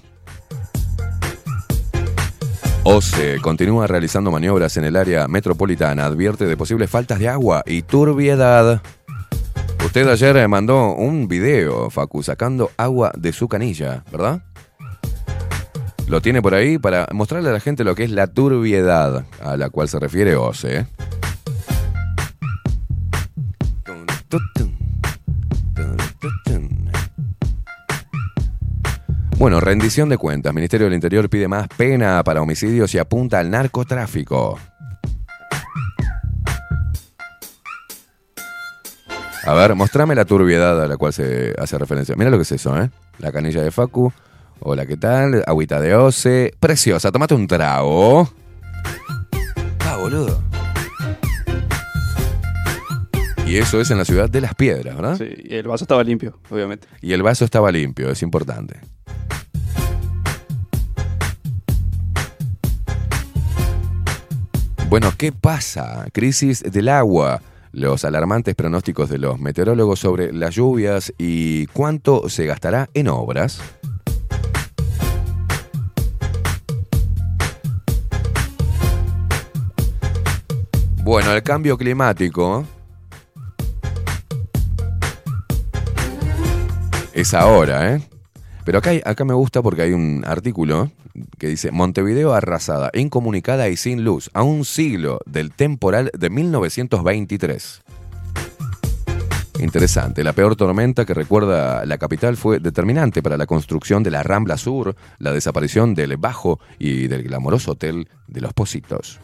OCE 2.83 3.41
continúa 3.41 3.85
realizando 3.85 4.31
maniobras 4.31 4.77
en 4.77 4.85
el 4.85 4.95
área 4.95 5.27
metropolitana, 5.27 6.05
advierte 6.05 6.45
de 6.45 6.55
posibles 6.55 6.89
faltas 6.89 7.19
de 7.19 7.27
agua 7.27 7.63
y 7.65 7.81
turbiedad. 7.81 8.81
Usted 9.85 10.07
ayer 10.07 10.37
eh, 10.37 10.47
mandó 10.47 10.93
un 10.93 11.27
video, 11.27 11.89
Facu, 11.89 12.23
sacando 12.23 12.71
agua 12.77 13.11
de 13.17 13.33
su 13.33 13.49
canilla, 13.49 14.05
¿verdad? 14.13 14.41
Lo 16.07 16.21
tiene 16.21 16.41
por 16.41 16.55
ahí 16.55 16.77
para 16.77 17.09
mostrarle 17.11 17.49
a 17.49 17.53
la 17.53 17.59
gente 17.59 17.83
lo 17.83 17.93
que 17.93 18.05
es 18.05 18.09
la 18.09 18.27
turbiedad 18.27 19.25
a 19.43 19.57
la 19.57 19.69
cual 19.69 19.89
se 19.89 19.99
refiere 19.99 20.37
OCE. 20.37 20.87
Bueno, 29.45 29.59
rendición 29.59 30.09
de 30.09 30.17
cuentas. 30.17 30.55
Ministerio 30.55 30.85
del 30.87 30.95
Interior 30.95 31.29
pide 31.29 31.47
más 31.47 31.67
pena 31.67 32.23
para 32.23 32.41
homicidios 32.41 32.95
y 32.95 32.97
apunta 32.97 33.37
al 33.37 33.51
narcotráfico. 33.51 34.57
A 39.45 39.53
ver, 39.53 39.75
mostrame 39.75 40.15
la 40.15 40.25
turbiedad 40.25 40.81
a 40.81 40.87
la 40.87 40.97
cual 40.97 41.13
se 41.13 41.53
hace 41.59 41.77
referencia. 41.77 42.15
Mira 42.15 42.31
lo 42.31 42.37
que 42.37 42.41
es 42.41 42.53
eso, 42.53 42.75
¿eh? 42.81 42.89
La 43.19 43.31
canilla 43.31 43.61
de 43.61 43.69
Facu. 43.69 44.11
Hola, 44.61 44.87
¿qué 44.87 44.97
tal? 44.97 45.43
Agüita 45.45 45.79
de 45.79 45.95
Oce. 45.95 46.51
Preciosa, 46.59 47.11
tomate 47.11 47.35
un 47.35 47.45
trago. 47.45 48.27
Ah, 49.81 49.97
boludo. 49.97 50.44
Y 53.47 53.57
eso 53.57 53.79
es 53.79 53.91
en 53.91 53.99
la 53.99 54.05
ciudad 54.05 54.27
de 54.27 54.41
Las 54.41 54.55
Piedras, 54.55 54.95
¿verdad? 54.95 55.17
Sí, 55.17 55.29
y 55.43 55.55
el 55.55 55.67
vaso 55.67 55.83
estaba 55.83 56.03
limpio, 56.03 56.39
obviamente. 56.49 56.87
Y 57.01 57.13
el 57.13 57.21
vaso 57.21 57.45
estaba 57.45 57.71
limpio, 57.71 58.09
es 58.09 58.23
importante. 58.23 58.79
Bueno, 64.89 65.13
¿qué 65.17 65.31
pasa? 65.31 66.07
Crisis 66.11 66.63
del 66.63 66.89
agua. 66.89 67.41
los 67.71 68.05
alarmantes 68.05 68.55
pronósticos 68.55 69.09
de 69.09 69.17
los 69.17 69.37
meteorólogos 69.37 69.99
sobre 69.99 70.31
las 70.31 70.55
lluvias 70.55 71.13
y 71.17 71.67
cuánto 71.67 72.29
se 72.29 72.45
gastará 72.45 72.89
en 72.93 73.09
obras. 73.09 73.59
Bueno, 81.03 81.33
el 81.33 81.43
cambio 81.43 81.77
climático 81.77 82.65
es 87.15 87.33
ahora, 87.33 87.95
¿eh? 87.95 88.01
Pero 88.65 88.79
acá, 88.79 89.25
me 89.25 89.33
gusta 89.33 89.61
porque 89.61 89.83
hay 89.83 89.93
un 89.93 90.23
artículo 90.27 90.91
que 91.37 91.47
dice 91.47 91.71
Montevideo 91.71 92.33
arrasada, 92.33 92.91
incomunicada 92.93 93.69
y 93.69 93.77
sin 93.77 94.03
luz, 94.03 94.29
a 94.33 94.43
un 94.43 94.65
siglo 94.65 95.19
del 95.25 95.51
temporal 95.51 96.11
de 96.17 96.29
1923. 96.29 97.83
Interesante, 99.59 100.25
la 100.25 100.33
peor 100.33 100.57
tormenta 100.57 101.05
que 101.05 101.13
recuerda 101.13 101.85
la 101.85 101.97
capital 101.97 102.35
fue 102.35 102.59
determinante 102.59 103.23
para 103.23 103.37
la 103.37 103.45
construcción 103.45 104.03
de 104.03 104.11
la 104.11 104.21
Rambla 104.21 104.57
Sur, 104.57 104.95
la 105.17 105.31
desaparición 105.31 105.93
del 105.93 106.17
Bajo 106.17 106.59
y 106.77 107.07
del 107.07 107.23
glamoroso 107.23 107.71
hotel 107.71 108.09
de 108.27 108.41
los 108.41 108.51
Positos. 108.51 109.21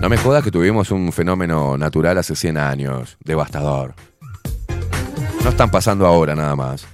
No 0.00 0.08
me 0.08 0.16
jodas 0.16 0.42
que 0.42 0.50
tuvimos 0.50 0.90
un 0.90 1.12
fenómeno 1.12 1.78
natural 1.78 2.18
hace 2.18 2.34
100 2.34 2.58
años, 2.58 3.16
devastador. 3.22 3.94
No 5.42 5.50
están 5.50 5.70
pasando 5.70 6.06
ahora 6.06 6.36
nada 6.36 6.54
más. 6.54 6.86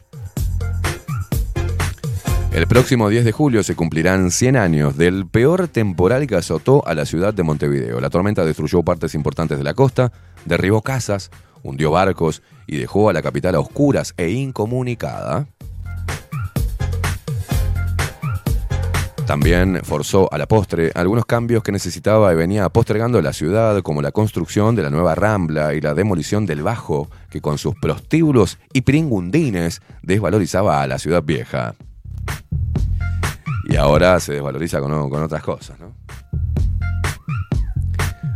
El 2.51 2.67
próximo 2.67 3.11
10 3.11 3.27
de 3.27 3.33
julio 3.33 3.63
se 3.63 3.77
cumplirán 3.77 4.31
100 4.31 4.57
años 4.57 4.97
del 4.97 5.27
peor 5.27 5.69
temporal 5.69 6.27
que 6.27 6.35
azotó 6.35 6.83
a 6.87 6.95
la 6.95 7.05
ciudad 7.05 7.35
de 7.35 7.43
Montevideo. 7.43 8.01
La 8.01 8.09
tormenta 8.09 8.45
destruyó 8.45 8.83
partes 8.83 9.15
importantes 9.15 9.59
de 9.59 9.65
la 9.65 9.75
costa, 9.75 10.13
derribó 10.47 10.81
casas, 10.81 11.31
hundió 11.63 11.91
barcos 11.91 12.43
y 12.67 12.79
dejó 12.79 13.11
a 13.11 13.13
la 13.13 13.21
capital 13.21 13.55
a 13.55 13.61
oscuras 13.61 14.15
e 14.17 14.31
incomunicada. 14.31 15.47
También 19.27 19.83
forzó 19.85 20.33
a 20.33 20.39
la 20.39 20.49
postre 20.49 20.91
algunos 20.95 21.27
cambios 21.27 21.63
que 21.63 21.71
necesitaba 21.71 22.33
y 22.33 22.37
venía 22.37 22.67
postergando 22.71 23.21
la 23.21 23.35
ciudad, 23.35 23.83
como 23.83 24.01
la 24.01 24.11
construcción 24.11 24.75
de 24.75 24.85
la 24.85 24.89
nueva 24.89 25.15
Rambla 25.15 25.75
y 25.75 25.83
la 25.83 25.93
demolición 25.93 26.47
del 26.47 26.63
Bajo, 26.63 27.11
que 27.31 27.41
con 27.41 27.59
sus 27.59 27.75
prostíbulos 27.75 28.59
y 28.73 28.83
pringundines 28.83 29.83
desvalorizaba 30.03 30.83
a 30.83 30.87
la 30.87 30.99
ciudad 30.99 31.23
vieja. 31.23 31.75
Y 33.69 33.77
ahora 33.77 34.19
se 34.21 34.33
desvaloriza 34.33 34.81
con, 34.81 34.93
otras 34.93 35.43
cosas, 35.43 35.79
¿no? 35.79 35.95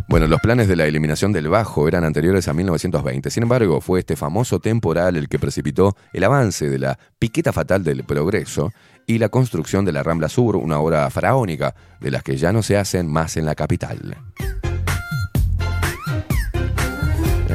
Bueno, 0.09 0.27
los 0.27 0.41
planes 0.41 0.69
de 0.69 0.77
la 0.77 0.85
eliminación 0.85 1.33
del 1.33 1.49
Bajo 1.49 1.89
eran 1.89 2.05
anteriores 2.05 2.47
a 2.47 2.53
1920. 2.53 3.31
Sin 3.31 3.45
embargo, 3.45 3.81
fue 3.81 4.01
este 4.01 4.15
famoso 4.15 4.61
temporal 4.61 5.17
el 5.17 5.27
que 5.27 5.39
precipitó 5.39 5.97
el 6.13 6.25
avance 6.25 6.69
de 6.69 6.79
la 6.79 6.99
piqueta 7.19 7.51
fatal 7.51 7.83
del 7.83 8.05
progreso 8.05 8.73
y 9.07 9.17
la 9.17 9.31
construcción 9.31 9.87
de 9.87 9.93
la 9.93 10.03
Rambla 10.03 10.29
Sur, 10.29 10.57
una 10.57 10.81
obra 10.81 11.09
faraónica 11.09 11.75
de 11.99 12.11
las 12.11 12.23
que 12.23 12.37
ya 12.37 12.53
no 12.53 12.63
se 12.63 12.77
hacen 12.77 13.11
más 13.11 13.39
en 13.39 13.47
la 13.47 13.55
capital. 13.55 14.19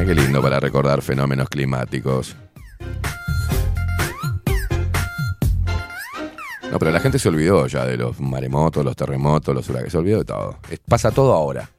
Qué 0.06 0.16
lindo 0.16 0.42
para 0.42 0.60
recordar 0.60 1.02
fenómenos 1.02 1.50
climáticos. 1.50 2.36
No, 6.72 6.80
pero 6.80 6.92
la 6.92 7.00
gente 7.00 7.20
se 7.20 7.28
olvidó 7.30 7.68
ya 7.68 7.86
de 7.86 7.98
los 7.98 8.20
maremotos, 8.20 8.86
los 8.86 8.96
terremotos, 8.96 9.54
los 9.56 9.68
huracanes. 9.70 9.92
Se 9.92 9.98
olvidó 9.98 10.20
de 10.20 10.26
todo. 10.26 10.60
Pasa 10.88 11.12
todo 11.12 11.34
ahora. 11.34 11.70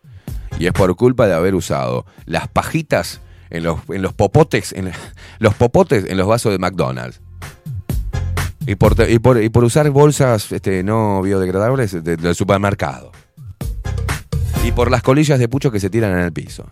Y 0.58 0.66
es 0.66 0.72
por 0.72 0.94
culpa 0.96 1.26
de 1.26 1.34
haber 1.34 1.54
usado 1.54 2.04
las 2.26 2.48
pajitas 2.48 3.20
en 3.50 3.62
los, 3.62 3.78
en 3.88 4.02
los 4.02 4.12
popotes, 4.12 4.72
en 4.72 4.92
los 5.38 5.54
popotes 5.54 6.04
en 6.08 6.16
los 6.18 6.26
vasos 6.26 6.52
de 6.52 6.58
McDonald's. 6.58 7.20
Y 8.66 8.74
por, 8.74 8.94
y 9.08 9.18
por, 9.20 9.42
y 9.42 9.48
por 9.48 9.64
usar 9.64 9.88
bolsas 9.90 10.52
este, 10.52 10.82
no 10.82 11.22
biodegradables 11.22 12.04
de- 12.04 12.16
del 12.18 12.34
supermercado. 12.34 13.12
Y 14.68 14.72
por 14.72 14.90
las 14.90 15.02
colillas 15.02 15.38
de 15.38 15.48
pucho 15.48 15.70
que 15.70 15.80
se 15.80 15.88
tiran 15.88 16.12
en 16.12 16.18
el 16.18 16.30
piso. 16.30 16.66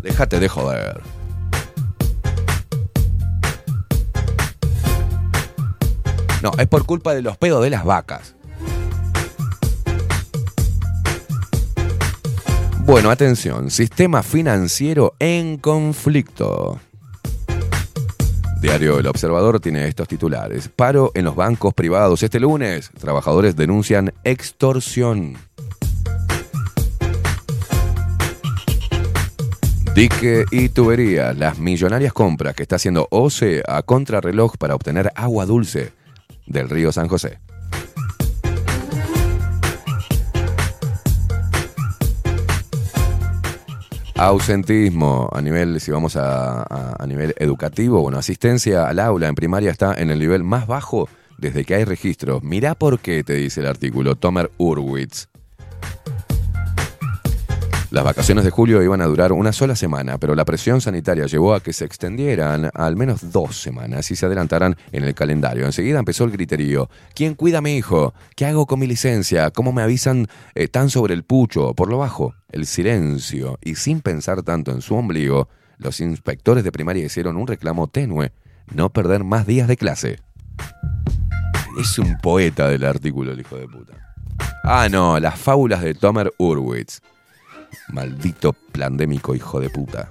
Déjate 0.00 0.40
de 0.40 0.48
joder. 0.48 1.02
No, 6.42 6.52
es 6.56 6.66
por 6.66 6.86
culpa 6.86 7.12
de 7.12 7.20
los 7.20 7.36
pedos 7.36 7.62
de 7.62 7.68
las 7.68 7.84
vacas. 7.84 8.34
Bueno, 12.86 13.10
atención, 13.10 13.70
sistema 13.70 14.22
financiero 14.22 15.14
en 15.18 15.58
conflicto. 15.58 16.80
Diario 18.62 18.98
El 18.98 19.08
Observador 19.08 19.60
tiene 19.60 19.86
estos 19.86 20.08
titulares. 20.08 20.70
Paro 20.74 21.12
en 21.12 21.26
los 21.26 21.36
bancos 21.36 21.74
privados. 21.74 22.22
Este 22.22 22.40
lunes, 22.40 22.90
trabajadores 22.98 23.56
denuncian 23.56 24.14
extorsión. 24.24 25.36
Dique 29.96 30.44
y 30.50 30.68
tubería. 30.68 31.32
Las 31.32 31.58
millonarias 31.58 32.12
compras 32.12 32.54
que 32.54 32.62
está 32.62 32.76
haciendo 32.76 33.08
OCE 33.10 33.62
a 33.66 33.82
contrarreloj 33.82 34.56
para 34.58 34.74
obtener 34.74 35.10
agua 35.16 35.46
dulce 35.46 35.92
del 36.46 36.68
río 36.68 36.92
San 36.92 37.08
José. 37.08 37.38
Ausentismo 44.14 45.28
a 45.32 45.42
nivel, 45.42 45.78
si 45.80 45.90
vamos 45.90 46.16
a, 46.16 46.62
a- 46.62 47.06
nivel 47.06 47.34
educativo, 47.38 48.00
bueno, 48.00 48.18
asistencia 48.18 48.88
al 48.88 48.98
aula 48.98 49.28
en 49.28 49.34
primaria 49.34 49.70
está 49.70 49.94
en 49.94 50.10
el 50.10 50.18
nivel 50.18 50.42
más 50.42 50.66
bajo 50.66 51.08
desde 51.36 51.64
que 51.64 51.74
hay 51.74 51.84
registros. 51.84 52.42
Mirá 52.42 52.74
por 52.74 52.98
qué, 52.98 53.22
te 53.22 53.34
dice 53.34 53.60
el 53.60 53.66
artículo, 53.66 54.16
Tomer 54.16 54.50
Urwitz. 54.56 55.28
Las 57.96 58.04
vacaciones 58.04 58.44
de 58.44 58.50
julio 58.50 58.82
iban 58.82 59.00
a 59.00 59.06
durar 59.06 59.32
una 59.32 59.54
sola 59.54 59.74
semana, 59.74 60.18
pero 60.18 60.34
la 60.34 60.44
presión 60.44 60.82
sanitaria 60.82 61.24
llevó 61.24 61.54
a 61.54 61.62
que 61.62 61.72
se 61.72 61.86
extendieran 61.86 62.66
a 62.66 62.70
al 62.74 62.94
menos 62.94 63.32
dos 63.32 63.56
semanas 63.56 64.10
y 64.10 64.16
se 64.16 64.26
adelantaran 64.26 64.76
en 64.92 65.04
el 65.04 65.14
calendario. 65.14 65.64
Enseguida 65.64 65.98
empezó 65.98 66.24
el 66.24 66.30
griterío. 66.30 66.90
¿Quién 67.14 67.34
cuida 67.34 67.56
a 67.56 67.60
mi 67.62 67.74
hijo? 67.74 68.12
¿Qué 68.34 68.44
hago 68.44 68.66
con 68.66 68.80
mi 68.80 68.86
licencia? 68.86 69.50
¿Cómo 69.50 69.72
me 69.72 69.80
avisan 69.80 70.26
eh, 70.54 70.68
tan 70.68 70.90
sobre 70.90 71.14
el 71.14 71.24
pucho? 71.24 71.72
Por 71.72 71.88
lo 71.88 71.96
bajo, 71.96 72.34
el 72.52 72.66
silencio. 72.66 73.58
Y 73.62 73.76
sin 73.76 74.02
pensar 74.02 74.42
tanto 74.42 74.72
en 74.72 74.82
su 74.82 74.94
ombligo, 74.94 75.48
los 75.78 76.02
inspectores 76.02 76.64
de 76.64 76.72
primaria 76.72 77.06
hicieron 77.06 77.38
un 77.38 77.46
reclamo 77.46 77.86
tenue. 77.86 78.30
No 78.74 78.90
perder 78.90 79.24
más 79.24 79.46
días 79.46 79.68
de 79.68 79.78
clase. 79.78 80.18
Es 81.80 81.98
un 81.98 82.18
poeta 82.18 82.68
del 82.68 82.84
artículo, 82.84 83.32
el 83.32 83.40
hijo 83.40 83.56
de 83.56 83.66
puta. 83.66 83.94
Ah, 84.64 84.86
no, 84.90 85.18
las 85.18 85.38
fábulas 85.40 85.80
de 85.80 85.94
Tomer 85.94 86.30
Urwitz. 86.36 87.00
Maldito 87.88 88.52
plandémico 88.52 89.34
hijo 89.34 89.60
de 89.60 89.70
puta. 89.70 90.08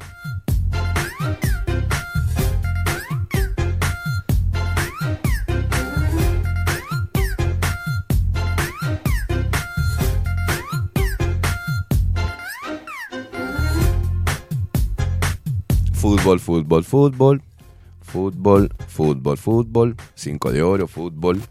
Fútbol, 16.06 16.40
fútbol, 16.40 16.84
fútbol. 16.84 17.41
Fútbol, 18.02 18.69
fútbol, 18.88 19.38
fútbol. 19.38 19.95
Cinco 20.14 20.52
de 20.52 20.61
oro, 20.61 20.88
fútbol. 20.88 21.41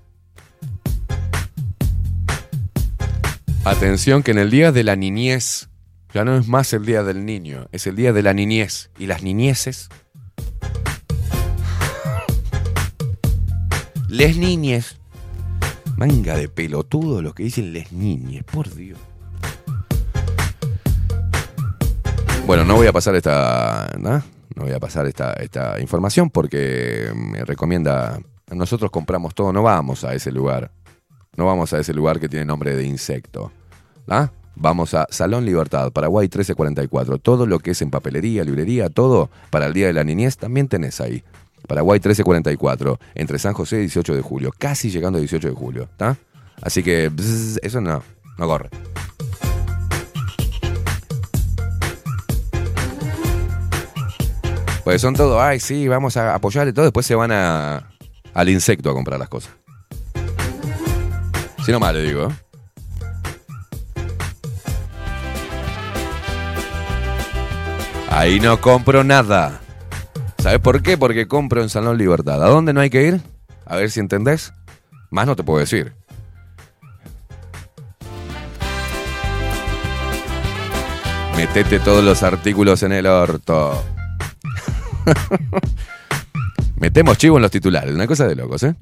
Atención 3.64 4.22
que 4.22 4.30
en 4.30 4.38
el 4.38 4.50
día 4.50 4.72
de 4.72 4.84
la 4.84 4.94
niñez, 4.94 5.68
ya 6.14 6.24
no 6.24 6.36
es 6.36 6.46
más 6.46 6.72
el 6.72 6.86
día 6.86 7.02
del 7.02 7.26
niño, 7.26 7.66
es 7.72 7.88
el 7.88 7.96
día 7.96 8.12
de 8.12 8.22
la 8.22 8.32
niñez. 8.32 8.88
Y 8.98 9.06
las 9.08 9.24
niñeces... 9.24 9.88
Les 14.08 14.36
niñes. 14.36 14.96
Manga 15.96 16.36
de 16.36 16.48
pelotudo 16.48 17.20
lo 17.20 17.34
que 17.34 17.42
dicen 17.42 17.72
les 17.72 17.90
niñes, 17.90 18.44
por 18.44 18.72
Dios. 18.72 18.96
Bueno, 22.46 22.64
no 22.64 22.76
voy 22.76 22.86
a 22.86 22.92
pasar 22.92 23.16
esta. 23.16 23.90
¿no? 23.98 24.22
Voy 24.54 24.70
a 24.70 24.78
pasar 24.78 25.06
esta, 25.06 25.32
esta 25.32 25.80
información 25.80 26.30
porque 26.30 27.10
me 27.12 27.44
recomienda. 27.44 28.20
Nosotros 28.52 28.92
compramos 28.92 29.34
todo, 29.34 29.52
no 29.52 29.64
vamos 29.64 30.04
a 30.04 30.14
ese 30.14 30.30
lugar. 30.30 30.70
No 31.36 31.46
vamos 31.46 31.72
a 31.72 31.80
ese 31.80 31.92
lugar 31.92 32.20
que 32.20 32.28
tiene 32.28 32.44
nombre 32.44 32.76
de 32.76 32.84
insecto. 32.84 33.50
¿ah? 34.06 34.30
Vamos 34.56 34.94
a 34.94 35.06
Salón 35.10 35.44
Libertad, 35.44 35.92
Paraguay 35.92 36.24
1344. 36.24 37.18
Todo 37.18 37.46
lo 37.46 37.58
que 37.58 37.72
es 37.72 37.82
en 37.82 37.90
papelería, 37.90 38.44
librería, 38.44 38.88
todo 38.88 39.30
para 39.50 39.66
el 39.66 39.72
Día 39.72 39.88
de 39.88 39.92
la 39.92 40.04
Niñez 40.04 40.36
también 40.36 40.68
tenés 40.68 41.00
ahí. 41.00 41.22
Paraguay 41.66 41.96
1344, 41.98 42.98
entre 43.14 43.38
San 43.38 43.54
José 43.54 43.76
y 43.76 43.80
18 43.80 44.14
de 44.14 44.20
julio, 44.20 44.52
casi 44.56 44.90
llegando 44.90 45.16
a 45.16 45.20
18 45.20 45.48
de 45.48 45.54
julio. 45.54 45.82
¿está? 45.84 46.16
Así 46.62 46.82
que 46.82 47.10
eso 47.62 47.80
no, 47.80 48.02
no 48.38 48.46
corre. 48.46 48.68
Pues 54.84 55.00
son 55.00 55.14
todo, 55.14 55.40
ay, 55.40 55.60
sí, 55.60 55.88
vamos 55.88 56.18
a 56.18 56.34
apoyar 56.34 56.68
y 56.68 56.74
todo. 56.74 56.84
Después 56.84 57.06
se 57.06 57.14
van 57.14 57.32
a, 57.32 57.90
al 58.34 58.48
insecto 58.50 58.90
a 58.90 58.92
comprar 58.92 59.18
las 59.18 59.30
cosas. 59.30 59.52
Si 61.64 61.72
no 61.72 61.80
mal, 61.80 61.94
le 61.94 62.02
digo. 62.02 62.28
¿eh? 62.28 62.43
Ahí 68.16 68.38
no 68.38 68.60
compro 68.60 69.02
nada. 69.02 69.60
¿Sabes 70.38 70.60
por 70.60 70.82
qué? 70.82 70.96
Porque 70.96 71.26
compro 71.26 71.62
en 71.62 71.68
Salón 71.68 71.98
Libertad. 71.98 72.44
¿A 72.44 72.48
dónde 72.48 72.72
no 72.72 72.80
hay 72.80 72.88
que 72.88 73.02
ir? 73.02 73.20
A 73.66 73.74
ver 73.74 73.90
si 73.90 73.98
entendés. 73.98 74.52
Más 75.10 75.26
no 75.26 75.34
te 75.34 75.42
puedo 75.42 75.58
decir. 75.58 75.94
Metete 81.36 81.80
todos 81.80 82.04
los 82.04 82.22
artículos 82.22 82.84
en 82.84 82.92
el 82.92 83.06
orto. 83.06 83.82
Metemos 86.76 87.18
chivo 87.18 87.36
en 87.38 87.42
los 87.42 87.50
titulares, 87.50 87.92
una 87.92 88.06
cosa 88.06 88.28
de 88.28 88.36
locos, 88.36 88.62
¿eh? 88.62 88.76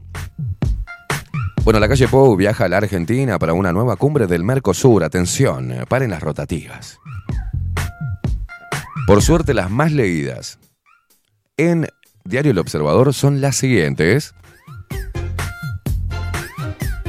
Bueno, 1.64 1.80
la 1.80 1.88
calle 1.88 2.06
Pou 2.06 2.36
viaja 2.36 2.66
a 2.66 2.68
la 2.68 2.76
Argentina 2.76 3.38
para 3.38 3.54
una 3.54 3.72
nueva 3.72 3.96
cumbre 3.96 4.26
del 4.26 4.44
Mercosur. 4.44 5.02
Atención, 5.04 5.72
paren 5.88 6.10
las 6.10 6.22
rotativas. 6.22 7.00
Por 9.06 9.22
suerte, 9.22 9.54
las 9.54 9.70
más 9.70 9.92
leídas 9.92 10.58
en 11.56 11.86
Diario 12.24 12.52
El 12.52 12.58
Observador 12.58 13.12
son 13.12 13.40
las 13.40 13.56
siguientes. 13.56 14.34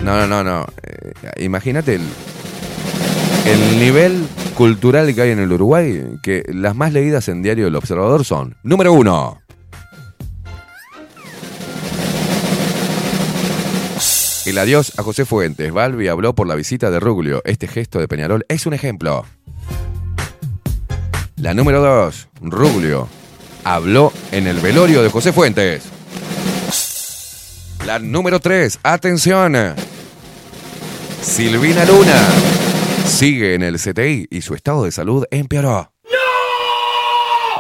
No, 0.03 0.17
no, 0.17 0.27
no, 0.27 0.43
no. 0.43 0.65
Eh, 0.83 1.43
Imagínate 1.43 1.95
el, 1.95 2.01
el 3.45 3.79
nivel 3.79 4.27
cultural 4.55 5.13
que 5.13 5.21
hay 5.21 5.31
en 5.31 5.39
el 5.39 5.51
Uruguay, 5.51 6.17
que 6.21 6.43
las 6.53 6.75
más 6.75 6.93
leídas 6.93 7.29
en 7.29 7.41
Diario 7.41 7.67
El 7.67 7.75
Observador 7.75 8.25
son, 8.25 8.57
número 8.63 8.91
uno, 8.91 9.43
el 14.45 14.57
adiós 14.57 14.99
a 14.99 15.03
José 15.03 15.25
Fuentes. 15.25 15.71
Balbi 15.71 16.09
habló 16.09 16.35
por 16.35 16.47
la 16.47 16.55
visita 16.55 16.91
de 16.91 16.99
Ruglio. 16.99 17.41
Este 17.45 17.67
gesto 17.67 17.99
de 17.99 18.07
Peñarol 18.07 18.45
es 18.49 18.65
un 18.65 18.73
ejemplo. 18.73 19.25
La 21.35 21.53
número 21.53 21.81
dos, 21.81 22.27
Ruglio 22.41 23.07
habló 23.63 24.11
en 24.31 24.47
el 24.47 24.59
velorio 24.59 25.01
de 25.01 25.09
José 25.09 25.33
Fuentes. 25.33 25.83
La 27.85 27.99
número 27.99 28.39
tres, 28.39 28.79
atención. 28.83 29.75
Silvina 31.21 31.85
Luna 31.85 32.27
sigue 33.05 33.55
en 33.55 33.63
el 33.63 33.79
CTI 33.79 34.27
y 34.29 34.41
su 34.41 34.53
estado 34.53 34.83
de 34.85 34.91
salud 34.91 35.25
empeoró. 35.31 35.91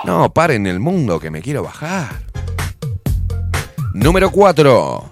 ¡No! 0.05 0.19
No, 0.21 0.33
paren 0.33 0.67
el 0.67 0.79
mundo 0.79 1.19
que 1.19 1.31
me 1.31 1.41
quiero 1.41 1.63
bajar. 1.63 2.23
Número 3.93 4.31
4. 4.31 5.09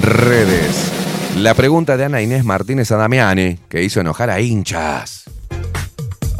Redes. 0.00 0.92
La 1.36 1.54
pregunta 1.54 1.96
de 1.96 2.04
Ana 2.04 2.22
Inés 2.22 2.44
Martínez 2.44 2.90
a 2.92 2.96
Damiani, 2.96 3.58
que 3.68 3.82
hizo 3.82 4.00
enojar 4.00 4.30
a 4.30 4.40
hinchas. 4.40 5.15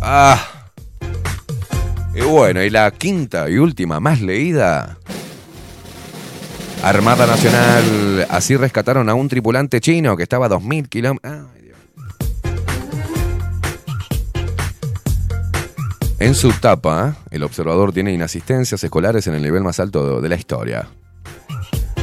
Ah. 0.08 0.40
Y 2.14 2.20
bueno, 2.20 2.62
y 2.62 2.70
la 2.70 2.88
quinta 2.92 3.50
y 3.50 3.58
última 3.58 3.98
más 3.98 4.20
leída. 4.20 4.98
Armada 6.84 7.26
Nacional. 7.26 8.24
Así 8.30 8.56
rescataron 8.56 9.08
a 9.08 9.14
un 9.14 9.26
tripulante 9.26 9.80
chino 9.80 10.16
que 10.16 10.22
estaba 10.22 10.46
a 10.46 10.50
2.000 10.50 10.88
kilómetros. 10.88 11.46
En 16.20 16.34
su 16.36 16.52
tapa, 16.52 17.16
el 17.32 17.42
observador 17.42 17.92
tiene 17.92 18.12
inasistencias 18.12 18.82
escolares 18.84 19.26
en 19.26 19.34
el 19.34 19.42
nivel 19.42 19.64
más 19.64 19.80
alto 19.80 20.20
de 20.20 20.28
la 20.28 20.36
historia. 20.36 20.88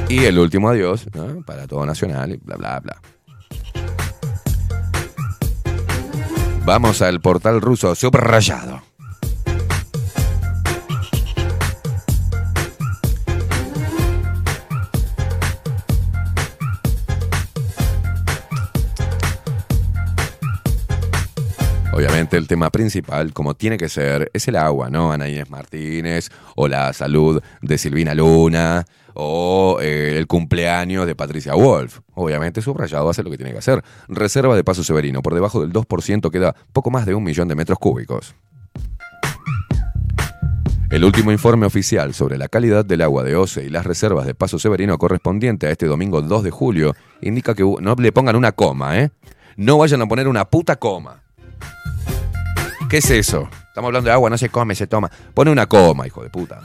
Y 0.10 0.26
el 0.26 0.38
último 0.40 0.68
adiós, 0.68 1.08
para 1.46 1.68
todo 1.68 1.86
Nacional 1.86 2.34
y 2.34 2.38
bla, 2.38 2.58
bla, 2.58 2.80
bla. 2.82 3.02
Vamos 6.66 7.02
al 7.02 7.20
portal 7.20 7.60
ruso 7.60 7.94
subrayado. 7.94 8.93
Obviamente 22.04 22.36
el 22.36 22.50
tema 22.50 22.70
principal, 22.70 23.32
como 23.32 23.54
tiene 23.54 23.78
que 23.78 23.88
ser, 23.88 24.30
es 24.34 24.46
el 24.50 24.58
agua, 24.58 24.90
¿no? 24.90 25.14
Ana 25.14 25.30
Inés 25.30 25.50
Martínez, 25.50 26.32
o 26.58 26.68
la 26.68 26.92
salud 26.92 27.42
de 27.62 27.78
Silvina 27.78 28.14
Luna, 28.14 28.84
o 29.14 29.78
eh, 29.82 30.18
el 30.18 30.28
cumpleaños 30.28 31.08
de 31.08 31.16
Patricia 31.16 31.54
Wolf. 31.56 32.02
Obviamente 32.14 32.62
subrayado 32.62 33.10
hace 33.10 33.24
lo 33.24 33.32
que 33.32 33.38
tiene 33.38 33.54
que 33.54 33.60
hacer. 33.60 33.82
Reserva 34.10 34.54
de 34.58 34.66
Paso 34.66 34.84
Severino, 34.84 35.22
por 35.22 35.34
debajo 35.34 35.62
del 35.62 35.72
2% 35.72 36.30
queda 36.30 36.54
poco 36.74 36.92
más 36.92 37.06
de 37.06 37.16
un 37.16 37.24
millón 37.24 37.48
de 37.48 37.56
metros 37.56 37.80
cúbicos. 37.80 38.36
El 40.90 41.06
último 41.06 41.32
informe 41.32 41.66
oficial 41.66 42.14
sobre 42.14 42.38
la 42.38 42.50
calidad 42.50 42.84
del 42.84 43.02
agua 43.02 43.24
de 43.24 43.38
OCE 43.38 43.64
y 43.64 43.70
las 43.70 43.86
reservas 43.86 44.26
de 44.26 44.36
Paso 44.36 44.60
Severino 44.60 44.98
correspondiente 44.98 45.68
a 45.68 45.72
este 45.72 45.86
domingo 45.86 46.22
2 46.22 46.44
de 46.44 46.52
julio 46.52 46.96
indica 47.22 47.56
que 47.56 47.64
no 47.64 47.96
le 47.98 48.12
pongan 48.12 48.36
una 48.36 48.52
coma, 48.52 49.00
¿eh? 49.00 49.12
No 49.56 49.78
vayan 49.78 50.02
a 50.02 50.08
poner 50.08 50.28
una 50.28 50.44
puta 50.44 50.76
coma. 50.76 51.23
¿Qué 52.94 53.00
es 53.00 53.10
eso? 53.10 53.50
Estamos 53.70 53.88
hablando 53.88 54.08
de 54.10 54.14
agua, 54.14 54.30
no 54.30 54.38
se 54.38 54.50
come, 54.50 54.76
se 54.76 54.86
toma. 54.86 55.10
Pone 55.34 55.50
una 55.50 55.66
coma, 55.66 56.06
hijo 56.06 56.22
de 56.22 56.30
puta. 56.30 56.62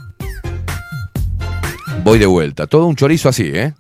Voy 2.05 2.19
de 2.19 2.27
vuelta. 2.27 2.67
Todo 2.67 2.85
un 2.85 2.97
chorizo 2.97 3.31
así, 3.31 3.45
¿eh? 3.47 3.73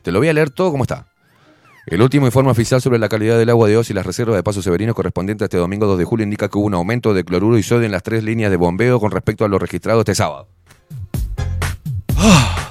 Te 0.00 0.10
lo 0.10 0.18
voy 0.18 0.28
a 0.28 0.32
leer 0.32 0.48
todo 0.48 0.70
como 0.70 0.84
está. 0.84 1.04
El 1.86 2.00
último 2.00 2.24
informe 2.24 2.52
oficial 2.52 2.80
sobre 2.80 2.98
la 2.98 3.10
calidad 3.10 3.36
del 3.36 3.50
agua 3.50 3.68
de 3.68 3.76
Oz 3.76 3.90
y 3.90 3.92
las 3.92 4.06
reservas 4.06 4.36
de 4.36 4.42
Paso 4.42 4.62
Severino 4.62 4.94
correspondiente 4.94 5.44
a 5.44 5.48
este 5.48 5.58
domingo 5.58 5.84
2 5.84 5.98
de 5.98 6.06
julio 6.06 6.24
indica 6.24 6.48
que 6.48 6.56
hubo 6.56 6.68
un 6.68 6.72
aumento 6.72 7.12
de 7.12 7.22
cloruro 7.22 7.58
y 7.58 7.62
sodio 7.62 7.84
en 7.84 7.92
las 7.92 8.02
tres 8.02 8.24
líneas 8.24 8.50
de 8.50 8.56
bombeo 8.56 8.98
con 8.98 9.10
respecto 9.10 9.44
a 9.44 9.48
lo 9.48 9.58
registrado 9.58 10.00
este 10.00 10.14
sábado. 10.14 10.48
Ah. 12.16 12.69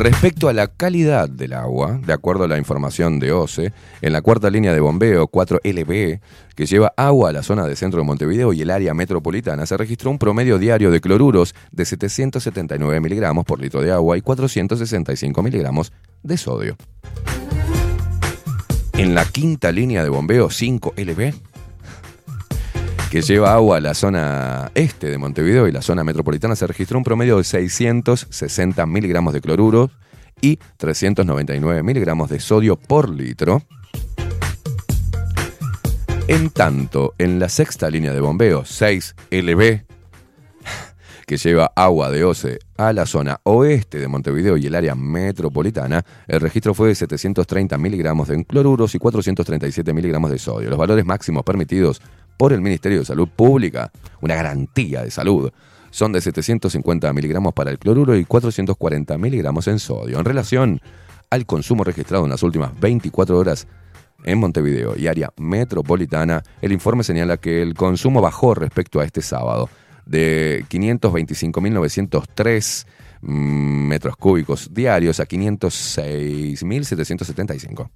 Respecto 0.00 0.48
a 0.48 0.54
la 0.54 0.66
calidad 0.66 1.28
del 1.28 1.52
agua, 1.52 2.00
de 2.02 2.14
acuerdo 2.14 2.44
a 2.44 2.48
la 2.48 2.56
información 2.56 3.18
de 3.18 3.32
OCE, 3.32 3.74
en 4.00 4.14
la 4.14 4.22
cuarta 4.22 4.48
línea 4.48 4.72
de 4.72 4.80
bombeo 4.80 5.28
4LB, 5.30 6.20
que 6.56 6.64
lleva 6.64 6.94
agua 6.96 7.28
a 7.28 7.32
la 7.34 7.42
zona 7.42 7.66
de 7.66 7.76
centro 7.76 8.00
de 8.00 8.06
Montevideo 8.06 8.54
y 8.54 8.62
el 8.62 8.70
área 8.70 8.94
metropolitana, 8.94 9.66
se 9.66 9.76
registró 9.76 10.10
un 10.10 10.18
promedio 10.18 10.58
diario 10.58 10.90
de 10.90 11.02
cloruros 11.02 11.54
de 11.70 11.84
779 11.84 12.98
miligramos 12.98 13.44
por 13.44 13.60
litro 13.60 13.82
de 13.82 13.92
agua 13.92 14.16
y 14.16 14.22
465 14.22 15.42
miligramos 15.42 15.92
de 16.22 16.38
sodio. 16.38 16.76
En 18.94 19.14
la 19.14 19.26
quinta 19.26 19.70
línea 19.70 20.02
de 20.02 20.08
bombeo 20.08 20.48
5LB, 20.48 21.34
que 23.10 23.22
lleva 23.22 23.52
agua 23.52 23.78
a 23.78 23.80
la 23.80 23.92
zona 23.92 24.70
este 24.76 25.08
de 25.08 25.18
Montevideo 25.18 25.66
y 25.66 25.72
la 25.72 25.82
zona 25.82 26.04
metropolitana, 26.04 26.54
se 26.54 26.64
registró 26.64 26.96
un 26.96 27.02
promedio 27.02 27.38
de 27.38 27.44
660 27.44 28.86
miligramos 28.86 29.34
de 29.34 29.40
cloruros 29.40 29.90
y 30.40 30.60
399 30.76 31.82
miligramos 31.82 32.30
de 32.30 32.38
sodio 32.38 32.76
por 32.76 33.10
litro. 33.10 33.62
En 36.28 36.50
tanto, 36.50 37.14
en 37.18 37.40
la 37.40 37.48
sexta 37.48 37.90
línea 37.90 38.12
de 38.12 38.20
bombeo, 38.20 38.62
6LB, 38.62 39.84
que 41.26 41.36
lleva 41.36 41.72
agua 41.74 42.12
de 42.12 42.22
OCE 42.22 42.60
a 42.76 42.92
la 42.92 43.06
zona 43.06 43.40
oeste 43.42 43.98
de 43.98 44.06
Montevideo 44.06 44.56
y 44.56 44.66
el 44.66 44.74
área 44.76 44.94
metropolitana, 44.94 46.04
el 46.28 46.40
registro 46.40 46.74
fue 46.74 46.88
de 46.88 46.94
730 46.94 47.76
miligramos 47.76 48.28
de 48.28 48.44
cloruros 48.44 48.94
y 48.94 48.98
437 49.00 49.92
miligramos 49.92 50.30
de 50.30 50.38
sodio. 50.38 50.70
Los 50.70 50.78
valores 50.78 51.04
máximos 51.04 51.42
permitidos 51.42 52.00
por 52.40 52.52
el 52.54 52.62
Ministerio 52.62 53.00
de 53.00 53.04
Salud 53.04 53.28
Pública, 53.28 53.92
una 54.22 54.34
garantía 54.34 55.02
de 55.02 55.10
salud, 55.10 55.52
son 55.90 56.12
de 56.12 56.22
750 56.22 57.12
miligramos 57.12 57.52
para 57.52 57.70
el 57.70 57.78
cloruro 57.78 58.16
y 58.16 58.24
440 58.24 59.18
miligramos 59.18 59.68
en 59.68 59.78
sodio. 59.78 60.18
En 60.18 60.24
relación 60.24 60.80
al 61.28 61.44
consumo 61.44 61.84
registrado 61.84 62.24
en 62.24 62.30
las 62.30 62.42
últimas 62.42 62.70
24 62.80 63.36
horas 63.36 63.68
en 64.24 64.38
Montevideo 64.38 64.94
y 64.96 65.06
área 65.06 65.34
metropolitana, 65.36 66.42
el 66.62 66.72
informe 66.72 67.04
señala 67.04 67.36
que 67.36 67.60
el 67.60 67.74
consumo 67.74 68.22
bajó 68.22 68.54
respecto 68.54 69.00
a 69.00 69.04
este 69.04 69.20
sábado 69.20 69.68
de 70.06 70.64
525.903 70.70 72.86
mm, 73.20 73.86
metros 73.86 74.16
cúbicos 74.16 74.72
diarios 74.72 75.20
a 75.20 75.26
506.775. 75.26 77.90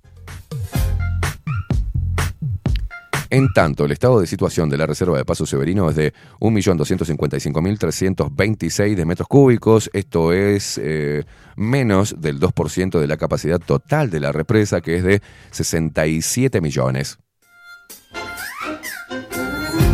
En 3.34 3.52
tanto, 3.52 3.84
el 3.84 3.90
estado 3.90 4.20
de 4.20 4.28
situación 4.28 4.70
de 4.70 4.76
la 4.76 4.86
reserva 4.86 5.18
de 5.18 5.24
Paso 5.24 5.44
Severino 5.44 5.90
es 5.90 5.96
de 5.96 6.14
1.255.326 6.38 8.94
de 8.94 9.04
metros 9.04 9.26
cúbicos. 9.26 9.90
Esto 9.92 10.32
es 10.32 10.78
eh, 10.80 11.24
menos 11.56 12.14
del 12.20 12.38
2% 12.38 13.00
de 13.00 13.08
la 13.08 13.16
capacidad 13.16 13.58
total 13.58 14.10
de 14.10 14.20
la 14.20 14.30
represa, 14.30 14.80
que 14.80 14.98
es 14.98 15.02
de 15.02 15.20
67 15.50 16.60
millones. 16.60 17.18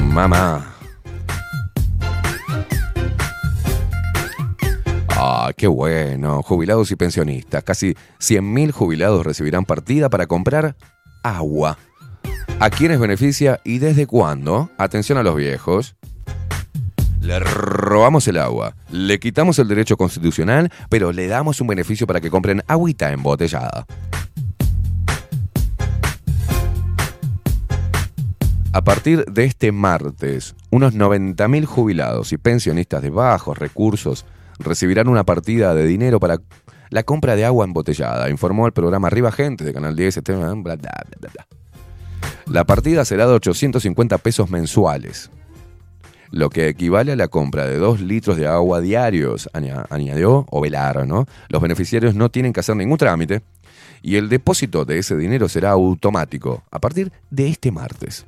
Mamá. 0.09 0.75
Ah, 5.09 5.51
qué 5.57 5.67
bueno. 5.67 6.43
Jubilados 6.43 6.91
y 6.91 6.97
pensionistas. 6.97 7.65
Casi 7.65 7.95
100.000 8.19 8.73
jubilados 8.73 9.25
recibirán 9.25 9.65
partida 9.65 10.11
para 10.11 10.27
comprar 10.27 10.77
agua. 11.23 11.79
¿A 12.59 12.69
quiénes 12.69 13.01
beneficia 13.01 13.61
y 13.65 13.79
desde 13.79 14.07
cuándo? 14.07 14.71
Atención 14.77 15.17
a 15.19 15.23
los 15.23 15.35
viejos. 15.35 15.97
Le 17.21 17.39
robamos 17.39 18.27
el 18.29 18.39
agua, 18.39 18.75
le 18.91 19.19
quitamos 19.19 19.59
el 19.59 19.69
derecho 19.69 19.97
constitucional, 19.97 20.71
pero 20.89 21.13
le 21.13 21.27
damos 21.27 21.61
un 21.61 21.67
beneficio 21.67 22.07
para 22.07 22.21
que 22.21 22.31
compren 22.31 22.63
agüita 22.67 23.13
embotellada. 23.13 23.87
A 28.73 28.85
partir 28.85 29.25
de 29.25 29.45
este 29.45 29.73
martes, 29.73 30.55
unos 30.71 30.95
90.000 30.95 31.65
jubilados 31.65 32.33
y 32.33 32.39
pensionistas 32.39 33.03
de 33.03 33.11
bajos 33.11 33.59
recursos 33.59 34.25
recibirán 34.59 35.09
una 35.09 35.25
partida 35.25 35.75
de 35.75 35.87
dinero 35.87 36.21
para 36.21 36.39
la 36.91 37.03
compra 37.03 37.37
de 37.37 37.45
agua 37.45 37.65
embotellada, 37.65 38.31
informó 38.31 38.67
el 38.67 38.73
programa 38.73 39.09
Arriba 39.09 39.33
Gente 39.33 39.65
de 39.65 39.73
Canal 39.73 39.97
10. 39.97 40.19
este, 40.19 40.35
bla, 40.35 40.55
bla, 40.55 40.77
bla, 40.77 41.31
bla. 41.33 41.60
La 42.47 42.65
partida 42.65 43.05
será 43.05 43.27
de 43.27 43.35
850 43.35 44.19
pesos 44.19 44.51
mensuales, 44.51 45.31
lo 46.31 46.51
que 46.51 46.69
equivale 46.69 47.13
a 47.13 47.17
la 47.17 47.29
compra 47.29 47.67
de 47.67 47.77
2 47.77 48.01
litros 48.01 48.37
de 48.37 48.47
agua 48.47 48.81
diarios, 48.81 49.49
aña- 49.53 49.87
añadió 49.91 50.47
Ovelar, 50.51 51.07
¿no? 51.07 51.27
Los 51.49 51.63
beneficiarios 51.63 52.15
no 52.15 52.29
tienen 52.31 52.53
que 52.53 52.61
hacer 52.61 52.77
ningún 52.77 52.99
trámite 52.99 53.43
y 54.03 54.17
el 54.17 54.29
depósito 54.29 54.85
de 54.85 54.99
ese 54.99 55.17
dinero 55.17 55.49
será 55.49 55.71
automático 55.71 56.63
a 56.71 56.79
partir 56.81 57.13
de 57.31 57.49
este 57.49 57.71
martes. 57.71 58.27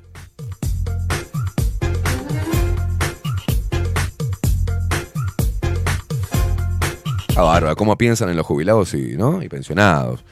Ah, 7.35 7.41
bárbaro, 7.41 7.75
cómo 7.75 7.97
piensan 7.97 8.29
en 8.29 8.37
los 8.37 8.45
jubilados 8.45 8.93
y 8.93 9.49
pensionados. 9.49 10.23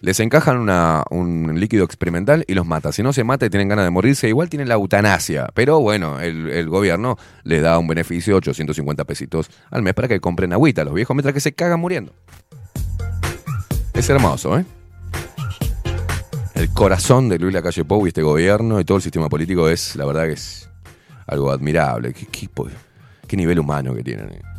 Les 0.00 0.18
encajan 0.20 0.66
un 1.10 1.60
líquido 1.60 1.84
experimental 1.84 2.44
y 2.48 2.54
los 2.54 2.66
mata. 2.66 2.90
Si 2.90 3.02
no 3.02 3.12
se 3.12 3.22
mata 3.22 3.46
y 3.46 3.50
tienen 3.50 3.68
ganas 3.68 3.84
de 3.84 3.90
morirse, 3.90 4.28
igual 4.28 4.48
tienen 4.48 4.68
la 4.68 4.74
eutanasia. 4.74 5.48
Pero 5.54 5.80
bueno, 5.80 6.20
el, 6.20 6.68
gobierno 6.68 7.18
les 7.44 7.62
da 7.62 7.78
un 7.78 7.86
beneficio 7.86 8.34
de 8.34 8.38
850 8.38 9.04
pesitos 9.04 9.50
al 9.70 9.82
mes 9.82 9.92
para 9.92 10.08
que 10.08 10.20
compren 10.20 10.52
agüita 10.52 10.82
a 10.82 10.84
los 10.84 10.94
viejos 10.94 11.14
mientras 11.14 11.34
que 11.34 11.40
se 11.40 11.52
cagan 11.52 11.80
muriendo. 11.80 12.14
Es 13.92 14.08
hermoso, 14.08 14.58
¿eh? 14.58 14.64
El 16.54 16.70
corazón 16.70 17.28
de 17.28 17.38
Luis 17.38 17.52
Lacalle 17.52 17.84
Pou 17.84 18.04
y 18.06 18.08
este 18.08 18.22
gobierno 18.22 18.80
y 18.80 18.84
todo 18.84 18.96
el 18.96 19.02
sistema 19.02 19.28
político 19.28 19.68
es, 19.68 19.96
la 19.96 20.06
verdad 20.06 20.24
que 20.24 20.32
es 20.32 20.68
algo 21.26 21.50
admirable. 21.50 22.14
Qué, 22.14 22.26
qué 23.26 23.36
nivel 23.36 23.58
humano 23.58 23.94
que 23.94 24.02
tienen. 24.02 24.49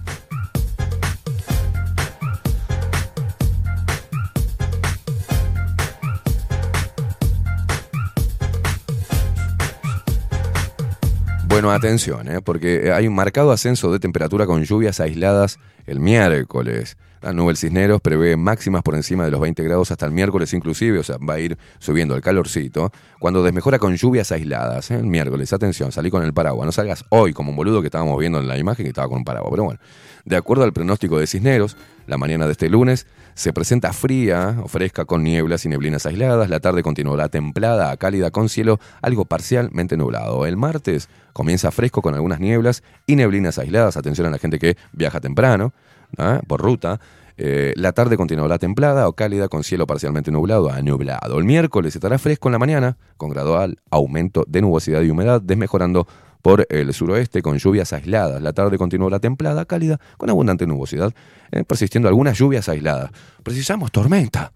Bueno, 11.51 11.69
atención, 11.73 12.29
¿eh? 12.29 12.39
porque 12.41 12.93
hay 12.93 13.07
un 13.07 13.13
marcado 13.13 13.51
ascenso 13.51 13.91
de 13.91 13.99
temperatura 13.99 14.45
con 14.45 14.63
lluvias 14.63 15.01
aisladas 15.01 15.59
el 15.85 15.99
miércoles. 15.99 16.95
La 17.21 17.33
nube 17.33 17.47
del 17.47 17.57
Cisneros 17.57 17.99
prevé 17.99 18.37
máximas 18.37 18.83
por 18.83 18.95
encima 18.95 19.25
de 19.25 19.31
los 19.31 19.41
20 19.41 19.61
grados 19.61 19.91
hasta 19.91 20.05
el 20.05 20.13
miércoles 20.13 20.53
inclusive, 20.53 20.99
o 20.99 21.03
sea, 21.03 21.17
va 21.17 21.33
a 21.33 21.39
ir 21.39 21.57
subiendo 21.77 22.15
el 22.15 22.21
calorcito. 22.21 22.93
Cuando 23.19 23.43
desmejora 23.43 23.79
con 23.79 23.97
lluvias 23.97 24.31
aisladas, 24.31 24.91
¿eh? 24.91 24.95
el 24.95 25.07
miércoles, 25.07 25.51
atención, 25.51 25.91
salí 25.91 26.09
con 26.09 26.23
el 26.23 26.33
paraguas. 26.33 26.65
No 26.65 26.71
salgas 26.71 27.03
hoy 27.09 27.33
como 27.33 27.49
un 27.49 27.57
boludo 27.57 27.81
que 27.81 27.87
estábamos 27.87 28.17
viendo 28.17 28.39
en 28.39 28.47
la 28.47 28.57
imagen 28.57 28.85
que 28.85 28.89
estaba 28.89 29.09
con 29.09 29.17
un 29.17 29.25
paraguas. 29.25 29.51
Pero 29.51 29.65
bueno, 29.65 29.79
de 30.23 30.37
acuerdo 30.37 30.63
al 30.63 30.71
pronóstico 30.71 31.19
de 31.19 31.27
Cisneros, 31.27 31.75
la 32.07 32.17
mañana 32.17 32.45
de 32.45 32.53
este 32.53 32.69
lunes 32.69 33.07
se 33.33 33.53
presenta 33.53 33.93
fría 33.93 34.57
o 34.63 34.67
fresca 34.67 35.05
con 35.05 35.23
nieblas 35.23 35.65
y 35.65 35.69
neblinas 35.69 36.05
aisladas. 36.05 36.49
La 36.49 36.59
tarde 36.59 36.83
continuará 36.83 37.29
templada 37.29 37.91
a 37.91 37.97
cálida 37.97 38.31
con 38.31 38.49
cielo 38.49 38.79
algo 39.01 39.25
parcialmente 39.25 39.97
nublado. 39.97 40.45
El 40.45 40.57
martes 40.57 41.09
comienza 41.33 41.71
fresco 41.71 42.01
con 42.01 42.13
algunas 42.13 42.39
nieblas 42.39 42.83
y 43.07 43.15
neblinas 43.15 43.57
aisladas. 43.57 43.97
Atención 43.97 44.27
a 44.27 44.31
la 44.31 44.37
gente 44.37 44.59
que 44.59 44.77
viaja 44.93 45.19
temprano 45.19 45.73
¿ah? 46.17 46.41
por 46.47 46.61
ruta. 46.61 46.99
Eh, 47.37 47.73
la 47.75 47.91
tarde 47.93 48.17
continuará 48.17 48.59
templada 48.59 49.07
o 49.07 49.13
cálida 49.13 49.47
con 49.47 49.63
cielo 49.63 49.87
parcialmente 49.87 50.31
nublado 50.31 50.69
a 50.69 50.81
nublado. 50.81 51.39
El 51.39 51.45
miércoles 51.45 51.95
estará 51.95 52.19
fresco 52.19 52.49
en 52.49 52.51
la 52.51 52.59
mañana 52.59 52.97
con 53.17 53.29
gradual 53.29 53.79
aumento 53.89 54.43
de 54.47 54.61
nubosidad 54.61 55.01
y 55.01 55.09
humedad, 55.09 55.41
desmejorando 55.41 56.07
por 56.41 56.67
el 56.69 56.93
suroeste 56.93 57.41
con 57.41 57.57
lluvias 57.57 57.93
aisladas. 57.93 58.41
La 58.41 58.53
tarde 58.53 58.77
continuará 58.77 59.19
templada, 59.19 59.65
cálida, 59.65 59.99
con 60.17 60.29
abundante 60.29 60.67
nubosidad, 60.67 61.13
eh, 61.51 61.63
persistiendo 61.63 62.09
algunas 62.09 62.37
lluvias 62.37 62.69
aisladas. 62.69 63.11
Precisamos 63.43 63.91
tormenta. 63.91 64.51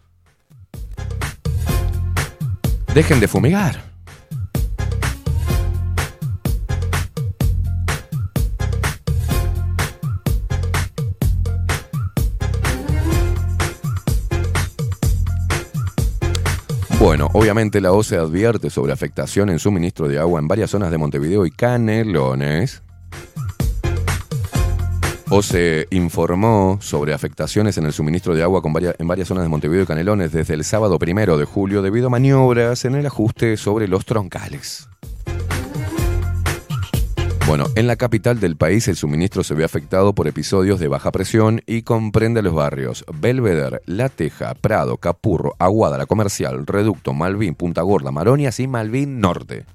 Dejen 2.94 3.20
de 3.20 3.28
fumigar. 3.28 3.95
Bueno, 17.06 17.30
obviamente 17.34 17.82
la 17.82 17.91
OCE 17.91 18.18
advierte 18.18 18.72
sobre 18.72 18.91
afectación 18.91 19.52
en 19.52 19.60
suministro 19.60 20.07
de 20.07 20.18
agua 20.18 20.40
en 20.40 20.48
varias 20.48 20.72
zonas 20.72 20.90
de 20.90 20.98
Montevideo 20.98 21.45
y 21.45 21.52
Canelones. 21.52 22.82
OCE 25.30 25.86
informó 25.91 26.80
sobre 26.82 27.14
afectaciones 27.14 27.77
en 27.77 27.86
el 27.86 27.94
suministro 27.94 28.34
de 28.34 28.41
agua 28.41 28.64
con 28.64 28.73
en 28.98 29.07
varias 29.07 29.27
zonas 29.27 29.44
de 29.44 29.49
Montevideo 29.49 29.84
y 29.84 29.86
Canelones 29.86 30.32
desde 30.32 30.56
el 30.56 30.64
sábado 30.64 30.98
primero 30.98 31.38
de 31.38 31.45
julio 31.45 31.84
debido 31.84 32.07
a 32.07 32.10
maniobras 32.10 32.86
en 32.86 32.95
el 32.95 33.06
ajuste 33.06 33.56
sobre 33.56 33.88
los 33.88 34.03
troncales. 34.06 34.90
Bueno, 37.48 37.66
en 37.76 37.86
la 37.86 37.96
capital 37.96 38.40
del 38.40 38.58
país 38.58 38.88
el 38.88 38.96
suministro 38.96 39.44
se 39.44 39.54
ve 39.54 39.64
afectado 39.64 40.16
por 40.16 40.28
episodios 40.28 40.80
de 40.80 40.88
baja 40.88 41.12
presión 41.12 41.62
y 41.68 41.84
comprende 41.84 42.42
los 42.42 42.56
barrios 42.56 43.06
Belvedere, 43.20 43.82
La 43.86 44.10
Teja, 44.10 44.56
Prado, 44.56 44.98
Capurro, 44.98 45.56
Aguada, 45.60 46.00
La 46.00 46.08
Comercial, 46.08 46.66
Reducto, 46.66 47.14
Malvin, 47.14 47.54
Punta 47.54 47.84
Gorda, 47.84 48.12
Maronias 48.12 48.60
y 48.60 48.68
Malvin 48.68 49.20
Norte. 49.20 49.66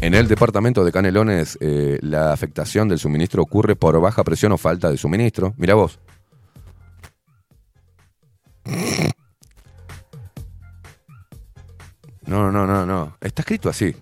En 0.00 0.14
el 0.14 0.28
departamento 0.28 0.84
de 0.84 0.92
Canelones, 0.92 1.58
eh, 1.60 1.98
la 2.02 2.32
afectación 2.32 2.88
del 2.88 3.00
suministro 3.00 3.42
ocurre 3.42 3.74
por 3.74 4.00
baja 4.00 4.22
presión 4.22 4.52
o 4.52 4.56
falta 4.56 4.88
de 4.88 4.98
suministro. 4.98 5.52
Mira 5.56 5.74
vos. 5.74 5.98
No, 12.26 12.50
no, 12.50 12.66
no, 12.66 12.84
no. 12.84 13.16
Está 13.20 13.42
escrito 13.42 13.68
así. 13.68 13.94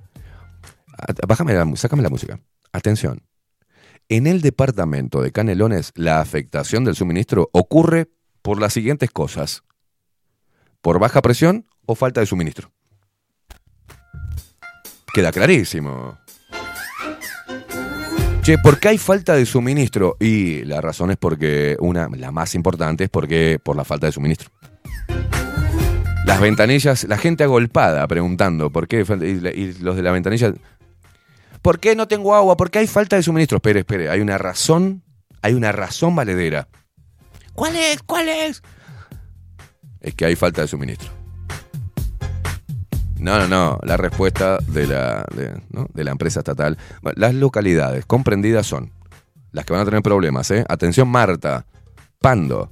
Bájame 1.27 1.55
la, 1.55 1.77
sácame 1.77 2.03
la 2.03 2.09
música. 2.09 2.39
Atención. 2.73 3.23
En 4.09 4.27
el 4.27 4.41
departamento 4.41 5.23
de 5.23 5.33
Canelones, 5.33 5.93
la 5.95 6.21
afectación 6.21 6.85
del 6.85 6.95
suministro 6.95 7.49
ocurre 7.53 8.11
por 8.43 8.61
las 8.61 8.73
siguientes 8.73 9.11
cosas. 9.11 9.63
Por 10.81 10.99
baja 10.99 11.23
presión 11.23 11.67
o 11.87 11.95
falta 11.95 12.21
de 12.21 12.27
suministro. 12.27 12.71
Queda 15.15 15.33
clarísimo. 15.33 16.19
Che, 18.43 18.59
¿por 18.59 18.79
qué 18.79 18.89
hay 18.89 18.99
falta 18.99 19.35
de 19.35 19.47
suministro? 19.47 20.17
Y 20.21 20.65
la 20.65 20.83
razón 20.83 21.11
es 21.11 21.17
porque, 21.17 21.79
una, 21.81 22.09
la 22.11 22.31
más 22.31 22.55
importante 22.55 23.05
es 23.05 23.11
porque 23.11 23.59
por 23.63 23.75
la 23.75 23.85
falta 23.85 24.07
de 24.07 24.13
suministro. 24.13 24.51
Las 26.25 26.41
ventanillas, 26.41 27.05
la 27.05 27.19
gente 27.19 27.45
agolpada 27.45 28.07
preguntando 28.09 28.71
por 28.71 28.89
qué, 28.89 29.01
y, 29.01 29.73
los 29.83 29.97
de 29.97 30.03
la 30.03 30.11
ventanilla, 30.11 30.55
¿por 31.61 31.79
qué 31.79 31.95
no 31.95 32.09
tengo 32.09 32.35
agua? 32.35 32.57
¿Por 32.57 32.71
qué 32.71 32.79
hay 32.79 32.87
falta 32.87 33.17
de 33.17 33.23
suministro? 33.23 33.57
Espere, 33.57 33.81
espere, 33.81 34.09
hay 34.09 34.21
una 34.21 34.39
razón, 34.39 35.03
hay 35.43 35.55
una 35.55 35.71
razón 35.73 36.17
valedera. 36.17 36.69
¿Cuál 37.53 37.77
es? 37.77 38.03
¿Cuál 38.03 38.29
es? 38.29 38.63
Es 40.01 40.15
que 40.15 40.25
hay 40.25 40.35
falta 40.35 40.63
de 40.63 40.69
suministro. 40.69 41.11
No, 43.19 43.39
no, 43.39 43.49
no. 43.49 43.79
La 43.83 43.97
respuesta 43.97 44.59
de 44.67 44.87
la, 44.87 45.25
de, 45.35 45.61
¿no? 45.71 45.89
de 45.93 46.05
la 46.05 46.11
empresa 46.11 46.41
estatal. 46.41 46.77
Las 47.17 47.35
localidades 47.35 48.05
comprendidas 48.07 48.67
son 48.67 48.93
las 49.53 49.65
que 49.65 49.73
van 49.73 49.83
a 49.83 49.85
tener 49.85 50.03
problemas, 50.03 50.51
¿eh? 50.51 50.65
Atención, 50.69 51.09
Marta, 51.09 51.65
Pando, 52.19 52.71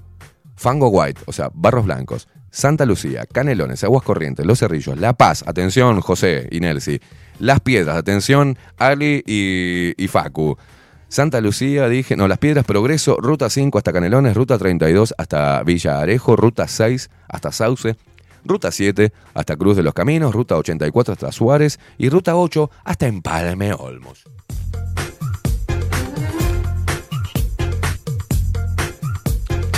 Fango 0.56 0.88
White, 0.88 1.20
o 1.26 1.32
sea, 1.32 1.50
Barros 1.54 1.84
Blancos, 1.84 2.28
Santa 2.52 2.84
Lucía, 2.84 3.24
Canelones, 3.24 3.82
Aguas 3.82 4.04
Corrientes, 4.04 4.44
Los 4.44 4.58
Cerrillos, 4.60 5.00
La 5.00 5.14
Paz, 5.14 5.42
atención, 5.46 6.02
José 6.02 6.48
y 6.50 6.60
Nelsi, 6.60 7.00
Las 7.38 7.60
Piedras, 7.60 7.96
atención, 7.96 8.58
Ali 8.76 9.24
y, 9.26 9.94
y 9.96 10.08
Facu. 10.08 10.58
Santa 11.08 11.40
Lucía, 11.40 11.88
dije, 11.88 12.14
no, 12.14 12.28
Las 12.28 12.36
Piedras, 12.38 12.66
Progreso, 12.66 13.16
Ruta 13.16 13.48
5 13.48 13.78
hasta 13.78 13.92
Canelones, 13.92 14.36
Ruta 14.36 14.58
32 14.58 15.14
hasta 15.16 15.62
Villa 15.62 16.00
Arejo, 16.00 16.36
Ruta 16.36 16.68
6 16.68 17.10
hasta 17.26 17.52
Sauce, 17.52 17.96
ruta 18.44 18.70
7 18.70 19.12
hasta 19.32 19.56
Cruz 19.56 19.76
de 19.76 19.82
los 19.82 19.94
Caminos, 19.94 20.34
ruta 20.34 20.56
84 20.56 21.14
hasta 21.14 21.32
Suárez 21.32 21.80
y 21.96 22.10
ruta 22.10 22.36
8 22.36 22.70
hasta 22.84 23.06
Empalme 23.06 23.72
Olmos. 23.72 24.24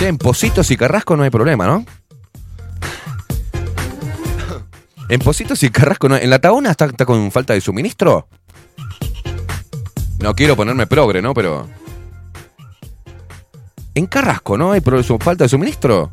En 0.01 0.17
Positos 0.17 0.69
y 0.71 0.77
Carrasco 0.77 1.15
no 1.15 1.23
hay 1.23 1.29
problema, 1.31 1.65
¿no? 1.65 1.85
En 5.07 5.19
Positos 5.19 5.61
y 5.63 5.69
Carrasco 5.69 6.09
no 6.09 6.15
¿En 6.15 6.29
la 6.29 6.39
Taona 6.39 6.71
está, 6.71 6.85
está 6.85 7.05
con 7.05 7.31
falta 7.31 7.53
de 7.53 7.61
suministro? 7.61 8.27
No 10.19 10.33
quiero 10.33 10.55
ponerme 10.55 10.87
progre, 10.87 11.21
¿no? 11.21 11.33
Pero... 11.33 11.67
En 13.93 14.07
Carrasco, 14.07 14.57
¿no? 14.57 14.71
¿Hay 14.71 14.81
falta 14.81 15.43
de 15.43 15.49
suministro? 15.49 16.11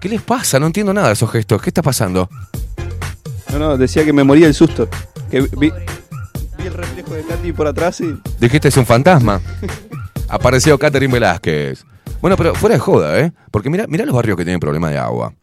¿Qué 0.00 0.08
les 0.08 0.20
pasa? 0.20 0.60
No 0.60 0.66
entiendo 0.66 0.92
nada 0.92 1.08
de 1.08 1.14
esos 1.14 1.30
gestos. 1.30 1.62
¿Qué 1.62 1.70
está 1.70 1.82
pasando? 1.82 2.28
No, 3.50 3.58
no, 3.58 3.78
decía 3.78 4.04
que 4.04 4.12
me 4.12 4.22
moría 4.22 4.46
el 4.46 4.54
susto. 4.54 4.88
Que 5.30 5.40
vi, 5.40 5.72
vi 6.58 6.66
el 6.66 6.74
reflejo 6.74 7.14
de 7.14 7.24
Katy 7.24 7.52
por 7.52 7.66
atrás 7.66 8.00
y. 8.02 8.14
Dijiste 8.38 8.68
es 8.68 8.76
un 8.76 8.84
fantasma. 8.84 9.40
Apareció 10.28 10.78
Catherine 10.78 11.12
Velázquez. 11.12 11.86
Bueno, 12.24 12.38
pero 12.38 12.54
fuera 12.54 12.76
de 12.76 12.80
joda, 12.80 13.20
¿eh? 13.20 13.34
Porque 13.50 13.68
mira, 13.68 13.84
mira 13.86 14.06
los 14.06 14.14
barrios 14.14 14.38
que 14.38 14.44
tienen 14.44 14.58
problemas 14.58 14.90
de 14.92 14.96
agua. 14.96 15.34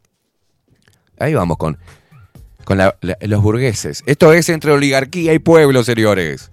Ahí 1.19 1.31
vamos 1.31 1.57
con, 1.57 1.77
con 2.63 2.79
los 2.79 3.41
burgueses. 3.43 4.01
Esto 4.07 4.33
es 4.33 4.49
entre 4.49 4.71
oligarquía 4.71 5.31
y 5.35 5.37
pueblo, 5.37 5.83
señores. 5.83 6.49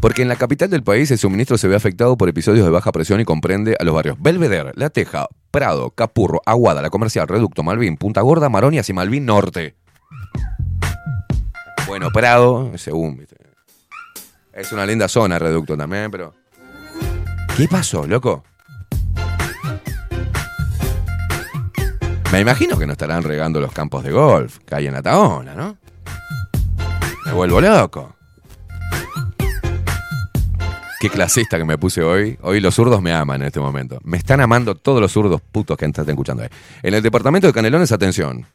Porque 0.00 0.22
en 0.22 0.28
la 0.28 0.36
capital 0.36 0.70
del 0.70 0.84
país 0.84 1.10
el 1.10 1.18
suministro 1.18 1.58
se 1.58 1.66
ve 1.66 1.74
afectado 1.74 2.16
por 2.16 2.28
episodios 2.28 2.64
de 2.64 2.70
baja 2.70 2.92
presión 2.92 3.20
y 3.20 3.24
comprende 3.24 3.76
a 3.80 3.82
los 3.82 3.96
barrios 3.96 4.16
Belvedere, 4.20 4.70
La 4.76 4.88
Teja, 4.88 5.26
Prado, 5.50 5.90
Capurro, 5.90 6.42
Aguada, 6.46 6.82
La 6.82 6.90
Comercial, 6.90 7.26
Reducto, 7.26 7.64
Malvin, 7.64 7.96
Punta 7.96 8.20
Gorda, 8.20 8.48
Maronias 8.48 8.88
y 8.90 8.92
Malvin 8.92 9.26
Norte. 9.26 9.74
Bueno, 11.88 12.12
Prado, 12.12 12.70
según. 12.78 13.26
Es 14.52 14.70
una 14.70 14.86
linda 14.86 15.08
zona, 15.08 15.40
Reducto 15.40 15.76
también, 15.76 16.12
pero... 16.12 16.45
¿Qué 17.56 17.66
pasó, 17.68 18.06
loco? 18.06 18.44
Me 22.30 22.40
imagino 22.40 22.78
que 22.78 22.86
no 22.86 22.92
estarán 22.92 23.22
regando 23.22 23.60
los 23.60 23.72
campos 23.72 24.04
de 24.04 24.12
golf 24.12 24.58
que 24.58 24.74
hay 24.74 24.86
en 24.88 24.92
la 24.92 25.00
Taona, 25.00 25.54
¿no? 25.54 25.78
Me 27.24 27.32
vuelvo 27.32 27.58
loco. 27.62 28.14
Qué 31.00 31.08
clasista 31.08 31.56
que 31.56 31.64
me 31.64 31.78
puse 31.78 32.02
hoy. 32.02 32.36
Hoy 32.42 32.60
los 32.60 32.74
zurdos 32.74 33.00
me 33.00 33.14
aman 33.14 33.40
en 33.40 33.46
este 33.46 33.60
momento. 33.60 34.00
Me 34.04 34.18
están 34.18 34.42
amando 34.42 34.74
todos 34.74 35.00
los 35.00 35.10
zurdos 35.10 35.40
putos 35.40 35.78
que 35.78 35.86
están 35.86 36.06
escuchando. 36.10 36.42
En 36.82 36.92
el 36.92 37.02
departamento 37.02 37.46
de 37.46 37.54
Canelones, 37.54 37.90
atención. 37.90 38.46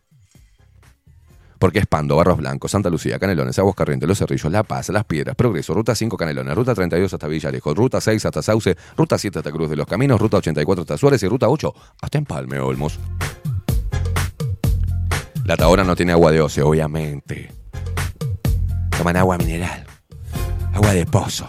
Porque 1.61 1.77
es 1.77 1.85
Pando, 1.85 2.15
Barros 2.15 2.37
Blancos, 2.37 2.71
Santa 2.71 2.89
Lucía, 2.89 3.19
Canelones, 3.19 3.59
Aguas 3.59 3.75
Corrientes, 3.75 4.09
Los 4.09 4.17
Cerrillos, 4.17 4.51
La 4.51 4.63
Paz, 4.63 4.89
Las 4.89 5.05
Piedras, 5.05 5.35
Progreso, 5.35 5.75
Ruta 5.75 5.93
5 5.93 6.17
Canelones, 6.17 6.55
Ruta 6.55 6.73
32 6.73 7.13
hasta 7.13 7.27
Villarejo, 7.27 7.75
Ruta 7.75 8.01
6 8.01 8.25
hasta 8.25 8.41
Sauce, 8.41 8.75
Ruta 8.97 9.15
7 9.15 9.37
hasta 9.37 9.51
Cruz 9.51 9.69
de 9.69 9.75
los 9.75 9.85
Caminos, 9.85 10.19
Ruta 10.19 10.37
84 10.37 10.81
hasta 10.81 10.97
Suárez 10.97 11.21
y 11.21 11.27
Ruta 11.27 11.49
8 11.49 11.71
hasta 12.01 12.17
Empalme, 12.17 12.59
Olmos. 12.59 12.99
La 15.45 15.55
Tahora 15.55 15.83
no 15.83 15.95
tiene 15.95 16.13
agua 16.13 16.31
de 16.31 16.41
ocio, 16.41 16.67
obviamente. 16.67 17.51
Toman 18.97 19.17
agua 19.17 19.37
mineral, 19.37 19.85
agua 20.73 20.93
de 20.93 21.05
pozo. 21.05 21.47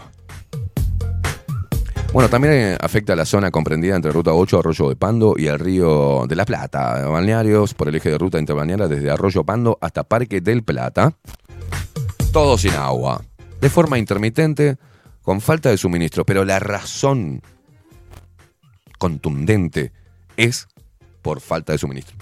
Bueno, 2.12 2.28
también 2.28 2.52
eh, 2.52 2.76
afecta 2.78 3.14
a 3.14 3.16
la 3.16 3.24
zona 3.24 3.50
comprendida 3.50 3.96
entre 3.96 4.12
Ruta 4.12 4.34
8, 4.34 4.58
Arroyo 4.58 4.90
de 4.90 4.96
Pando 4.96 5.34
y 5.38 5.46
el 5.46 5.58
Río 5.58 6.26
de 6.28 6.36
la 6.36 6.44
Plata. 6.44 7.06
Balnearios 7.06 7.72
por 7.72 7.88
el 7.88 7.94
eje 7.94 8.10
de 8.10 8.18
ruta 8.18 8.38
interbalnearia 8.38 8.86
desde 8.86 9.10
Arroyo 9.10 9.44
Pando 9.44 9.78
hasta 9.80 10.02
Parque 10.02 10.42
del 10.42 10.62
Plata. 10.62 11.16
Todo 12.30 12.58
sin 12.58 12.72
agua. 12.72 13.24
De 13.62 13.70
forma 13.70 13.98
intermitente, 13.98 14.76
con 15.22 15.40
falta 15.40 15.70
de 15.70 15.78
suministro. 15.78 16.26
Pero 16.26 16.44
la 16.44 16.58
razón 16.58 17.40
contundente 18.98 19.92
es 20.36 20.68
por 21.22 21.40
falta 21.40 21.72
de 21.72 21.78
suministro. 21.78 22.14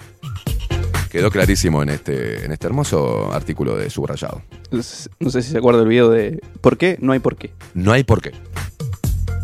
Quedó 1.09 1.29
clarísimo 1.29 1.83
en 1.83 1.89
este, 1.89 2.45
en 2.45 2.53
este 2.53 2.67
hermoso 2.67 3.33
artículo 3.33 3.75
de 3.75 3.89
subrayado. 3.89 4.41
No 4.71 4.81
sé 5.29 5.41
si 5.41 5.51
se 5.51 5.57
acuerda 5.57 5.81
el 5.81 5.89
video 5.89 6.09
de 6.09 6.39
¿Por 6.61 6.77
qué? 6.77 6.97
No 7.01 7.11
hay 7.11 7.19
por 7.19 7.35
qué. 7.35 7.51
No 7.73 7.91
hay 7.91 8.05
por 8.05 8.21
qué. 8.21 8.31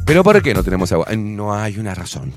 ¿Pero 0.07 0.23
por 0.23 0.41
qué 0.41 0.53
no 0.53 0.63
tenemos 0.63 0.89
agua? 0.93 1.05
No 1.17 1.53
hay 1.53 1.77
una 1.77 1.93
razón. 1.93 2.31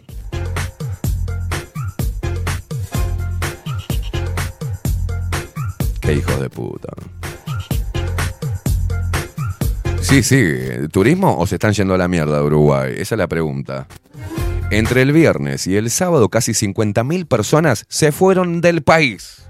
Qué 6.00 6.14
hijos 6.14 6.40
de 6.40 6.50
puta. 6.50 6.88
Sí, 10.00 10.24
sí. 10.24 10.44
¿Turismo 10.90 11.38
o 11.38 11.46
se 11.46 11.54
están 11.54 11.72
yendo 11.72 11.94
a 11.94 11.98
la 11.98 12.08
mierda 12.08 12.38
de 12.38 12.42
Uruguay? 12.42 12.94
Esa 12.96 13.14
es 13.14 13.18
la 13.20 13.28
pregunta. 13.28 13.86
Entre 14.72 15.02
el 15.02 15.12
viernes 15.12 15.68
y 15.68 15.76
el 15.76 15.90
sábado, 15.90 16.28
casi 16.28 16.50
50.000 16.50 17.28
personas 17.28 17.84
se 17.88 18.10
fueron 18.10 18.60
del 18.60 18.82
país. 18.82 19.44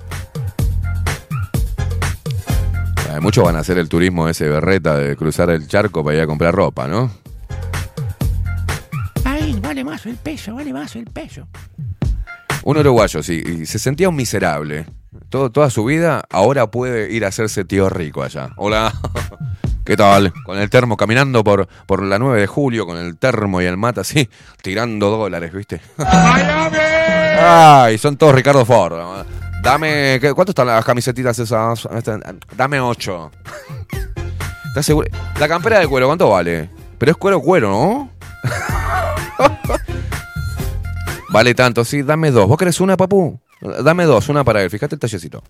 Muchos 3.23 3.45
van 3.45 3.57
a 3.57 3.61
hacer 3.61 3.77
el 3.79 3.89
turismo 3.89 4.29
ese 4.29 4.49
berreta 4.49 4.97
de 4.97 5.17
cruzar 5.17 5.51
el 5.51 5.67
charco 5.67 6.05
para 6.05 6.17
ir 6.17 6.23
a 6.23 6.27
comprar 6.27 6.55
ropa, 6.55 6.87
¿no? 6.87 7.20
Más 10.01 10.07
el 10.07 10.17
peso, 10.17 10.55
vale 10.55 10.73
más 10.73 10.97
el 10.97 11.05
peso. 11.05 11.47
Un 12.62 12.79
uruguayo, 12.79 13.23
sí, 13.23 13.43
y 13.45 13.67
se 13.67 13.79
sentía 13.79 14.09
un 14.09 14.17
miserable. 14.17 14.87
Todo, 15.29 15.51
toda 15.51 15.69
su 15.69 15.85
vida, 15.85 16.25
ahora 16.31 16.70
puede 16.70 17.12
ir 17.12 17.27
a 17.27 17.29
hacerse 17.29 17.67
tío 17.67 17.91
rico 17.91 18.23
allá. 18.23 18.49
Hola, 18.57 18.95
¿qué 19.85 19.99
tal? 19.99 20.33
Con 20.47 20.57
el 20.59 20.70
termo, 20.70 20.97
caminando 20.97 21.45
por, 21.45 21.69
por 21.87 22.03
la 22.03 22.19
9 22.19 22.41
de 22.41 22.47
julio, 22.47 22.87
con 22.87 22.97
el 22.97 23.19
termo 23.19 23.61
y 23.61 23.67
el 23.67 23.77
mata 23.77 24.01
así, 24.01 24.27
tirando 24.62 25.11
dólares, 25.11 25.53
¿viste? 25.53 25.83
Ay, 27.39 27.99
son 27.99 28.17
todos 28.17 28.35
Ricardo 28.35 28.65
Ford. 28.65 29.27
Dame, 29.62 30.17
¿qué- 30.19 30.33
¿cuánto 30.33 30.53
están 30.53 30.67
las 30.69 30.83
camisetitas 30.83 31.39
esas? 31.39 31.87
Dame 32.57 32.81
ocho. 32.81 33.31
¿Estás 34.69 34.87
seguro? 34.87 35.09
La 35.39 35.47
campera 35.47 35.79
de 35.79 35.87
cuero, 35.87 36.07
¿cuánto 36.07 36.31
vale? 36.31 36.70
Pero 36.97 37.12
es 37.12 37.19
cuero 37.19 37.41
cuero, 37.43 37.69
¿no? 37.70 38.11
Vale 41.31 41.55
tanto, 41.55 41.85
sí, 41.85 42.02
dame 42.02 42.31
dos. 42.31 42.49
¿Vos 42.49 42.59
querés 42.59 42.81
una, 42.81 42.97
papu? 42.97 43.39
Dame 43.85 44.05
dos, 44.05 44.28
una 44.28 44.43
para 44.43 44.62
él. 44.62 44.70
Fíjate 44.70 44.97
el 44.97 45.01
tallecito. 45.01 45.43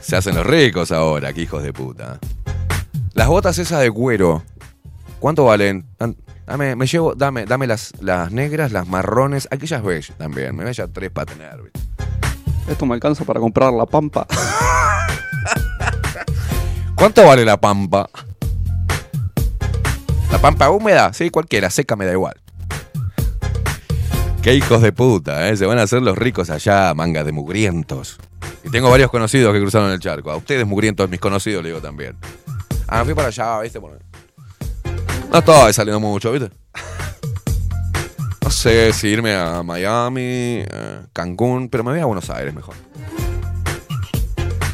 Se 0.00 0.16
hacen 0.16 0.36
los 0.36 0.46
ricos 0.46 0.92
ahora, 0.92 1.32
que 1.32 1.42
hijos 1.42 1.62
de 1.62 1.72
puta. 1.72 2.18
Las 3.14 3.26
botas 3.26 3.58
esas 3.58 3.80
de 3.80 3.90
cuero, 3.90 4.42
¿cuánto 5.18 5.44
valen? 5.44 5.86
Dame, 6.46 6.76
me 6.76 6.86
llevo, 6.86 7.14
dame, 7.14 7.46
dame 7.46 7.66
las, 7.66 7.92
las 8.00 8.30
negras, 8.30 8.72
las 8.72 8.86
marrones, 8.86 9.48
aquellas 9.50 9.82
beige 9.82 10.12
también. 10.14 10.56
Me 10.56 10.62
voy 10.62 10.70
a 10.70 10.72
llevar 10.72 10.92
tres 10.92 11.10
para 11.10 11.26
tener. 11.26 11.62
¿viste? 11.62 11.80
Esto 12.68 12.86
me 12.86 12.94
alcanza 12.94 13.24
para 13.24 13.40
comprar 13.40 13.72
la 13.72 13.86
pampa. 13.86 14.26
¿Cuánto 16.94 17.24
vale 17.24 17.44
la 17.44 17.60
pampa? 17.60 18.08
La 20.30 20.38
pampa 20.40 20.70
húmeda, 20.70 21.12
sí, 21.12 21.30
cualquiera, 21.30 21.70
seca 21.70 21.96
me 21.96 22.04
da 22.04 22.12
igual. 22.12 22.34
Qué 24.42 24.54
hijos 24.54 24.80
de 24.82 24.92
puta, 24.92 25.48
¿eh? 25.48 25.56
Se 25.56 25.66
van 25.66 25.78
a 25.78 25.82
hacer 25.82 26.00
los 26.02 26.16
ricos 26.16 26.50
allá, 26.50 26.94
manga 26.94 27.24
de 27.24 27.32
mugrientos. 27.32 28.18
Y 28.64 28.70
tengo 28.70 28.90
varios 28.90 29.10
conocidos 29.10 29.52
que 29.52 29.60
cruzaron 29.60 29.90
el 29.90 30.00
charco. 30.00 30.30
A 30.30 30.36
ustedes 30.36 30.66
mugrientos, 30.66 31.08
mis 31.10 31.20
conocidos, 31.20 31.62
le 31.62 31.70
digo 31.70 31.80
también. 31.80 32.16
Ah, 32.86 33.04
fui 33.04 33.14
para 33.14 33.28
allá, 33.28 33.60
¿viste? 33.60 33.80
No 33.80 35.38
estoy 35.38 35.72
saliendo 35.72 36.00
mucho, 36.00 36.32
¿viste? 36.32 36.50
No 38.42 38.50
sé 38.50 38.92
si 38.94 39.08
irme 39.08 39.34
a 39.34 39.62
Miami, 39.62 40.22
eh, 40.22 41.00
Cancún, 41.12 41.68
pero 41.68 41.84
me 41.84 41.90
voy 41.90 42.00
a 42.00 42.06
Buenos 42.06 42.30
Aires 42.30 42.54
mejor. 42.54 42.74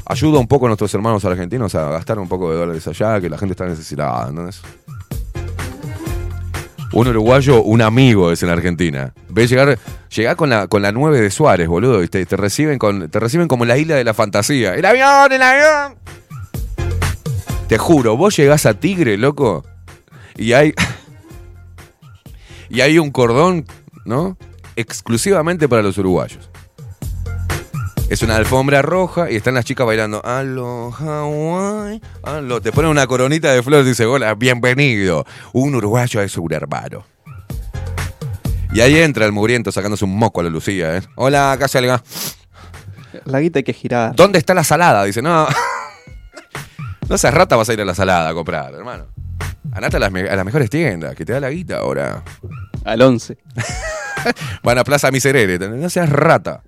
Ayuda 0.07 0.39
un 0.39 0.47
poco 0.47 0.67
a 0.67 0.69
nuestros 0.69 0.93
hermanos 0.95 1.25
argentinos 1.25 1.75
a 1.75 1.91
gastar 1.91 2.19
un 2.19 2.29
poco 2.29 2.51
de 2.51 2.57
dólares 2.57 2.87
allá, 2.87 3.21
que 3.21 3.29
la 3.29 3.39
gente 3.39 3.53
está 3.55 3.67
necesitada, 3.67 4.29
¿entendés? 4.29 4.61
Un 6.95 7.09
uruguayo, 7.09 7.61
un 7.61 7.83
amigo 7.83 8.31
es 8.31 8.45
en 8.45 8.51
Argentina. 8.51 9.13
Ves 9.29 9.51
llegar, 9.51 9.77
llegá 10.15 10.37
con 10.37 10.49
la, 10.49 10.69
con 10.69 10.81
la 10.81 10.93
9 10.93 11.21
de 11.21 11.31
Suárez, 11.33 11.67
boludo, 11.67 12.05
y 12.05 12.09
te, 12.09 12.25
te 12.25 12.37
reciben 12.37 12.79
con, 12.79 13.11
te 13.11 13.19
reciben 13.19 13.49
como 13.49 13.65
la 13.65 13.77
isla 13.77 13.97
de 13.97 14.05
la 14.05 14.15
fantasía. 14.15 14.77
¡El 14.77 14.85
avión, 14.85 15.33
el 15.33 15.43
avión! 15.43 15.97
Te 17.67 17.79
juro, 17.79 18.17
vos 18.17 18.37
llegás 18.37 18.65
a 18.65 18.75
Tigre, 18.75 19.17
loco, 19.17 19.65
y 20.37 20.53
hay. 20.53 20.73
y 22.71 22.81
hay 22.81 23.01
un 23.01 23.11
cordón, 23.11 23.67
¿no? 24.05 24.39
Exclusivamente 24.77 25.69
para 25.69 25.83
los 25.83 25.99
uruguayos. 25.99 26.49
Es 28.09 28.23
una 28.23 28.37
alfombra 28.37 28.83
roja 28.83 29.31
y 29.31 29.37
están 29.37 29.55
las 29.55 29.65
chicas 29.65 29.87
bailando. 29.87 30.25
Aló, 30.25 30.91
Hawái. 30.93 32.01
Aló. 32.23 32.61
Te 32.61 32.71
ponen 32.71 32.91
una 32.91 33.07
coronita 33.07 33.51
de 33.53 33.63
flores 33.63 33.87
y 33.87 33.91
dice, 33.91 34.05
hola, 34.07 34.35
bienvenido. 34.35 35.25
Un 35.53 35.75
uruguayo 35.75 36.21
es 36.21 36.37
un 36.37 36.53
hermano. 36.53 37.05
Y 38.73 38.81
ahí 38.81 38.97
entra 38.99 39.25
el 39.25 39.33
mugriento 39.33 39.73
sacándose 39.73 40.05
un 40.05 40.17
moco 40.17 40.41
a 40.41 40.45
la 40.45 40.51
Lucía, 40.51 40.97
¿eh? 40.97 41.03
Hola, 41.17 41.53
acá 41.53 41.67
salga. 41.67 42.03
La 43.25 43.41
guita 43.41 43.61
hay 43.61 43.63
que 43.65 43.73
girar. 43.73 44.15
¿Dónde 44.15 44.39
está 44.39 44.55
la 44.55 44.65
salada? 44.65 45.05
Dice, 45.05 45.23
no. 45.23 45.47
No 47.07 47.19
seas 47.19 47.35
rata, 47.35 47.55
vas 47.57 47.69
a 47.69 47.75
ir 47.75 47.81
a 47.83 47.85
la 47.85 47.95
salada 47.95 48.31
a 48.31 48.33
comprar, 48.35 48.73
hermano. 48.73 49.05
Andate 49.73 49.99
a 49.99 50.01
las, 50.01 50.11
me- 50.11 50.27
a 50.27 50.37
las 50.37 50.45
mejores 50.47 50.71
tiendas, 50.71 51.15
que 51.15 51.27
te 51.27 51.35
da 51.35 51.41
la 51.41 51.51
guita 51.51 51.77
ahora. 51.77 52.23
Al 52.83 53.03
11. 53.03 53.37
Van 54.63 54.79
a 54.79 54.85
Plaza 54.85 55.11
Miserere, 55.11 55.59
no 55.59 55.91
seas 55.91 56.09
rata. 56.09 56.63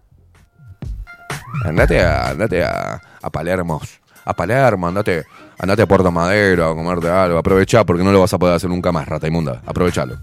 Andate 1.65 2.01
a, 2.01 2.31
andate 2.31 2.63
a, 2.63 3.01
a 3.23 3.31
Palermo. 3.31 3.81
A 4.25 4.35
Palermo, 4.35 4.89
andate, 4.89 5.25
andate 5.59 5.83
a 5.83 5.87
Puerto 5.87 6.11
Madero 6.11 6.71
a 6.71 6.75
comerte 6.75 7.09
algo. 7.09 7.39
Aprovechá 7.39 7.85
porque 7.85 8.03
no 8.03 8.13
lo 8.13 8.21
vas 8.21 8.35
a 8.35 8.39
poder 8.39 8.57
hacer 8.57 8.69
nunca 8.71 8.93
más, 8.93 9.07
rata 9.07 9.29
inmunda. 9.29 9.63
Aprovechalo. 9.67 10.19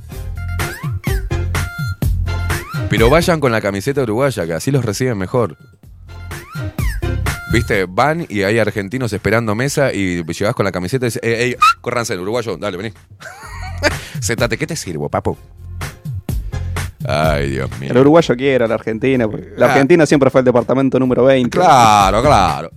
Pero 2.89 3.09
vayan 3.09 3.39
con 3.39 3.51
la 3.51 3.61
camiseta 3.61 4.03
uruguaya, 4.03 4.45
que 4.45 4.53
así 4.53 4.71
los 4.71 4.85
reciben 4.85 5.17
mejor. 5.17 5.57
Viste, 7.51 7.85
van 7.87 8.25
y 8.29 8.43
hay 8.43 8.59
argentinos 8.59 9.13
esperando 9.13 9.55
mesa 9.55 9.93
y 9.93 10.23
llegás 10.23 10.55
con 10.55 10.65
la 10.65 10.71
camiseta 10.71 11.05
y 11.05 11.07
dices, 11.07 11.23
ey, 11.23 11.33
ey, 11.33 11.55
córranse, 11.81 12.13
el 12.13 12.19
uruguayo, 12.19 12.57
dale, 12.57 12.77
vení. 12.77 12.93
Sentate, 14.19 14.57
¿qué 14.57 14.67
te 14.67 14.75
sirvo, 14.75 15.09
papo? 15.09 15.37
Ay, 17.05 17.49
Dios 17.49 17.69
mío. 17.79 17.91
El 17.91 17.97
uruguayo 17.97 18.35
quiere 18.35 18.63
a 18.65 18.67
la 18.67 18.75
Argentina. 18.75 19.27
porque 19.27 19.51
La 19.57 19.67
Ah. 19.67 19.71
Argentina 19.73 20.05
siempre 20.05 20.29
fue 20.29 20.41
el 20.41 20.45
departamento 20.45 20.99
número 20.99 21.23
20. 21.25 21.49
Claro, 21.57 22.21
claro. 22.21 22.71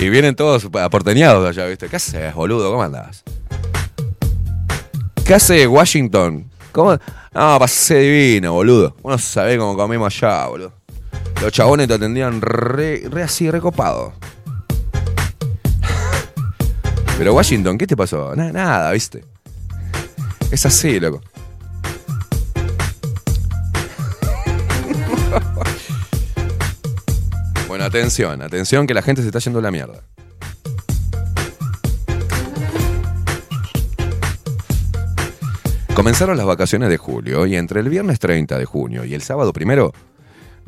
Y 0.00 0.08
vienen 0.10 0.34
todos 0.36 0.68
aporteñados 0.80 1.42
de 1.42 1.48
allá, 1.50 1.66
¿viste? 1.68 1.88
¿Qué 1.88 1.96
haces, 1.96 2.34
boludo? 2.34 2.70
¿Cómo 2.70 2.82
andás? 2.82 3.22
¿Qué 5.24 5.34
hace 5.34 5.66
Washington? 5.66 6.48
¿Cómo? 6.72 6.92
No, 7.34 7.58
pasé 7.58 7.96
divino, 7.98 8.52
boludo. 8.52 8.96
Uno 9.02 9.18
sabe 9.18 9.58
cómo 9.58 9.76
comemos 9.76 10.14
allá, 10.22 10.46
boludo. 10.46 10.72
Los 11.42 11.52
chabones 11.52 11.86
te 11.88 11.94
atendían 11.94 12.40
re, 12.40 13.02
re 13.10 13.22
así, 13.22 13.50
recopado. 13.50 14.12
Pero 17.18 17.34
Washington, 17.34 17.76
¿qué 17.78 17.86
te 17.86 17.96
pasó? 17.96 18.34
Na- 18.36 18.52
nada, 18.52 18.92
¿viste? 18.92 19.24
Es 20.50 20.64
así, 20.64 20.98
loco. 21.00 21.20
Atención, 27.88 28.42
atención 28.42 28.86
que 28.86 28.94
la 28.94 29.02
gente 29.02 29.22
se 29.22 29.28
está 29.28 29.38
yendo 29.40 29.58
a 29.58 29.62
la 29.62 29.70
mierda. 29.70 30.02
Comenzaron 35.94 36.36
las 36.36 36.46
vacaciones 36.46 36.90
de 36.90 36.96
julio 36.96 37.46
y 37.46 37.56
entre 37.56 37.80
el 37.80 37.88
viernes 37.88 38.20
30 38.20 38.56
de 38.56 38.64
junio 38.64 39.04
y 39.04 39.14
el 39.14 39.22
sábado 39.22 39.52
primero 39.52 39.92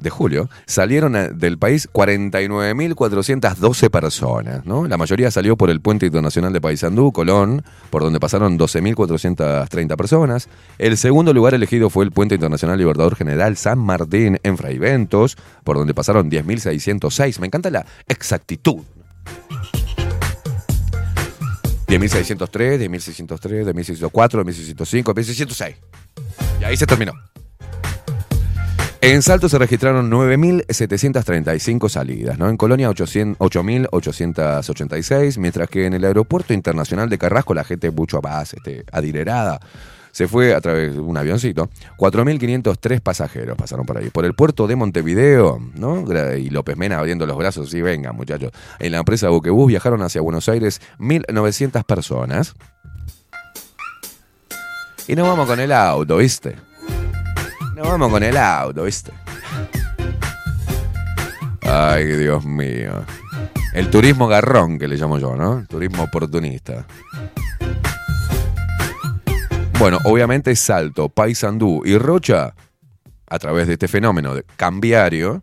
de 0.01 0.11
julio 0.11 0.49
salieron 0.67 1.13
del 1.39 1.59
país 1.59 1.89
49.412 1.93 3.91
personas, 3.91 4.67
¿no? 4.67 4.87
La 4.87 4.97
mayoría 4.97 5.31
salió 5.31 5.57
por 5.57 5.71
el 5.71 5.81
puente 5.81 6.07
internacional 6.07 6.53
de 6.53 6.61
Paysandú, 6.61 7.13
Colón, 7.13 7.63
por 7.91 8.03
donde 8.03 8.21
pasaron 8.21 8.59
12.430 8.59 9.97
personas. 9.97 10.49
El 10.79 10.97
segundo 10.97 11.33
lugar 11.33 11.55
elegido 11.55 11.91
fue 11.91 12.05
el 12.05 12.13
puente 12.13 12.35
internacional 12.35 12.79
Libertador 12.79 13.17
General 13.17 13.57
San 13.57 13.79
Martín 13.79 14.39
en 14.43 14.57
Fraiventos, 14.57 15.37
por 15.65 15.77
donde 15.77 15.95
pasaron 15.95 16.31
10.606. 16.31 17.41
Me 17.41 17.47
encanta 17.47 17.71
la 17.71 17.87
exactitud. 18.09 18.83
10.603, 21.87 22.79
10.603, 22.79 23.65
10.604, 23.65 24.45
10.605, 24.45 25.15
10.606. 25.15 25.75
Y 26.61 26.65
ahí 26.65 26.77
se 26.77 26.87
terminó. 26.87 27.13
En 29.03 29.23
Salto 29.23 29.49
se 29.49 29.59
registraron 29.59 30.11
9.735 30.11 31.89
salidas, 31.89 32.39
¿no? 32.39 32.51
En 32.51 32.59
Colonia 32.59 32.91
800 32.91 33.39
8.886, 33.39 35.39
mientras 35.39 35.71
que 35.71 35.87
en 35.87 35.95
el 35.95 36.05
Aeropuerto 36.05 36.53
Internacional 36.53 37.09
de 37.09 37.17
Carrasco 37.17 37.55
la 37.55 37.65
gente 37.65 37.91
mucho 37.91 38.21
más 38.21 38.53
este, 38.53 38.85
adinerada 38.93 39.59
se 40.13 40.29
fue 40.29 40.55
a 40.55 40.61
través 40.61 40.95
de 40.95 41.01
un 41.01 41.17
avioncito. 41.17 41.71
4.503 41.97 43.01
pasajeros 43.01 43.57
pasaron 43.57 43.87
por 43.87 43.97
ahí. 43.97 44.11
Por 44.11 44.25
el 44.25 44.35
puerto 44.35 44.67
de 44.67 44.77
Montevideo, 44.77 45.61
¿no? 45.77 46.05
Y 46.37 46.51
López 46.51 46.77
Mena 46.77 46.99
abriendo 46.99 47.27
los 47.27 47.39
brazos, 47.39 47.71
sí, 47.71 47.81
venga 47.81 48.13
muchachos. 48.13 48.51
En 48.79 48.93
la 48.93 48.99
empresa 48.99 49.29
Buquebús 49.29 49.69
viajaron 49.69 50.03
hacia 50.03 50.21
Buenos 50.21 50.49
Aires 50.49 50.83
1.900 50.99 51.85
personas. 51.85 52.55
Y 55.07 55.15
nos 55.15 55.27
vamos 55.27 55.47
con 55.47 55.59
el 55.59 55.73
auto, 55.73 56.19
¿viste? 56.19 56.57
Nos 57.81 57.89
vamos 57.89 58.11
con 58.11 58.23
el 58.23 58.37
auto, 58.37 58.83
¿viste? 58.83 59.11
Ay, 61.63 62.05
Dios 62.05 62.45
mío. 62.45 63.07
El 63.73 63.89
turismo 63.89 64.29
garrón 64.29 64.79
que 64.79 64.87
le 64.87 64.97
llamo 64.97 65.19
yo, 65.19 65.35
¿no? 65.35 65.65
Turismo 65.67 66.03
oportunista. 66.03 66.85
Bueno, 69.79 69.97
obviamente 70.05 70.55
Salto, 70.57 71.09
Paysandú 71.09 71.81
y 71.87 71.97
Rocha, 71.97 72.53
a 73.27 73.39
través 73.39 73.67
de 73.67 73.73
este 73.73 73.89
fenómeno 73.89 74.35
cambiario, 74.57 75.41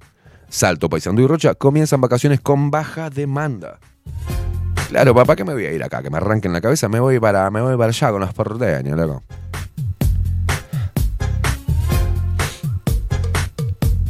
Salto, 0.47 0.89
Paysandú 0.89 1.23
y 1.23 1.27
Rocha 1.27 1.55
comienzan 1.55 2.01
vacaciones 2.01 2.39
con 2.39 2.69
baja 2.69 3.09
demanda. 3.09 3.79
Claro, 4.89 5.15
papá, 5.15 5.35
que 5.35 5.43
me 5.43 5.53
voy 5.53 5.65
a 5.65 5.71
ir 5.71 5.83
acá? 5.83 6.03
Que 6.03 6.11
me 6.11 6.17
arranquen 6.17 6.53
la 6.53 6.61
cabeza, 6.61 6.87
me 6.87 6.99
voy 6.99 7.19
para, 7.19 7.49
me 7.49 7.61
voy 7.61 7.75
para 7.77 7.89
allá 7.89 8.11
con 8.11 8.21
los 8.21 8.31
porteños, 8.35 8.95
loco. 8.95 9.23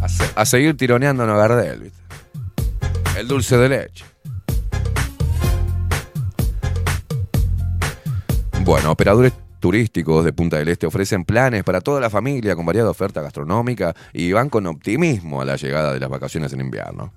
A, 0.08 0.10
se- 0.10 0.32
a 0.36 0.46
seguir 0.46 0.78
tironeando 0.78 1.24
a 1.24 1.36
Gardel, 1.36 1.82
¿viste? 1.82 2.00
El 3.20 3.28
dulce 3.28 3.58
de 3.58 3.68
leche. 3.68 4.06
Bueno, 8.64 8.92
operadores 8.92 9.34
turísticos 9.60 10.24
de 10.24 10.32
Punta 10.32 10.56
del 10.60 10.70
Este 10.70 10.88
ofrecen 10.88 11.26
planes 11.26 11.66
para 11.66 11.82
toda 11.82 12.00
la 12.00 12.10
familia 12.10 12.56
con 12.56 12.66
variada 12.66 12.90
oferta 12.90 13.22
gastronómica 13.22 13.94
y 14.14 14.32
van 14.32 14.48
con 14.50 14.66
optimismo 14.68 15.42
a 15.42 15.46
la 15.46 15.58
llegada 15.58 15.92
de 15.92 16.00
las 16.00 16.10
vacaciones 16.10 16.54
en 16.54 16.62
invierno. 16.62 17.12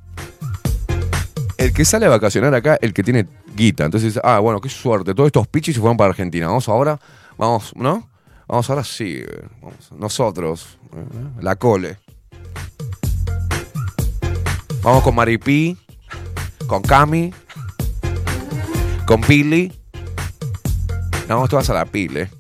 El 1.58 1.72
que 1.72 1.84
sale 1.84 2.06
a 2.06 2.08
vacacionar 2.08 2.52
acá, 2.56 2.76
el 2.82 2.92
que 2.92 3.04
tiene 3.04 3.28
guita. 3.54 3.84
Entonces 3.84 4.18
ah, 4.24 4.40
bueno, 4.40 4.60
qué 4.60 4.68
suerte. 4.68 5.14
Todos 5.14 5.28
estos 5.28 5.46
pichis 5.46 5.76
se 5.76 5.80
fueron 5.80 5.96
para 5.96 6.10
Argentina. 6.10 6.48
Vamos 6.48 6.68
ahora, 6.68 6.98
vamos, 7.38 7.72
¿no? 7.76 8.08
Vamos 8.48 8.68
ahora 8.68 8.82
sí. 8.82 9.22
eh, 9.24 9.42
nosotros, 9.96 10.76
eh, 10.92 11.04
la 11.40 11.54
cole. 11.54 11.98
Vamos 14.83 15.02
con 15.02 15.15
Maripí, 15.15 15.76
con 16.67 16.81
Cami, 16.81 17.34
con 19.07 19.20
Pili. 19.20 19.70
Vamos 21.28 21.50
todas 21.50 21.68
a 21.68 21.75
la 21.75 21.84
Pile. 21.84 22.31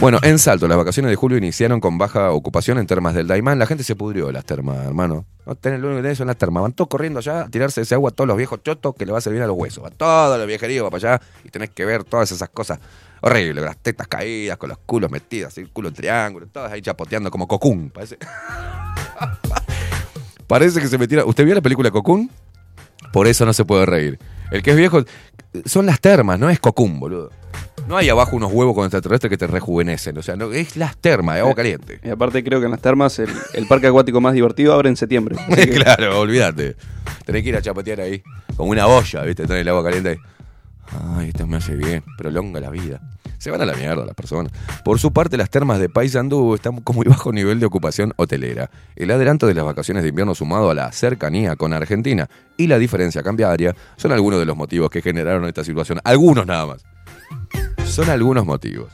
Bueno, 0.00 0.18
en 0.22 0.38
Salto, 0.38 0.66
las 0.66 0.78
vacaciones 0.78 1.10
de 1.10 1.16
julio 1.16 1.36
iniciaron 1.36 1.80
con 1.80 1.98
baja 1.98 2.30
ocupación 2.30 2.78
en 2.78 2.86
termas 2.86 3.14
del 3.14 3.26
Daimán. 3.26 3.58
La 3.58 3.66
gente 3.66 3.84
se 3.84 3.96
pudrió 3.96 4.28
de 4.28 4.32
las 4.32 4.46
termas, 4.46 4.78
hermano. 4.86 5.26
No 5.44 5.56
tenés 5.56 5.80
lo 5.80 5.88
único 5.88 5.98
que 5.98 6.02
tenés 6.04 6.18
son 6.18 6.28
las 6.28 6.38
termas. 6.38 6.62
Van 6.62 6.72
todos 6.72 6.88
corriendo 6.88 7.18
allá 7.18 7.42
a 7.42 7.48
tirarse 7.50 7.82
ese 7.82 7.94
agua 7.94 8.10
a 8.10 8.12
todos 8.12 8.28
los 8.28 8.36
viejos 8.36 8.62
chotos 8.62 8.94
que 8.94 9.04
le 9.04 9.12
va 9.12 9.18
a 9.18 9.20
servir 9.20 9.42
a 9.42 9.46
los 9.46 9.56
huesos. 9.56 9.84
A 9.84 9.90
todos 9.90 10.38
los 10.38 10.46
viejeríos 10.46 10.86
va 10.86 10.90
para 10.90 11.16
allá 11.16 11.22
y 11.44 11.50
tenés 11.50 11.70
que 11.70 11.84
ver 11.84 12.04
todas 12.04 12.32
esas 12.32 12.48
cosas 12.48 12.78
horribles. 13.20 13.62
Las 13.62 13.76
tetas 13.76 14.06
caídas, 14.08 14.56
con 14.56 14.70
los 14.70 14.78
culos 14.78 15.10
metidos, 15.10 15.58
el 15.58 15.70
culo 15.70 15.88
en 15.88 15.94
triángulo, 15.94 16.46
todas 16.46 16.72
ahí 16.72 16.80
chapoteando 16.80 17.30
como 17.30 17.46
cocún. 17.46 17.90
Parece. 17.90 18.16
Parece 20.48 20.80
que 20.80 20.88
se 20.88 20.98
metiera. 20.98 21.24
¿Usted 21.24 21.44
vio 21.44 21.54
la 21.54 21.60
película 21.60 21.90
Cocoon? 21.90 22.30
Por 23.12 23.26
eso 23.28 23.46
no 23.46 23.52
se 23.52 23.64
puede 23.64 23.86
reír. 23.86 24.18
El 24.50 24.62
que 24.62 24.72
es 24.72 24.76
viejo. 24.76 25.04
Son 25.64 25.86
las 25.86 26.00
termas, 26.00 26.38
no 26.38 26.50
es 26.50 26.58
Cocoon, 26.58 26.98
boludo. 26.98 27.30
No 27.86 27.96
hay 27.96 28.08
abajo 28.10 28.36
unos 28.36 28.52
huevos 28.52 28.74
con 28.74 28.84
extraterrestres 28.84 29.30
que 29.30 29.38
te 29.38 29.46
rejuvenecen. 29.46 30.18
O 30.18 30.22
sea, 30.22 30.36
no, 30.36 30.52
es 30.52 30.76
las 30.76 30.96
termas, 30.98 31.36
de 31.36 31.40
agua 31.42 31.54
caliente. 31.54 32.00
Y 32.04 32.10
aparte 32.10 32.44
creo 32.44 32.58
que 32.60 32.66
en 32.66 32.72
las 32.72 32.80
termas 32.82 33.18
el, 33.18 33.30
el 33.54 33.66
parque 33.66 33.86
acuático 33.86 34.20
más 34.20 34.34
divertido 34.34 34.74
abre 34.74 34.88
en 34.90 34.96
septiembre. 34.96 35.36
Que- 35.54 35.70
claro, 35.70 36.20
olvídate. 36.20 36.76
Tenés 37.24 37.42
que 37.42 37.48
ir 37.50 37.56
a 37.56 37.62
chapotear 37.62 38.00
ahí. 38.00 38.22
Como 38.56 38.70
una 38.72 38.86
olla, 38.86 39.22
¿viste? 39.22 39.46
Tener 39.46 39.62
el 39.62 39.68
agua 39.68 39.84
caliente 39.84 40.10
ahí. 40.10 40.16
Ay, 41.16 41.28
esto 41.28 41.46
me 41.46 41.56
hace 41.58 41.76
bien. 41.76 42.02
Prolonga 42.18 42.60
la 42.60 42.70
vida. 42.70 43.00
Se 43.38 43.50
van 43.50 43.62
a 43.62 43.66
la 43.66 43.74
mierda 43.74 44.04
las 44.04 44.14
personas. 44.14 44.52
Por 44.84 44.98
su 44.98 45.12
parte, 45.12 45.36
las 45.36 45.48
termas 45.48 45.78
de 45.78 45.88
Paysandú 45.88 46.54
están 46.54 46.80
con 46.80 46.96
muy 46.96 47.06
bajo 47.06 47.32
nivel 47.32 47.60
de 47.60 47.66
ocupación 47.66 48.12
hotelera. 48.16 48.70
El 48.96 49.10
adelanto 49.10 49.46
de 49.46 49.54
las 49.54 49.64
vacaciones 49.64 50.02
de 50.02 50.08
invierno 50.08 50.34
sumado 50.34 50.70
a 50.70 50.74
la 50.74 50.90
cercanía 50.92 51.54
con 51.56 51.72
Argentina 51.72 52.28
y 52.56 52.66
la 52.66 52.78
diferencia 52.78 53.22
cambiaria 53.22 53.74
son 53.96 54.12
algunos 54.12 54.40
de 54.40 54.46
los 54.46 54.56
motivos 54.56 54.90
que 54.90 55.02
generaron 55.02 55.46
esta 55.46 55.64
situación. 55.64 56.00
Algunos 56.02 56.46
nada 56.46 56.66
más. 56.66 56.84
Son 57.86 58.10
algunos 58.10 58.44
motivos. 58.44 58.92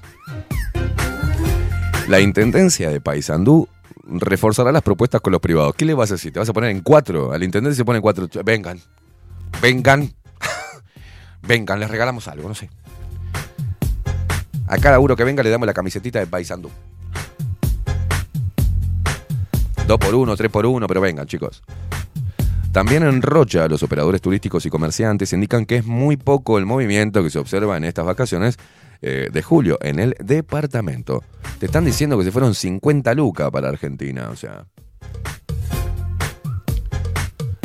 La 2.06 2.20
Intendencia 2.20 2.90
de 2.90 3.00
Paysandú 3.00 3.66
reforzará 4.06 4.72
las 4.72 4.82
propuestas 4.82 5.22
con 5.22 5.32
los 5.32 5.40
privados. 5.40 5.74
¿Qué 5.74 5.86
le 5.86 5.94
vas 5.94 6.10
a 6.10 6.14
decir? 6.14 6.32
¿Te 6.32 6.38
vas 6.38 6.48
a 6.48 6.52
poner 6.52 6.70
en 6.70 6.80
cuatro? 6.80 7.32
Al 7.32 7.42
intendente 7.42 7.76
se 7.76 7.84
pone 7.84 7.96
en 7.96 8.02
cuatro. 8.02 8.28
Vengan. 8.44 8.78
Vengan. 9.62 10.12
Vengan, 11.42 11.80
les 11.80 11.90
regalamos 11.90 12.28
algo, 12.28 12.46
no 12.46 12.54
sé. 12.54 12.68
A 14.66 14.78
cada 14.78 14.98
uno 14.98 15.14
que 15.14 15.24
venga 15.24 15.42
le 15.42 15.50
damos 15.50 15.66
la 15.66 15.74
camisetita 15.74 16.18
de 16.18 16.26
Paysandú. 16.26 16.70
Dos 19.86 19.98
por 19.98 20.14
uno, 20.14 20.34
tres 20.36 20.50
por 20.50 20.64
uno, 20.64 20.86
pero 20.86 21.00
vengan, 21.02 21.26
chicos. 21.26 21.62
También 22.72 23.02
en 23.02 23.22
Rocha, 23.22 23.68
los 23.68 23.82
operadores 23.82 24.20
turísticos 24.20 24.64
y 24.66 24.70
comerciantes 24.70 25.32
indican 25.32 25.66
que 25.66 25.76
es 25.76 25.84
muy 25.84 26.16
poco 26.16 26.58
el 26.58 26.66
movimiento 26.66 27.22
que 27.22 27.30
se 27.30 27.38
observa 27.38 27.76
en 27.76 27.84
estas 27.84 28.06
vacaciones 28.06 28.58
eh, 29.02 29.28
de 29.30 29.42
julio 29.42 29.78
en 29.82 30.00
el 30.00 30.16
departamento. 30.18 31.22
Te 31.58 31.66
están 31.66 31.84
diciendo 31.84 32.18
que 32.18 32.24
se 32.24 32.32
fueron 32.32 32.54
50 32.54 33.14
lucas 33.14 33.50
para 33.50 33.68
Argentina, 33.68 34.30
o 34.30 34.36
sea. 34.36 34.64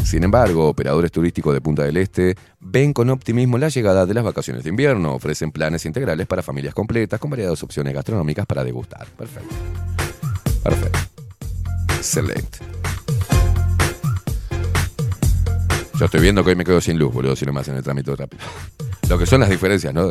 Sin 0.04 0.24
embargo, 0.24 0.68
operadores 0.68 1.12
turísticos 1.12 1.54
de 1.54 1.62
Punta 1.62 1.84
del 1.84 1.98
Este 1.98 2.36
ven 2.60 2.94
con 2.94 3.10
optimismo 3.10 3.58
la 3.58 3.70
llegada 3.70 4.06
de 4.06 4.14
las 4.14 4.24
vacaciones 4.24 4.64
de 4.64 4.70
invierno. 4.70 5.14
Ofrecen 5.14 5.52
planes 5.52 5.86
integrales 5.86 6.28
para 6.28 6.42
familias 6.42 6.74
completas 6.74 7.20
con 7.20 7.30
variadas 7.30 7.62
opciones 7.64 7.94
gastronómicas 7.94 8.46
para 8.46 8.64
degustar. 8.64 9.08
Perfecto. 9.08 9.56
Perfecto. 10.64 11.00
Excelente. 11.96 12.60
Yo 16.00 16.06
estoy 16.06 16.22
viendo 16.22 16.44
que 16.44 16.52
hoy 16.52 16.56
me 16.56 16.64
quedo 16.64 16.80
sin 16.80 16.98
luz, 16.98 17.14
boludo, 17.14 17.36
si 17.36 17.46
no 17.46 17.52
me 17.52 17.60
hacen 17.60 17.76
el 17.76 17.84
trámite 17.84 18.16
rápido. 18.16 18.42
Lo 19.10 19.18
que 19.18 19.26
son 19.26 19.42
las 19.42 19.50
diferencias, 19.50 19.94
¿no? 19.94 20.10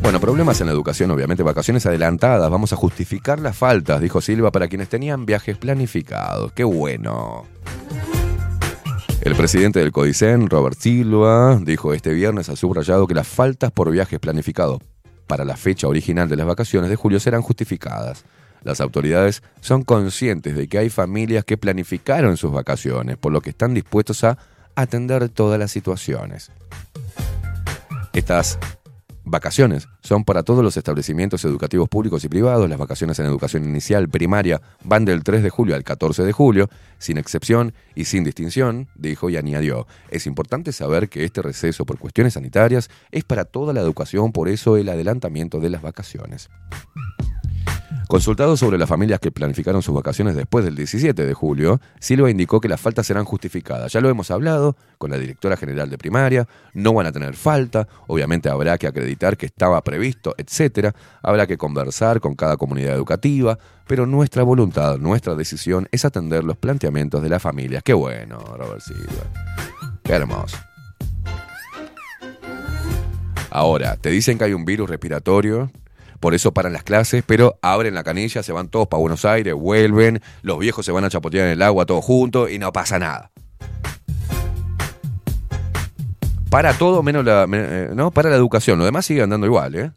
Bueno, 0.00 0.20
problemas 0.20 0.60
en 0.60 0.68
la 0.68 0.72
educación, 0.72 1.10
obviamente, 1.10 1.42
vacaciones 1.42 1.84
adelantadas. 1.84 2.50
Vamos 2.50 2.72
a 2.72 2.76
justificar 2.76 3.40
las 3.40 3.58
faltas, 3.58 4.00
dijo 4.00 4.20
Silva, 4.22 4.52
para 4.52 4.68
quienes 4.68 4.88
tenían 4.88 5.26
viajes 5.26 5.58
planificados. 5.58 6.52
¡Qué 6.52 6.64
bueno! 6.64 7.44
El 9.26 9.34
presidente 9.34 9.80
del 9.80 9.90
Codicen, 9.90 10.48
Robert 10.48 10.78
Silva, 10.78 11.58
dijo 11.60 11.92
este 11.92 12.14
viernes 12.14 12.48
ha 12.48 12.54
subrayado 12.54 13.08
que 13.08 13.14
las 13.14 13.26
faltas 13.26 13.72
por 13.72 13.90
viajes 13.90 14.20
planificados 14.20 14.80
para 15.26 15.44
la 15.44 15.56
fecha 15.56 15.88
original 15.88 16.28
de 16.28 16.36
las 16.36 16.46
vacaciones 16.46 16.90
de 16.90 16.94
julio 16.94 17.18
serán 17.18 17.42
justificadas. 17.42 18.24
Las 18.62 18.80
autoridades 18.80 19.42
son 19.60 19.82
conscientes 19.82 20.54
de 20.54 20.68
que 20.68 20.78
hay 20.78 20.90
familias 20.90 21.44
que 21.44 21.56
planificaron 21.58 22.36
sus 22.36 22.52
vacaciones, 22.52 23.16
por 23.16 23.32
lo 23.32 23.40
que 23.40 23.50
están 23.50 23.74
dispuestos 23.74 24.22
a 24.22 24.38
atender 24.76 25.28
todas 25.28 25.58
las 25.58 25.72
situaciones. 25.72 26.52
Estas 28.12 28.60
vacaciones 29.26 29.88
son 30.00 30.24
para 30.24 30.44
todos 30.44 30.64
los 30.64 30.76
establecimientos 30.76 31.44
educativos 31.44 31.88
públicos 31.88 32.24
y 32.24 32.28
privados. 32.28 32.68
Las 32.70 32.78
vacaciones 32.78 33.18
en 33.18 33.26
educación 33.26 33.64
inicial 33.64 34.08
primaria 34.08 34.62
van 34.84 35.04
del 35.04 35.22
3 35.22 35.42
de 35.42 35.50
julio 35.50 35.74
al 35.74 35.84
14 35.84 36.22
de 36.22 36.32
julio, 36.32 36.70
sin 36.98 37.18
excepción 37.18 37.74
y 37.94 38.04
sin 38.04 38.24
distinción, 38.24 38.88
dijo 38.94 39.28
y 39.28 39.36
añadió. 39.36 39.86
Es 40.10 40.26
importante 40.26 40.72
saber 40.72 41.08
que 41.08 41.24
este 41.24 41.42
receso 41.42 41.84
por 41.84 41.98
cuestiones 41.98 42.34
sanitarias 42.34 42.88
es 43.10 43.24
para 43.24 43.44
toda 43.44 43.74
la 43.74 43.80
educación, 43.80 44.32
por 44.32 44.48
eso 44.48 44.76
el 44.76 44.88
adelantamiento 44.88 45.60
de 45.60 45.70
las 45.70 45.82
vacaciones. 45.82 46.48
Consultado 48.08 48.56
sobre 48.56 48.78
las 48.78 48.88
familias 48.88 49.18
que 49.18 49.32
planificaron 49.32 49.82
sus 49.82 49.94
vacaciones 49.94 50.36
después 50.36 50.64
del 50.64 50.76
17 50.76 51.26
de 51.26 51.34
julio, 51.34 51.80
Silva 51.98 52.30
indicó 52.30 52.60
que 52.60 52.68
las 52.68 52.80
faltas 52.80 53.04
serán 53.04 53.24
justificadas. 53.24 53.92
Ya 53.92 54.00
lo 54.00 54.08
hemos 54.08 54.30
hablado 54.30 54.76
con 54.96 55.10
la 55.10 55.18
directora 55.18 55.56
general 55.56 55.90
de 55.90 55.98
primaria, 55.98 56.46
no 56.72 56.92
van 56.92 57.06
a 57.06 57.12
tener 57.12 57.34
falta, 57.34 57.88
obviamente 58.06 58.48
habrá 58.48 58.78
que 58.78 58.86
acreditar 58.86 59.36
que 59.36 59.46
estaba 59.46 59.82
previsto, 59.82 60.36
etcétera, 60.38 60.94
habrá 61.20 61.48
que 61.48 61.58
conversar 61.58 62.20
con 62.20 62.36
cada 62.36 62.56
comunidad 62.56 62.94
educativa, 62.94 63.58
pero 63.88 64.06
nuestra 64.06 64.44
voluntad, 64.44 64.98
nuestra 64.98 65.34
decisión 65.34 65.88
es 65.90 66.04
atender 66.04 66.44
los 66.44 66.56
planteamientos 66.56 67.20
de 67.22 67.28
las 67.28 67.42
familias. 67.42 67.82
Qué 67.82 67.92
bueno, 67.92 68.38
Robert 68.38 68.82
Silva. 68.82 69.24
Qué 70.04 70.12
hermoso. 70.12 70.56
Ahora, 73.50 73.96
te 73.96 74.10
dicen 74.10 74.38
que 74.38 74.44
hay 74.44 74.52
un 74.52 74.64
virus 74.64 74.88
respiratorio, 74.88 75.72
por 76.20 76.34
eso 76.34 76.52
paran 76.52 76.72
las 76.72 76.82
clases, 76.82 77.22
pero 77.26 77.58
abren 77.62 77.94
la 77.94 78.04
canilla, 78.04 78.42
se 78.42 78.52
van 78.52 78.68
todos 78.68 78.88
para 78.88 79.00
Buenos 79.00 79.24
Aires, 79.24 79.54
vuelven, 79.54 80.20
los 80.42 80.58
viejos 80.58 80.84
se 80.84 80.92
van 80.92 81.04
a 81.04 81.10
chapotear 81.10 81.46
en 81.46 81.52
el 81.52 81.62
agua 81.62 81.86
todos 81.86 82.04
juntos 82.04 82.50
y 82.50 82.58
no 82.58 82.72
pasa 82.72 82.98
nada. 82.98 83.30
Para 86.50 86.74
todo 86.74 87.02
menos 87.02 87.24
la, 87.24 87.46
eh, 87.52 87.90
no, 87.94 88.10
para 88.10 88.30
la 88.30 88.36
educación, 88.36 88.78
lo 88.78 88.84
demás 88.84 89.04
sigue 89.04 89.22
andando 89.22 89.46
igual, 89.46 89.74
¿eh? 89.74 89.90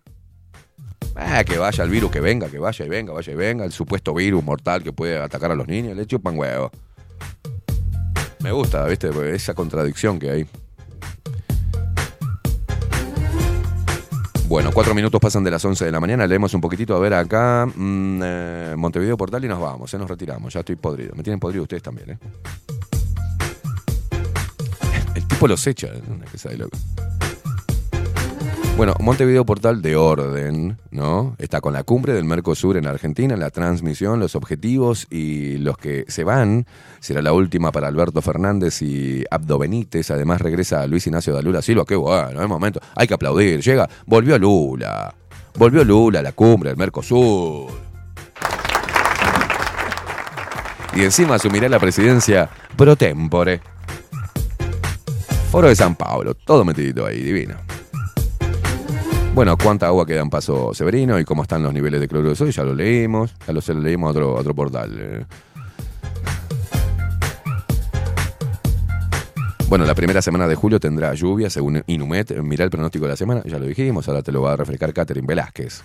Ah, 1.15 1.43
que 1.43 1.57
vaya 1.57 1.83
el 1.83 1.89
virus, 1.89 2.11
que 2.11 2.21
venga, 2.21 2.47
que 2.49 2.59
vaya 2.59 2.85
y 2.85 2.89
venga, 2.89 3.13
vaya 3.13 3.33
y 3.33 3.35
venga, 3.35 3.65
el 3.65 3.71
supuesto 3.71 4.13
virus 4.13 4.43
mortal 4.43 4.83
que 4.83 4.93
puede 4.93 5.17
atacar 5.17 5.51
a 5.51 5.55
los 5.55 5.67
niños, 5.67 5.95
le 5.95 6.05
chupan 6.05 6.37
huevo. 6.37 6.71
Me 8.39 8.51
gusta, 8.53 8.85
¿viste? 8.85 9.09
Esa 9.35 9.53
contradicción 9.53 10.17
que 10.17 10.29
hay. 10.29 10.47
Bueno, 14.49 14.71
cuatro 14.73 14.95
minutos 14.95 15.21
pasan 15.21 15.43
de 15.43 15.51
las 15.51 15.63
11 15.63 15.85
de 15.85 15.91
la 15.91 15.99
mañana. 15.99 16.25
Leemos 16.25 16.51
un 16.55 16.61
poquitito 16.61 16.95
a 16.95 16.99
ver 16.99 17.13
acá. 17.13 17.67
mm, 17.67 18.21
eh, 18.23 18.73
Montevideo 18.75 19.15
Portal 19.15 19.45
y 19.45 19.47
nos 19.47 19.59
vamos, 19.61 19.93
eh, 19.93 19.97
nos 19.99 20.09
retiramos. 20.09 20.51
Ya 20.51 20.61
estoy 20.61 20.75
podrido. 20.75 21.13
Me 21.15 21.21
tienen 21.21 21.39
podrido 21.39 21.61
ustedes 21.61 21.83
también, 21.83 22.09
¿eh? 22.09 22.17
El 25.13 25.27
tipo 25.27 25.47
los 25.47 25.67
echa. 25.67 25.89
Una. 26.07 26.25
Bueno, 28.79 28.95
Montevideo 29.01 29.45
Portal 29.45 29.81
de 29.81 29.97
orden, 29.97 30.77
¿no? 30.89 31.35
Está 31.37 31.59
con 31.59 31.73
la 31.73 31.83
cumbre 31.83 32.13
del 32.13 32.23
Mercosur 32.23 32.77
en 32.77 32.87
Argentina, 32.87 33.35
la 33.35 33.49
transmisión, 33.49 34.21
los 34.21 34.35
objetivos 34.35 35.05
y 35.09 35.57
los 35.57 35.77
que 35.77 36.05
se 36.07 36.23
van. 36.23 36.65
Será 37.01 37.21
la 37.21 37.33
última 37.33 37.73
para 37.73 37.89
Alberto 37.89 38.21
Fernández 38.21 38.81
y 38.81 39.25
Abdo 39.29 39.59
Benítez. 39.59 40.11
Además 40.11 40.39
regresa 40.39 40.87
Luis 40.87 41.05
Ignacio 41.05 41.33
da 41.33 41.41
Lula 41.41 41.61
Silva. 41.61 41.83
Qué 41.85 41.97
bueno, 41.97 42.41
es 42.41 42.47
momento. 42.47 42.79
Hay 42.95 43.05
que 43.05 43.15
aplaudir. 43.15 43.61
Llega, 43.61 43.89
volvió 44.05 44.39
Lula. 44.39 45.13
Volvió 45.57 45.83
Lula 45.83 46.19
a 46.19 46.23
la 46.23 46.31
cumbre 46.31 46.69
del 46.69 46.77
Mercosur. 46.77 47.69
Y 50.95 51.01
encima 51.01 51.35
asumirá 51.35 51.67
la 51.67 51.79
presidencia 51.79 52.49
pro 52.77 52.95
tempore. 52.95 53.59
Foro 55.51 55.67
de 55.67 55.75
San 55.75 55.95
Pablo, 55.95 56.33
todo 56.33 56.63
metidito 56.63 57.05
ahí, 57.05 57.21
divino. 57.21 57.55
Bueno, 59.39 59.55
cuánta 59.57 59.87
agua 59.87 60.05
queda 60.05 60.19
en 60.19 60.29
Paso 60.29 60.73
Severino 60.73 61.17
y 61.17 61.23
cómo 61.23 61.43
están 61.43 61.63
los 61.63 61.73
niveles 61.73 62.01
de 62.01 62.09
cloruro 62.09 62.31
de 62.31 62.35
sodio, 62.35 62.51
ya 62.51 62.63
lo 62.65 62.75
leímos, 62.75 63.33
ya 63.47 63.53
lo, 63.53 63.61
lo 63.65 63.79
leímos 63.79 64.09
a 64.09 64.11
otro, 64.11 64.35
otro 64.35 64.53
portal. 64.53 64.91
eh. 64.99 65.25
Bueno, 69.69 69.85
la 69.85 69.95
primera 69.95 70.21
semana 70.21 70.45
de 70.45 70.55
julio 70.55 70.77
tendrá 70.81 71.13
lluvia, 71.13 71.49
según 71.49 71.81
Inumet. 71.87 72.37
Mirá 72.41 72.65
el 72.65 72.69
pronóstico 72.69 73.05
de 73.05 73.11
la 73.11 73.15
semana, 73.15 73.41
ya 73.45 73.57
lo 73.59 73.65
dijimos, 73.65 74.09
ahora 74.09 74.21
te 74.21 74.33
lo 74.33 74.41
va 74.41 74.51
a 74.51 74.57
refrescar 74.57 74.91
Catherine 74.91 75.25
Velázquez. 75.25 75.83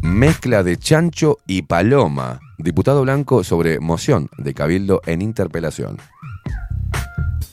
Mezcla 0.00 0.62
de 0.62 0.78
chancho 0.78 1.36
y 1.46 1.60
paloma. 1.60 2.40
Diputado 2.56 3.02
Blanco 3.02 3.44
sobre 3.44 3.78
moción 3.78 4.30
de 4.38 4.54
Cabildo 4.54 5.02
en 5.04 5.20
interpelación. 5.20 5.98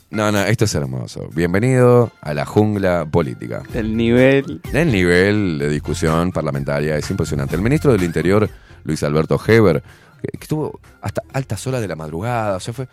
No, 0.10 0.32
no, 0.32 0.42
esto 0.44 0.66
es 0.66 0.74
hermoso. 0.74 1.30
Bienvenido 1.34 2.12
a 2.22 2.34
la 2.34 2.46
jungla 2.46 3.06
política. 3.06 3.64
El 3.74 3.96
nivel. 3.96 4.62
El 4.72 4.92
nivel 4.92 5.60
de 5.60 5.70
discusión 5.70 6.32
parlamentaria 6.32 6.98
es 6.98 7.10
impresionante. 7.12 7.56
El 7.56 7.62
ministro 7.62 7.92
del 7.92 8.04
Interior, 8.04 8.50
Luis 8.84 9.04
Alberto 9.04 9.40
Heber, 9.46 9.84
que 10.22 10.40
estuvo 10.42 10.80
hasta 11.02 11.22
altas 11.34 11.68
horas 11.68 11.82
de 11.82 11.88
la 11.88 11.96
madrugada, 11.96 12.56
o 12.56 12.60
sea, 12.60 12.74
fue 12.74 12.88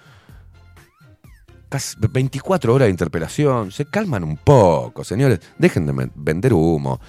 casi 1.68 1.96
24 1.98 2.74
horas 2.74 2.86
de 2.86 2.90
interpelación. 2.90 3.70
Se 3.70 3.84
calman 3.86 4.24
un 4.24 4.36
poco, 4.36 5.04
señores. 5.04 5.40
Dejen 5.58 5.86
de 5.86 6.10
vender 6.14 6.52
humo. 6.52 7.00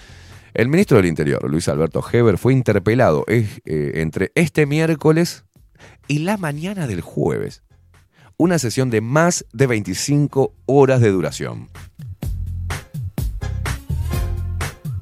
El 0.53 0.69
ministro 0.69 0.97
del 0.97 1.07
Interior, 1.07 1.49
Luis 1.49 1.67
Alberto 1.67 2.03
Heber, 2.09 2.37
fue 2.37 2.53
interpelado 2.53 3.25
eh, 3.27 3.47
entre 3.65 4.31
este 4.35 4.65
miércoles 4.65 5.43
y 6.07 6.19
la 6.19 6.37
mañana 6.37 6.87
del 6.87 7.01
jueves. 7.01 7.63
Una 8.37 8.59
sesión 8.59 8.89
de 8.89 9.01
más 9.01 9.45
de 9.53 9.67
25 9.67 10.53
horas 10.65 11.01
de 11.01 11.09
duración. 11.09 11.69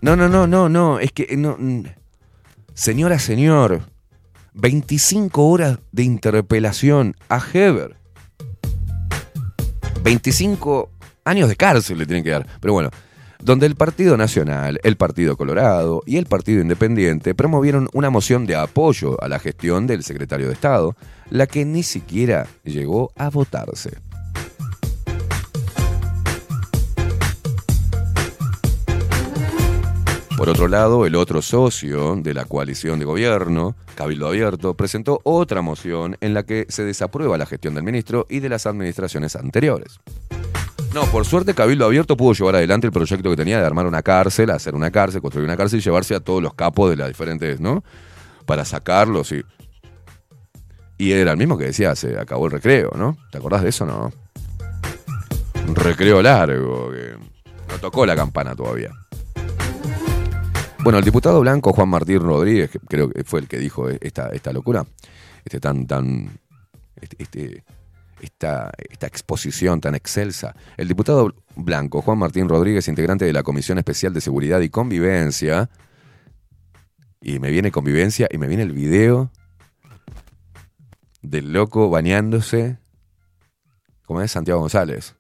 No, 0.02 0.16
no, 0.16 0.30
no, 0.30 0.48
no, 0.48 0.70
no. 0.70 1.00
Es 1.00 1.12
que 1.12 1.36
no. 1.38 1.56
mm. 1.58 1.84
Señora, 2.74 3.20
señor. 3.20 3.84
25 4.54 5.48
horas 5.48 5.80
de 5.92 6.04
interpelación 6.04 7.16
a 7.30 7.42
Heber. 7.54 7.96
25 10.04 10.92
años 11.26 11.50
de 11.50 11.56
cárcel 11.56 11.98
le 11.98 12.06
tienen 12.06 12.24
que 12.24 12.30
dar. 12.30 12.46
Pero 12.60 12.74
bueno, 12.74 12.90
donde 13.44 13.66
el 13.66 13.76
Partido 13.76 14.16
Nacional, 14.16 14.80
el 14.84 14.96
Partido 14.96 15.36
Colorado 15.36 16.02
y 16.06 16.16
el 16.16 16.28
Partido 16.28 16.62
Independiente 16.62 17.36
promovieron 17.36 17.90
una 17.92 18.10
moción 18.10 18.46
de 18.46 18.56
apoyo 18.56 19.22
a 19.22 19.28
la 19.28 19.38
gestión 19.38 19.86
del 19.86 20.04
secretario 20.04 20.48
de 20.48 20.54
Estado, 20.54 20.96
la 21.30 21.46
que 21.46 21.66
ni 21.66 21.84
siquiera 21.84 22.48
llegó 22.64 23.12
a 23.18 23.30
votarse. 23.30 23.98
Por 30.38 30.50
otro 30.50 30.68
lado, 30.68 31.06
el 31.06 31.16
otro 31.16 31.42
socio 31.42 32.16
de 32.16 32.34
la 32.34 32.46
coalición 32.46 33.00
de 33.00 33.06
gobierno, 33.06 33.76
Cabildo 33.96 34.28
Abierto, 34.28 34.74
presentó 34.74 35.20
otra 35.24 35.62
moción 35.62 36.18
en 36.22 36.34
la 36.34 36.44
que 36.44 36.66
se 36.70 36.84
desaprueba 36.84 37.38
la 37.38 37.46
gestión 37.46 37.76
del 37.76 37.84
ministro 37.84 38.26
y 38.30 38.40
de 38.40 38.50
las 38.50 38.66
administraciones 38.66 39.36
anteriores. 39.36 40.00
No, 40.94 41.06
por 41.08 41.26
suerte 41.26 41.56
Cabildo 41.56 41.86
Abierto 41.86 42.16
pudo 42.16 42.34
llevar 42.34 42.56
adelante 42.56 42.86
el 42.86 42.94
proyecto 42.94 43.28
que 43.32 43.36
tenía 43.36 43.60
de 43.60 43.66
armar 43.66 43.88
una 43.88 44.04
cárcel, 44.04 44.52
hacer 44.52 44.76
una 44.76 44.92
cárcel, 44.92 45.22
construir 45.22 45.46
una 45.46 45.58
cárcel 45.58 45.80
y 45.80 45.82
llevarse 45.82 46.14
a 46.14 46.20
todos 46.20 46.42
los 46.42 46.54
capos 46.54 46.92
de 46.92 46.98
las 46.98 47.08
diferentes, 47.08 47.60
¿no? 47.60 47.84
Para 48.46 48.64
sacarlos 48.64 49.32
y... 49.32 49.44
Y 51.00 51.12
era 51.12 51.32
el 51.32 51.38
mismo 51.38 51.58
que 51.58 51.66
decía, 51.66 51.96
se 51.96 52.20
acabó 52.20 52.46
el 52.46 52.52
recreo, 52.52 52.92
¿no? 52.96 53.18
¿Te 53.32 53.40
acordás 53.40 53.64
de 53.64 53.70
eso, 53.70 53.88
no? 53.88 54.12
Un 55.68 55.76
recreo 55.76 56.22
largo, 56.22 56.92
que 56.92 57.16
no 57.70 57.80
tocó 57.82 58.06
la 58.06 58.16
campana 58.16 58.56
todavía. 58.56 58.92
Bueno, 60.84 61.00
el 61.00 61.04
diputado 61.04 61.40
blanco 61.40 61.74
Juan 61.74 61.90
Martín 61.90 62.20
Rodríguez, 62.20 62.70
que 62.70 62.80
creo 62.80 63.10
que 63.10 63.24
fue 63.24 63.40
el 63.40 63.48
que 63.48 63.58
dijo 63.58 63.90
esta, 63.90 64.30
esta 64.30 64.54
locura, 64.54 64.86
este 65.44 65.60
tan, 65.60 65.88
tan, 65.88 66.40
este, 67.02 67.24
este- 67.24 67.64
esta, 68.24 68.72
esta 68.90 69.08
exposición 69.08 69.82
tan 69.82 69.96
excelsa. 69.96 70.56
El 70.78 70.88
diputado 70.88 71.36
blanco 71.56 72.02
Juan 72.02 72.18
Martín 72.18 72.48
Rodríguez, 72.48 72.88
integrante 72.88 73.26
de 73.26 73.34
la 73.34 73.44
Comisión 73.44 73.78
Especial 73.78 74.14
de 74.14 74.22
Seguridad 74.22 74.62
y 74.62 74.70
Convivencia, 74.70 75.70
y 77.22 77.40
me 77.40 77.52
viene 77.52 77.72
convivencia 77.72 78.28
y 78.32 78.38
me 78.38 78.48
viene 78.48 78.64
el 78.64 78.72
video 78.72 79.32
del 81.22 81.54
loco 81.54 81.90
bañándose, 81.90 82.78
como 84.06 84.22
es 84.22 84.32
Santiago 84.32 84.60
González, 84.60 85.16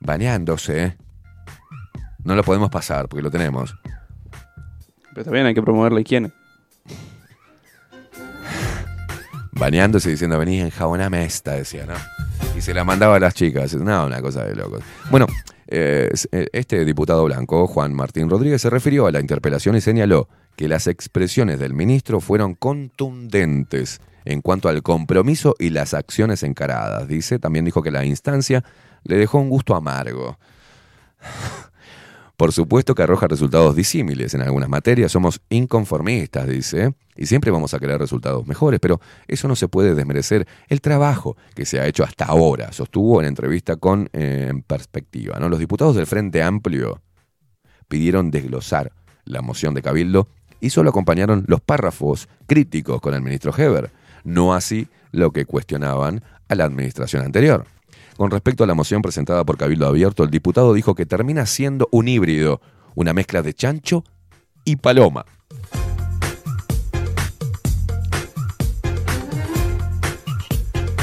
bañándose. 0.00 0.96
No 2.22 2.34
lo 2.34 2.44
podemos 2.44 2.70
pasar 2.70 3.08
porque 3.08 3.22
lo 3.22 3.30
tenemos. 3.30 3.74
Pero 5.14 5.24
también 5.24 5.46
hay 5.46 5.54
que 5.54 5.62
promover 5.62 5.92
la 5.92 6.00
higiene. 6.00 6.32
bañándose 9.58 10.10
diciendo, 10.10 10.38
vení, 10.38 10.60
enjaboname 10.60 11.24
esta, 11.24 11.52
decía, 11.52 11.84
¿no? 11.84 11.94
Y 12.56 12.60
se 12.60 12.74
la 12.74 12.84
mandaba 12.84 13.16
a 13.16 13.20
las 13.20 13.34
chicas. 13.34 13.74
No, 13.74 14.06
una 14.06 14.20
cosa 14.20 14.44
de 14.44 14.54
locos. 14.54 14.82
Bueno, 15.10 15.26
eh, 15.66 16.10
este 16.52 16.84
diputado 16.84 17.24
blanco, 17.24 17.66
Juan 17.66 17.94
Martín 17.94 18.30
Rodríguez, 18.30 18.62
se 18.62 18.70
refirió 18.70 19.06
a 19.06 19.12
la 19.12 19.20
interpelación 19.20 19.76
y 19.76 19.80
señaló 19.80 20.28
que 20.56 20.66
las 20.66 20.86
expresiones 20.86 21.60
del 21.60 21.74
ministro 21.74 22.20
fueron 22.20 22.54
contundentes 22.54 24.00
en 24.24 24.42
cuanto 24.42 24.68
al 24.68 24.82
compromiso 24.82 25.54
y 25.58 25.70
las 25.70 25.94
acciones 25.94 26.42
encaradas. 26.42 27.06
Dice, 27.06 27.38
también 27.38 27.64
dijo 27.64 27.82
que 27.82 27.90
la 27.90 28.04
instancia 28.04 28.64
le 29.04 29.16
dejó 29.16 29.38
un 29.38 29.50
gusto 29.50 29.74
amargo. 29.74 30.38
Por 32.38 32.52
supuesto 32.52 32.94
que 32.94 33.02
arroja 33.02 33.26
resultados 33.26 33.74
disímiles 33.74 34.32
en 34.32 34.42
algunas 34.42 34.68
materias, 34.68 35.10
somos 35.10 35.40
inconformistas, 35.50 36.46
dice, 36.46 36.94
y 37.16 37.26
siempre 37.26 37.50
vamos 37.50 37.74
a 37.74 37.80
querer 37.80 37.98
resultados 37.98 38.46
mejores, 38.46 38.78
pero 38.78 39.00
eso 39.26 39.48
no 39.48 39.56
se 39.56 39.66
puede 39.66 39.96
desmerecer 39.96 40.46
el 40.68 40.80
trabajo 40.80 41.36
que 41.56 41.66
se 41.66 41.80
ha 41.80 41.86
hecho 41.88 42.04
hasta 42.04 42.26
ahora, 42.26 42.70
sostuvo 42.70 43.20
en 43.20 43.26
entrevista 43.26 43.74
con 43.74 44.08
eh, 44.12 44.46
En 44.50 44.62
Perspectiva. 44.62 45.40
¿no? 45.40 45.48
Los 45.48 45.58
diputados 45.58 45.96
del 45.96 46.06
Frente 46.06 46.40
Amplio 46.40 47.02
pidieron 47.88 48.30
desglosar 48.30 48.92
la 49.24 49.42
moción 49.42 49.74
de 49.74 49.82
Cabildo 49.82 50.28
y 50.60 50.70
solo 50.70 50.90
acompañaron 50.90 51.44
los 51.48 51.60
párrafos 51.60 52.28
críticos 52.46 53.00
con 53.00 53.14
el 53.14 53.20
ministro 53.20 53.52
Heber, 53.52 53.90
no 54.22 54.54
así 54.54 54.86
lo 55.10 55.32
que 55.32 55.44
cuestionaban 55.44 56.22
a 56.48 56.54
la 56.54 56.66
administración 56.66 57.24
anterior. 57.24 57.66
Con 58.18 58.32
respecto 58.32 58.64
a 58.64 58.66
la 58.66 58.74
moción 58.74 59.00
presentada 59.00 59.44
por 59.44 59.56
Cabildo 59.56 59.86
Abierto, 59.86 60.24
el 60.24 60.30
diputado 60.30 60.74
dijo 60.74 60.96
que 60.96 61.06
termina 61.06 61.46
siendo 61.46 61.88
un 61.92 62.08
híbrido, 62.08 62.60
una 62.96 63.12
mezcla 63.12 63.42
de 63.42 63.54
chancho 63.54 64.02
y 64.64 64.74
paloma. 64.74 65.24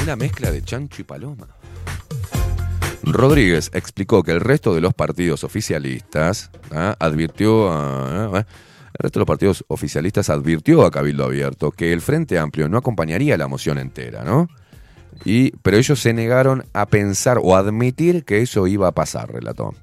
Una 0.02 0.14
mezcla 0.14 0.52
de 0.52 0.60
chancho 0.60 1.00
y 1.00 1.04
paloma. 1.04 1.48
Rodríguez 3.02 3.70
explicó 3.72 4.22
que 4.22 4.32
el 4.32 4.40
resto 4.40 4.74
de 4.74 4.82
los 4.82 4.92
partidos 4.92 5.42
oficialistas 5.42 6.50
¿ah? 6.70 6.96
advirtió 7.00 7.72
a, 7.72 8.40
el 8.40 8.44
resto 8.98 9.18
de 9.18 9.20
los 9.20 9.26
partidos 9.26 9.64
oficialistas 9.68 10.28
advirtió 10.28 10.84
a 10.84 10.90
Cabildo 10.90 11.24
Abierto 11.24 11.70
que 11.70 11.94
el 11.94 12.02
Frente 12.02 12.38
Amplio 12.38 12.68
no 12.68 12.76
acompañaría 12.76 13.38
la 13.38 13.48
moción 13.48 13.78
entera, 13.78 14.22
¿no? 14.22 14.48
Y, 15.24 15.50
pero 15.62 15.76
ellos 15.76 16.00
se 16.00 16.12
negaron 16.12 16.64
a 16.72 16.86
pensar 16.86 17.38
o 17.42 17.56
admitir 17.56 18.24
que 18.24 18.42
eso 18.42 18.66
iba 18.66 18.88
a 18.88 18.92
pasar, 18.92 19.32
relató. 19.32 19.74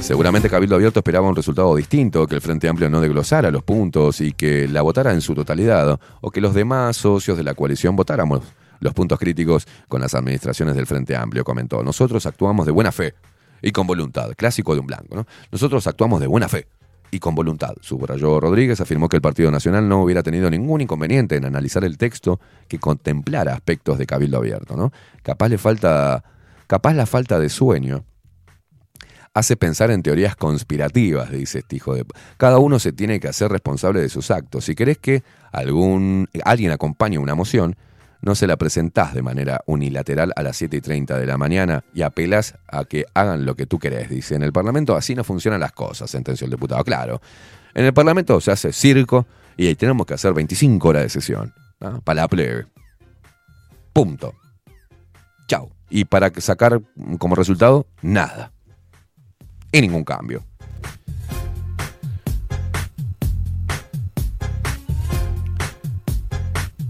Seguramente 0.00 0.50
Cabildo 0.50 0.76
Abierto 0.76 1.00
esperaba 1.00 1.28
un 1.28 1.36
resultado 1.36 1.74
distinto, 1.76 2.26
que 2.26 2.34
el 2.34 2.42
Frente 2.42 2.68
Amplio 2.68 2.90
no 2.90 3.00
desglosara 3.00 3.50
los 3.50 3.62
puntos 3.62 4.20
y 4.20 4.32
que 4.32 4.68
la 4.68 4.82
votara 4.82 5.12
en 5.12 5.22
su 5.22 5.34
totalidad, 5.34 5.98
o 6.20 6.30
que 6.30 6.42
los 6.42 6.54
demás 6.54 6.98
socios 6.98 7.38
de 7.38 7.44
la 7.44 7.54
coalición 7.54 7.96
votáramos 7.96 8.42
los 8.80 8.92
puntos 8.92 9.18
críticos 9.18 9.66
con 9.88 10.02
las 10.02 10.14
administraciones 10.14 10.74
del 10.74 10.86
Frente 10.86 11.16
Amplio, 11.16 11.42
comentó. 11.42 11.82
Nosotros 11.82 12.26
actuamos 12.26 12.66
de 12.66 12.72
buena 12.72 12.92
fe 12.92 13.14
y 13.62 13.72
con 13.72 13.86
voluntad, 13.86 14.32
clásico 14.36 14.74
de 14.74 14.80
un 14.80 14.86
blanco, 14.86 15.16
¿no? 15.16 15.26
Nosotros 15.50 15.86
actuamos 15.86 16.20
de 16.20 16.26
buena 16.26 16.48
fe 16.48 16.66
y 17.10 17.18
con 17.18 17.34
voluntad. 17.34 17.74
Subrayó 17.80 18.40
Rodríguez, 18.40 18.80
afirmó 18.80 19.08
que 19.08 19.16
el 19.16 19.22
Partido 19.22 19.50
Nacional 19.50 19.88
no 19.88 20.02
hubiera 20.02 20.22
tenido 20.22 20.50
ningún 20.50 20.80
inconveniente 20.80 21.36
en 21.36 21.44
analizar 21.44 21.84
el 21.84 21.98
texto 21.98 22.40
que 22.68 22.78
contemplara 22.78 23.54
aspectos 23.54 23.98
de 23.98 24.06
cabildo 24.06 24.38
abierto, 24.38 24.76
¿no? 24.76 24.92
Capaz 25.22 25.48
le 25.48 25.58
falta, 25.58 26.24
capaz 26.66 26.94
la 26.94 27.06
falta 27.06 27.38
de 27.38 27.48
sueño 27.48 28.04
hace 29.34 29.56
pensar 29.56 29.90
en 29.90 30.02
teorías 30.02 30.36
conspirativas, 30.36 31.30
dice 31.30 31.58
este 31.58 31.76
hijo 31.76 31.94
de... 31.94 32.06
Cada 32.36 32.58
uno 32.58 32.78
se 32.78 32.92
tiene 32.92 33.18
que 33.18 33.28
hacer 33.28 33.50
responsable 33.50 34.00
de 34.00 34.08
sus 34.08 34.30
actos. 34.30 34.64
Si 34.64 34.76
querés 34.76 34.98
que 34.98 35.24
algún, 35.50 36.28
alguien 36.44 36.70
acompañe 36.70 37.18
una 37.18 37.34
moción, 37.34 37.74
no 38.24 38.34
se 38.34 38.46
la 38.46 38.56
presentás 38.56 39.12
de 39.12 39.20
manera 39.20 39.62
unilateral 39.66 40.32
a 40.34 40.42
las 40.42 40.56
7 40.56 40.78
y 40.78 40.80
30 40.80 41.18
de 41.18 41.26
la 41.26 41.36
mañana 41.36 41.84
y 41.92 42.00
apelas 42.00 42.54
a 42.68 42.86
que 42.86 43.04
hagan 43.12 43.44
lo 43.44 43.54
que 43.54 43.66
tú 43.66 43.78
querés, 43.78 44.08
dice. 44.08 44.34
En 44.34 44.42
el 44.42 44.52
Parlamento 44.52 44.96
así 44.96 45.14
no 45.14 45.24
funcionan 45.24 45.60
las 45.60 45.72
cosas, 45.72 46.10
sentenció 46.10 46.46
el 46.46 46.50
diputado. 46.50 46.82
Claro, 46.84 47.20
en 47.74 47.84
el 47.84 47.92
Parlamento 47.92 48.40
se 48.40 48.50
hace 48.50 48.72
circo 48.72 49.26
y 49.58 49.66
ahí 49.66 49.74
tenemos 49.74 50.06
que 50.06 50.14
hacer 50.14 50.32
25 50.32 50.88
horas 50.88 51.02
de 51.02 51.08
sesión 51.10 51.52
para 52.02 52.22
la 52.22 52.28
plebe. 52.28 52.66
Punto. 53.92 54.32
Chau. 55.46 55.70
Y 55.90 56.06
para 56.06 56.32
sacar 56.40 56.80
como 57.18 57.34
resultado, 57.34 57.86
nada. 58.00 58.52
Y 59.70 59.82
ningún 59.82 60.02
cambio. 60.02 60.42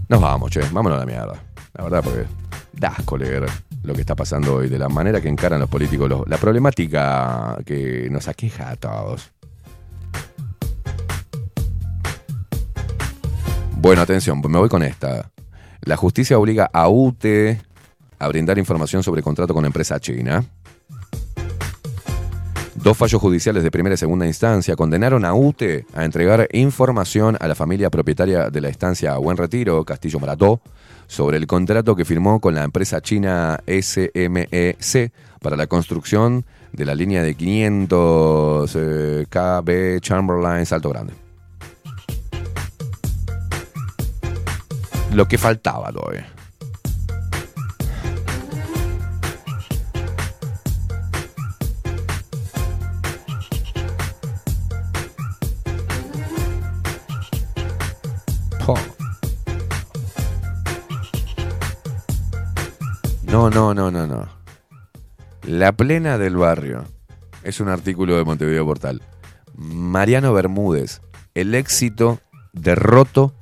Nos 0.07 0.21
vamos, 0.21 0.51
che, 0.51 0.61
vámonos 0.71 0.97
a 0.97 0.99
la 0.99 1.05
mierda. 1.05 1.33
La 1.73 1.83
verdad, 1.83 2.03
porque 2.03 2.25
da 2.73 2.89
asco 2.89 3.17
leer 3.17 3.45
lo 3.83 3.93
que 3.93 4.01
está 4.01 4.15
pasando 4.15 4.55
hoy, 4.55 4.69
de 4.69 4.77
la 4.77 4.89
manera 4.89 5.19
que 5.19 5.29
encaran 5.29 5.59
los 5.59 5.69
políticos, 5.69 6.11
la 6.27 6.37
problemática 6.37 7.57
que 7.65 8.07
nos 8.11 8.27
aqueja 8.27 8.69
a 8.69 8.75
todos. 8.75 9.31
Bueno, 13.77 14.01
atención, 14.01 14.41
me 14.41 14.57
voy 14.57 14.69
con 14.69 14.83
esta. 14.83 15.31
La 15.81 15.97
justicia 15.97 16.39
obliga 16.39 16.69
a 16.73 16.89
UTE 16.89 17.61
a 18.17 18.27
brindar 18.27 18.57
información 18.57 19.03
sobre 19.03 19.21
contrato 19.21 19.53
con 19.53 19.65
empresa 19.65 19.99
china. 19.99 20.43
Dos 22.85 22.95
fallos 22.95 23.19
judiciales 23.19 23.63
de 23.63 23.71
primera 23.71 23.95
y 23.95 23.97
segunda 23.97 24.27
instancia 24.27 24.75
condenaron 24.75 25.25
a 25.25 25.33
UTE 25.33 25.87
a 25.95 26.05
entregar 26.05 26.47
información 26.51 27.35
a 27.39 27.47
la 27.47 27.55
familia 27.55 27.89
propietaria 27.89 28.51
de 28.51 28.61
la 28.61 28.69
estancia 28.69 29.17
Buen 29.17 29.37
Retiro, 29.37 29.83
Castillo 29.83 30.19
Marató, 30.19 30.61
sobre 31.07 31.37
el 31.37 31.47
contrato 31.47 31.95
que 31.95 32.05
firmó 32.05 32.39
con 32.39 32.53
la 32.53 32.63
empresa 32.63 33.01
china 33.01 33.59
SMEC 33.65 35.11
para 35.41 35.57
la 35.57 35.65
construcción 35.65 36.45
de 36.73 36.85
la 36.85 36.93
línea 36.93 37.23
de 37.23 37.33
500 37.33 38.75
eh, 38.75 39.25
KB 39.31 39.99
Chamberlain 40.01 40.67
Salto 40.67 40.89
Grande. 40.89 41.13
Lo 45.11 45.27
que 45.27 45.39
faltaba 45.39 45.91
todavía. 45.91 46.34
No, 63.35 63.49
no, 63.49 63.73
no, 63.73 63.91
no, 63.91 64.07
no. 64.07 64.29
La 65.43 65.73
plena 65.73 66.17
del 66.17 66.37
barrio. 66.37 66.85
Es 67.43 67.59
un 67.59 67.67
artículo 67.67 68.15
de 68.15 68.23
Montevideo 68.23 68.65
Portal. 68.65 69.01
Mariano 69.57 70.31
Bermúdez. 70.31 71.01
El 71.33 71.53
éxito 71.53 72.21
derroto 72.53 73.33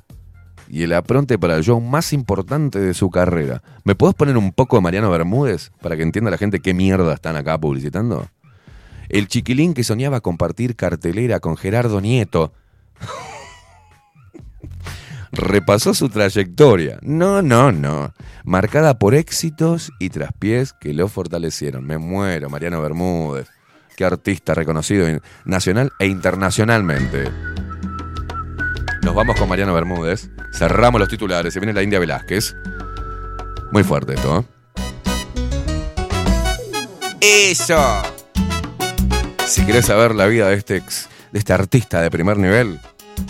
y 0.68 0.82
el 0.82 0.94
apronte 0.94 1.38
para 1.38 1.58
el 1.58 1.64
show 1.64 1.80
más 1.80 2.12
importante 2.12 2.80
de 2.80 2.96
su 2.96 3.12
carrera. 3.12 3.62
¿Me 3.84 3.94
podés 3.94 4.16
poner 4.16 4.36
un 4.36 4.52
poco 4.52 4.78
de 4.78 4.82
Mariano 4.82 5.12
Bermúdez 5.12 5.72
para 5.80 5.96
que 5.96 6.02
entienda 6.02 6.32
la 6.32 6.40
gente 6.40 6.60
qué 6.60 6.74
mierda 6.74 7.14
están 7.14 7.36
acá 7.36 7.60
publicitando? 7.60 8.28
El 9.10 9.28
chiquilín 9.28 9.76
que 9.76 9.84
soñaba 9.84 10.22
compartir 10.22 10.76
cartelera 10.76 11.40
con 11.40 11.56
Gerardo 11.56 12.02
Nieto 12.02 12.52
repasó 15.34 15.94
su 15.94 16.10
trayectoria. 16.10 17.00
No, 17.02 17.42
no, 17.42 17.72
no. 17.72 18.14
Marcada 18.45 18.98
por 19.00 19.16
éxitos 19.16 19.92
y 20.00 20.10
traspiés 20.10 20.74
que 20.74 20.94
lo 20.94 21.08
fortalecieron. 21.10 21.86
Me 21.86 21.98
muero, 21.98 22.50
Mariano 22.50 22.82
Bermúdez. 22.82 23.50
Qué 23.98 24.06
artista 24.06 24.53
reconocido 24.53 25.08
nacional 25.45 25.92
e 26.00 26.08
internacionalmente. 26.08 27.30
Nos 29.03 29.14
vamos 29.16 29.38
con 29.38 29.50
Mariano 29.50 29.74
Bermúdez. 29.74 30.30
Cerramos 30.53 31.00
los 31.00 31.10
titulares. 31.10 31.53
Se 31.53 31.60
viene 31.60 31.74
la 31.74 31.84
India 31.84 32.00
Velázquez. 32.00 32.56
Muy 33.72 33.84
fuerte 33.84 34.14
esto, 34.14 34.40
¿eh? 34.40 34.45
¡Eso! 37.22 38.02
Si 39.48 39.66
querés 39.66 39.86
saber 39.86 40.14
la 40.16 40.26
vida 40.28 40.48
de 40.50 40.56
este, 40.56 40.78
ex- 40.78 41.10
de 41.32 41.40
este 41.40 41.53
artista 41.53 42.02
de 42.02 42.10
primer 42.12 42.38
nivel, 42.38 42.80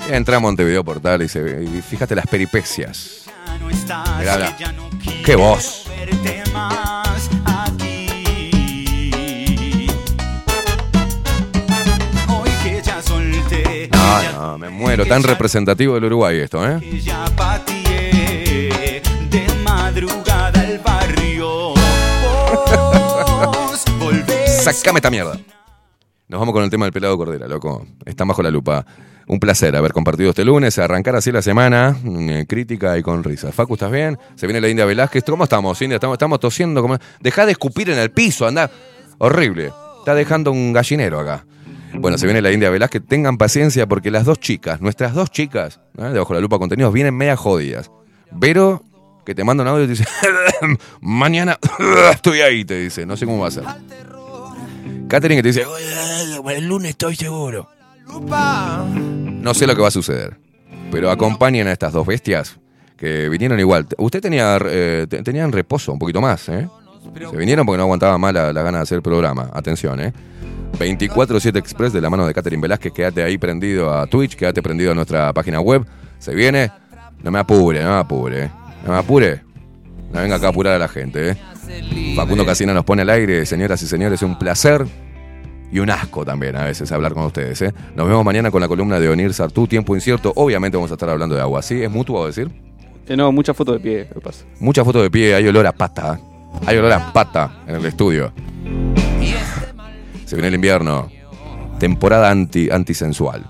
entra 0.09 0.37
a 0.37 0.39
Montevideo 0.39 0.83
Portal 0.83 1.21
y, 1.21 1.27
se, 1.27 1.63
y 1.63 1.81
fíjate 1.81 2.15
las 2.15 2.27
peripecias. 2.27 3.25
Mirá. 4.19 4.55
¡Qué 5.25 5.35
voz! 5.35 5.85
No, 13.91 14.31
no, 14.31 14.57
me 14.57 14.69
muero. 14.69 15.05
Tan 15.05 15.23
representativo 15.23 15.95
del 15.95 16.05
Uruguay 16.05 16.39
esto, 16.39 16.65
¿eh? 16.67 16.79
de 19.29 19.47
madrugada 19.63 20.63
barrio. 20.83 21.73
Sácame 24.63 24.99
esta 24.99 25.09
mierda. 25.09 25.37
Nos 26.27 26.39
vamos 26.39 26.53
con 26.53 26.63
el 26.63 26.69
tema 26.69 26.85
del 26.85 26.93
pelado 26.93 27.17
Cordera, 27.17 27.47
loco. 27.47 27.85
Está 28.05 28.23
bajo 28.25 28.41
la 28.41 28.51
lupa. 28.51 28.85
Un 29.27 29.39
placer 29.39 29.75
haber 29.75 29.93
compartido 29.93 30.31
este 30.31 30.43
lunes, 30.43 30.77
arrancar 30.79 31.15
así 31.15 31.31
la 31.31 31.41
semana, 31.41 31.95
mm, 32.03 32.29
eh, 32.29 32.45
crítica 32.47 32.97
y 32.97 33.01
con 33.01 33.23
risa. 33.23 33.51
Facu, 33.51 33.73
¿estás 33.75 33.91
bien? 33.91 34.17
Se 34.35 34.47
viene 34.47 34.59
la 34.59 34.67
India 34.69 34.85
Velázquez. 34.85 35.23
¿Cómo 35.23 35.45
estamos, 35.45 35.81
India? 35.81 35.95
Estamos, 35.95 36.39
tosiendo. 36.39 36.81
Como... 36.81 36.97
Deja 37.21 37.45
de 37.45 37.53
escupir 37.53 37.89
en 37.89 37.99
el 37.99 38.11
piso, 38.11 38.45
anda. 38.47 38.69
Horrible. 39.19 39.71
Está 39.99 40.13
dejando 40.15 40.51
un 40.51 40.73
gallinero 40.73 41.19
acá. 41.19 41.45
Bueno, 41.93 42.17
se 42.17 42.25
viene 42.25 42.41
la 42.41 42.51
India 42.51 42.69
Velázquez. 42.69 43.03
Tengan 43.07 43.37
paciencia 43.37 43.87
porque 43.87 44.11
las 44.11 44.25
dos 44.25 44.39
chicas, 44.39 44.81
nuestras 44.81 45.13
dos 45.13 45.31
chicas, 45.31 45.79
¿eh? 45.97 46.03
de 46.03 46.19
Bajo 46.19 46.33
la 46.33 46.39
Lupa 46.39 46.57
Contenidos, 46.57 46.91
vienen 46.91 47.15
media 47.15 47.37
jodidas. 47.37 47.91
Vero, 48.31 48.83
que 49.25 49.35
te 49.35 49.43
manda 49.43 49.63
un 49.63 49.69
audio 49.69 49.83
y 49.83 49.87
te 49.87 49.91
dice, 49.91 50.05
mañana 51.01 51.57
estoy 52.11 52.41
ahí, 52.41 52.65
te 52.65 52.79
dice. 52.79 53.05
No 53.05 53.15
sé 53.15 53.25
cómo 53.25 53.39
va 53.39 53.47
a 53.47 53.51
ser. 53.51 53.63
Catherine 55.07 55.41
que 55.41 55.43
te 55.43 55.49
dice, 55.49 55.65
"Oye, 55.65 56.57
el 56.57 56.67
lunes 56.67 56.91
estoy 56.91 57.15
seguro. 57.15 57.69
No 59.41 59.53
sé 59.53 59.67
lo 59.67 59.75
que 59.75 59.81
va 59.81 59.87
a 59.89 59.91
suceder, 59.91 60.37
pero 60.91 61.09
acompañen 61.11 61.67
a 61.67 61.71
estas 61.71 61.93
dos 61.93 62.05
bestias 62.07 62.57
que 62.97 63.27
vinieron 63.29 63.59
igual. 63.59 63.87
Usted 63.97 64.21
tenía, 64.21 64.57
eh, 64.65 65.05
te- 65.09 65.21
tenían 65.23 65.51
reposo 65.51 65.91
un 65.93 65.99
poquito 65.99 66.21
más, 66.21 66.47
¿eh? 66.49 66.67
Se 67.29 67.35
vinieron 67.37 67.65
porque 67.65 67.77
no 67.77 67.83
aguantaba 67.83 68.17
más 68.17 68.33
la, 68.33 68.53
la 68.53 68.61
gana 68.63 68.77
de 68.79 68.83
hacer 68.83 69.01
programa. 69.01 69.49
Atención, 69.53 69.99
¿eh? 69.99 70.13
24-7 70.79 71.57
Express 71.57 71.93
de 71.93 72.01
la 72.01 72.09
mano 72.09 72.25
de 72.25 72.33
Catherine 72.33 72.61
Velázquez. 72.61 72.93
Quédate 72.93 73.23
ahí 73.23 73.37
prendido 73.37 73.93
a 73.93 74.07
Twitch, 74.07 74.35
quédate 74.35 74.61
prendido 74.63 74.91
a 74.91 74.95
nuestra 74.95 75.31
página 75.33 75.59
web. 75.59 75.85
Se 76.19 76.33
viene. 76.33 76.71
No 77.21 77.29
me 77.31 77.39
apure, 77.39 77.83
no 77.83 77.89
me 77.91 77.99
apure. 77.99 78.49
No 78.85 78.93
me 78.93 78.97
apure. 78.97 79.41
No 80.11 80.21
venga 80.21 80.35
acá 80.37 80.47
a 80.47 80.49
apurar 80.49 80.73
a 80.73 80.79
la 80.79 80.87
gente, 80.87 81.31
¿eh? 81.31 81.37
Facundo 82.15 82.45
Casina 82.45 82.73
nos 82.73 82.85
pone 82.85 83.01
al 83.01 83.09
aire, 83.09 83.45
señoras 83.45 83.81
y 83.81 83.87
señores, 83.87 84.21
un 84.21 84.37
placer 84.37 84.85
y 85.73 85.79
un 85.79 85.89
asco 85.89 86.23
también 86.23 86.55
a 86.55 86.65
veces 86.65 86.91
hablar 86.91 87.15
con 87.15 87.23
ustedes. 87.23 87.59
¿eh? 87.63 87.73
Nos 87.95 88.07
vemos 88.07 88.23
mañana 88.23 88.51
con 88.51 88.61
la 88.61 88.67
columna 88.67 88.99
de 88.99 89.09
Onir 89.09 89.33
Sartú, 89.33 89.65
Tiempo 89.65 89.95
Incierto. 89.95 90.31
Obviamente 90.35 90.77
vamos 90.77 90.91
a 90.91 90.93
estar 90.93 91.09
hablando 91.09 91.33
de 91.33 91.41
agua, 91.41 91.63
¿sí? 91.63 91.81
¿Es 91.81 91.89
mutuo 91.89 92.27
decir? 92.27 92.51
Eh, 93.07 93.17
no, 93.17 93.31
muchas 93.31 93.57
fotos 93.57 93.75
de 93.75 93.79
pie, 93.79 94.07
que 94.13 94.21
pasa. 94.21 94.45
Mucha 94.59 94.85
foto 94.85 95.01
de 95.01 95.09
pie, 95.09 95.33
hay 95.33 95.47
olor 95.47 95.65
a 95.65 95.71
pata. 95.71 96.19
Hay 96.67 96.77
olor 96.77 96.91
a 96.91 97.11
pata 97.11 97.63
en 97.67 97.75
el 97.75 97.85
estudio. 97.87 98.31
Se 100.25 100.35
viene 100.35 100.49
el 100.49 100.53
invierno. 100.53 101.09
Temporada 101.79 102.29
anti, 102.29 102.69
antisensual. 102.69 103.43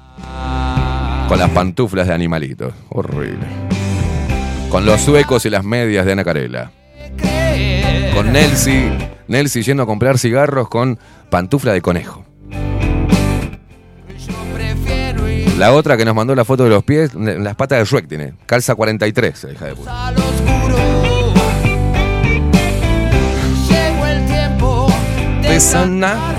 Con 1.28 1.38
las 1.38 1.50
pantuflas 1.50 2.08
de 2.08 2.14
animalitos. 2.14 2.74
Horrible. 2.88 3.46
Con 4.70 4.86
los 4.86 5.02
suecos 5.02 5.46
y 5.46 5.50
las 5.50 5.66
medias 5.66 6.06
de 6.06 6.14
Ana 6.14 6.24
Carela. 6.24 6.72
Con 8.14 8.32
Nelsi. 8.32 8.90
Nelsi 9.28 9.64
yendo 9.64 9.84
a 9.84 9.86
comprar 9.86 10.18
cigarros 10.18 10.70
con 10.70 11.00
pantufla 11.30 11.74
de 11.74 11.82
conejo. 11.82 12.26
La 15.58 15.72
otra 15.74 15.98
que 15.98 16.06
nos 16.06 16.16
mandó 16.16 16.36
la 16.36 16.46
foto 16.46 16.64
de 16.64 16.70
los 16.70 16.84
pies, 16.84 17.14
las 17.14 17.56
patas 17.56 17.80
de 17.80 17.86
Shrek 17.86 18.08
tiene. 18.08 18.34
Calza 18.46 18.76
43, 18.76 19.48
hija 19.54 19.66
de 19.66 19.76
puta. 19.76 20.14
Sanar. 25.60 26.36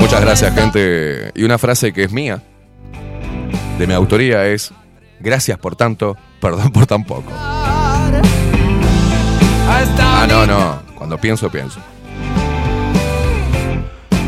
Muchas 0.00 0.20
gracias, 0.22 0.54
gente. 0.54 1.30
Y 1.34 1.44
una 1.44 1.58
frase 1.58 1.92
que 1.92 2.04
es 2.04 2.12
mía, 2.12 2.42
de 3.78 3.86
mi 3.86 3.92
autoría, 3.92 4.46
es: 4.46 4.72
Gracias 5.20 5.58
por 5.58 5.76
tanto, 5.76 6.16
perdón 6.40 6.72
por 6.72 6.86
tan 6.86 7.04
poco. 7.04 7.30
Ah, 9.98 10.26
no, 10.28 10.46
no. 10.46 10.82
Cuando 10.94 11.18
pienso, 11.18 11.50
pienso. 11.50 11.80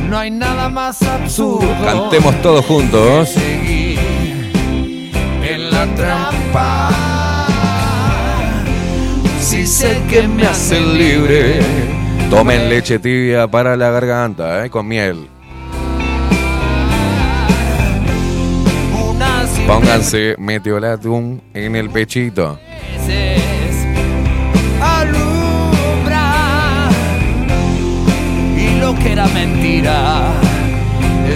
No 0.08 0.18
hay 0.18 0.30
nada 0.30 0.68
más 0.68 1.02
absurdo. 1.02 1.68
Cantemos 1.84 2.40
todos 2.42 2.64
juntos. 2.64 3.36
en 3.36 3.96
la 5.70 5.86
trampa. 5.94 6.90
Si 9.40 9.66
sé 9.66 10.00
que 10.08 10.26
me 10.26 10.46
hace 10.46 10.80
libre. 10.80 11.60
Tomen 12.30 12.68
leche 12.68 12.98
tibia 12.98 13.46
para 13.46 13.76
la 13.76 13.90
garganta, 13.90 14.64
eh, 14.64 14.70
con 14.70 14.88
miel. 14.88 15.28
Pónganse 19.66 20.34
meteolatum 20.38 21.40
en 21.54 21.76
el 21.76 21.90
pechito. 21.90 22.58
Lo 28.94 29.02
que 29.02 29.12
era 29.12 29.26
mentira 29.28 30.32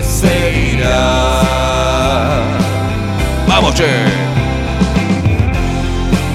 se 0.02 0.74
irá. 0.74 1.42
¡Vamos, 3.46 3.74
che! 3.74 3.86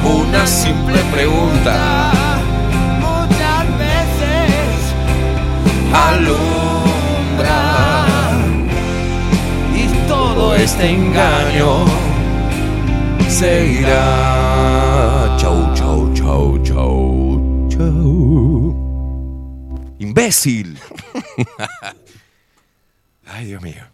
Una 0.04 0.46
simple 0.46 1.00
pregunta. 1.12 2.12
Muchas 3.00 3.66
veces 3.78 4.94
alumbra 5.94 7.62
y 9.76 9.88
todo 10.08 10.56
este 10.56 10.90
engaño 10.90 11.86
se 13.30 13.66
irá. 13.82 15.36
Chau, 15.38 15.74
chau, 15.74 16.12
chau, 16.14 16.60
chau, 16.64 17.68
chau. 17.70 18.84
¡Imbécil! 20.00 20.83
Ay, 23.26 23.46
Dios 23.46 23.62
mío. 23.62 23.93